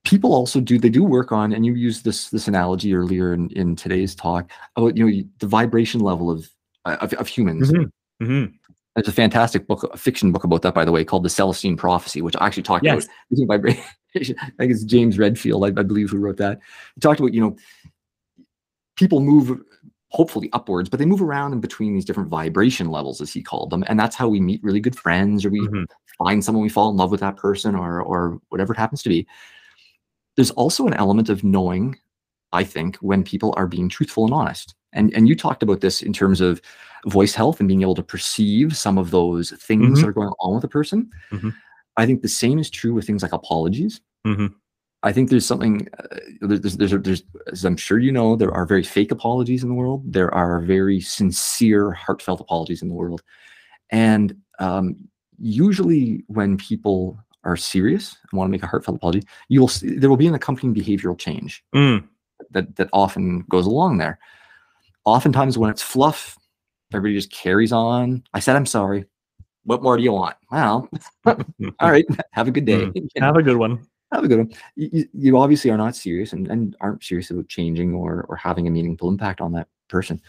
people 0.04 0.34
also 0.34 0.60
do 0.60 0.78
they 0.78 0.90
do 0.90 1.04
work 1.04 1.32
on 1.32 1.54
and 1.54 1.66
you 1.66 1.74
used 1.74 2.04
this 2.04 2.30
this 2.30 2.48
analogy 2.48 2.94
earlier 2.94 3.34
in, 3.34 3.50
in 3.52 3.76
today's 3.76 4.14
talk 4.14 4.52
about 4.76 4.96
you 4.96 5.06
know 5.06 5.24
the 5.40 5.48
vibration 5.48 6.00
level 6.02 6.30
of 6.30 6.50
of, 6.86 7.14
of 7.14 7.28
humans 7.28 7.72
Mhm. 7.72 7.90
Mhm. 8.22 8.54
There's 8.96 9.08
a 9.08 9.12
fantastic 9.12 9.68
book 9.68 9.84
a 9.94 9.98
fiction 9.98 10.32
book 10.32 10.44
about 10.44 10.62
that 10.62 10.74
by 10.74 10.86
the 10.86 10.92
way 10.92 11.04
called 11.04 11.24
the 11.24 11.30
celestine 11.30 11.76
prophecy 11.78 12.22
which 12.22 12.36
I 12.40 12.46
actually 12.48 12.64
talked 12.64 12.86
Yes. 12.86 13.08
about 13.32 13.48
vibration 13.48 13.84
i 14.16 14.50
think 14.58 14.72
it's 14.72 14.84
james 14.86 15.18
redfield 15.18 15.64
I, 15.66 15.68
I 15.68 15.84
believe 15.84 16.10
who 16.10 16.18
wrote 16.18 16.38
that 16.38 16.60
he 16.96 17.02
talked 17.02 17.20
about 17.20 17.34
you 17.34 17.42
know 17.42 17.56
people 18.96 19.20
move 19.20 19.60
hopefully 20.10 20.50
upwards 20.54 20.88
but 20.90 21.00
they 21.00 21.06
move 21.06 21.22
around 21.22 21.52
in 21.52 21.60
between 21.60 21.94
these 21.94 22.06
different 22.06 22.30
vibration 22.30 22.88
levels 22.90 23.20
as 23.20 23.34
he 23.34 23.44
called 23.44 23.70
them 23.70 23.84
and 23.88 24.00
that's 24.00 24.16
how 24.16 24.28
we 24.30 24.40
meet 24.40 24.64
really 24.64 24.80
good 24.80 24.98
friends 24.98 25.44
or 25.44 25.50
we 25.50 25.60
Mhm. 25.68 25.86
find 26.18 26.44
someone 26.44 26.62
we 26.64 26.70
fall 26.70 26.90
in 26.90 26.96
love 26.96 27.12
with 27.12 27.20
that 27.20 27.36
person 27.36 27.76
or 27.76 28.02
or 28.02 28.40
whatever 28.50 28.72
it 28.74 28.78
happens 28.78 29.04
to 29.04 29.10
be 29.10 29.28
there's 30.38 30.52
also 30.52 30.88
an 30.88 30.94
element 30.94 31.28
of 31.30 31.44
knowing 31.44 31.98
i 32.54 32.64
think 32.64 32.96
when 32.98 33.24
people 33.24 33.54
are 33.58 33.68
being 33.68 33.90
truthful 33.90 34.24
and 34.24 34.34
honest 34.34 34.76
and 34.96 35.14
and 35.14 35.28
you 35.30 35.36
talked 35.36 35.62
about 35.64 35.82
this 35.82 36.02
in 36.02 36.12
terms 36.14 36.42
of 36.42 36.60
voice 37.08 37.36
health 37.36 37.60
and 37.60 37.68
being 37.68 37.84
able 37.84 37.94
to 37.96 38.02
perceive 38.04 38.76
some 38.76 38.98
of 38.98 39.12
those 39.12 39.52
things 39.52 40.00
Mhm. 40.00 40.02
that 40.02 40.08
are 40.10 40.14
going 40.22 40.34
on 40.40 40.56
with 40.56 40.64
a 40.64 40.68
person 40.80 41.10
Mhm. 41.32 41.54
i 41.98 42.06
think 42.06 42.22
the 42.22 42.28
same 42.44 42.58
is 42.58 42.70
true 42.70 42.94
with 42.96 43.06
things 43.06 43.22
like 43.22 43.34
apologies 43.34 44.02
Mhm. 44.26 44.54
I 45.04 45.14
think 45.14 45.30
there's 45.30 45.46
something 45.46 45.88
uh, 46.00 46.18
there's, 46.42 46.78
there's 46.78 46.94
there's 47.08 47.24
as 47.52 47.64
I'm 47.64 47.78
sure 47.78 48.00
you 48.00 48.12
know 48.12 48.36
there 48.36 48.52
are 48.58 48.66
very 48.66 48.82
fake 48.82 49.12
apologies 49.12 49.62
in 49.62 49.70
the 49.70 49.76
world. 49.76 50.02
There 50.18 50.34
are 50.34 50.62
very 50.62 51.00
sincere, 51.00 51.92
heartfelt 51.92 52.42
apologies 52.42 52.82
in 52.82 52.88
the 52.90 52.96
world, 52.96 53.22
and 53.92 54.36
um, 54.58 54.96
usually 55.38 56.24
when 56.26 56.58
people 56.58 57.20
are 57.44 57.56
serious 57.56 58.18
and 58.24 58.38
want 58.38 58.48
to 58.48 58.52
make 58.52 58.64
a 58.64 58.68
heartfelt 58.68 58.98
apology, 58.98 59.22
you 59.48 59.60
will 59.62 59.68
see, 59.68 59.96
there 60.00 60.10
will 60.10 60.18
be 60.26 60.32
an 60.32 60.34
accompanying 60.34 60.74
behavioral 60.74 61.18
change 61.26 61.64
Mm. 61.76 62.04
that 62.56 62.76
that 62.78 62.90
often 62.92 63.42
goes 63.48 63.68
along 63.68 64.00
there. 64.00 64.18
Oftentimes 65.06 65.58
when 65.58 65.70
it's 65.70 65.82
fluff, 65.82 66.38
everybody 66.94 67.16
just 67.18 67.32
carries 67.32 67.72
on. 67.72 68.24
I 68.34 68.40
said 68.40 68.56
I'm 68.56 68.66
sorry. 68.66 69.06
What 69.64 69.82
more 69.82 69.98
do 69.98 70.04
you 70.04 70.12
want? 70.12 70.36
Well, 70.52 70.90
all 71.26 71.36
right. 71.82 72.06
Have 72.32 72.48
a 72.48 72.52
good 72.52 72.66
day. 72.66 72.92
You 72.94 73.10
have 73.22 73.36
a 73.36 73.44
good 73.44 73.58
one 73.58 73.86
have 74.12 74.24
a 74.24 74.28
good 74.28 74.38
one. 74.38 74.52
You, 74.76 74.90
you- 74.94 75.10
you 75.14 75.38
obviously 75.38 75.72
are 75.72 75.78
not 75.78 75.96
serious 75.96 76.32
and, 76.34 76.48
and 76.48 76.76
aren't 76.80 77.04
serious 77.04 77.32
about 77.32 77.48
changing 77.48 77.94
or 77.94 78.26
or 78.30 78.36
having 78.36 78.68
a 78.68 78.72
meaningful 78.72 79.10
impact 79.10 79.42
on 79.42 79.52
that 79.54 79.68
person. 79.88 80.22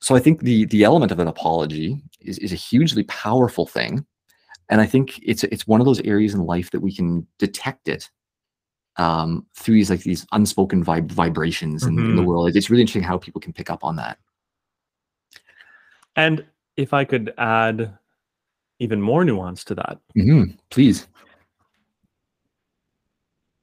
So 0.00 0.14
I 0.16 0.20
think 0.20 0.40
the 0.42 0.64
the 0.66 0.84
element 0.84 1.12
of 1.12 1.18
an 1.18 1.28
apology 1.28 2.00
is, 2.20 2.38
is 2.38 2.52
a 2.52 2.56
hugely 2.56 3.04
powerful 3.04 3.66
thing. 3.66 4.04
and 4.70 4.80
I 4.80 4.86
think 4.86 5.18
it's 5.22 5.44
it's 5.44 5.66
one 5.66 5.80
of 5.80 5.86
those 5.86 6.00
areas 6.00 6.34
in 6.34 6.40
life 6.44 6.70
that 6.70 6.80
we 6.80 6.94
can 6.94 7.26
detect 7.38 7.88
it 7.88 8.08
um, 8.98 9.46
through 9.54 9.74
these 9.76 9.90
like 9.90 10.02
these 10.02 10.26
unspoken 10.32 10.84
vib- 10.84 11.10
vibrations 11.12 11.84
in, 11.84 11.98
in 11.98 12.16
the 12.16 12.22
Mhm. 12.22 12.26
world. 12.26 12.54
It's 12.56 12.68
really 12.70 12.82
interesting 12.82 13.02
how 13.02 13.16
people 13.18 13.40
can 13.40 13.52
pick 13.52 13.70
up 13.70 13.84
on 13.84 13.96
that. 13.96 14.18
And 16.16 16.44
if 16.76 16.92
I 16.92 17.04
could 17.04 17.32
add 17.38 17.96
even 18.80 19.00
more 19.00 19.24
nuance 19.24 19.64
to 19.64 19.74
that, 19.76 20.00
Mhm. 20.16 20.58
Please. 20.70 21.06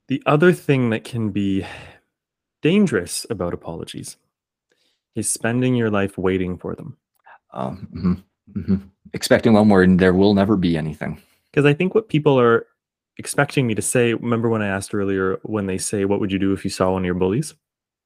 the 0.08 0.22
other 0.28 0.54
thing 0.54 0.92
that 0.92 1.04
can 1.04 1.32
be 1.32 1.66
dangerous 2.62 3.26
about 3.32 3.54
apologies 3.56 4.18
is 5.16 5.28
spending 5.32 5.74
your 5.76 5.90
life 5.90 6.16
waiting 6.18 6.58
for 6.58 6.76
them. 6.76 6.96
Um, 7.52 7.88
mhm, 7.92 8.24
mhm. 8.54 8.90
Expecting 9.14 9.54
one 9.54 9.68
word, 9.70 9.90
and 9.90 10.00
there 10.00 10.14
will 10.14 10.34
never 10.36 10.58
be 10.58 10.78
anything. 10.78 11.20
Because 11.50 11.66
I 11.66 11.74
think 11.74 11.96
what 11.96 12.08
people 12.10 12.40
are 12.40 12.68
expecting 13.18 13.66
me 13.68 13.76
to 13.76 13.82
say, 13.82 14.14
remember 14.14 14.50
when 14.50 14.62
I 14.62 14.68
asked 14.68 14.94
earlier, 14.94 15.40
when 15.44 15.66
they 15.66 15.78
say, 15.78 16.06
What 16.06 16.20
would 16.20 16.32
you 16.32 16.40
do 16.40 16.54
if 16.54 16.64
you 16.64 16.70
saw 16.70 16.92
one 16.92 17.02
of 17.04 17.06
your 17.06 17.16
bullies? 17.16 17.54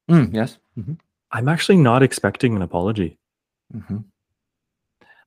Mm, 0.09 0.33
yes. 0.33 0.57
Mhm, 0.77 0.97
I'm 1.31 1.47
actually 1.49 1.77
not 1.77 2.03
expecting 2.03 2.55
an 2.55 2.61
apology. 2.61 3.17
mhm. 3.75 4.03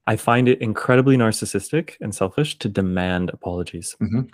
I 0.08 0.16
find 0.16 0.48
it 0.48 0.60
incredibly 0.60 1.16
narcissistic 1.16 1.92
and 2.00 2.12
selfish 2.12 2.58
to 2.58 2.68
demand 2.68 3.30
apologies. 3.30 3.94
Mhm. 4.00 4.30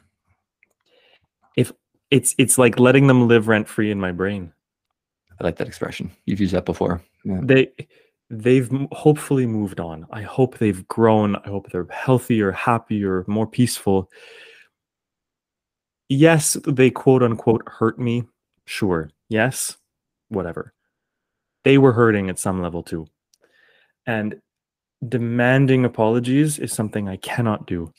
If 1.57 1.73
it's 2.11 2.35
it's 2.39 2.57
like 2.57 2.79
letting 2.79 3.07
them 3.07 3.29
live 3.29 3.49
rent 3.49 3.69
free 3.69 3.91
in 3.91 4.01
my 4.01 4.13
brain. 4.13 4.53
I 5.41 5.45
like 5.45 5.57
that 5.57 5.69
expression. 5.69 6.11
You've 6.25 6.41
used 6.41 6.55
that 6.55 6.65
before. 6.65 7.03
Yeah. 7.25 7.41
They 7.43 7.71
they've 8.31 8.71
hopefully 8.93 9.47
moved 9.47 9.79
on. 9.81 10.07
I 10.11 10.23
hope 10.23 10.57
they've 10.59 10.87
grown. 10.89 11.37
I 11.37 11.49
hope 11.49 11.71
they're 11.71 11.87
healthier, 11.91 12.51
happier, 12.53 13.25
more 13.27 13.47
peaceful. 13.47 14.11
Yes, 16.09 16.57
they 16.67 16.91
quote 16.91 17.23
unquote 17.23 17.63
hurt 17.67 17.99
me. 17.99 18.25
Sure. 18.65 19.11
Yes. 19.29 19.77
Whatever. 20.29 20.73
They 21.65 21.79
were 21.79 21.93
hurting 21.93 22.31
at 22.31 22.39
some 22.39 22.63
level 22.63 22.83
too. 22.83 23.07
And 24.07 24.41
demanding 25.07 25.85
apologies 25.85 26.59
is 26.59 26.73
something 26.73 27.09
I 27.09 27.17
cannot 27.17 27.67
do. 27.67 27.93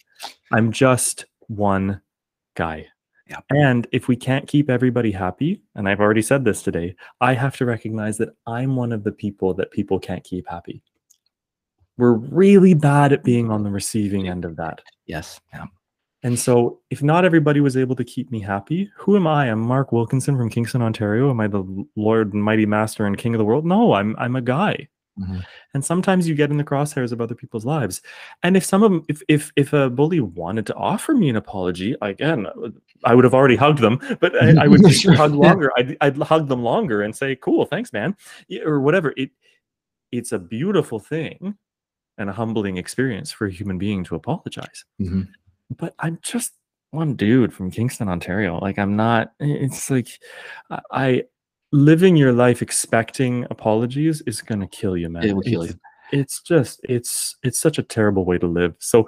I'm 0.52 0.72
just 0.72 1.26
one 1.48 2.02
guy. 2.56 2.88
Yeah. 3.30 3.41
And 3.52 3.88
if 3.91 4.07
we 4.07 4.15
can't 4.15 4.48
keep 4.48 4.72
everybody 4.72 5.11
happy, 5.11 5.61
and 5.76 5.88
I've 5.88 5.99
already 5.99 6.23
said 6.23 6.44
this 6.44 6.64
today, 6.64 6.95
I 7.22 7.36
have 7.36 7.56
to 7.57 7.65
recognize 7.65 8.18
that 8.18 8.30
I'm 8.48 8.76
one 8.76 8.91
of 8.91 9.03
the 9.03 9.11
people 9.11 9.53
that 9.53 9.69
people 9.69 9.99
can't 9.99 10.23
keep 10.23 10.49
happy. 10.49 10.81
We're 11.98 12.14
really 12.14 12.73
bad 12.73 13.14
at 13.14 13.23
being 13.23 13.52
on 13.52 13.64
the 13.64 13.69
receiving 13.69 14.27
end 14.27 14.45
of 14.45 14.56
that. 14.56 14.81
Yes. 15.06 15.40
Yeah. 15.53 15.65
And 16.22 16.38
so, 16.38 16.80
if 16.90 17.02
not 17.02 17.24
everybody 17.24 17.62
was 17.62 17.78
able 17.78 17.96
to 17.96 18.04
keep 18.04 18.30
me 18.30 18.41
happy, 18.41 18.91
who 18.98 19.16
am 19.16 19.26
I? 19.26 19.46
I'm 19.50 19.62
Mark 19.62 19.91
Wilkinson 19.94 20.36
from 20.36 20.50
Kingston, 20.50 20.82
Ontario. 20.82 21.30
Am 21.30 21.40
I 21.40 21.48
the 21.48 21.64
Lord 21.96 22.34
and 22.34 22.44
Mighty 22.44 22.66
Master 22.66 23.06
and 23.06 23.18
King 23.18 23.34
of 23.36 23.40
the 23.40 23.46
world? 23.46 23.66
No, 23.66 23.94
I'm 23.94 24.16
I'm 24.18 24.36
a 24.36 24.41
guy. 24.41 24.90
Mhm. 25.18 25.46
And 25.74 25.84
sometimes 25.84 26.28
you 26.28 26.36
get 26.36 26.50
in 26.52 26.58
the 26.58 26.64
crosshairs 26.64 27.12
of 27.14 27.20
other 27.22 27.36
people's 27.36 27.66
lives. 27.66 28.02
And 28.44 28.56
if 28.58 28.66
some 28.66 28.84
of 28.84 28.91
them, 28.91 29.06
if 29.08 29.22
if 29.30 29.52
if 29.56 29.72
a 29.74 29.90
bully 29.90 30.20
wanted 30.20 30.66
to 30.68 30.76
offer 30.76 31.14
me 31.14 31.30
an 31.30 31.36
apology, 31.38 31.96
again, 32.02 32.48
I 32.48 32.52
would- 32.58 32.82
I 33.06 33.16
would 33.16 33.24
have 33.24 33.34
already 33.34 33.56
hugged 33.56 33.80
them, 33.80 34.00
but 34.20 34.36
I, 34.44 34.66
I 34.66 34.68
would 34.68 34.82
hug 35.16 35.34
longer. 35.34 35.72
I'd 35.78 35.96
I'd 36.02 36.18
hug 36.18 36.50
them 36.50 36.64
longer 36.64 37.02
and 37.02 37.16
say, 37.16 37.34
"Cool, 37.38 37.64
thanks, 37.66 37.94
man," 37.94 38.16
or 38.66 38.82
whatever. 38.82 39.14
It 39.16 39.32
it's 40.12 40.34
a 40.34 40.40
beautiful 40.40 41.00
thing 41.00 41.56
and 42.18 42.30
a 42.30 42.34
humbling 42.34 42.76
experience 42.76 43.32
for 43.32 43.48
a 43.48 43.52
human 43.52 43.78
being 43.78 44.04
to 44.04 44.16
apologize 44.16 44.84
Mhm. 45.02 45.30
But 45.78 45.94
I'm 46.00 46.20
just 46.22 46.54
one 46.91 47.16
dude 47.16 47.54
from 47.54 47.70
Kingston, 47.72 48.10
Ontario. 48.10 48.58
Like 48.60 48.80
I'm 48.80 48.96
not. 48.96 49.34
It's 49.40 49.90
like 49.90 50.08
I, 50.91 51.24
living 51.72 52.16
your 52.18 52.34
life 52.34 52.62
expecting 52.62 53.46
apologies 53.52 54.22
is 54.22 54.41
gonna 54.41 54.68
kill 54.68 54.98
you, 54.98 55.10
man. 55.10 55.24
It 55.24 55.34
will 55.36 55.44
kill 55.44 55.62
It's- 55.64 55.74
you. 55.76 55.80
It's 56.12 56.41
just 56.41 56.82
it's 56.90 57.36
it's 57.44 57.60
such 57.60 57.78
a 57.78 57.84
terrible 57.84 58.26
way 58.26 58.40
to 58.40 58.48
live. 58.48 58.74
So 58.80 59.08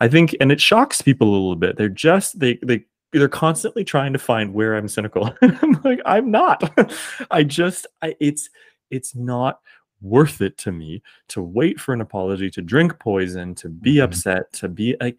I 0.00 0.08
think, 0.08 0.34
and 0.40 0.50
it 0.50 0.60
shocks 0.60 1.00
people 1.00 1.28
a 1.28 1.30
little 1.30 1.54
bit. 1.54 1.76
They're 1.76 1.88
just 1.88 2.40
they 2.40 2.58
they 2.64 2.84
they're 3.12 3.28
constantly 3.28 3.84
trying 3.84 4.12
to 4.14 4.18
find 4.18 4.52
where 4.52 4.74
I'm 4.76 4.88
cynical. 4.88 5.32
I'm 5.42 5.80
like 5.84 6.00
I'm 6.04 6.32
not. 6.32 6.72
I 7.30 7.44
just 7.44 7.86
I 8.02 8.16
it's 8.18 8.50
it's 8.90 9.14
not 9.14 9.60
worth 10.02 10.40
it 10.40 10.58
to 10.58 10.72
me 10.72 11.04
to 11.28 11.40
wait 11.40 11.78
for 11.78 11.92
an 11.94 12.00
apology, 12.00 12.50
to 12.50 12.62
drink 12.62 12.98
poison, 12.98 13.54
to 13.54 13.68
be 13.68 13.96
Mhm. 13.98 14.02
upset, 14.04 14.52
to 14.54 14.66
be 14.68 14.96
like 15.00 15.18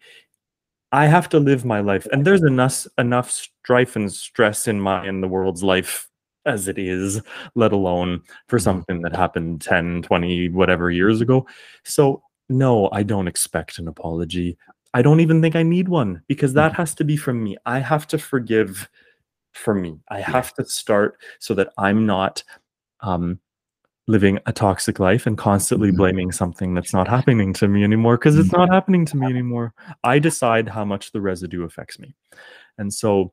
I 0.92 1.06
have 1.06 1.28
to 1.30 1.40
live 1.40 1.64
my 1.64 1.80
life. 1.80 2.06
And 2.12 2.24
there's 2.26 2.42
enough 2.42 2.86
enough 2.98 3.30
strife 3.30 3.96
and 3.96 4.12
stress 4.12 4.68
in 4.68 4.80
my 4.80 5.06
in 5.06 5.20
the 5.20 5.28
world's 5.28 5.62
life 5.62 6.08
as 6.44 6.68
it 6.68 6.78
is, 6.78 7.22
let 7.54 7.72
alone 7.72 8.20
for 8.48 8.58
Mhm. 8.58 8.62
something 8.62 9.02
that 9.02 9.14
happened 9.16 9.60
10, 9.62 10.02
20, 10.02 10.48
whatever 10.48 10.90
years 10.90 11.20
ago. 11.20 11.46
So 11.84 12.22
no, 12.48 12.90
I 12.92 13.02
don't 13.04 13.28
expect 13.28 13.78
an 13.78 13.88
apology. 13.88 14.58
I 14.92 15.00
don't 15.02 15.20
even 15.20 15.40
think 15.40 15.56
I 15.56 15.62
need 15.62 15.88
one 15.88 16.20
because 16.28 16.52
that 16.54 16.72
has 16.74 16.94
to 16.96 17.04
be 17.04 17.16
from 17.16 17.42
me. 17.42 17.56
I 17.64 17.78
have 17.78 18.06
to 18.08 18.18
forgive 18.18 18.90
for 19.54 19.74
me. 19.74 19.98
I 20.08 20.20
have 20.20 20.52
to 20.54 20.64
start 20.66 21.18
so 21.38 21.54
that 21.54 21.72
I'm 21.78 22.04
not 22.06 22.42
um 23.00 23.40
living 24.08 24.38
a 24.46 24.52
toxic 24.52 24.98
life 24.98 25.26
and 25.26 25.38
constantly 25.38 25.90
Mhm. 25.92 25.96
blaming 25.96 26.32
something 26.32 26.74
that's 26.74 26.92
not 26.92 27.06
happening 27.06 27.52
to 27.54 27.68
me 27.68 27.84
anymore 27.84 28.16
because 28.16 28.36
it's 28.36 28.52
not 28.52 28.68
happening 28.68 29.06
to 29.06 29.16
me 29.16 29.26
anymore. 29.26 29.72
I 30.02 30.18
decide 30.18 30.68
how 30.68 30.84
much 30.84 31.12
the 31.12 31.20
residue 31.20 31.62
affects 31.64 31.98
me. 32.00 32.14
And 32.78 32.92
so 32.92 33.32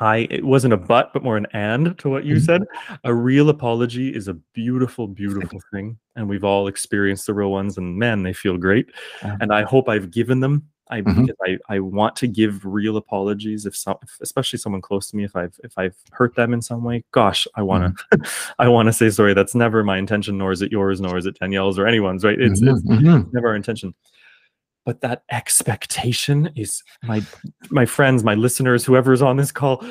I 0.00 0.26
it 0.30 0.44
wasn't 0.44 0.74
a 0.74 0.76
but 0.76 1.12
but 1.12 1.22
more 1.22 1.36
an 1.36 1.46
and 1.52 1.96
to 1.98 2.08
what 2.10 2.24
you 2.24 2.40
said. 2.40 2.64
A 3.04 3.14
real 3.14 3.48
apology 3.48 4.08
is 4.12 4.26
a 4.26 4.34
beautiful 4.52 5.06
beautiful 5.06 5.60
thing 5.72 5.96
and 6.16 6.28
we've 6.28 6.42
all 6.42 6.66
experienced 6.66 7.26
the 7.26 7.34
real 7.34 7.52
ones 7.52 7.78
and 7.78 7.96
man 7.96 8.24
they 8.24 8.32
feel 8.32 8.58
great. 8.58 8.90
And 9.22 9.52
I 9.52 9.62
hope 9.62 9.88
I've 9.88 10.10
given 10.10 10.40
them 10.40 10.64
I 10.90 11.00
Mhm. 11.00 11.22
because 11.26 11.36
I, 11.46 11.58
I 11.74 11.80
want 11.80 12.14
to 12.16 12.26
give 12.26 12.64
real 12.64 12.96
apologies 12.98 13.64
if 13.66 13.74
some 13.76 13.96
if- 14.02 14.18
especially 14.20 14.58
someone 14.58 14.82
close 14.82 15.08
to 15.10 15.16
me 15.16 15.24
if 15.24 15.34
I've 15.34 15.58
if 15.64 15.76
I've 15.78 15.96
hurt 16.12 16.34
them 16.34 16.52
in 16.52 16.60
some 16.60 16.84
way. 16.84 17.04
Gosh 17.12 17.46
I 17.54 17.62
want 17.62 17.96
to 18.10 18.18
I 18.58 18.68
want 18.68 18.86
to 18.88 18.92
say 18.92 19.08
sorry. 19.10 19.32
That's 19.34 19.54
never 19.54 19.82
my 19.82 19.96
intention 19.98 20.36
nor 20.38 20.52
is 20.52 20.60
it 20.62 20.70
yours 20.70 21.00
nor 21.00 21.16
is 21.16 21.24
it 21.26 21.38
Danielle's 21.40 21.78
or 21.78 21.86
anyone's 21.86 22.22
right? 22.24 22.38
It's, 22.40 22.60
Mhm, 22.60 22.72
it's 22.76 22.82
mhm. 22.82 23.32
never 23.32 23.48
our 23.48 23.56
intention. 23.56 23.94
But 24.84 25.00
that 25.00 25.22
expectation 25.30 26.50
is 26.54 26.82
my 27.02 27.22
my 27.70 27.86
friends 27.86 28.22
my 28.22 28.34
listeners 28.34 28.84
whoever's 28.84 29.22
on 29.22 29.36
this 29.38 29.50
call 29.52 29.82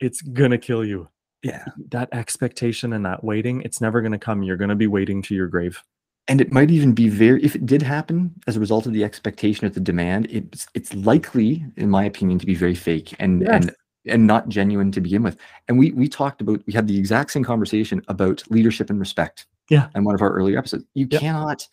it's 0.00 0.22
gonna 0.22 0.58
kill 0.58 0.84
you. 0.84 1.08
Yeah. 1.42 1.64
that 1.90 2.08
expectation 2.12 2.92
and 2.94 3.04
that 3.04 3.22
waiting 3.24 3.60
it's 3.62 3.80
never 3.80 4.00
gonna 4.00 4.18
come. 4.18 4.42
You're 4.42 4.56
gonna 4.56 4.76
be 4.76 4.86
waiting 4.86 5.20
to 5.22 5.34
your 5.34 5.48
grave 5.48 5.82
And 6.28 6.40
it 6.40 6.52
might 6.52 6.70
even 6.70 6.92
be 6.92 7.08
very, 7.08 7.42
if 7.42 7.56
it 7.56 7.66
did 7.66 7.82
happen 7.82 8.32
as 8.46 8.56
a 8.56 8.60
result 8.60 8.86
of 8.86 8.92
the 8.92 9.02
expectation 9.04 9.66
of 9.66 9.74
the 9.74 9.80
demand, 9.80 10.28
it's 10.30 10.66
it's 10.74 10.94
likely, 10.94 11.64
in 11.76 11.90
my 11.90 12.04
opinion, 12.04 12.38
to 12.38 12.46
be 12.46 12.54
very 12.54 12.74
fake 12.76 13.14
and 13.18 13.42
and 13.48 13.64
Yes. 13.64 13.74
and 14.06 14.26
not 14.26 14.48
genuine 14.48 14.92
to 14.92 15.00
begin 15.00 15.22
with. 15.24 15.36
And 15.68 15.78
we 15.78 15.90
we 15.92 16.08
talked 16.08 16.40
about 16.40 16.62
we 16.66 16.72
had 16.72 16.86
the 16.86 16.96
exact 16.96 17.32
same 17.32 17.44
conversation 17.44 18.02
about 18.08 18.44
leadership 18.50 18.88
and 18.88 19.00
respect. 19.00 19.46
Yeah. 19.68 19.88
In 19.96 20.04
one 20.04 20.14
of 20.14 20.22
our 20.22 20.32
earlier 20.32 20.58
episodes, 20.58 20.84
you 20.94 21.08
Yep. 21.10 21.20
cannot 21.20 21.66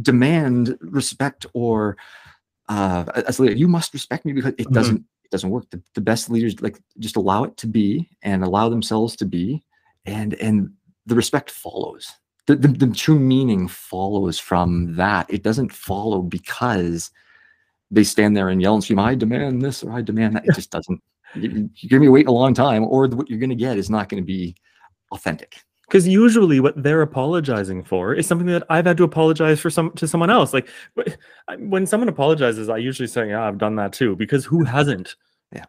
demand 0.00 0.76
respect 0.80 1.44
or 1.52 1.96
uh 2.70 3.04
as 3.28 3.38
a 3.38 3.42
leader, 3.42 3.54
you 3.54 3.68
must 3.68 3.92
respect 3.92 4.24
me 4.24 4.32
because 4.32 4.54
it 4.56 4.68
Mhm. 4.68 4.72
doesn't 4.72 5.04
it 5.24 5.30
doesn't 5.30 5.50
work. 5.50 5.68
The, 5.70 5.82
the 5.94 6.00
best 6.00 6.30
leaders 6.30 6.60
like 6.62 6.78
just 6.98 7.16
allow 7.16 7.44
it 7.44 7.56
to 7.58 7.66
be 7.66 8.08
and 8.22 8.42
allow 8.42 8.70
themselves 8.70 9.14
to 9.16 9.26
be, 9.26 9.62
and 10.06 10.32
and 10.34 10.72
the 11.06 11.14
respect 11.14 11.50
follows 11.50 12.10
the, 12.46 12.56
the, 12.56 12.68
the 12.68 12.94
true 12.94 13.18
meaning 13.18 13.68
follows 13.68 14.38
from 14.38 14.94
that. 14.96 15.32
It 15.32 15.42
doesn't 15.42 15.72
follow 15.72 16.22
because 16.22 17.10
they 17.90 18.04
stand 18.04 18.36
there 18.36 18.48
and 18.48 18.60
yell 18.60 18.74
and 18.74 18.82
scream, 18.82 18.98
I 18.98 19.14
demand 19.14 19.62
this 19.62 19.82
or 19.82 19.92
I 19.92 20.02
demand 20.02 20.36
that. 20.36 20.44
It 20.46 20.54
just 20.54 20.70
doesn't. 20.70 21.02
You, 21.34 21.70
you're 21.76 21.90
going 21.90 22.00
to 22.02 22.06
be 22.06 22.08
waiting 22.08 22.28
a 22.28 22.32
long 22.32 22.54
time, 22.54 22.84
or 22.84 23.08
what 23.08 23.28
you're 23.28 23.38
going 23.38 23.50
to 23.50 23.56
get 23.56 23.76
is 23.76 23.90
not 23.90 24.08
going 24.08 24.22
to 24.22 24.26
be 24.26 24.54
authentic. 25.12 25.56
because 25.86 26.08
usually 26.08 26.60
what 26.60 26.80
they're 26.82 27.02
apologizing 27.02 27.84
for 27.84 28.14
is 28.14 28.26
something 28.26 28.46
that 28.48 28.64
I've 28.68 28.86
had 28.86 28.96
to 28.96 29.04
apologize 29.04 29.60
for 29.60 29.70
some 29.70 29.92
to 29.92 30.08
someone 30.08 30.30
else. 30.30 30.52
Like 30.52 30.68
when 31.58 31.86
someone 31.86 32.08
apologizes, 32.08 32.68
I 32.68 32.78
usually 32.78 33.06
say, 33.06 33.28
"Yeah, 33.28 33.46
I've 33.46 33.58
done 33.58 33.76
that 33.76 33.92
too," 33.92 34.16
because 34.16 34.44
who 34.44 34.64
hasn't? 34.64 35.16
Yeah. 35.52 35.64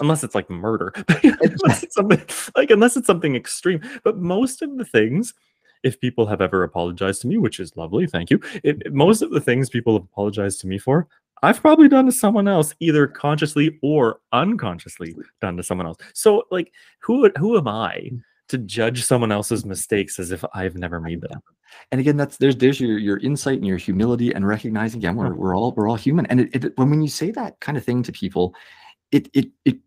Unless 0.00 0.24
it's 0.24 0.34
like 0.34 0.50
murder, 0.50 0.92
unless 1.22 1.82
it's 1.82 1.94
something 1.94 2.22
like 2.56 2.70
unless 2.70 2.96
it's 2.96 3.06
something 3.06 3.34
extreme. 3.36 3.80
But 4.04 4.18
most 4.18 4.62
of 4.62 4.76
the 4.76 4.84
things, 4.84 5.32
if 5.86 6.00
people 6.00 6.26
have 6.26 6.40
ever 6.40 6.64
apologized 6.64 7.22
to 7.22 7.28
me, 7.28 7.38
which 7.38 7.60
is 7.60 7.76
lovely, 7.76 8.06
thank 8.06 8.30
you. 8.30 8.40
It, 8.64 8.92
most 8.92 9.22
of 9.22 9.30
the 9.30 9.40
things 9.40 9.70
people 9.70 9.94
have 9.94 10.02
apologized 10.02 10.60
to 10.62 10.66
me 10.66 10.78
for, 10.78 11.06
I've 11.42 11.60
probably 11.60 11.88
done 11.88 12.06
to 12.06 12.12
someone 12.12 12.48
else, 12.48 12.74
either 12.80 13.06
consciously 13.06 13.78
or 13.82 14.20
unconsciously 14.32 15.14
done 15.40 15.56
to 15.56 15.62
someone 15.62 15.86
else. 15.86 15.98
So, 16.12 16.44
like, 16.50 16.72
who 17.00 17.30
who 17.38 17.56
am 17.56 17.68
I 17.68 18.10
mm. 18.12 18.20
to 18.48 18.58
judge 18.58 19.04
someone 19.04 19.30
else's 19.30 19.64
mistakes 19.64 20.18
as 20.18 20.32
if 20.32 20.44
I've 20.54 20.76
never 20.76 21.00
made 21.00 21.20
them. 21.20 21.40
And 21.90 22.00
again, 22.00 22.16
that's 22.16 22.36
there's 22.36 22.56
there's 22.56 22.80
your 22.80 22.96
your 22.96 23.18
insight 23.18 23.58
and 23.58 23.66
your 23.66 23.76
humility 23.76 24.32
and 24.32 24.46
recognizing 24.46 25.00
again 25.00 25.16
we're, 25.16 25.34
we're 25.34 25.54
all 25.54 25.72
we're 25.76 25.88
all 25.90 25.96
human. 25.96 26.24
And 26.26 26.40
it, 26.40 26.64
it 26.64 26.78
when 26.78 26.90
when 26.90 27.02
you 27.02 27.08
say 27.08 27.32
that 27.32 27.58
kind 27.58 27.76
of 27.76 27.84
thing 27.84 28.04
to 28.04 28.12
people, 28.12 28.54
it 29.10 29.28
it 29.34 29.50
it 29.64 29.78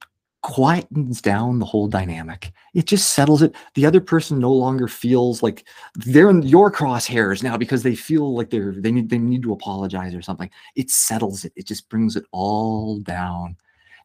quietens 0.43 1.21
down 1.21 1.59
the 1.59 1.65
whole 1.65 1.87
dynamic. 1.87 2.51
It 2.73 2.85
just 2.85 3.09
settles 3.11 3.41
it. 3.41 3.53
The 3.75 3.85
other 3.85 3.99
person 3.99 4.39
no 4.39 4.51
longer 4.51 4.87
feels 4.87 5.43
like 5.43 5.65
they're 5.95 6.29
in 6.29 6.43
your 6.43 6.71
crosshairs 6.71 7.43
now 7.43 7.57
because 7.57 7.83
they 7.83 7.95
feel 7.95 8.35
like 8.35 8.49
they're 8.49 8.73
they 8.73 8.91
need 8.91 9.09
they 9.09 9.17
need 9.17 9.43
to 9.43 9.53
apologize 9.53 10.15
or 10.15 10.21
something. 10.21 10.49
It 10.75 10.89
settles 10.89 11.45
it. 11.45 11.53
It 11.55 11.67
just 11.67 11.89
brings 11.89 12.15
it 12.15 12.23
all 12.31 12.99
down 12.99 13.57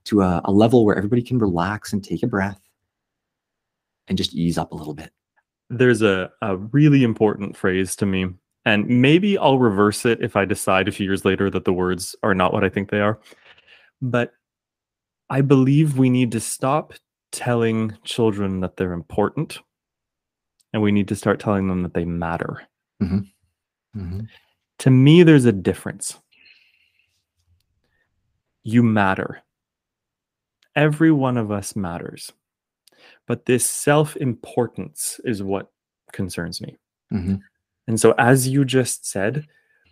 to 0.05 0.23
a, 0.23 0.40
a 0.44 0.52
level 0.52 0.85
where 0.85 0.97
everybody 0.97 1.23
can 1.23 1.39
relax 1.39 1.93
and 1.93 2.02
take 2.02 2.23
a 2.23 2.27
breath 2.27 2.61
and 4.09 4.19
just 4.19 4.35
ease 4.35 4.59
up 4.59 4.73
a 4.73 4.77
little 4.77 4.94
bit. 4.94 5.11
There's 5.70 6.02
a, 6.02 6.31
a 6.43 6.56
really 6.56 7.05
important 7.05 7.56
phrase 7.56 7.97
to 7.97 8.06
me, 8.06 8.27
and 8.65 8.86
maybe 8.86 9.39
I'll 9.39 9.59
reverse 9.59 10.05
it 10.05 10.20
if 10.20 10.36
I 10.36 10.44
decide 10.44 10.89
a 10.89 10.93
few 10.93 11.06
years 11.06 11.24
later 11.24 11.48
that 11.51 11.65
the 11.65 11.73
words 11.73 12.15
are 12.23 12.35
not 12.35 12.52
what 12.52 12.65
I 12.65 12.69
think 12.69 12.90
they 12.90 13.01
are. 13.01 13.19
But 14.02 14.32
I 15.30 15.40
believe 15.40 15.98
we 15.98 16.10
need 16.10 16.32
to 16.32 16.40
stop 16.40 16.94
telling 17.32 17.96
children 18.05 18.60
that 18.60 18.76
they're 18.76 18.92
important 18.92 19.59
and 20.72 20.82
we 20.82 20.92
need 20.92 21.09
to 21.09 21.16
start 21.16 21.40
telling 21.40 21.68
them 21.68 21.82
that 21.82 21.94
they 21.94 22.05
matter. 22.05 22.62
Mm-hmm. 23.02 24.01
Mm-hmm. 24.01 24.20
To 24.80 24.90
me, 24.90 25.22
there's 25.22 25.44
a 25.44 25.52
difference. 25.52 26.18
You 28.64 28.82
matter. 28.82 29.42
Every 30.74 31.12
one 31.12 31.36
of 31.36 31.52
us 31.52 31.76
matters. 31.76 32.32
But 33.26 33.46
this 33.46 33.64
self 33.64 34.16
importance 34.16 35.20
is 35.24 35.42
what 35.42 35.70
concerns 36.12 36.60
me. 36.60 36.76
Mm-hmm. 37.12 37.36
And 37.86 38.01
so, 38.01 38.12
as 38.18 38.48
you 38.48 38.64
just 38.64 39.06
said, 39.06 39.46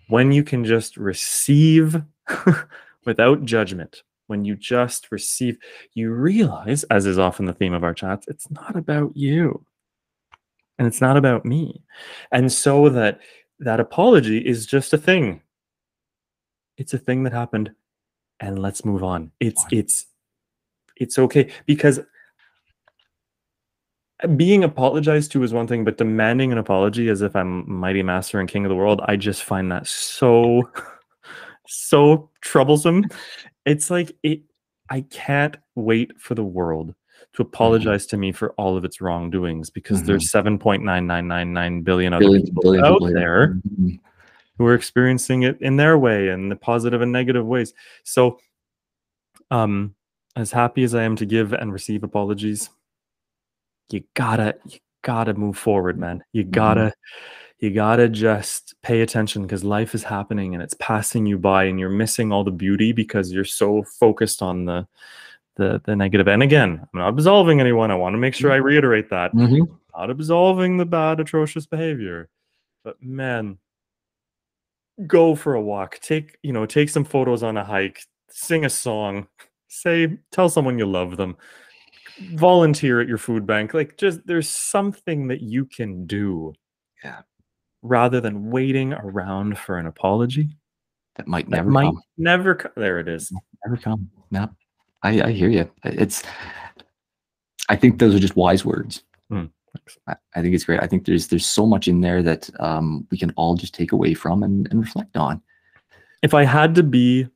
when 0.08 0.32
you 0.32 0.42
can 0.42 0.64
just 0.64 0.96
receive 0.96 2.02
without 3.06 3.44
judgment, 3.44 4.02
when 4.32 4.46
you 4.46 4.56
just 4.56 5.12
receive, 5.12 5.58
you 5.92 6.10
realize, 6.10 6.84
as 6.84 7.04
is 7.04 7.18
often 7.18 7.44
the 7.44 7.52
theme 7.52 7.74
of 7.74 7.84
our 7.84 7.92
chats, 7.92 8.26
it's 8.28 8.50
not 8.50 8.74
about 8.74 9.14
you 9.14 9.62
and 10.78 10.88
it's 10.88 11.02
not 11.02 11.18
about 11.18 11.44
me. 11.44 11.82
And 12.32 12.50
so 12.50 12.88
that 12.88 13.20
that 13.60 13.78
apology 13.78 14.38
is 14.38 14.64
just 14.64 14.94
a 14.94 14.98
thing. 14.98 15.42
It's 16.78 16.94
a 16.94 16.98
thing 16.98 17.24
that 17.24 17.34
happened 17.34 17.72
and 18.40 18.58
let's 18.58 18.86
move 18.86 19.04
on. 19.04 19.32
It's 19.38 19.62
it's 19.70 20.06
it's 20.96 21.18
okay 21.18 21.52
because 21.66 22.00
being 24.34 24.64
apologized 24.64 25.30
to 25.32 25.42
is 25.42 25.52
one 25.52 25.66
thing, 25.66 25.84
but 25.84 25.98
demanding 25.98 26.52
an 26.52 26.58
apology 26.58 27.10
as 27.10 27.20
if 27.20 27.36
I'm 27.36 27.70
mighty 27.70 28.02
master 28.02 28.40
and 28.40 28.48
king 28.48 28.64
of 28.64 28.70
the 28.70 28.76
world, 28.76 29.02
I 29.04 29.16
just 29.16 29.44
find 29.44 29.70
that 29.72 29.86
so 29.86 30.70
so 31.66 32.30
troublesome. 32.40 33.04
It's 33.64 33.90
like 33.90 34.16
it 34.22 34.42
I 34.90 35.02
can't 35.02 35.56
wait 35.74 36.20
for 36.20 36.34
the 36.34 36.44
world 36.44 36.94
to 37.34 37.42
apologize 37.42 38.04
mm-hmm. 38.06 38.10
to 38.10 38.16
me 38.18 38.32
for 38.32 38.52
all 38.52 38.76
of 38.76 38.84
its 38.84 39.00
wrongdoings 39.00 39.70
because 39.70 39.98
mm-hmm. 39.98 40.06
there's 40.06 40.30
7.9999 40.30 41.84
billion 41.84 42.12
other 42.12 42.24
billion, 42.24 42.44
people 42.44 42.62
billion 42.62 42.84
out 42.84 42.98
people 42.98 43.14
there 43.14 43.54
mm-hmm. 43.54 43.94
who 44.58 44.66
are 44.66 44.74
experiencing 44.74 45.44
it 45.44 45.60
in 45.60 45.76
their 45.76 45.98
way 45.98 46.28
and 46.28 46.50
the 46.50 46.56
positive 46.56 47.00
and 47.00 47.12
negative 47.12 47.46
ways. 47.46 47.74
So 48.04 48.38
um 49.50 49.94
as 50.34 50.50
happy 50.50 50.82
as 50.82 50.94
I 50.94 51.02
am 51.02 51.16
to 51.16 51.26
give 51.26 51.52
and 51.52 51.72
receive 51.72 52.02
apologies, 52.02 52.70
you 53.90 54.02
gotta 54.14 54.56
you 54.66 54.78
gotta 55.02 55.34
move 55.34 55.56
forward, 55.56 55.98
man. 55.98 56.24
You 56.32 56.44
gotta 56.44 56.80
mm-hmm. 56.80 57.41
You 57.62 57.70
gotta 57.70 58.08
just 58.08 58.74
pay 58.82 59.02
attention 59.02 59.42
because 59.42 59.62
life 59.62 59.94
is 59.94 60.02
happening 60.02 60.52
and 60.52 60.62
it's 60.62 60.74
passing 60.80 61.24
you 61.24 61.38
by 61.38 61.64
and 61.64 61.78
you're 61.78 61.88
missing 61.88 62.32
all 62.32 62.42
the 62.42 62.50
beauty 62.50 62.90
because 62.90 63.30
you're 63.30 63.44
so 63.44 63.84
focused 63.84 64.42
on 64.42 64.64
the 64.64 64.86
the 65.54 65.80
the 65.84 65.94
negative. 65.94 66.26
And 66.26 66.42
again, 66.42 66.80
I'm 66.80 67.00
not 67.00 67.10
absolving 67.10 67.60
anyone. 67.60 67.92
I 67.92 67.94
want 67.94 68.14
to 68.14 68.18
make 68.18 68.34
sure 68.34 68.50
I 68.50 68.56
reiterate 68.56 69.10
that. 69.10 69.32
Mm-hmm. 69.32 69.72
Not 69.96 70.10
absolving 70.10 70.76
the 70.76 70.86
bad, 70.86 71.20
atrocious 71.20 71.64
behavior. 71.64 72.28
But 72.82 73.00
man, 73.00 73.58
go 75.06 75.36
for 75.36 75.54
a 75.54 75.62
walk. 75.62 76.00
Take, 76.00 76.38
you 76.42 76.52
know, 76.52 76.66
take 76.66 76.88
some 76.88 77.04
photos 77.04 77.44
on 77.44 77.56
a 77.56 77.64
hike, 77.64 78.02
sing 78.28 78.64
a 78.64 78.70
song, 78.70 79.28
say, 79.68 80.18
tell 80.32 80.48
someone 80.48 80.78
you 80.78 80.86
love 80.86 81.16
them 81.16 81.36
volunteer 82.34 83.00
at 83.00 83.08
your 83.08 83.16
food 83.16 83.46
bank 83.46 83.72
like 83.72 83.96
just 83.96 84.24
there's 84.26 84.48
something 84.48 85.28
that 85.28 85.40
you 85.40 85.64
can 85.64 86.06
do 86.06 86.52
yeah 87.02 87.22
rather 87.82 88.20
than 88.20 88.50
waiting 88.50 88.92
around 88.92 89.58
for 89.58 89.78
an 89.78 89.86
apology. 89.86 90.56
That 91.16 91.28
might 91.28 91.48
never 91.48 91.64
that 91.64 91.70
might 91.70 91.84
come. 91.84 92.02
never 92.16 92.54
come 92.54 92.72
there 92.76 92.98
it 92.98 93.08
is. 93.08 93.32
Never 93.66 93.76
come. 93.76 94.10
No 94.30 94.48
i 95.02 95.20
i 95.22 95.30
hear 95.32 95.48
you 95.48 95.70
it's 95.84 96.22
i 97.68 97.76
think 97.76 97.98
those 97.98 98.14
are 98.14 98.18
just 98.18 98.36
wise 98.36 98.64
words. 98.64 99.02
Mm, 99.30 99.50
I, 100.06 100.16
I, 100.34 100.42
think 100.42 100.54
it's 100.54 100.64
great. 100.64 100.82
I 100.82 100.86
think 100.86 101.06
there's 101.06 101.28
there's 101.28 101.46
so 101.46 101.66
much 101.66 101.88
in 101.88 102.00
there 102.00 102.22
that 102.22 102.50
um, 102.60 103.06
we 103.10 103.18
can 103.18 103.32
all 103.36 103.54
just 103.54 103.74
take 103.74 103.92
away 103.92 104.14
from 104.14 104.42
and, 104.42 104.68
and 104.70 104.80
reflect 104.80 105.16
on. 105.16 105.40
If 106.22 106.34
i 106.34 106.44
had 106.44 106.74
to 106.76 106.82
be 106.82 107.28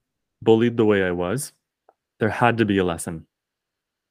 bullied 0.43 0.77
the 0.77 0.85
way 0.85 1.03
i 1.03 1.11
was 1.11 1.53
there 2.19 2.29
had 2.29 2.59
to 2.59 2.65
be 2.65 2.79
a 2.79 2.85
lesson. 2.85 3.27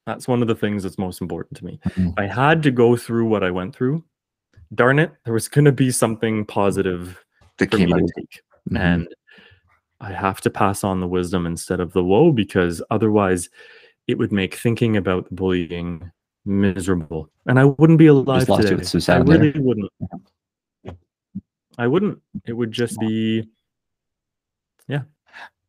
That's 0.06 0.28
one 0.28 0.42
of 0.42 0.48
the 0.48 0.54
things 0.54 0.84
that's 0.84 0.98
most 0.98 1.20
important 1.20 1.58
to 1.58 1.64
me. 1.64 1.80
Mm-hmm. 1.88 2.10
I 2.16 2.26
had 2.26 2.62
to 2.62 2.70
go 2.70 2.96
through 2.96 3.26
what 3.26 3.42
I 3.42 3.50
went 3.50 3.74
through. 3.74 4.04
Darn 4.74 4.98
it, 4.98 5.12
there 5.24 5.34
was 5.34 5.48
going 5.48 5.64
to 5.64 5.72
be 5.72 5.90
something 5.90 6.44
positive 6.44 7.24
that 7.58 7.70
came 7.70 7.92
out. 7.92 8.00
Mm-hmm. 8.00 8.76
And 8.76 9.08
I 10.00 10.12
have 10.12 10.40
to 10.42 10.50
pass 10.50 10.84
on 10.84 11.00
the 11.00 11.06
wisdom 11.06 11.46
instead 11.46 11.80
of 11.80 11.92
the 11.92 12.04
woe 12.04 12.32
because 12.32 12.82
otherwise 12.90 13.48
it 14.06 14.18
would 14.18 14.32
make 14.32 14.54
thinking 14.54 14.96
about 14.96 15.28
the 15.28 15.34
bullying 15.34 16.10
miserable. 16.44 17.30
And 17.46 17.58
I 17.58 17.64
wouldn't 17.64 17.98
be 17.98 18.06
alive 18.06 18.46
today. 18.46 18.82
So 18.82 19.12
I 19.12 19.18
really 19.18 19.50
there. 19.50 19.62
wouldn't. 19.62 19.92
I 21.78 21.86
wouldn't. 21.86 22.20
It 22.46 22.54
would 22.54 22.72
just 22.72 22.98
be 23.00 23.48
yeah. 24.88 25.02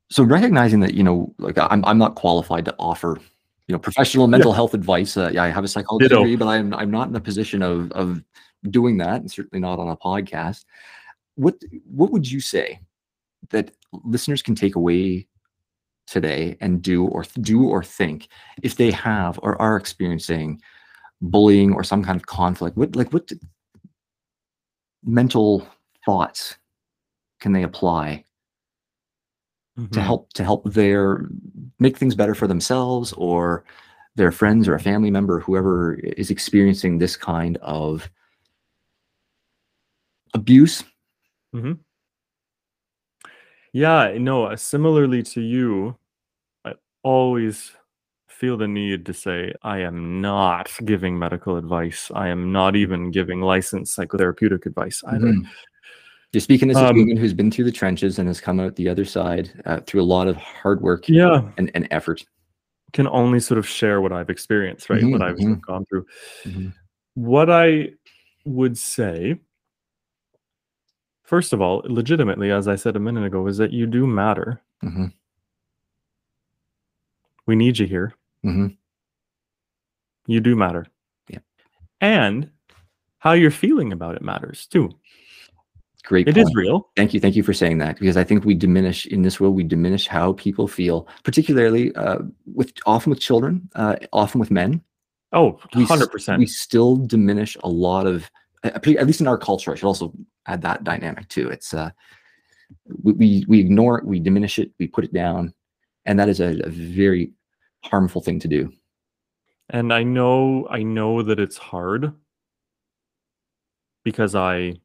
So 0.09 0.23
recognizing 0.23 0.79
that, 0.81 0.93
you 0.93 1.03
know, 1.03 1.33
like 1.37 1.57
I'm 1.57 1.83
I'm 1.85 1.97
not 1.97 2.15
qualified 2.15 2.65
to 2.65 2.75
offer 2.79 3.19
you 3.67 3.73
know 3.73 3.79
professional 3.79 4.27
mental 4.27 4.51
yeah. 4.51 4.55
health 4.55 4.73
advice 4.73 5.17
uh, 5.17 5.29
yeah 5.33 5.43
i 5.43 5.49
have 5.49 5.63
a 5.63 5.67
psychology 5.67 6.07
degree 6.07 6.35
but 6.35 6.47
i'm 6.47 6.73
i'm 6.73 6.89
not 6.89 7.07
in 7.07 7.13
the 7.13 7.19
position 7.19 7.61
of 7.61 7.91
of 7.91 8.23
doing 8.69 8.97
that 8.97 9.21
and 9.21 9.31
certainly 9.31 9.59
not 9.59 9.79
on 9.79 9.89
a 9.89 9.97
podcast 9.97 10.65
what 11.35 11.55
what 11.85 12.11
would 12.11 12.29
you 12.29 12.39
say 12.39 12.79
that 13.49 13.71
listeners 14.03 14.41
can 14.41 14.55
take 14.55 14.75
away 14.75 15.27
today 16.07 16.57
and 16.61 16.81
do 16.81 17.05
or 17.05 17.23
do 17.41 17.67
or 17.67 17.83
think 17.83 18.29
if 18.63 18.75
they 18.75 18.91
have 18.91 19.39
or 19.43 19.61
are 19.61 19.75
experiencing 19.75 20.59
bullying 21.21 21.73
or 21.73 21.83
some 21.83 22.03
kind 22.03 22.19
of 22.19 22.25
conflict 22.25 22.77
what 22.77 22.95
like 22.95 23.11
what 23.13 23.31
mental 25.03 25.67
thoughts 26.05 26.57
can 27.39 27.51
they 27.51 27.63
apply 27.63 28.23
mm-hmm. 29.77 29.91
to 29.91 30.01
help 30.01 30.31
to 30.33 30.43
help 30.43 30.63
their 30.71 31.27
make 31.79 31.97
things 31.97 32.15
better 32.15 32.33
for 32.33 32.47
themselves 32.47 33.13
or 33.13 33.63
their 34.15 34.31
friends 34.31 34.67
or 34.67 34.73
a 34.73 34.79
family 34.79 35.11
member 35.11 35.39
whoever 35.39 35.95
is 35.95 36.31
experiencing 36.31 36.97
this 36.97 37.15
kind 37.15 37.57
of 37.57 38.09
abuse 40.37 40.83
mm-hmm. 41.55 41.73
yeah 43.73 44.13
no 44.17 44.45
uh, 44.45 44.55
similarly 44.55 45.23
to 45.23 45.41
you 45.41 45.95
i 46.65 46.73
always 47.03 47.71
feel 48.27 48.57
the 48.57 48.67
need 48.67 49.05
to 49.05 49.13
say 49.13 49.53
i 49.63 49.79
am 49.79 50.21
not 50.21 50.71
giving 50.85 51.17
medical 51.17 51.57
advice 51.57 52.11
i 52.13 52.27
am 52.27 52.51
not 52.51 52.75
even 52.75 53.11
giving 53.11 53.41
licensed 53.41 53.97
psychotherapeutic 53.97 54.65
advice 54.65 55.03
either 55.07 55.27
mm-hmm. 55.27 55.47
You're 56.33 56.41
speaking 56.41 56.69
as 56.69 56.77
a 56.77 56.89
um, 56.89 56.97
woman 56.97 57.17
who's 57.17 57.33
been 57.33 57.49
through 57.49 57.65
the 57.65 57.71
trenches 57.71 58.19
and 58.19 58.27
has 58.27 58.41
come 58.41 58.59
out 58.59 58.75
the 58.75 58.89
other 58.89 59.05
side 59.05 59.49
uh, 59.65 59.79
through 59.87 60.01
a 60.01 60.03
lot 60.03 60.27
of 60.27 60.35
hard 60.35 60.81
work 60.81 61.07
yeah. 61.07 61.41
and, 61.57 61.71
and 61.73 61.87
effort. 61.89 62.25
Can 62.93 63.07
only 63.07 63.39
sort 63.39 63.57
of 63.57 63.67
share 63.67 64.01
what 64.01 64.11
I've 64.11 64.29
experienced, 64.29 64.89
right? 64.89 65.01
Mm-hmm, 65.01 65.11
what 65.11 65.21
I've 65.21 65.37
mm-hmm. 65.37 65.59
gone 65.65 65.85
through. 65.85 66.05
Mm-hmm. 66.43 66.69
What 67.15 67.49
I 67.49 67.91
would 68.45 68.77
say, 68.77 69.39
first 71.27 71.51
of 71.53 71.61
all, 71.61 71.81
legitimately, 71.85 72.51
as 72.51 72.67
I 72.67 72.75
said 72.75 72.95
a 72.95 72.99
minute 72.99 73.25
ago, 73.25 73.45
is 73.47 73.57
that 73.57 73.71
you 73.73 73.85
do 73.85 74.07
matter. 74.07 74.61
Mm-hmm. 74.83 75.07
We 77.45 77.55
need 77.55 77.77
you 77.77 77.85
here. 77.85 78.13
Mm-hmm. 78.45 78.67
You 80.25 80.39
do 80.39 80.55
matter. 80.55 80.87
Yeah. 81.29 81.39
And 82.01 82.49
how 83.19 83.33
you're 83.33 83.51
feeling 83.51 83.91
about 83.91 84.15
it 84.15 84.21
matters 84.21 84.67
too. 84.67 84.89
Great. 86.03 86.27
It 86.27 86.35
point. 86.35 86.47
is 86.47 86.55
real. 86.55 86.89
Thank 86.95 87.13
you. 87.13 87.19
Thank 87.19 87.35
you 87.35 87.43
for 87.43 87.53
saying 87.53 87.79
that 87.79 87.99
because 87.99 88.15
I 88.15 88.23
think 88.23 88.45
we 88.45 88.53
diminish 88.53 89.05
in 89.07 89.23
this 89.23 89.39
world. 89.39 89.55
We 89.55 89.63
diminish 89.63 90.07
how 90.07 90.33
people 90.33 90.67
feel, 90.67 91.07
particularly 91.23 91.93
uh, 91.95 92.19
with 92.53 92.71
often 92.85 93.09
with 93.09 93.19
children, 93.19 93.69
uh, 93.75 93.97
often 94.13 94.39
with 94.39 94.49
men. 94.49 94.81
Oh, 95.33 95.59
we 95.75 95.83
s- 95.83 95.89
100%. 95.89 96.37
we 96.39 96.45
still 96.45 96.95
diminish 96.95 97.57
a 97.61 97.67
lot 97.67 98.07
of 98.07 98.29
at 98.75 99.07
least 99.07 99.21
in 99.21 99.27
our 99.27 99.37
culture 99.37 99.71
i 99.71 99.75
should 99.75 99.87
also 99.87 100.13
add 100.45 100.61
that 100.61 100.83
dynamic 100.83 101.27
too 101.29 101.49
it's 101.49 101.73
uh 101.73 101.89
we 103.03 103.45
we, 103.47 103.59
ignore 103.59 103.97
it 103.97 104.05
we 104.05 104.19
diminish 104.19 104.59
it 104.59 104.71
we 104.79 104.87
put 104.87 105.03
it 105.03 105.13
down 105.13 105.53
and 106.05 106.19
that 106.19 106.29
is 106.29 106.39
a, 106.39 106.59
a 106.63 106.69
very 106.69 107.31
harmful 107.83 108.21
thing 108.21 108.39
to 108.39 108.47
do 108.47 108.71
And 109.69 109.93
I 109.93 110.03
know 110.03 110.67
I 110.69 110.83
know 110.83 111.21
that 111.23 111.39
it's 111.39 111.57
hard 111.57 112.13
because 114.03 114.35
I 114.35 114.79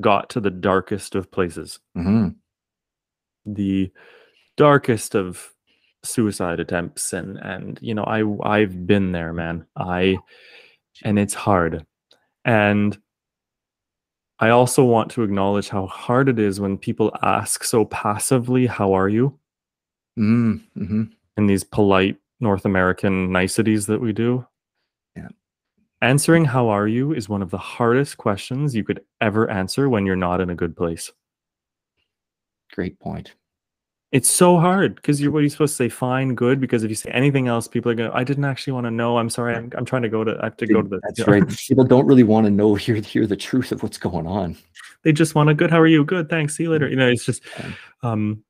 got 0.00 0.30
to 0.30 0.40
the 0.40 0.50
darkest 0.50 1.14
of 1.14 1.30
places. 1.30 1.78
mm-hmm. 1.96 2.28
The 3.44 3.90
darkest 4.56 5.14
of 5.14 5.52
suicide 6.04 6.60
attempts 6.60 7.12
and 7.12 7.36
and 7.38 7.78
you 7.82 7.94
know 7.94 8.04
I 8.04 8.24
I've 8.48 8.86
been 8.86 9.12
there, 9.12 9.32
man. 9.32 9.66
I 9.76 10.16
and 11.04 11.18
it's 11.18 11.34
hard. 11.34 11.86
And 12.44 12.98
I 14.38 14.50
also 14.50 14.84
want 14.84 15.10
to 15.12 15.22
acknowledge 15.22 15.68
how 15.68 15.86
hard 15.86 16.28
it 16.28 16.38
is 16.38 16.58
when 16.60 16.76
people 16.76 17.16
ask 17.22 17.64
so 17.64 17.84
passively, 17.84 18.66
"How 18.66 18.92
are 18.92 19.08
you?" 19.08 19.38
mm-hmm. 20.18 21.04
in 21.36 21.46
these 21.46 21.64
polite 21.64 22.16
North 22.40 22.64
American 22.64 23.30
niceties 23.32 23.86
that 23.86 24.00
we 24.00 24.12
do. 24.12 24.46
Yeah. 25.16 25.28
Answering 26.00 26.44
how 26.44 26.68
are 26.68 26.88
you 26.88 27.12
is 27.14 27.28
one 27.28 27.42
of 27.42 27.50
the 27.50 27.58
hardest 27.58 28.18
questions 28.18 28.74
you 28.74 28.84
could 28.84 29.00
ever 29.20 29.48
answer 29.50 29.88
when 29.88 30.04
you're 30.06 30.16
not 30.16 30.40
in 30.40 30.50
a 30.50 30.54
good 30.56 30.76
place. 30.76 31.12
great 32.72 32.98
point 32.98 33.34
It's 34.12 34.30
so 34.30 34.58
hard 34.58 34.94
because 34.96 35.22
you're 35.22 35.32
what 35.32 35.38
are 35.38 35.42
you 35.42 35.48
supposed 35.48 35.72
to 35.72 35.76
say? 35.76 35.88
Fine, 35.88 36.34
good. 36.34 36.60
Because 36.60 36.84
if 36.84 36.90
you 36.90 36.94
say 36.94 37.10
anything 37.10 37.48
else, 37.48 37.66
people 37.66 37.90
are 37.90 37.94
going. 37.94 38.10
I 38.12 38.24
didn't 38.24 38.44
actually 38.44 38.74
want 38.74 38.84
to 38.84 38.90
know. 38.90 39.16
I'm 39.16 39.30
sorry. 39.30 39.56
I'm, 39.56 39.72
I'm 39.74 39.86
trying 39.86 40.02
to 40.02 40.10
go 40.10 40.22
to. 40.22 40.38
I 40.40 40.44
have 40.44 40.56
to 40.58 40.66
go 40.66 40.82
to 40.82 40.88
the. 40.88 41.00
that's 41.02 41.26
right 41.26 41.42
people 41.68 41.84
don't 41.84 42.06
really 42.06 42.22
want 42.22 42.44
to 42.44 42.50
know 42.50 42.74
hear 42.74 42.96
hear 42.96 43.26
the 43.26 43.36
truth 43.36 43.72
of 43.72 43.82
what's 43.82 43.96
going 43.96 44.26
on 44.26 44.54
They 45.02 45.12
just 45.12 45.34
want 45.34 45.48
a 45.48 45.54
good. 45.54 45.70
How 45.70 45.80
are 45.80 45.86
you? 45.86 46.04
Good. 46.04 46.28
Thanks. 46.28 46.56
See 46.56 46.64
you 46.64 46.70
later. 46.70 46.88
You 46.88 46.96
know, 46.96 47.08
it's 47.08 47.24
just. 47.24 47.42
Um, 48.02 48.44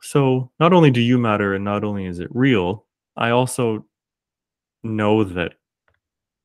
so 0.00 0.52
not 0.60 0.72
only 0.72 0.92
do 0.92 1.00
you 1.00 1.18
matter, 1.18 1.52
and 1.52 1.64
not 1.64 1.82
only 1.82 2.06
is 2.06 2.20
it 2.20 2.28
real, 2.30 2.86
I 3.16 3.30
also 3.30 3.84
know 4.84 5.24
that 5.24 5.54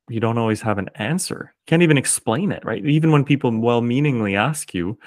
you 0.08 0.18
don't 0.18 0.38
always 0.38 0.60
have 0.60 0.78
an 0.78 0.90
answer. 0.96 1.54
Can't 1.66 1.82
even 1.82 1.96
explain 1.96 2.52
it, 2.52 2.64
right? 2.64 2.84
Even 2.84 3.12
when 3.12 3.24
people 3.24 3.56
well-meaningly 3.58 4.36
ask 4.36 4.74
you, 4.74 4.98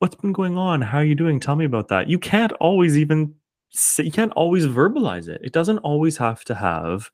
"What's 0.00 0.16
been 0.16 0.32
going 0.32 0.56
on? 0.58 0.80
How 0.82 0.98
are 0.98 1.04
you 1.04 1.14
doing? 1.14 1.40
Tell 1.40 1.56
me 1.56 1.64
about 1.64 1.88
that." 1.88 2.08
You 2.08 2.18
can't 2.18 2.52
always 2.60 2.96
even 2.98 3.34
say, 3.70 4.04
you 4.04 4.12
can't 4.12 4.32
always 4.32 4.66
verbalize 4.66 5.28
it. 5.28 5.40
It 5.44 5.52
doesn't 5.52 5.78
always 5.78 6.16
have 6.18 6.44
to 6.44 6.54
have 6.54 7.10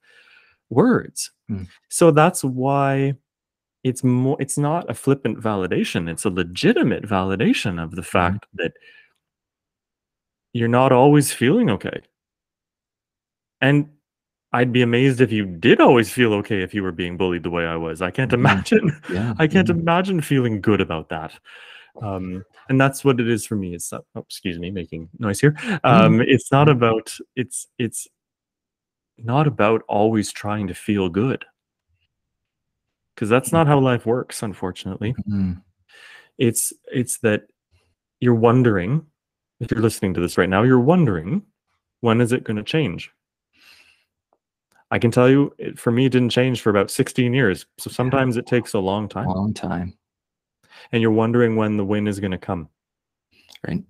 words. 0.71 1.31
Hmm. 1.49 1.65
So 1.89 2.11
that's 2.11 2.45
why 2.45 3.15
it's 3.85 4.03
more 4.03 4.37
it's 4.41 4.57
not 4.59 4.89
a 4.91 4.95
flippant 4.95 5.39
validation 5.39 6.09
it's 6.11 6.25
a 6.25 6.31
legitimate 6.31 7.05
validation 7.05 7.83
of 7.83 7.91
the 7.91 8.03
fact 8.03 8.47
that 8.55 8.73
you're 10.55 10.69
not 10.69 10.91
always 10.93 11.33
feeling 11.33 11.69
okay 11.69 12.01
and 13.61 13.89
i'd 14.55 14.73
be 14.73 14.81
amazed 14.83 15.21
if 15.21 15.31
you 15.31 15.45
did 15.45 15.81
always 15.81 16.11
feel 16.11 16.33
okay 16.33 16.63
if 16.63 16.73
you 16.73 16.83
were 16.83 16.93
being 16.93 17.17
bullied 17.19 17.43
the 17.43 17.51
way 17.51 17.67
i 17.67 17.77
was 17.77 18.01
i 18.01 18.11
can't 18.11 18.31
Mhm. 18.31 18.35
imagine 18.35 19.01
yeah 19.11 19.35
i 19.39 19.47
can't 19.47 19.69
imagine 19.69 20.21
feeling 20.23 20.61
good 20.63 20.81
about 20.81 21.09
that 21.11 21.33
um 22.01 22.43
and 22.69 22.81
that's 22.81 23.05
what 23.05 23.21
it 23.21 23.29
is 23.29 23.47
for 23.47 23.57
me. 23.57 23.75
It's 23.75 23.93
not, 23.93 24.05
oh, 24.15 24.21
excuse 24.21 24.59
me 24.59 24.71
making 24.71 25.09
noise 25.19 25.41
here. 25.41 25.57
Um 25.85 26.21
it's 26.21 26.51
not 26.51 26.69
about 26.69 27.13
it's 27.37 27.67
it's 27.79 28.09
not 29.19 29.47
about 29.47 29.83
always 29.89 30.33
trying 30.33 30.67
to 30.69 30.75
feel 30.75 31.09
good. 31.09 31.45
Because 33.15 33.29
that's 33.29 33.53
not 33.53 33.67
how 33.67 33.79
life 33.79 34.07
works 34.07 34.43
unfortunately. 34.43 35.15
Mhm. 35.29 35.63
it's 36.39 36.73
it's 36.93 37.19
that 37.19 37.43
you're 38.21 38.35
wondering 38.35 39.07
if 39.61 39.71
you're 39.71 39.81
listening 39.83 40.15
to 40.15 40.21
this 40.21 40.37
right 40.37 40.49
now 40.49 40.63
you're 40.65 40.81
wondering 40.81 41.43
when 42.01 42.21
is 42.21 42.33
it 42.33 42.45
going 42.45 42.57
to 42.57 42.63
change? 42.63 43.11
I 44.91 44.99
can 44.99 45.11
tell 45.11 45.29
you 45.31 45.55
it, 45.59 45.79
for 45.79 45.91
me 45.91 46.07
it 46.07 46.13
didn't 46.13 46.31
change 46.31 46.61
for 46.61 46.71
about 46.71 46.91
16 46.91 47.33
years 47.33 47.67
so 47.79 47.89
sometimes 47.91 48.37
it 48.37 48.47
takes 48.47 48.75
a 48.75 48.79
long 48.81 49.09
time. 49.09 49.27
Long 49.27 49.55
time 49.55 49.95
and 50.93 51.01
you're 51.03 51.11
wondering 51.11 51.57
when 51.57 51.77
the 51.77 51.85
win 51.85 52.07
is 52.09 52.21
going 52.21 52.31
to 52.33 52.39
come. 52.39 52.69
Right. 53.67 53.83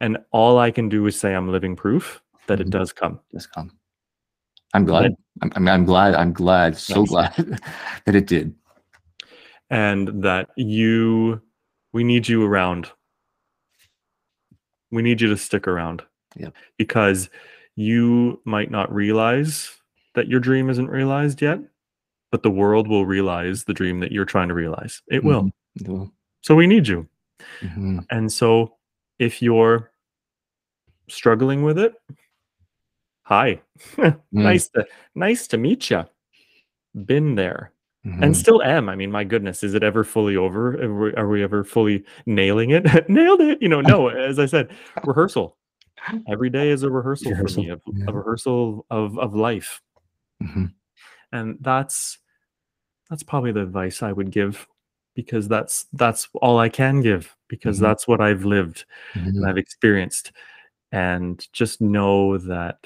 And 0.00 0.18
all 0.32 0.58
i 0.58 0.70
can 0.70 0.88
do 0.88 1.06
is 1.06 1.18
say 1.18 1.34
i'm 1.34 1.48
living 1.50 1.76
proof 1.76 2.20
that 2.48 2.60
it 2.60 2.66
Mhm. 2.66 2.70
does 2.70 2.92
come. 2.92 3.20
Just 3.32 3.52
come. 3.52 3.70
I'm 4.74 4.84
glad. 4.84 5.14
I'm, 5.42 5.52
I'm, 5.54 5.68
I'm 5.68 5.84
glad 5.84 6.14
i'm 6.14 6.32
glad 6.32 6.76
so 6.76 7.00
Nice. 7.00 7.08
glad 7.10 7.34
that 8.06 8.14
it 8.16 8.26
did. 8.26 8.54
And 9.70 10.22
that 10.24 10.50
you 10.56 11.40
we 11.92 12.04
need 12.04 12.26
you 12.28 12.44
around. 12.44 12.88
We 14.90 15.02
need 15.02 15.20
you 15.20 15.28
to 15.28 15.36
stick 15.36 15.66
around. 15.68 16.02
Yep. 16.36 16.54
because 16.78 17.28
you 17.76 18.40
might 18.46 18.70
not 18.70 18.90
realize 18.90 19.70
that 20.14 20.28
your 20.28 20.40
dream 20.40 20.70
isn't 20.70 20.88
realized 20.88 21.42
yet 21.42 21.60
but 22.30 22.42
the 22.42 22.50
world 22.50 22.88
will 22.88 23.04
realize 23.04 23.64
the 23.64 23.74
dream 23.74 24.00
that 24.00 24.10
you're 24.12 24.24
trying 24.24 24.48
to 24.48 24.54
realize. 24.54 25.02
It 25.10 25.22
will 25.22 25.50
So 26.42 26.54
we 26.54 26.66
need 26.66 26.86
you 26.88 27.08
Mhm. 27.62 28.04
and 28.10 28.30
so 28.32 28.76
if 29.18 29.42
you're 29.42 29.90
struggling 31.08 31.62
with 31.62 31.78
it 31.78 31.94
hi 33.24 33.60
Mm. 33.96 34.18
nice 34.32 34.68
to 34.70 34.86
nice 35.14 35.46
to 35.48 35.58
meet 35.58 35.90
you 35.90 36.04
been 37.06 37.34
there 37.34 37.72
Mhm. 38.04 38.22
and 38.22 38.36
still 38.36 38.62
am. 38.62 38.88
I 38.88 38.96
mean, 38.96 39.10
my 39.12 39.22
goodness, 39.24 39.62
is 39.62 39.74
it 39.74 39.82
ever 39.84 40.02
fully 40.04 40.36
over? 40.36 40.74
Are 40.82 40.94
we, 41.00 41.14
are 41.14 41.28
we 41.28 41.42
ever 41.44 41.62
fully 41.64 42.04
nailing 42.26 42.70
it? 42.70 42.84
Nailed 43.08 43.40
it. 43.40 43.62
You 43.62 43.68
know, 43.68 43.80
no. 43.80 44.08
As 44.08 44.38
I 44.40 44.46
said, 44.46 44.70
rehearsal. 45.04 45.56
Every 46.28 46.50
day 46.50 46.70
is 46.70 46.82
a 46.82 46.90
rehearsal, 46.90 47.30
Rehearsal, 47.30 47.62
for 47.62 47.66
me, 47.66 47.70
of, 47.70 47.80
yeah. 47.94 48.04
a 48.08 48.12
rehearsal 48.12 48.86
of 48.90 49.16
of 49.20 49.34
life, 49.36 49.80
Mhm. 50.42 50.74
and 51.32 51.58
that's 51.60 52.18
that's 53.08 53.22
probably 53.22 53.52
the 53.52 53.62
advice 53.62 54.02
I 54.02 54.10
would 54.12 54.30
give, 54.32 54.66
because 55.14 55.48
that's 55.48 55.86
that's 55.92 56.28
all 56.34 56.58
I 56.58 56.68
can 56.68 57.00
give, 57.00 57.34
because 57.48 57.78
Mhm. 57.78 57.82
that's 57.82 58.08
what 58.08 58.20
I've 58.20 58.44
lived 58.44 58.84
and 59.14 59.36
Mhm. 59.36 59.48
I've 59.48 59.58
experienced, 59.58 60.32
and 60.92 61.46
just 61.52 61.80
know 61.80 62.38
that 62.38 62.78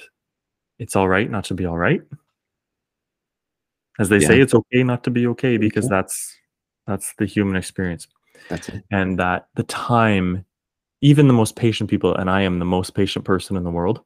it's 0.79 0.97
all 0.97 1.09
right 1.09 1.31
not 1.31 1.45
to 1.45 1.55
be 1.55 1.65
all 1.67 1.79
right. 1.79 2.03
As 3.99 4.09
they 4.11 4.21
say, 4.21 4.41
it's 4.41 4.55
okay 4.55 4.83
not 4.83 5.05
to 5.05 5.11
be 5.11 5.27
okay 5.29 5.57
because 5.57 5.89
that's 5.89 6.37
that's 6.87 7.15
the 7.19 7.27
human 7.27 7.57
experience. 7.57 8.07
that's 8.49 8.69
it 8.69 8.85
and 8.91 9.19
that 9.19 9.49
the 9.55 9.63
time 9.65 10.45
even 11.01 11.27
the 11.27 11.33
most 11.33 11.57
patient 11.57 11.89
people 11.91 12.15
and 12.15 12.31
i 12.31 12.41
am 12.43 12.59
the 12.61 12.65
most 12.65 12.95
patient 12.95 13.25
person 13.25 13.57
in 13.57 13.65
the 13.65 13.71
world 13.71 14.03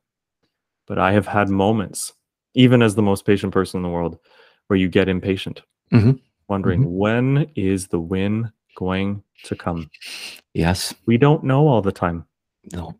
but 0.86 0.98
i 0.98 1.12
have 1.12 1.26
had 1.26 1.48
moments 1.50 2.14
even 2.54 2.80
as 2.80 2.94
the 2.94 3.02
most 3.02 3.26
patient 3.26 3.52
person 3.52 3.78
in 3.78 3.82
the 3.82 3.88
world 3.88 4.18
where 4.68 4.78
you 4.78 4.88
get 4.88 5.08
impatient 5.08 5.62
Mhm. 5.92 6.20
Wondering 6.50 6.94
when 6.96 7.50
is 7.54 7.86
the 7.88 8.00
win 8.00 8.52
going 8.76 9.22
to 9.44 9.54
come? 9.56 9.88
Yes. 10.52 10.92
We 11.06 11.16
don't 11.16 11.44
know 11.44 11.66
all 11.68 11.80
the 11.80 11.92
time. 11.92 12.26
No. 12.72 12.94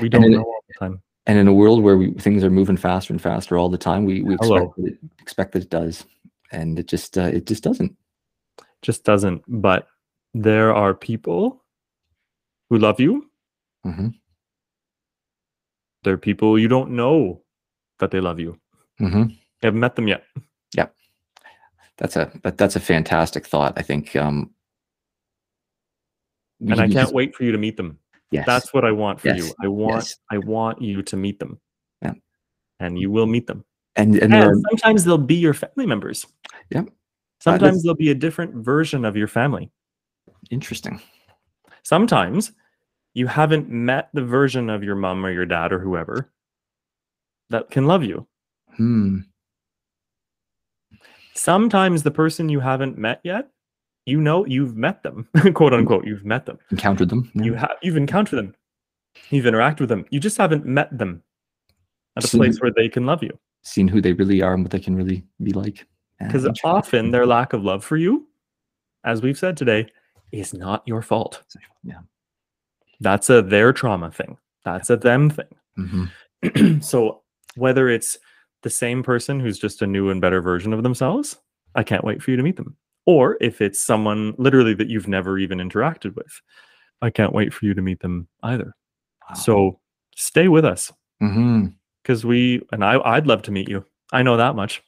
We 0.00 0.08
don't 0.08 0.24
in- 0.24 0.32
know 0.32 0.42
all 0.42 0.64
the 0.66 0.74
time. 0.78 1.02
and 1.26 1.38
in 1.38 1.46
a 1.48 1.52
world 1.54 1.82
where 1.82 1.96
we, 1.96 2.12
things 2.14 2.42
are 2.42 2.50
moving 2.50 2.76
faster 2.76 3.12
and 3.12 3.20
faster 3.20 3.56
all 3.58 3.68
the 3.68 3.78
time 3.78 4.04
we, 4.04 4.22
we 4.22 4.36
Hello. 4.40 4.56
expect 4.56 4.76
that, 4.76 4.86
it, 4.86 4.98
expect 5.20 5.52
that 5.52 5.62
it 5.62 5.70
does. 5.70 6.04
And 6.52 6.78
it 6.78 6.86
just 6.88 7.18
uh, 7.18 7.22
it 7.32 7.46
just 7.46 7.62
doesn't. 7.64 7.96
Just 8.82 9.04
doesn't. 9.04 9.42
But 9.48 9.88
there 10.34 10.72
are 10.74 10.94
people 10.94 11.64
who 12.70 12.78
love 12.78 12.98
you. 13.00 13.30
Mhm. 13.86 14.14
there 16.02 16.14
are 16.14 16.18
people 16.18 16.58
you 16.58 16.68
don't 16.68 16.90
know 16.90 17.42
that 17.98 18.10
they 18.10 18.20
love 18.20 18.38
you. 18.40 18.58
Mhm. 19.00 19.30
you 19.30 19.36
haven't 19.62 19.80
met 19.80 19.94
them 19.96 20.08
yet 20.08 20.22
that's 21.98 22.16
a 22.16 22.30
that, 22.42 22.58
that's 22.58 22.76
a 22.76 22.80
fantastic 22.80 23.46
thought 23.46 23.72
i 23.76 23.82
think 23.82 24.14
um 24.16 24.50
and 26.60 26.80
i 26.80 26.88
can't 26.88 27.12
wait 27.12 27.34
for 27.34 27.44
you 27.44 27.52
to 27.52 27.58
meet 27.58 27.76
them 27.76 27.98
yes 28.30 28.44
That's 28.46 28.72
what 28.74 28.84
I 28.84 28.90
want 28.92 29.20
for 29.20 29.28
you. 29.28 29.52
I 29.62 29.68
want 29.68 29.94
yes. 30.04 30.16
I 30.30 30.38
want 30.38 30.82
you 30.82 31.00
to 31.02 31.16
meet 31.16 31.38
them. 31.38 31.60
Yeah. 32.02 32.14
And 32.80 32.98
you 32.98 33.08
will 33.10 33.26
meet 33.26 33.46
them. 33.46 33.64
and 33.94 34.16
and 34.16 34.34
And 34.34 34.64
sometimes 34.70 35.04
they'll 35.04 35.16
be 35.16 35.36
your 35.36 35.54
family 35.54 35.86
members. 35.86 36.26
Yep. 36.70 36.86
Uh, 36.88 36.90
Sometimes 37.38 37.62
that's- 37.62 37.82
they'll 37.84 37.94
be 37.94 38.10
a 38.10 38.14
different 38.16 38.52
version 38.64 39.04
of 39.04 39.16
your 39.16 39.28
family. 39.28 39.70
interesting 40.50 41.00
Sometimes 41.84 42.52
you 43.14 43.28
haven't 43.28 43.68
met 43.70 44.08
the 44.12 44.24
version 44.24 44.68
of 44.70 44.82
your 44.82 44.96
mom 44.96 45.24
or 45.24 45.30
your 45.30 45.46
dad 45.46 45.72
or 45.72 45.78
whoever 45.78 46.32
that 47.50 47.70
can 47.70 47.86
love 47.86 48.02
you. 48.02 48.26
hmm 48.76 49.20
Sometimes 51.36 52.02
the 52.02 52.10
person 52.10 52.48
you 52.48 52.60
haven't 52.60 52.96
met 52.98 53.20
yet, 53.22 53.48
you 54.06 54.20
know 54.20 54.44
you've 54.46 54.76
met 54.76 55.02
them, 55.02 55.28
quote 55.54 55.74
unquote, 55.74 56.06
you've 56.06 56.24
met 56.24 56.46
them. 56.46 56.58
encountered 56.70 57.08
them 57.08 57.30
yeah. 57.34 57.42
You 57.44 57.54
have 57.54 57.76
you've 57.82 57.96
encountered 57.96 58.36
them. 58.36 58.54
You've 59.30 59.44
interacted 59.46 59.80
with 59.80 59.88
them. 59.88 60.04
You 60.10 60.20
just 60.20 60.36
haven't 60.36 60.64
met 60.66 60.96
them 60.96 61.22
at 62.16 62.24
a 62.24 62.28
So 62.28 62.38
place 62.38 62.60
where 62.60 62.70
they 62.74 62.88
can 62.88 63.06
love 63.06 63.22
you. 63.22 63.38
seeing 63.62 63.88
who 63.88 64.00
they 64.00 64.12
really 64.12 64.42
are 64.42 64.54
and 64.54 64.62
what 64.62 64.70
they 64.70 64.78
can 64.80 64.94
really 64.96 65.24
be 65.42 65.52
like. 65.52 65.86
Because 66.20 66.46
often 66.64 67.10
their 67.10 67.26
lack 67.26 67.52
of 67.52 67.62
love 67.64 67.84
for 67.84 67.96
you, 67.96 68.26
as 69.04 69.20
we've 69.22 69.38
said 69.38 69.56
today, 69.56 69.86
is 70.32 70.54
not 70.54 70.82
your 70.86 71.02
fault. 71.02 71.42
Yeah. 71.82 72.00
That's 73.00 73.28
a 73.28 73.42
their 73.42 73.72
trauma 73.72 74.10
thing. 74.10 74.38
That's 74.64 74.88
a 74.88 74.96
them 74.96 75.28
thing. 75.30 75.48
Mhm. 75.78 76.82
so 76.82 77.22
whether 77.56 77.88
it's 77.88 78.16
the 78.66 78.70
same 78.70 79.00
person 79.00 79.38
who's 79.38 79.60
just 79.60 79.80
a 79.80 79.86
new 79.86 80.10
and 80.10 80.20
better 80.20 80.40
version 80.42 80.72
of 80.72 80.82
themselves, 80.82 81.36
I 81.76 81.84
can't 81.84 82.02
wait 82.02 82.20
for 82.20 82.32
you 82.32 82.36
to 82.36 82.42
meet 82.42 82.56
them. 82.56 82.76
Or 83.06 83.36
if 83.40 83.60
it's 83.60 83.78
someone 83.78 84.34
literally 84.38 84.74
that 84.74 84.88
you've 84.88 85.06
never 85.06 85.38
even 85.38 85.58
interacted 85.58 86.16
with, 86.16 86.40
I 87.00 87.10
can't 87.10 87.32
wait 87.32 87.54
for 87.54 87.64
you 87.64 87.74
to 87.74 87.80
meet 87.80 88.00
them 88.00 88.26
either. 88.42 88.74
Wow. 89.28 89.36
So 89.36 89.80
stay 90.16 90.48
with 90.48 90.64
us 90.64 90.92
because 92.02 92.24
we 92.26 92.60
and 92.72 92.84
I 92.84 92.98
I'd 93.04 93.28
love 93.28 93.42
to 93.42 93.52
meet 93.52 93.68
you. 93.68 93.84
I 94.12 94.24
know 94.24 94.36
that 94.36 94.56
much. 94.56 94.82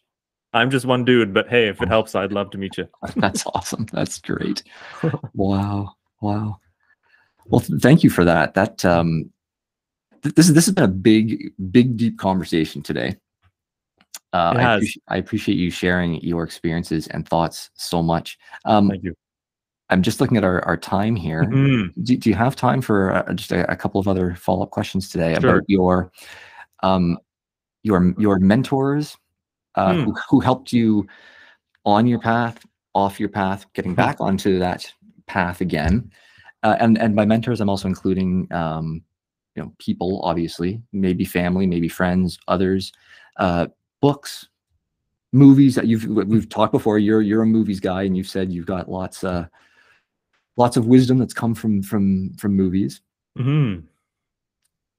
I'm 0.54 0.72
just 0.72 0.84
one 0.84 1.04
dude, 1.04 1.32
but 1.32 1.48
hey, 1.48 1.68
if 1.68 1.80
it 1.80 1.86
helps, 1.86 2.16
I'd 2.16 2.32
love 2.32 2.50
to 2.50 2.58
meet 2.58 2.78
you. 2.78 2.88
That's 3.14 3.46
awesome. 3.46 3.86
That's 3.92 4.18
great. 4.18 4.64
Wow. 5.34 5.92
Wow. 6.20 6.58
Well, 7.46 7.60
th- 7.60 7.80
thank 7.80 8.02
you 8.02 8.10
for 8.10 8.24
that. 8.24 8.54
That 8.54 8.84
um, 8.84 9.30
th- 10.24 10.34
this 10.34 10.48
this 10.48 10.66
has 10.66 10.74
been 10.74 10.82
a 10.82 10.88
big, 10.88 11.52
big, 11.70 11.96
deep 11.96 12.18
conversation 12.18 12.82
today. 12.82 13.14
Uh, 14.32 14.54
I, 14.56 14.74
appreciate, 14.74 15.02
I 15.08 15.16
appreciate 15.16 15.56
you 15.56 15.70
sharing 15.70 16.20
your 16.20 16.44
experiences 16.44 17.06
and 17.08 17.26
thoughts 17.28 17.70
so 17.74 18.02
much. 18.02 18.38
Um, 18.64 18.90
Thank 18.90 19.04
you. 19.04 19.14
I'm 19.90 20.02
just 20.02 20.20
looking 20.20 20.36
at 20.36 20.44
our, 20.44 20.62
our 20.66 20.76
time 20.76 21.16
here. 21.16 21.44
Mhm. 21.44 22.04
Do, 22.04 22.16
do 22.16 22.28
you 22.28 22.36
have 22.36 22.54
time 22.54 22.82
for 22.82 23.14
uh, 23.14 23.32
just 23.32 23.52
a, 23.52 23.70
a 23.70 23.76
couple 23.76 24.00
of 24.00 24.06
other 24.06 24.34
follow 24.34 24.62
up 24.62 24.70
questions 24.70 25.08
today 25.08 25.34
Sure. 25.40 25.56
about 25.56 25.64
your 25.66 26.12
um, 26.82 27.18
your 27.82 28.14
your 28.18 28.38
mentors 28.38 29.16
uh, 29.76 29.94
Hmm. 29.94 30.04
who, 30.04 30.14
who 30.28 30.40
helped 30.40 30.72
you 30.72 31.06
on 31.86 32.06
your 32.06 32.18
path, 32.18 32.66
off 32.94 33.18
your 33.18 33.30
path, 33.30 33.64
getting 33.72 33.92
Hmm. 33.92 33.96
back 33.96 34.20
onto 34.20 34.58
that 34.58 34.92
path 35.26 35.62
again? 35.62 36.10
Uh, 36.62 36.76
and 36.80 36.98
and 36.98 37.16
by 37.16 37.24
mentors, 37.24 37.60
I'm 37.62 37.70
also 37.70 37.88
including 37.88 38.46
um, 38.52 39.02
you 39.54 39.62
know 39.62 39.72
people, 39.78 40.20
obviously, 40.22 40.82
maybe 40.92 41.24
family, 41.24 41.66
maybe 41.66 41.88
friends, 41.88 42.38
others, 42.46 42.92
uh, 43.38 43.68
books, 44.00 44.48
movies 45.32 45.74
that 45.74 45.86
you've 45.86 46.04
we- 46.04 46.24
we've 46.24 46.48
talked 46.48 46.72
before. 46.72 46.98
You're 46.98 47.22
you're 47.22 47.42
a 47.42 47.46
movies 47.46 47.80
guy, 47.80 48.02
and 48.02 48.16
you've 48.16 48.28
said 48.28 48.52
you've 48.52 48.66
got 48.66 48.90
lots 48.90 49.24
uh, 49.24 49.46
lots 50.56 50.76
of 50.76 50.86
wisdom 50.86 51.18
that's 51.18 51.34
come 51.34 51.54
from 51.54 51.82
from 51.82 52.34
from 52.34 52.54
movies. 52.54 53.00
Mm-hmm. 53.38 53.86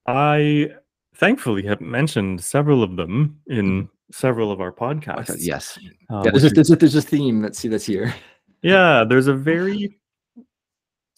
I 0.08 0.72
thankfully 1.16 1.64
have 1.66 1.82
mentioned 1.82 2.44
several 2.44 2.82
of 2.82 2.96
them 2.96 3.40
in 3.48 3.90
several 4.12 4.52
of 4.52 4.62
our 4.62 4.72
podcasts. 4.72 5.38
Yes, 5.40 5.78
uh, 6.10 6.24
yeah, 6.26 6.32
there's, 6.32 6.46
a, 6.46 6.50
there's, 6.50 6.72
a, 6.72 6.76
there's 6.76 6.96
a 6.96 7.02
theme. 7.02 7.52
See 7.54 7.68
that's 7.68 7.86
here. 7.86 8.14
yeah, 8.62 9.04
there's 9.08 9.28
a 9.28 9.34
very, 9.34 10.00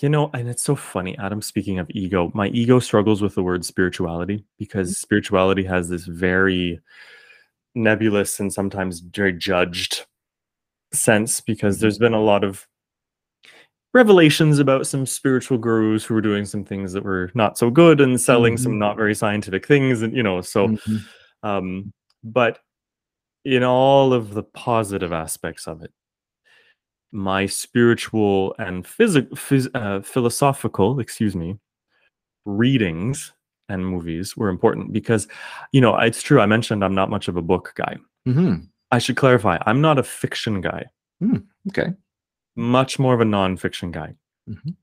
you 0.01 0.09
know, 0.09 0.29
and 0.33 0.49
it's 0.49 0.63
so 0.63 0.75
funny, 0.75 1.17
Adam. 1.19 1.41
Speaking 1.41 1.79
of 1.79 1.89
ego, 1.91 2.31
my 2.33 2.47
ego 2.47 2.79
struggles 2.79 3.21
with 3.21 3.35
the 3.35 3.43
word 3.43 3.63
spirituality 3.63 4.43
because 4.57 4.97
spirituality 4.97 5.63
has 5.63 5.87
this 5.87 6.05
very 6.05 6.81
nebulous 7.76 8.39
and 8.39 8.52
sometimes 8.52 8.99
very 8.99 9.34
judged 9.34 10.06
sense 10.93 11.39
because 11.41 11.80
there's 11.80 11.98
been 11.98 12.14
a 12.14 12.22
lot 12.22 12.43
of 12.43 12.68
revelations 13.93 14.60
about 14.60 14.88
some 14.88 15.06
spiritual 15.06 15.57
gurus 15.57 16.03
who 16.06 16.14
were 16.14 16.22
doing 16.22 16.45
some 16.45 16.64
things 16.64 16.93
that 16.93 17.03
were 17.03 17.30
not 17.34 17.57
so 17.57 17.69
good 17.69 17.99
and 18.02 18.19
selling 18.19 18.57
some 18.57 18.73
Mhm. 18.73 18.77
not 18.77 18.95
very 18.98 19.14
scientific 19.15 19.65
things 19.65 20.02
and 20.02 20.15
you 20.15 20.23
know 20.23 20.41
so 20.41 20.69
Mhm. 20.69 21.06
um 21.43 21.93
but 22.23 22.60
in 23.45 23.64
all 23.64 24.14
of 24.14 24.34
the 24.34 24.43
positive 24.43 25.11
aspects 25.11 25.68
of 25.68 25.81
it 25.81 25.91
my 27.11 27.45
spiritual 27.45 28.56
and 28.60 28.88
physical 28.88 29.35
phys- 29.35 29.69
uh, 29.76 30.02
philosophical 30.02 30.99
excuse 31.02 31.35
me 31.35 31.57
readings 32.45 33.34
and 33.72 33.85
movies 33.85 34.35
were 34.38 34.49
important 34.49 34.91
because 34.93 35.27
you 35.72 35.81
know 35.81 35.95
it's 35.98 36.22
true 36.22 36.39
i 36.41 36.45
mentioned 36.56 36.84
i'm 36.84 36.95
not 37.02 37.10
much 37.10 37.27
of 37.27 37.35
a 37.38 37.41
book 37.52 37.73
guy 37.76 37.93
Mhm. 38.27 38.68
i 38.91 38.99
should 38.99 39.15
clarify 39.18 39.57
i'm 39.65 39.81
not 39.81 39.98
a 39.99 40.03
fiction 40.03 40.61
guy 40.61 40.84
Okay. 41.69 41.89
much 42.56 42.99
more 42.99 43.14
of 43.14 43.22
a 43.22 43.30
nonfiction 43.38 43.91
guy 43.91 44.10
Mhm. 44.49 44.76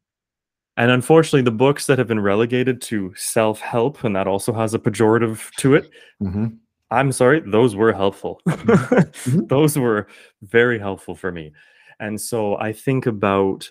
and 0.77 0.91
unfortunately 0.91 1.43
the 1.43 1.59
books 1.67 1.87
that 1.87 1.99
have 1.99 2.09
been 2.09 2.21
relegated 2.33 2.81
to 2.91 3.13
self-help 3.17 4.05
and 4.05 4.15
that 4.17 4.27
also 4.27 4.53
has 4.53 4.75
a 4.75 4.79
pejorative 4.79 5.51
to 5.59 5.75
it 5.75 5.91
Mhm. 6.23 6.59
I'm 6.91 7.13
sorry, 7.13 7.41
those 7.41 7.77
were 7.77 7.93
helpful. 7.93 8.41
Mhm. 8.47 9.47
those 9.49 9.77
were 9.79 10.07
very 10.41 10.79
helpful 10.79 11.15
for 11.15 11.31
me. 11.31 11.53
And 12.01 12.19
so 12.19 12.57
I 12.69 12.73
think 12.73 13.05
about 13.07 13.71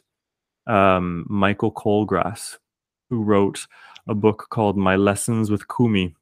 um, 0.67 1.25
Michael 1.27 1.71
Colgrass, 1.71 2.57
who 3.09 3.23
wrote 3.23 3.65
a 4.07 4.15
book 4.15 4.47
called 4.49 4.77
My 4.77 4.95
Lessons 4.95 5.49
with 5.51 5.67
Kumi. 5.67 6.15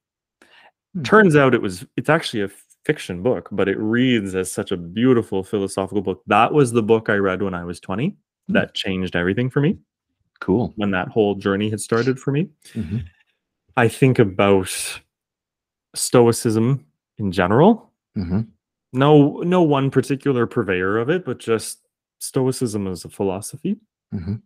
Hmm. 0.96 1.04
Turns 1.04 1.36
out 1.36 1.54
it 1.54 1.62
was 1.62 1.86
it's 1.98 2.10
actually 2.10 2.42
a 2.44 2.50
fiction 2.86 3.24
book, 3.24 3.50
but 3.52 3.68
it 3.68 3.78
reads 3.80 4.36
as 4.36 4.52
such 4.52 4.72
a 4.72 4.78
beautiful 4.78 5.44
philosophical 5.44 6.02
book. 6.02 6.22
That 6.28 6.54
was 6.54 6.72
the 6.72 6.84
book 6.84 7.10
I 7.10 7.16
read 7.16 7.42
when 7.42 7.54
I 7.54 7.64
was 7.64 7.80
20 7.80 8.16
Hmm. 8.48 8.54
that 8.54 8.74
changed 8.76 9.16
everything 9.16 9.50
for 9.50 9.60
me 9.62 9.78
Cool. 10.40 10.74
when 10.76 10.92
that 10.92 11.08
whole 11.08 11.36
journey 11.36 11.70
had 11.70 11.82
started 11.82 12.20
for 12.20 12.32
me. 12.32 12.50
Mhm. 12.74 13.04
I 13.78 13.88
think 13.88 14.20
about 14.20 14.70
stoicism 15.96 16.86
in 17.18 17.32
general 17.32 17.92
Mhm. 18.18 18.48
no 18.94 19.38
no 19.42 19.62
one 19.64 19.90
particular 19.90 20.46
purveyor 20.46 20.98
of 20.98 21.10
it 21.10 21.24
but 21.26 21.40
just 21.40 21.88
stoicism 22.20 22.86
as 22.88 23.06
a 23.06 23.10
philosophy 23.10 23.78
Mhm. 24.14 24.42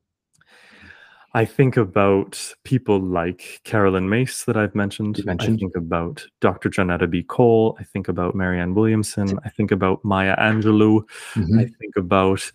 I 1.33 1.45
think 1.45 1.77
about 1.77 2.53
people 2.63 2.99
like 2.99 3.61
Caroline 3.63 4.09
Myss 4.09 4.45
that 4.45 4.57
i've 4.57 4.73
mentioned, 4.75 5.17
You 5.19 5.25
i 5.27 5.35
think 5.35 5.75
about 5.75 6.25
dr 6.41 6.69
Johnnetta 6.69 7.09
B. 7.09 7.23
Cole. 7.23 7.77
I 7.79 7.83
think 7.83 8.07
about 8.07 8.35
marianne 8.35 8.73
williamson. 8.75 9.39
I 9.45 9.49
think 9.49 9.71
about 9.71 10.03
maya 10.03 10.35
angelou. 10.37 11.03
I 11.35 11.39
Mhm. 11.39 11.75
think 11.79 11.95
about 11.97 12.51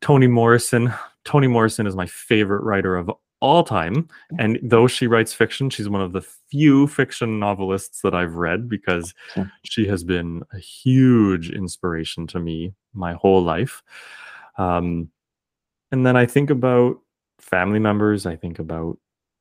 toni 0.00 0.26
morrison. 0.28 0.92
Toni 1.24 1.46
morrison 1.48 1.86
is 1.86 1.94
my 1.96 2.06
favorite 2.06 2.62
writer 2.62 2.96
of 2.96 3.10
all 3.40 3.64
time 3.64 4.06
and 4.38 4.60
though 4.62 4.86
she 4.86 5.08
writes 5.08 5.34
fiction 5.34 5.68
she's 5.68 5.88
one 5.88 6.00
of 6.00 6.12
the 6.12 6.20
few 6.48 6.86
fiction 6.86 7.40
novelists 7.40 8.00
that 8.02 8.14
i've 8.14 8.36
read 8.36 8.68
because 8.68 9.12
she 9.64 9.84
has 9.84 10.04
been 10.04 10.44
a 10.52 10.58
huge 10.58 11.50
inspiration 11.50 12.24
to 12.28 12.38
me 12.38 12.72
my 12.94 13.14
whole 13.14 13.42
life. 13.42 13.82
Um, 14.58 15.08
and 15.90 16.06
then 16.06 16.16
i 16.16 16.24
think 16.24 16.50
about 16.50 16.98
family 17.42 17.78
members 17.78 18.24
i 18.24 18.34
think 18.34 18.58
about 18.58 18.96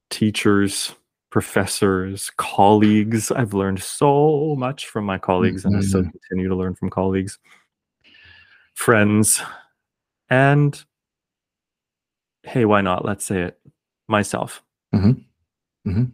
teachers 0.10 0.94
professors 1.30 2.30
colleagues 2.38 3.32
i've 3.32 3.54
learned 3.54 3.82
so 3.82 4.54
much 4.58 4.88
from 4.88 5.06
my 5.06 5.18
colleagues 5.18 5.64
and 5.64 5.78
i 5.78 5.80
still 5.80 6.02
Mhm. 6.04 6.12
continue 6.12 6.50
to 6.50 6.56
learn 6.56 6.76
from 6.76 6.90
colleagues 6.90 7.40
friends 8.74 9.42
and 10.30 10.84
hey 12.44 12.66
why 12.66 12.82
not 12.82 13.06
let's 13.06 13.24
say 13.24 13.44
it 13.44 13.60
myself 14.10 14.62
Mhm. 14.94 15.24
Mhm. 15.88 16.12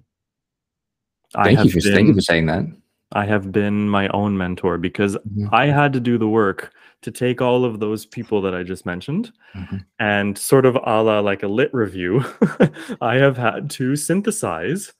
Thank 1.33 1.63
you 1.63 1.71
for 1.71 1.81
been, 1.81 1.93
thank 1.93 2.07
you 2.09 2.13
for 2.13 2.21
saying 2.21 2.45
that. 2.47 2.65
I 3.13 3.25
have 3.25 3.51
been 3.51 3.87
my 3.89 4.07
own 4.09 4.37
mentor 4.37 4.77
because 4.77 5.15
Mhm. 5.37 5.49
I 5.53 5.67
had 5.67 5.93
to 5.93 5.99
do 5.99 6.17
the 6.17 6.27
work 6.27 6.71
to 7.03 7.11
take 7.11 7.41
all 7.41 7.63
of 7.63 7.79
those 7.79 8.05
people 8.05 8.41
that 8.41 8.53
I 8.55 8.63
just 8.63 8.85
mentioned 8.85 9.31
Mhm. 9.55 9.85
and 9.99 10.37
sort 10.37 10.65
of 10.65 10.75
a 10.75 11.01
la 11.03 11.19
like 11.19 11.43
a 11.43 11.47
lit 11.47 11.69
review, 11.73 12.23
I 13.01 13.15
have 13.15 13.37
had 13.37 13.69
to 13.71 13.95
synthesize 13.95 14.93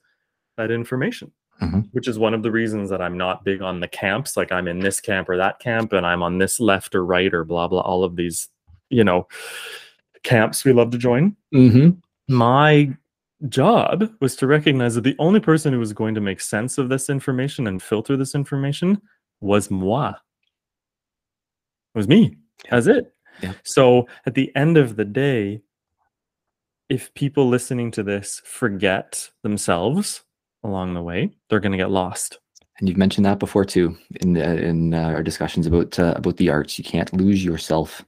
that 0.56 0.70
information, 0.70 1.32
Mhm. 1.60 1.88
which 1.92 2.08
is 2.08 2.18
one 2.18 2.34
of 2.34 2.42
the 2.42 2.50
reasons 2.50 2.88
that 2.90 3.02
I'm 3.02 3.16
not 3.18 3.44
big 3.44 3.60
on 3.62 3.80
the 3.80 3.88
camps. 3.88 4.36
Like 4.36 4.52
I'm 4.52 4.68
in 4.68 4.78
this 4.78 5.00
camp 5.00 5.28
or 5.28 5.36
that 5.36 5.58
camp 5.58 5.92
and 5.92 6.06
I'm 6.06 6.22
on 6.22 6.38
this 6.38 6.58
left 6.60 6.94
or 6.94 7.04
right 7.04 7.32
or 7.34 7.44
blah, 7.44 7.68
blah, 7.68 7.80
all 7.80 8.04
of 8.04 8.16
these, 8.16 8.48
you 8.90 9.04
know, 9.04 9.26
camps 10.22 10.64
we 10.64 10.72
love 10.72 10.90
to 10.90 10.98
join. 10.98 11.36
Mhm. 11.54 11.98
My 12.28 12.96
job 13.48 14.10
was 14.20 14.34
to 14.36 14.46
recognize 14.46 14.94
that 14.94 15.02
the 15.04 15.16
only 15.18 15.40
person 15.40 15.72
who 15.72 15.78
was 15.78 15.92
going 15.92 16.14
to 16.14 16.20
make 16.20 16.40
sense 16.40 16.78
of 16.78 16.88
this 16.88 17.08
information 17.08 17.66
and 17.66 17.82
filter 17.82 18.16
this 18.16 18.34
information 18.34 19.00
was 19.40 19.70
moi. 19.70 20.10
It 21.94 21.98
was 21.98 22.08
me. 22.08 22.36
That's 22.70 22.86
it. 22.86 23.12
Yeah. 23.42 23.52
So 23.64 24.08
at 24.26 24.34
the 24.34 24.54
end 24.56 24.76
of 24.76 24.96
the 24.96 25.04
day, 25.04 25.62
if 26.88 27.12
people 27.14 27.48
listening 27.48 27.90
to 27.92 28.02
this 28.02 28.42
forget 28.44 29.30
themselves 29.42 30.22
along 30.64 30.94
the 30.94 31.02
way, 31.02 31.30
they're 31.48 31.60
going 31.60 31.72
to 31.72 31.78
get 31.78 31.90
lost. 31.90 32.38
And 32.78 32.88
you've 32.88 32.98
mentioned 32.98 33.26
that 33.26 33.38
before 33.38 33.64
too 33.64 33.96
in 34.20 34.36
uh, 34.36 34.40
in 34.40 34.94
uh, 34.94 35.02
our 35.02 35.22
discussions 35.22 35.66
about 35.66 35.98
uh, 35.98 36.14
about 36.16 36.36
the 36.36 36.48
arts. 36.48 36.78
You 36.78 36.84
can't 36.84 37.12
lose 37.12 37.44
yourself. 37.44 38.04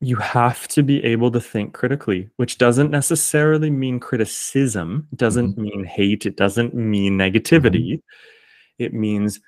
You 0.00 0.16
have 0.16 0.66
to 0.68 0.82
be 0.82 1.04
able 1.04 1.30
to 1.30 1.40
think 1.40 1.74
critically, 1.74 2.30
which 2.36 2.56
doesn't 2.56 2.90
necessarily 2.90 3.70
mean 3.70 4.00
criticism, 4.00 5.06
doesn't 5.14 5.52
mm-hmm. 5.52 5.62
mean 5.62 5.84
hate, 5.84 6.24
it 6.26 6.36
doesn't 6.36 6.74
mean 6.74 7.18
negativity. 7.18 7.92
Mm-hmm. 7.92 8.84
It 8.84 8.94
means 8.94 9.40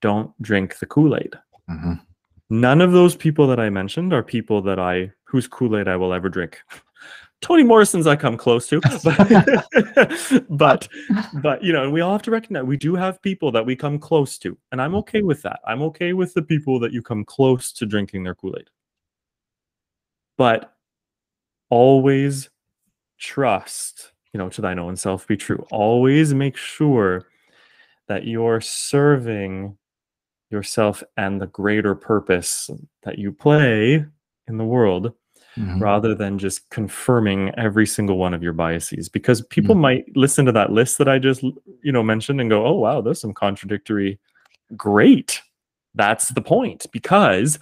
don't 0.00 0.30
drink 0.40 0.78
the 0.78 0.86
Kool-Aid. 0.86 1.34
Mhm. 1.68 2.00
None 2.48 2.80
of 2.80 2.92
those 2.92 3.16
people 3.16 3.48
that 3.48 3.58
I 3.58 3.70
mentioned 3.70 4.12
are 4.12 4.22
people 4.22 4.62
that 4.62 4.78
I 4.78 5.10
whose 5.24 5.48
Kool-Aid 5.48 5.88
I 5.88 5.96
will 5.96 6.12
ever 6.12 6.28
drink. 6.28 6.60
Toni 7.42 7.64
Morrison's 7.64 8.06
I 8.06 8.16
come 8.16 8.36
close 8.36 8.68
to, 8.68 8.80
but, 9.04 10.46
but 10.48 10.88
but 11.42 11.62
you 11.62 11.72
know, 11.72 11.84
and 11.84 11.92
we 11.92 12.00
all 12.00 12.12
have 12.12 12.22
to 12.22 12.30
recognize 12.30 12.64
we 12.64 12.76
do 12.76 12.94
have 12.94 13.20
people 13.20 13.52
that 13.52 13.66
we 13.66 13.76
come 13.76 13.98
close 13.98 14.38
to, 14.38 14.56
and 14.72 14.80
I'm 14.80 14.90
mm-hmm. 14.90 14.98
okay 14.98 15.22
with 15.22 15.42
that. 15.42 15.60
I'm 15.66 15.82
okay 15.82 16.12
with 16.12 16.32
the 16.34 16.42
people 16.42 16.78
that 16.80 16.92
you 16.92 17.02
come 17.02 17.24
close 17.24 17.72
to 17.72 17.86
drinking 17.86 18.22
their 18.22 18.34
Kool-Aid. 18.34 18.70
But 20.36 20.74
always 21.70 22.50
trust, 23.18 24.12
you 24.32 24.38
know, 24.38 24.48
to 24.50 24.60
thine 24.60 24.78
own 24.78 24.96
self 24.96 25.26
be 25.26 25.36
true. 25.36 25.66
Always 25.70 26.34
make 26.34 26.56
sure 26.56 27.26
that 28.08 28.24
you're 28.26 28.60
serving 28.60 29.76
yourself 30.50 31.02
and 31.16 31.40
the 31.40 31.48
greater 31.48 31.94
purpose 31.94 32.70
that 33.02 33.18
you 33.18 33.32
play 33.32 34.04
in 34.48 34.56
the 34.58 34.64
world 34.64 35.12
Mhm. 35.56 35.80
rather 35.80 36.14
than 36.14 36.38
just 36.38 36.68
confirming 36.68 37.50
every 37.56 37.86
single 37.86 38.18
one 38.18 38.34
of 38.34 38.42
your 38.42 38.52
biases. 38.52 39.08
Because 39.08 39.40
people 39.40 39.74
might 39.74 40.04
listen 40.14 40.44
to 40.44 40.52
that 40.52 40.70
list 40.70 40.98
that 40.98 41.08
I 41.08 41.18
just 41.18 41.42
you 41.82 41.92
know 41.92 42.02
mentioned 42.02 42.40
and 42.42 42.50
go 42.50 42.64
oh 42.66 42.74
wow 42.74 43.00
there's 43.00 43.20
some 43.22 43.32
contradictory. 43.32 44.18
Great. 44.76 45.40
That's 45.94 46.28
the 46.28 46.42
point. 46.42 46.84
Because 46.92 47.58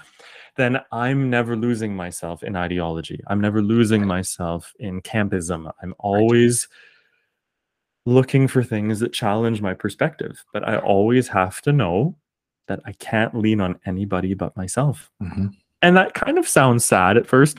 then 0.57 0.79
I'm 0.93 1.31
never 1.31 1.57
losing 1.57 1.95
myself 1.97 2.43
in 2.43 2.55
ideology 2.57 3.21
I'm 3.29 3.41
never 3.41 3.61
losing 3.63 4.07
myself 4.07 4.73
in 4.79 5.01
campism 5.03 5.71
I'm 5.83 5.95
always 5.99 6.69
looking 8.07 8.47
for 8.49 8.63
things 8.63 9.01
that 9.01 9.13
challenge 9.13 9.61
my 9.63 9.75
perspective 9.75 10.45
but 10.53 10.67
I 10.69 10.79
always 10.79 11.29
have 11.29 11.61
to 11.63 11.73
know 11.73 12.17
that 12.69 12.81
I 12.85 12.93
can't 12.93 13.35
lean 13.35 13.61
on 13.61 13.79
anybody 13.87 14.35
but 14.35 14.57
myself 14.57 15.11
Mhm. 15.23 15.55
and 15.83 15.97
that 15.97 16.15
kind 16.15 16.39
of 16.39 16.47
sounds 16.49 16.85
sad 16.85 17.17
at 17.17 17.27
first. 17.27 17.59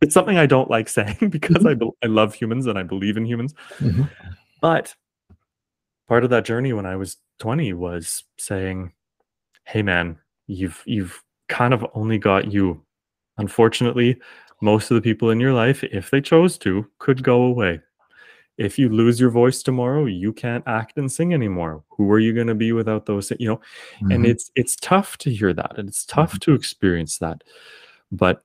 It's 0.00 0.14
something 0.14 0.38
I 0.38 0.46
don't 0.46 0.70
like 0.70 0.88
saying 0.98 1.28
because 1.30 1.66
I, 1.66 1.74
bel 1.74 1.94
I 2.02 2.06
love 2.06 2.34
humans 2.34 2.66
and 2.66 2.78
I 2.78 2.82
believe 2.82 3.16
in 3.16 3.26
humans. 3.26 3.54
Mhm. 3.78 4.08
But 4.62 4.94
part 6.08 6.24
of 6.24 6.30
that 6.30 6.44
journey 6.46 6.72
when 6.72 6.86
I 6.86 6.96
was 6.96 7.16
20 7.38 7.72
was 7.74 8.24
saying, 8.38 8.92
"Hey 9.64 9.82
man, 9.82 10.18
you've 10.46 10.82
you've 10.86 11.22
kind 11.50 11.74
of 11.74 11.84
only 11.94 12.16
got 12.16 12.50
you. 12.50 12.80
Unfortunately, 13.36 14.16
most 14.62 14.90
of 14.90 14.94
the 14.94 15.00
people 15.02 15.30
in 15.30 15.40
your 15.40 15.52
life, 15.52 15.84
if 15.84 16.10
they 16.10 16.20
chose 16.22 16.56
to, 16.58 16.86
could 16.98 17.22
go 17.22 17.42
away. 17.42 17.80
If 18.56 18.78
you 18.78 18.88
lose 18.90 19.18
your 19.18 19.30
voice 19.30 19.62
tomorrow, 19.62 20.04
you 20.04 20.32
can't 20.32 20.64
act 20.66 20.98
and 20.98 21.10
sing 21.10 21.32
anymore. 21.34 21.82
Who 21.96 22.10
are 22.10 22.18
you 22.18 22.32
going 22.34 22.46
to 22.46 22.54
be 22.54 22.72
without 22.72 23.06
those? 23.06 23.32
You 23.38 23.48
know, 23.48 23.60
and 24.10 24.24
Mhm. 24.24 24.28
it's 24.30 24.50
it's 24.54 24.76
tough 24.76 25.16
to 25.18 25.30
hear 25.30 25.52
that 25.54 25.78
and 25.78 25.88
it's 25.88 26.04
tough 26.06 26.38
to 26.40 26.54
experience 26.54 27.18
that 27.18 27.42
but 28.12 28.44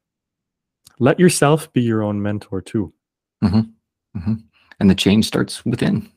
let 1.00 1.20
yourself 1.20 1.72
be 1.74 1.82
your 1.82 2.02
own 2.04 2.22
mentor 2.22 2.62
too 2.62 2.94
Mhm. 3.44 3.74
and 4.80 4.90
the 4.90 4.96
change 4.96 5.26
starts 5.26 5.66
within. 5.66 6.10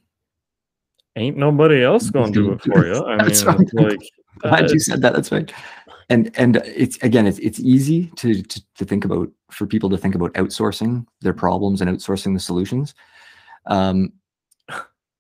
ain't 1.17 1.37
nobody 1.37 1.83
else 1.83 2.11
gonna 2.11 2.31
do 2.33 2.53
it 2.53 2.61
for 2.63 2.87
you 2.87 3.05
i 3.13 3.17
mean 3.25 3.45
like 3.73 3.99
Glad 4.43 4.67
uh, 4.67 4.69
you 4.73 4.79
said 4.79 5.01
that. 5.03 5.15
That's 5.15 5.33
right. 5.33 5.51
And 6.11 6.31
and 6.39 6.57
it's 6.65 6.97
again, 7.03 7.27
it's 7.27 7.39
it's 7.41 7.61
easy 7.61 8.07
to, 8.17 8.43
to 8.43 8.63
to 8.77 8.85
think 8.85 9.05
about 9.05 9.31
for 9.51 9.67
people 9.67 9.91
to 9.91 9.99
think 9.99 10.15
about 10.15 10.33
outsourcing 10.35 11.07
their 11.21 11.35
problems 11.35 11.81
and 11.83 11.91
outsourcing 11.91 12.33
the 12.35 12.41
solutions. 12.41 12.95
Um, 13.67 14.13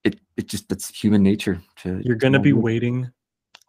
it 0.04 0.18
it 0.38 0.48
just 0.48 0.68
that's 0.68 0.88
human 0.88 1.22
nature. 1.22 1.60
To 1.82 2.00
you're 2.04 2.16
gonna 2.16 2.40
be 2.40 2.52
waiting 2.54 3.10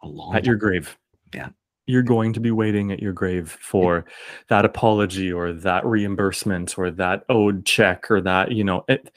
a 0.02 0.06
long 0.08 0.34
at 0.34 0.46
your 0.46 0.56
grave 0.56 0.96
Yeah. 1.34 1.50
you're 1.86 2.02
going 2.02 2.32
to 2.32 2.40
be 2.40 2.50
waiting 2.52 2.90
at 2.90 3.00
your 3.02 3.12
grave 3.12 3.58
for 3.60 4.06
that 4.48 4.64
apology 4.64 5.30
or 5.30 5.52
that 5.52 5.84
reimbursement 5.84 6.78
or 6.78 6.90
that 6.92 7.24
owed 7.28 7.66
check 7.66 8.10
or 8.10 8.22
that 8.22 8.52
you 8.52 8.64
know 8.64 8.82
it, 8.88 9.14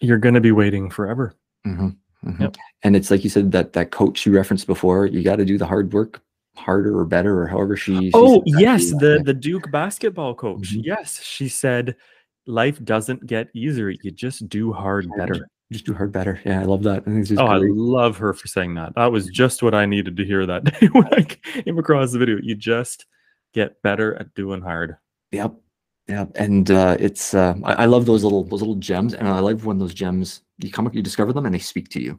you're 0.00 0.16
going 0.18 0.34
to 0.34 0.40
be 0.40 0.52
waiting 0.52 0.88
forever 0.88 1.34
Mhm, 1.66 1.94
mhm. 2.24 2.40
Yep. 2.40 2.56
And 2.84 2.96
it's 2.96 3.10
like 3.10 3.22
you 3.22 3.28
said 3.28 3.52
that 3.52 3.74
that 3.74 3.90
coach 3.90 4.24
you 4.24 4.34
referenced 4.34 4.66
before. 4.66 5.04
You 5.04 5.22
got 5.22 5.36
to 5.36 5.44
do 5.44 5.58
the 5.58 5.66
hard 5.66 5.92
work 5.92 6.22
harder 6.60 6.98
or 6.98 7.04
better 7.04 7.40
or 7.40 7.46
however 7.46 7.76
she. 7.76 7.94
she 7.94 8.10
Oh 8.14 8.34
said 8.34 8.44
that 8.44 8.52
to 8.52 8.60
yes, 8.60 8.90
the 8.90 9.22
the 9.24 9.34
Duke 9.34 9.70
basketball 9.70 10.34
coach. 10.34 10.74
Mhm. 10.74 10.82
Yes, 10.84 11.22
she 11.22 11.48
said 11.48 11.96
life 12.46 12.82
doesn't 12.84 13.26
get 13.26 13.48
easier. 13.54 13.90
You 13.90 14.10
just 14.10 14.48
do 14.48 14.72
hard 14.72 15.08
better. 15.16 15.48
Just 15.72 15.86
do 15.86 15.94
hard 15.94 16.12
better. 16.12 16.40
Yeah, 16.44 16.60
I 16.60 16.64
love 16.64 16.82
that. 16.82 17.02
I 17.02 17.10
think 17.10 17.20
it's 17.20 17.28
just 17.28 17.40
Oh, 17.40 17.46
I 17.46 17.58
love 17.58 18.16
her 18.18 18.32
for 18.32 18.48
saying 18.48 18.74
that. 18.74 18.94
That 18.96 19.12
was 19.12 19.26
just 19.28 19.62
what 19.62 19.74
I 19.74 19.86
needed 19.86 20.16
to 20.16 20.24
hear 20.24 20.44
that 20.46 20.64
day 20.80 20.88
when 20.88 21.06
I 21.14 21.22
came 21.22 21.78
across 21.78 22.12
the 22.12 22.18
video. 22.18 22.38
You 22.42 22.54
just 22.56 23.06
get 23.54 23.80
better 23.82 24.14
at 24.16 24.34
doing 24.34 24.60
hard. 24.60 24.96
Yep. 25.30 25.54
Yep. 26.08 26.32
And 26.34 26.70
uh, 26.72 26.96
it's 26.98 27.34
uh, 27.34 27.54
I, 27.62 27.72
I 27.74 27.84
love 27.86 28.04
those 28.04 28.24
little 28.24 28.42
those 28.42 28.60
little 28.60 28.74
gems, 28.74 29.14
and 29.14 29.28
I 29.28 29.38
love 29.38 29.64
when 29.64 29.78
those 29.78 29.94
gems 29.94 30.42
you 30.58 30.70
come 30.70 30.86
up, 30.86 30.94
you 30.94 31.02
discover 31.02 31.32
them 31.32 31.46
and 31.46 31.54
they 31.54 31.60
speak 31.60 31.88
to 31.90 32.02
you. 32.02 32.18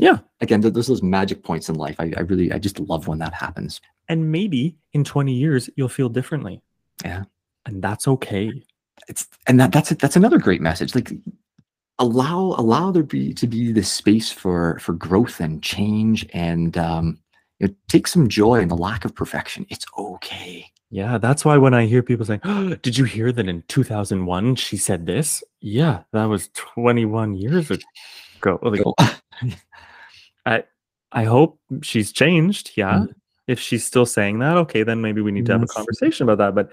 Yeah. 0.00 0.18
Again, 0.40 0.62
th- 0.62 0.74
those 0.74 0.86
those 0.86 1.02
magic 1.02 1.44
points 1.44 1.68
in 1.68 1.74
life. 1.76 1.96
I, 1.98 2.12
I 2.16 2.20
really 2.20 2.52
I 2.52 2.58
just 2.58 2.80
love 2.80 3.06
when 3.06 3.18
that 3.18 3.34
happens. 3.34 3.80
And 4.08 4.32
maybe 4.32 4.76
in 4.92 5.04
20 5.04 5.32
years 5.32 5.70
you'll 5.76 5.88
feel 5.88 6.08
differently. 6.08 6.62
Yeah. 7.04 7.24
And 7.66 7.82
that's 7.82 8.08
okay. 8.08 8.50
It's 9.08 9.28
and 9.46 9.60
that 9.60 9.72
that's 9.72 9.90
that's 9.90 10.16
another 10.16 10.38
great 10.38 10.60
message. 10.60 10.94
Like 10.94 11.12
allow 12.00 12.54
allow 12.58 12.90
there 12.90 13.02
be 13.02 13.32
to 13.34 13.46
be 13.46 13.70
this 13.70 13.92
space 13.92 14.32
for 14.32 14.78
for 14.80 14.94
growth 14.94 15.38
and 15.38 15.62
change, 15.62 16.26
and 16.32 16.76
um, 16.76 17.18
you 17.60 17.68
know, 17.68 17.74
take 17.88 18.08
some 18.08 18.28
joy 18.28 18.60
in 18.60 18.68
the 18.68 18.76
lack 18.76 19.04
of 19.04 19.14
perfection. 19.14 19.66
It's 19.68 19.86
okay. 19.96 20.66
Yeah, 20.90 21.18
that's 21.18 21.44
why 21.44 21.56
when 21.56 21.72
I 21.72 21.86
hear 21.86 22.02
people 22.02 22.26
saying, 22.26 22.40
oh, 22.44 22.74
"Did 22.76 22.98
you 22.98 23.04
hear 23.04 23.30
that 23.30 23.48
in 23.48 23.62
2001 23.68 24.56
she 24.56 24.76
said 24.76 25.06
this?" 25.06 25.44
Yeah, 25.60 26.02
that 26.12 26.24
was 26.24 26.48
21 26.54 27.34
years 27.34 27.70
ago. 27.70 28.58
Like, 28.62 28.82
Go- 30.58 30.64
I 31.12 31.24
hope 31.24 31.58
she's 31.82 32.12
changed. 32.12 32.72
Yeah. 32.76 33.00
Mhm. 33.00 33.14
If 33.46 33.58
she's 33.58 33.84
still 33.84 34.06
saying 34.06 34.38
that, 34.40 34.56
okay, 34.58 34.82
then 34.84 35.00
maybe 35.00 35.20
we 35.20 35.32
need 35.32 35.46
to 35.46 35.52
have 35.52 35.62
a 35.62 35.66
conversation 35.66 36.28
about 36.28 36.38
that. 36.38 36.54
But 36.54 36.70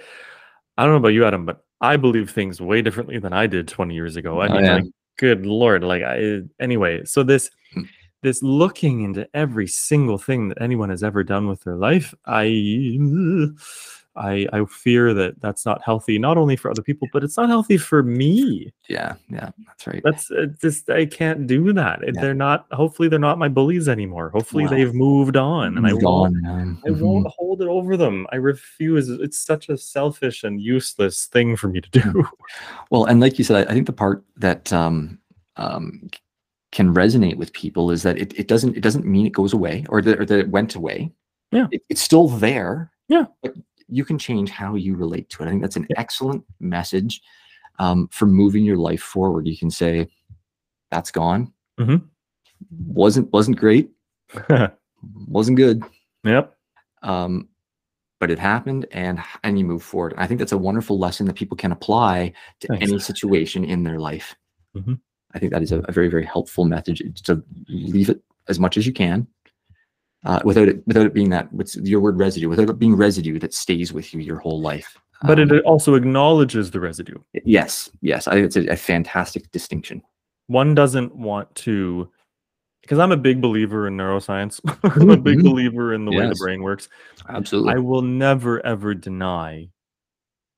I 0.78 0.84
don't 0.84 0.92
know 0.94 0.98
about 0.98 1.10
you, 1.14 1.26
Adam, 1.26 1.46
but 1.46 1.64
I 1.82 1.98
believe 1.98 2.30
things 2.30 2.62
way 2.62 2.82
differently 2.84 3.18
than 3.18 3.34
I 3.34 3.48
did 3.48 3.68
20 3.68 3.96
years 3.96 4.16
ago. 4.16 4.40
I 4.42 4.48
Oh, 4.48 4.60
yeah. 4.60 4.76
like, 4.76 4.84
good 5.18 5.46
lord, 5.48 5.84
like 5.84 6.04
I 6.04 6.42
anyway. 6.60 7.04
So 7.06 7.24
this 7.24 7.50
Mm. 7.76 7.88
this 8.24 8.44
looking 8.44 9.02
into 9.02 9.28
every 9.34 9.68
single 9.68 10.18
thing 10.20 10.50
that 10.50 10.62
anyone 10.62 10.90
has 10.90 11.04
ever 11.04 11.24
done 11.24 11.48
with 11.48 11.64
their 11.64 11.76
life, 11.76 12.14
I 12.26 12.46
I 14.18 14.48
I 14.54 14.66
fear 14.66 15.14
that 15.14 15.40
that's 15.42 15.66
not 15.66 15.82
healthy, 15.84 16.18
not 16.20 16.38
only 16.38 16.56
for 16.56 16.70
other 16.72 16.82
people, 16.82 17.08
but 17.14 17.24
it's 17.24 17.38
not 17.38 17.50
healthy 17.50 17.78
for 17.78 18.04
me. 18.04 18.72
yeah, 18.90 19.16
yeah, 19.30 19.50
that's 19.66 19.88
right. 19.88 20.02
That's 20.04 20.32
uh, 20.32 20.48
just 20.62 20.90
I 20.90 21.06
can't 21.06 21.48
do 21.48 21.72
that. 21.74 22.00
Yeah. 22.04 22.20
They're 22.22 22.34
not. 22.34 22.66
Hopefully, 22.72 23.08
they're 23.10 23.20
not 23.20 23.38
my 23.38 23.48
bullies 23.50 23.88
anymore. 23.88 24.30
Hopefully, 24.32 24.64
Wow. 24.66 24.70
they've 24.72 24.94
moved 24.94 25.38
on, 25.38 25.78
and 25.78 25.86
I 25.88 25.94
won't. 25.94 26.36
on. 26.48 26.78
I 26.86 26.90
Mhm. 26.90 27.02
won't 27.02 27.28
hold 27.28 27.62
it 27.62 27.68
over 27.68 27.96
them. 27.98 28.26
I 28.32 28.38
refuse. 28.38 29.10
It's 29.10 29.38
such 29.38 29.70
a 29.70 29.78
selfish 29.78 30.44
and 30.44 30.62
useless 30.62 31.26
thing 31.28 31.56
for 31.56 31.68
me 31.68 31.82
to 31.82 31.90
do. 31.90 32.28
Well, 32.92 33.06
and 33.06 33.20
like 33.20 33.38
you 33.38 33.44
said, 33.44 33.68
I, 33.68 33.72
I 33.72 33.74
think 33.74 33.86
the 33.88 33.94
part 33.94 34.24
that 34.38 34.72
um, 34.74 35.20
um, 35.58 36.10
can 36.72 36.94
resonate 36.94 37.38
with 37.38 37.54
people 37.54 37.92
is 37.92 38.04
that 38.04 38.18
it, 38.18 38.38
it 38.38 38.48
doesn't 38.48 38.76
it 38.78 38.82
doesn't 38.82 39.06
mean 39.06 39.26
it 39.26 39.32
goes 39.34 39.54
away 39.54 39.86
or 39.90 40.02
that, 40.02 40.20
or 40.20 40.26
that 40.26 40.40
it 40.40 40.50
went 40.50 40.76
away. 40.76 41.12
Yeah. 41.52 41.68
It, 41.72 41.82
it's 41.90 42.02
still 42.02 42.28
there. 42.28 42.92
Yeah. 43.08 43.26
But 43.42 43.54
you 43.90 44.04
can 44.06 44.18
change 44.18 44.50
how 44.50 44.76
you 44.76 44.96
relate 44.96 45.30
to 45.30 45.44
it. 45.44 45.48
I 45.48 45.50
think 45.50 45.62
that's 45.62 45.76
an 45.78 45.88
excellent 45.96 46.44
message 46.60 47.22
um, 47.80 48.08
for 48.12 48.26
moving 48.26 48.64
your 48.64 48.78
life 48.78 49.02
forward. 49.02 49.48
You 49.48 49.58
can 49.58 49.72
say, 49.72 50.10
"That's 50.92 51.12
gone. 51.12 51.52
Mhm. 51.80 52.02
wasn't 52.88 53.32
wasn't 53.32 53.58
great. 53.58 53.90
Wasn't 55.28 55.58
good." 55.58 55.84
yep. 56.24 56.56
um, 57.04 57.48
but 58.20 58.32
it 58.32 58.40
happened 58.40 58.88
and 58.92 59.20
and 59.44 59.60
you 59.60 59.64
move 59.64 59.84
forward 59.84 60.14
i 60.18 60.26
think 60.26 60.40
that's 60.40 60.52
a 60.52 60.58
wonderful 60.58 60.98
lesson 60.98 61.28
that 61.28 61.36
people 61.36 61.56
can 61.56 61.72
apply 61.72 62.34
to 62.60 62.68
Thanks. 62.68 62.90
any 62.90 62.98
situation 63.00 63.64
in 63.64 63.84
their 63.84 64.00
life 64.00 64.36
Mhm. 64.76 65.00
i 65.36 65.40
think 65.40 65.54
that 65.54 65.62
is 65.62 65.72
a, 65.72 65.80
a 65.82 65.92
very 65.92 66.10
very 66.10 66.26
helpful 66.26 66.66
message 66.66 67.02
to 67.24 67.44
leave 67.70 68.10
it 68.10 68.20
as 68.50 68.60
much 68.60 68.76
as 68.76 68.88
you 68.88 68.92
can 68.92 69.28
uh, 70.26 70.40
without 70.44 70.68
it 70.68 70.86
without 70.88 71.06
it 71.06 71.14
being 71.14 71.30
that 71.30 71.52
what's 71.54 71.76
your 71.78 72.00
word 72.02 72.18
residue 72.20 72.50
without 72.50 72.70
it 72.70 72.80
being 72.80 72.96
residue 72.96 73.40
that 73.40 73.54
stays 73.54 73.94
with 73.94 74.14
you 74.14 74.20
your 74.20 74.40
whole 74.40 74.62
life 74.62 74.98
But 75.24 75.40
Um, 75.40 75.52
it 75.52 75.64
also 75.66 75.96
acknowledges 75.96 76.72
the 76.72 76.80
residue. 76.80 77.18
yes 77.46 77.90
yes 78.02 78.28
i 78.28 78.34
think 78.34 78.46
it's 78.46 78.56
a, 78.56 78.68
a 78.68 78.76
fantastic 78.76 79.50
distinction 79.52 80.02
One 80.48 80.74
doesn't 80.76 81.16
want 81.16 81.54
to, 81.68 82.10
because 82.82 83.00
I'm 83.00 83.12
a 83.12 83.18
big 83.18 83.42
believer 83.42 83.88
in 83.88 83.98
neuroscience. 83.98 84.62
I'm 85.02 85.10
a 85.10 85.18
big 85.18 85.40
Mhm. 85.40 85.44
believer 85.44 85.94
in 85.94 86.06
the 86.06 86.12
way 86.12 86.26
the 86.26 86.36
brain 86.36 86.62
works. 86.64 86.88
absolutely 87.30 87.74
I 87.74 87.78
will 87.80 88.02
never 88.02 88.66
ever 88.66 88.94
deny 88.94 89.70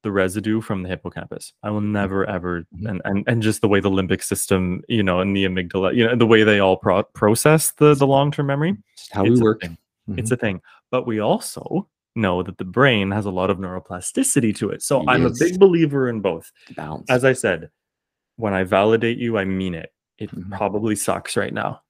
the 0.03 0.11
residue 0.11 0.61
from 0.61 0.84
the 0.84 0.89
hippocampus. 0.89 1.53
I 1.63 1.69
will 1.71 1.81
never 1.81 2.26
ever 2.26 2.65
Mhm. 2.76 2.89
and, 2.89 3.01
and 3.05 3.23
and 3.27 3.41
just 3.41 3.61
the 3.61 3.67
way 3.67 3.80
the 3.80 3.89
limbic 3.89 4.23
system, 4.23 4.81
you 4.88 5.03
know, 5.03 5.19
and 5.19 5.35
the 5.35 5.45
amygdala, 5.45 5.95
you 5.95 6.05
know, 6.07 6.15
the 6.15 6.26
way 6.27 6.43
they 6.43 6.59
all 6.59 6.77
pro- 6.77 7.03
process 7.03 7.71
the 7.71 7.93
the 7.95 8.07
long 8.07 8.31
term 8.31 8.47
memory. 8.47 8.77
Just 8.97 9.13
how 9.13 9.26
it's 9.26 9.39
we 9.39 9.41
work. 9.43 9.61
Mhm. 9.61 10.17
It's 10.17 10.31
a 10.31 10.38
thing. 10.38 10.61
But 10.91 11.05
we 11.05 11.19
also 11.19 11.88
know 12.15 12.41
that 12.43 12.57
the 12.57 12.65
brain 12.65 13.11
has 13.11 13.26
a 13.26 13.31
lot 13.31 13.49
of 13.49 13.57
neuroplasticity 13.57 14.55
to 14.55 14.69
it. 14.71 14.81
So 14.81 15.07
I'm 15.07 15.26
a 15.26 15.31
big 15.38 15.59
believer 15.59 16.09
in 16.09 16.21
both. 16.21 16.51
balance. 16.76 17.09
As 17.09 17.23
I 17.23 17.34
said, 17.34 17.69
when 18.38 18.53
I 18.53 18.63
validate 18.63 19.17
you, 19.19 19.38
I 19.38 19.45
mean 19.45 19.76
it. 19.76 19.93
It 20.17 20.31
Mhm. 20.31 20.57
probably 20.57 20.95
sucks 20.95 21.38
right 21.38 21.53
now. 21.53 21.81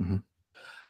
Mhm. 0.00 0.22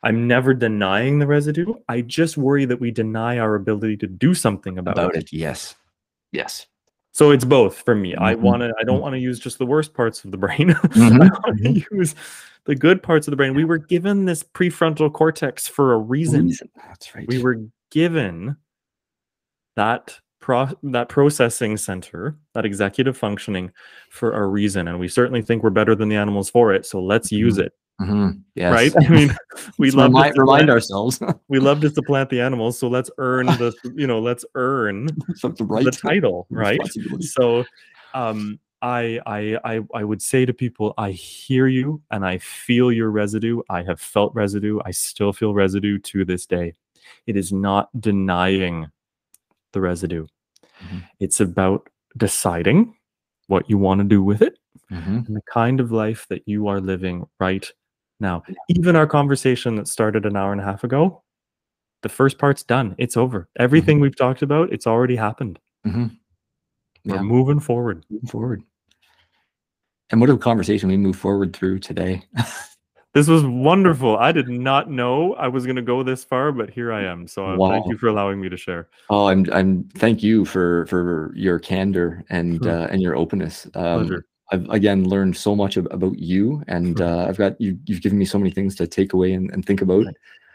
I'm 0.02 0.28
never 0.28 0.52
denying 0.54 1.18
the 1.18 1.26
residue. 1.26 1.74
I 1.88 2.02
just 2.02 2.36
worry 2.36 2.64
that 2.66 2.78
we 2.80 2.90
deny 2.90 3.38
our 3.38 3.54
ability 3.54 3.96
to 3.98 4.06
do 4.06 4.34
something 4.34 4.78
about, 4.78 4.98
about 4.98 5.16
it. 5.16 5.24
it. 5.24 5.32
Yes. 5.32 5.74
Yes. 6.36 6.66
So 7.12 7.30
it's 7.30 7.46
both 7.46 7.78
for 7.78 7.94
me. 7.94 8.14
I 8.14 8.34
Mhm. 8.34 8.40
want 8.40 8.60
to. 8.60 8.74
I 8.78 8.84
don't 8.84 9.00
want 9.00 9.14
to 9.14 9.18
use 9.18 9.38
just 9.40 9.58
the 9.58 9.64
worst 9.66 9.94
parts 9.94 10.22
of 10.24 10.30
the 10.32 10.36
brain. 10.36 10.68
Mhm. 10.68 11.22
I 11.32 11.38
want 11.48 11.58
to 11.62 11.84
use 11.96 12.14
the 12.66 12.74
good 12.74 13.02
parts 13.02 13.26
of 13.26 13.30
the 13.32 13.36
brain. 13.36 13.54
We 13.54 13.64
were 13.64 13.78
given 13.78 14.26
this 14.26 14.42
prefrontal 14.42 15.10
cortex 15.12 15.66
for 15.66 15.94
a 15.94 15.98
reason. 15.98 16.46
Reason. 16.48 16.68
That's 16.76 17.14
right. 17.14 17.26
We 17.26 17.42
were 17.42 17.56
given 17.90 18.56
that 19.76 20.18
pro- 20.40 20.68
that 20.82 21.08
processing 21.08 21.76
center, 21.78 22.36
that 22.54 22.66
executive 22.66 23.16
functioning, 23.16 23.72
for 24.10 24.32
a 24.32 24.46
reason, 24.46 24.86
and 24.88 25.00
we 25.00 25.08
certainly 25.08 25.40
think 25.42 25.62
we're 25.62 25.70
better 25.70 25.94
than 25.94 26.08
the 26.10 26.16
animals 26.16 26.50
for 26.50 26.72
it. 26.74 26.84
So 26.84 27.02
let's 27.02 27.32
use 27.32 27.56
it, 27.58 27.72
Mhm. 28.00 28.42
Yes. 28.54 28.72
right? 28.72 28.92
I 29.04 29.08
mean, 29.08 29.34
we 29.78 29.90
love 29.90 30.10
to 30.12 30.16
remind, 30.16 30.36
remind 30.38 30.70
ourselves. 30.70 31.20
we 31.48 31.58
love 31.58 31.80
just 31.80 31.94
to 31.94 32.02
supplant 32.02 32.28
the 32.30 32.40
animals. 32.40 32.78
So 32.78 32.88
let's 32.88 33.10
earn 33.18 33.46
the 33.46 33.72
you 33.94 34.06
know 34.06 34.20
let's 34.20 34.44
earn 34.54 35.08
Something 35.36 35.66
right. 35.66 35.84
the 35.84 35.90
title, 35.90 36.46
right? 36.50 36.80
So 37.20 37.64
um 38.14 38.58
I, 38.82 39.18
I 39.24 39.58
i 39.64 39.80
i 39.94 40.04
would 40.04 40.20
say 40.20 40.44
to 40.44 40.52
people 40.52 40.92
i 40.98 41.10
hear 41.10 41.66
you 41.66 42.02
and 42.10 42.26
i 42.26 42.36
feel 42.36 42.92
your 42.92 43.10
residue 43.10 43.62
i 43.70 43.82
have 43.82 43.98
felt 43.98 44.34
residue 44.34 44.78
i 44.84 44.90
still 44.90 45.32
feel 45.32 45.54
residue 45.54 45.98
to 46.00 46.26
this 46.26 46.44
day 46.44 46.74
it 47.26 47.36
is 47.38 47.52
not 47.54 47.88
denying 48.00 48.86
the 49.72 49.80
residue 49.80 50.26
Mhm. 50.84 51.02
it's 51.20 51.40
about 51.40 51.88
deciding 52.18 52.94
what 53.46 53.68
you 53.68 53.78
want 53.78 54.00
to 54.00 54.04
do 54.04 54.22
with 54.22 54.42
it 54.42 54.58
Mhm. 54.92 55.26
and 55.26 55.34
the 55.36 55.42
kind 55.50 55.80
of 55.80 55.90
life 55.90 56.26
that 56.28 56.42
you 56.46 56.68
are 56.68 56.80
living 56.80 57.26
right 57.40 57.72
now 58.20 58.42
even 58.68 58.96
our 58.96 59.06
conversation 59.06 59.76
that 59.76 59.88
started 59.88 60.24
an 60.26 60.36
hour 60.36 60.52
and 60.52 60.60
a 60.60 60.64
half 60.64 60.84
ago 60.84 61.22
the 62.02 62.08
first 62.08 62.38
part's 62.38 62.62
done 62.62 62.94
it's 62.98 63.16
over 63.16 63.48
everything 63.58 64.00
we've 64.00 64.16
talked 64.16 64.42
about 64.42 64.72
it's 64.72 64.86
already 64.86 65.16
happened 65.16 65.58
Mhm. 65.86 66.16
we're 67.04 67.22
moving 67.22 67.60
forward 67.60 68.04
Moving 68.10 68.28
forward. 68.28 68.62
And 70.10 70.20
what 70.20 70.30
a 70.30 70.36
conversation 70.36 70.88
we 70.88 70.96
move 70.96 71.16
forward 71.16 71.52
through 71.54 71.80
today. 71.80 72.22
This 73.14 73.28
was 73.28 73.44
wonderful. 73.46 74.18
I 74.18 74.30
did 74.30 74.46
not 74.50 74.90
know 74.90 75.32
I 75.36 75.48
was 75.48 75.64
going 75.64 75.76
to 75.76 75.82
go 75.82 76.02
this 76.02 76.22
far, 76.22 76.52
but 76.52 76.68
here 76.68 76.92
I 76.92 77.02
am. 77.04 77.26
So 77.26 77.46
uh, 77.46 77.68
thank 77.70 77.86
you 77.88 77.96
for 77.96 78.08
allowing 78.08 78.38
me 78.38 78.50
to 78.50 78.58
share. 78.58 78.90
Oh, 79.08 79.28
I'm 79.28 79.46
I'm 79.54 79.84
thank 79.94 80.22
you 80.22 80.44
for 80.44 80.84
for 80.84 81.32
your 81.34 81.58
candor 81.58 82.24
and 82.28 82.62
Sure. 82.62 82.72
uh, 82.72 82.86
and 82.88 83.00
your 83.00 83.16
openness. 83.16 83.64
Um, 83.74 84.00
Pleasure. 84.06 84.26
I've 84.52 84.68
again 84.70 85.08
learned 85.08 85.36
so 85.36 85.56
much 85.56 85.76
ab- 85.76 85.88
about 85.90 86.18
you, 86.18 86.62
and 86.68 86.98
Sure. 86.98 87.06
uh, 87.06 87.26
I've 87.26 87.36
got 87.38 87.60
you. 87.60 87.78
You've 87.86 88.02
given 88.02 88.18
me 88.18 88.24
so 88.24 88.38
many 88.38 88.50
things 88.50 88.74
to 88.76 88.86
take 88.86 89.12
away 89.12 89.32
and, 89.32 89.50
and 89.52 89.64
think 89.64 89.82
about 89.82 90.06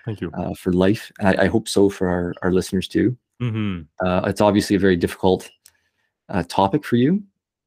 Thank 0.05 0.21
you. 0.21 0.31
uh, 0.33 0.53
for 0.53 0.71
life, 0.73 1.11
and 1.19 1.27
I, 1.39 1.43
I 1.43 1.47
hope 1.47 1.67
so 1.67 1.89
for 1.89 2.07
our, 2.07 2.33
our 2.41 2.51
listeners 2.53 2.87
too. 2.87 3.17
hmm 3.39 3.81
Uh, 3.99 4.21
it's 4.25 4.41
obviously 4.41 4.75
a 4.75 4.79
very 4.79 4.95
difficult 4.95 5.49
uh, 6.29 6.43
topic 6.47 6.85
for 6.85 6.95
you, 6.95 7.21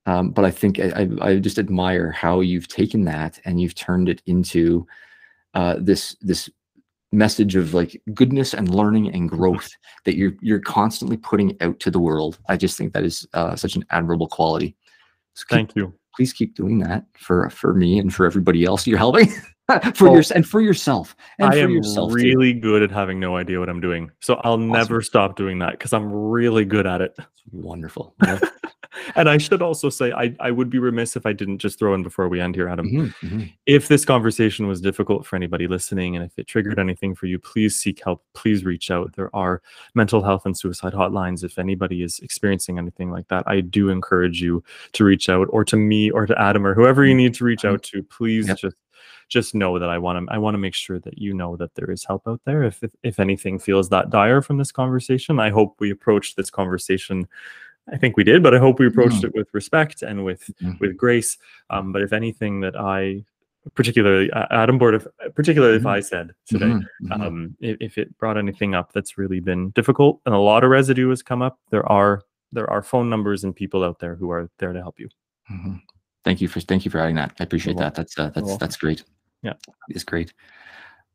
um, 0.07 0.31
but 0.31 0.45
I 0.45 0.51
think 0.51 0.81
I, 0.81 0.89
I, 1.03 1.31
I 1.31 1.39
just 1.39 1.59
admire 1.59 2.11
how 2.11 2.41
you've 2.41 2.69
taken 2.69 3.05
that 3.05 3.39
and 3.45 3.61
you've 3.61 3.75
turned 3.75 4.09
it 4.09 4.23
into 4.27 4.87
uh, 5.55 5.77
this 5.79 6.17
this 6.21 6.51
message 7.13 7.55
of 7.55 7.75
like 7.75 8.03
goodness 8.15 8.55
and 8.55 8.75
learning 8.75 9.13
and 9.15 9.29
growth 9.31 9.71
that 10.05 10.17
you're 10.17 10.33
you're 10.41 10.59
constantly 10.61 11.17
putting 11.17 11.57
out 11.61 11.79
to 11.81 11.91
the 11.91 12.01
world. 12.01 12.39
I 12.49 12.57
just 12.57 12.77
think 12.77 12.93
that 12.93 13.05
is 13.05 13.29
uh, 13.35 13.55
such 13.55 13.77
an 13.77 13.85
admirable 13.91 14.27
quality. 14.27 14.75
So 15.35 15.45
keep, 15.45 15.57
Thank 15.57 15.77
you. 15.77 15.95
Please 16.17 16.33
keep 16.33 16.55
doing 16.55 16.79
that 16.81 17.05
for 17.15 17.49
for 17.51 17.75
me 17.75 17.99
and 17.99 18.15
for 18.15 18.27
everybody 18.27 18.65
else 18.65 18.87
you're 18.87 18.99
helping. 18.99 19.29
for 19.95 20.11
Well, 20.11 20.15
your 20.15 20.23
and 20.35 20.47
for 20.47 20.61
yourself 20.61 21.17
and 21.39 21.49
I 21.49 21.53
for 21.53 21.59
am 21.59 21.71
yourself 21.71 22.11
too. 22.11 22.17
really 22.17 22.53
good 22.53 22.83
at 22.83 22.91
having 22.91 23.19
no 23.19 23.37
idea 23.37 23.59
what 23.61 23.69
I'm 23.69 23.81
doing. 23.81 24.11
So 24.21 24.35
I'll 24.45 24.59
never 24.59 25.01
stop 25.01 25.37
doing 25.37 25.59
that 25.61 25.73
because 25.73 25.93
I'm 25.93 26.13
really 26.13 26.65
good 26.65 26.87
at 26.87 27.01
it. 27.01 27.17
wonderful. 27.53 28.15
And 29.17 29.29
I 29.29 29.39
should 29.39 29.63
also 29.63 29.91
say, 29.91 30.13
I, 30.13 30.35
I 30.41 30.51
would 30.51 30.71
be 30.71 30.79
remiss 30.79 31.17
if 31.17 31.27
I 31.27 31.33
didn't 31.33 31.59
just 31.59 31.79
throw 31.79 31.95
in 31.95 32.03
before 32.03 32.29
we 32.29 32.41
end 32.41 32.55
here, 32.55 32.69
Adam. 32.69 32.89
Mhm, 32.91 33.15
mhm. 33.23 33.53
if 33.67 33.89
this 33.89 34.05
conversation 34.05 34.67
was 34.67 34.81
difficult 34.81 35.27
for 35.27 35.37
anybody 35.37 35.67
listening 35.67 36.17
and 36.17 36.25
if 36.25 36.39
it 36.39 36.47
triggered 36.47 36.79
anything 36.79 37.15
for 37.15 37.27
you 37.27 37.39
please 37.39 37.77
seek 37.77 38.03
help. 38.05 38.23
Please 38.35 38.65
reach 38.65 38.91
out. 38.91 39.13
There 39.15 39.35
are 39.35 39.63
mental 39.95 40.23
health 40.23 40.47
and 40.47 40.57
suicide 40.57 40.93
hotlines 40.93 41.45
if 41.45 41.59
anybody 41.59 42.03
is 42.03 42.19
experiencing 42.21 42.79
anything 42.79 43.11
like 43.11 43.29
that. 43.29 43.45
I 43.47 43.61
do 43.61 43.89
encourage 43.89 44.41
you 44.43 44.63
to 44.93 45.05
reach 45.05 45.29
out 45.29 45.49
or 45.51 45.65
to 45.65 45.77
me 45.77 46.11
or 46.11 46.27
to 46.27 46.41
adam 46.41 46.67
or 46.67 46.75
whoever 46.75 47.05
you 47.05 47.15
need 47.15 47.35
to 47.35 47.45
reach 47.45 47.65
out 47.65 47.83
to. 47.85 48.03
Please 48.03 48.49
Yep. 48.49 48.59
just 48.59 48.77
just 49.29 49.55
know 49.55 49.79
that 49.79 49.89
i 49.89 49.97
want 49.99 50.27
to 50.27 50.33
i 50.35 50.37
want 50.39 50.55
to 50.55 50.59
make 50.59 50.75
sure 50.75 50.99
that 51.01 51.17
you 51.19 51.33
know 51.33 51.57
that 51.57 51.75
there 51.75 51.91
is 51.91 52.05
help 52.05 52.29
out 52.29 52.41
there. 52.45 52.63
If, 52.63 52.83
if 52.83 52.91
if 53.03 53.19
anything 53.19 53.59
feels 53.59 53.89
that 53.89 54.11
dire 54.11 54.43
from 54.43 54.59
this 54.59 54.71
conversation 54.71 55.41
i 55.41 55.49
hope 55.51 55.77
we 55.79 55.91
approached 55.91 56.37
this 56.37 56.51
conversation 56.51 57.27
i 57.93 57.97
think 57.97 58.17
we 58.17 58.25
did 58.25 58.43
but 58.43 58.55
i 58.55 58.59
hope 58.59 58.79
we 58.79 58.87
approached 58.87 59.25
it 59.25 59.35
with 59.35 59.49
respect 59.53 60.03
and 60.03 60.25
with 60.25 60.51
Mhm. 60.63 60.79
with 60.81 60.97
grace 60.97 61.37
um, 61.71 61.93
but 61.93 62.03
if 62.03 62.13
anything 62.13 62.61
that 62.61 62.77
i 62.77 63.25
particularly 63.75 64.31
uh, 64.33 64.47
adam 64.51 64.79
board 64.79 64.95
if 64.95 65.07
particularly 65.35 65.77
if 65.77 65.83
Mhm. 65.83 65.91
i 65.91 66.01
said 66.01 66.31
today 66.47 66.67
Mhm, 66.67 66.87
mhm. 67.03 67.21
um, 67.21 67.57
if, 67.61 67.77
if 67.81 67.99
it 67.99 68.17
brought 68.19 68.37
anything 68.39 68.75
up 68.75 68.93
that's 68.93 69.17
really 69.19 69.41
been 69.41 69.71
difficult 69.71 70.21
and 70.27 70.35
a 70.35 70.39
lot 70.39 70.65
of 70.65 70.71
residue 70.71 71.09
has 71.11 71.23
come 71.23 71.43
up 71.43 71.59
there 71.71 71.87
are 71.91 72.23
there 72.53 72.69
are 72.71 72.83
phone 72.83 73.11
numbers 73.11 73.43
and 73.45 73.55
people 73.57 73.83
out 73.85 73.99
there 73.99 74.15
who 74.15 74.31
are 74.31 74.49
there 74.59 74.73
to 74.73 74.81
help 74.81 74.99
you 75.01 75.09
Mhm. 75.51 75.81
Thank 76.25 76.41
you 76.41 76.49
for 76.49 76.61
thank 76.61 76.87
you 76.87 76.91
for 76.91 76.99
adding 77.01 77.17
that. 77.17 77.35
I 77.39 77.45
appreciate 77.45 77.77
that. 77.77 77.95
That's 77.95 78.19
uh, 78.19 78.31
that's 78.31 78.57
that's 78.57 78.77
great. 78.79 79.05
Yeah. 79.43 79.53
it's 79.91 80.05
great. 80.05 80.33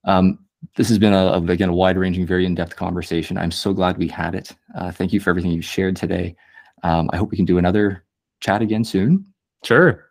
Um, 0.04 0.38
this 0.76 0.88
has 0.90 1.00
been 1.00 1.14
a, 1.14 1.26
a 1.34 1.42
again 1.42 1.70
a 1.70 1.74
wide 1.74 1.98
ranging, 1.98 2.28
very 2.28 2.46
in 2.46 2.54
depth 2.54 2.76
conversation. 2.76 3.36
I'm 3.36 3.50
so 3.50 3.74
glad 3.74 3.98
we 3.98 4.08
had 4.08 4.36
it. 4.36 4.56
Uh, 4.76 4.92
thank 4.92 5.12
you 5.12 5.20
for 5.20 5.32
everything 5.32 5.50
you 5.50 5.64
shared 5.64 5.96
today. 5.96 6.36
Um, 6.84 7.10
I 7.14 7.18
hope 7.18 7.32
we 7.32 7.38
can 7.38 7.46
do 7.46 7.58
another 7.58 8.04
chat 8.42 8.62
again 8.62 8.84
soon 8.84 9.26
sure 9.64 10.06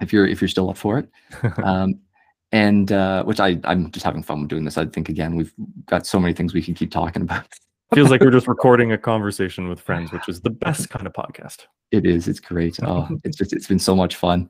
if 0.00 0.12
you're 0.12 0.26
if 0.26 0.40
you're 0.40 0.48
still 0.48 0.70
up 0.70 0.76
for 0.76 0.98
it. 0.98 1.08
Um, 1.62 2.00
and 2.52 2.90
uh, 2.90 3.22
which 3.22 3.38
I 3.38 3.60
I'm 3.62 3.92
just 3.92 4.04
having 4.04 4.24
fun 4.24 4.48
doing 4.48 4.64
this. 4.64 4.76
I 4.76 4.84
think 4.86 5.08
again 5.08 5.36
we've 5.36 5.52
got 5.86 6.04
so 6.04 6.18
many 6.18 6.34
things 6.34 6.52
we 6.52 6.62
can 6.62 6.74
keep 6.74 6.90
talking 6.90 7.22
about. 7.22 7.46
feels 7.94 8.10
like 8.10 8.20
we're 8.20 8.32
just 8.32 8.48
recording 8.56 8.90
a 8.92 8.98
conversation 8.98 9.68
with 9.68 9.80
friends 9.80 10.12
which 10.12 10.28
is 10.28 10.40
the 10.40 10.50
best 10.50 10.90
kind 10.90 11.06
of 11.06 11.12
podcast 11.12 11.66
It 11.92 12.06
is. 12.06 12.26
It's 12.26 12.40
great. 12.40 12.78
Oh, 12.82 13.08
it's 13.22 13.36
just 13.36 13.52
it's 13.52 13.68
been 13.68 13.78
so 13.78 13.94
much 13.94 14.16
fun. 14.16 14.48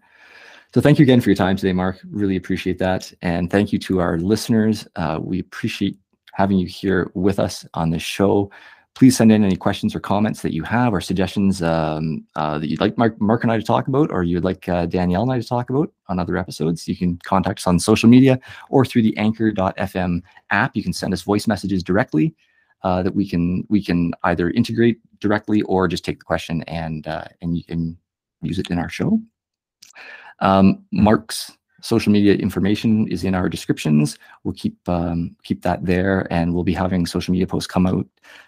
So 0.73 0.81
thank 0.81 0.99
you 0.99 1.03
again 1.03 1.21
for 1.21 1.29
your 1.29 1.37
time 1.37 1.57
today, 1.57 1.73
Mark. 1.73 1.99
Really 2.09 2.37
appreciate 2.37 2.79
that, 2.79 3.13
and 3.21 3.51
thank 3.51 3.73
you 3.73 3.79
to 3.81 4.01
our 4.01 4.19
listeners. 4.19 4.89
Uh, 4.97 5.19
we 5.21 5.41
appreciate 5.41 5.99
having 6.33 6.59
you 6.59 6.67
here 6.67 7.11
with 7.15 7.39
us 7.39 7.67
on 7.75 7.91
this 7.91 8.03
show. 8.03 8.51
Please 8.97 9.17
send 9.17 9.33
in 9.33 9.45
any 9.45 9.57
questions 9.57 9.95
or 9.95 10.01
comments 10.01 10.43
that 10.43 10.53
you 10.53 10.63
have 10.63 10.93
or 10.93 11.01
suggestions 11.01 11.63
um, 11.63 12.27
uh, 12.37 12.59
that 12.59 12.69
you'd 12.69 12.81
like 12.81 12.99
Mark, 12.99 13.19
Mark 13.21 13.45
and 13.45 13.53
I 13.53 13.57
to 13.57 13.63
talk 13.63 13.89
about, 13.89 14.11
or 14.11 14.25
you'd 14.25 14.45
like 14.45 14.69
uh, 14.69 14.87
Danielle 14.87 15.23
and 15.23 15.33
I 15.33 15.41
to 15.41 15.47
talk 15.47 15.71
about 15.71 15.93
on 16.09 16.19
other 16.19 16.37
episodes. 16.37 16.87
You 16.87 16.97
can 16.97 17.19
contact 17.25 17.61
us 17.61 17.67
on 17.67 17.79
social 17.79 18.09
media 18.09 18.39
or 18.69 18.85
through 18.85 19.03
the 19.03 19.17
Anchor.fm 19.17 20.23
app. 20.51 20.77
You 20.77 20.83
can 20.83 20.93
send 20.93 21.13
us 21.15 21.23
voice 21.23 21.47
messages 21.47 21.83
directly 21.83 22.35
uh, 22.83 23.03
that 23.03 23.15
we 23.15 23.29
can 23.29 23.65
we 23.69 23.83
can 23.83 24.13
either 24.25 24.51
integrate 24.51 24.99
directly 25.21 25.63
or 25.63 25.87
just 25.87 26.05
take 26.05 26.19
the 26.19 26.25
question 26.25 26.63
and 26.65 27.07
uh, 27.07 27.25
and 27.43 27.57
you 27.57 27.65
can 27.65 27.97
use 28.43 28.59
it 28.59 28.71
in 28.71 28.79
our 28.79 28.89
show. 28.89 29.21
Um, 30.41 30.85
Mark's 30.91 31.53
social 31.83 32.13
media 32.13 32.35
information 32.35 33.09
is 33.09 33.25
in 33.25 33.35
our 33.35 33.49
descriptions. 33.49 34.19
We'll 34.45 34.55
keep 34.55 34.77
um, 34.89 35.37
keep 35.43 35.63
that 35.63 35.85
there, 35.85 36.27
and 36.31 36.55
we'll 36.55 36.65
be 36.65 36.75
having 36.75 37.07
social 37.07 37.33
media 37.33 37.47
posts 37.47 37.67
come 37.67 37.87
out 37.87 38.07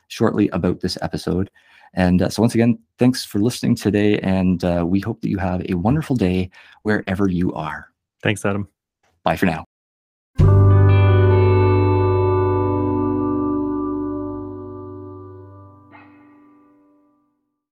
shortly 0.08 0.48
about 0.50 0.80
this 0.80 0.98
episode. 1.02 1.50
And 1.94 2.22
uh, 2.22 2.28
so, 2.30 2.42
once 2.42 2.54
again, 2.54 2.78
thanks 2.98 3.24
for 3.24 3.38
listening 3.38 3.76
today, 3.76 4.18
and 4.20 4.64
uh, 4.64 4.84
we 4.86 5.00
hope 5.00 5.20
that 5.20 5.28
you 5.28 5.38
have 5.38 5.64
a 5.68 5.74
wonderful 5.74 6.16
day 6.16 6.50
wherever 6.82 7.28
you 7.28 7.52
are. 7.54 7.88
thanks 8.22 8.44
adam 8.44 8.68
Bye 9.24 9.36
for 9.36 9.46
now. 9.46 9.71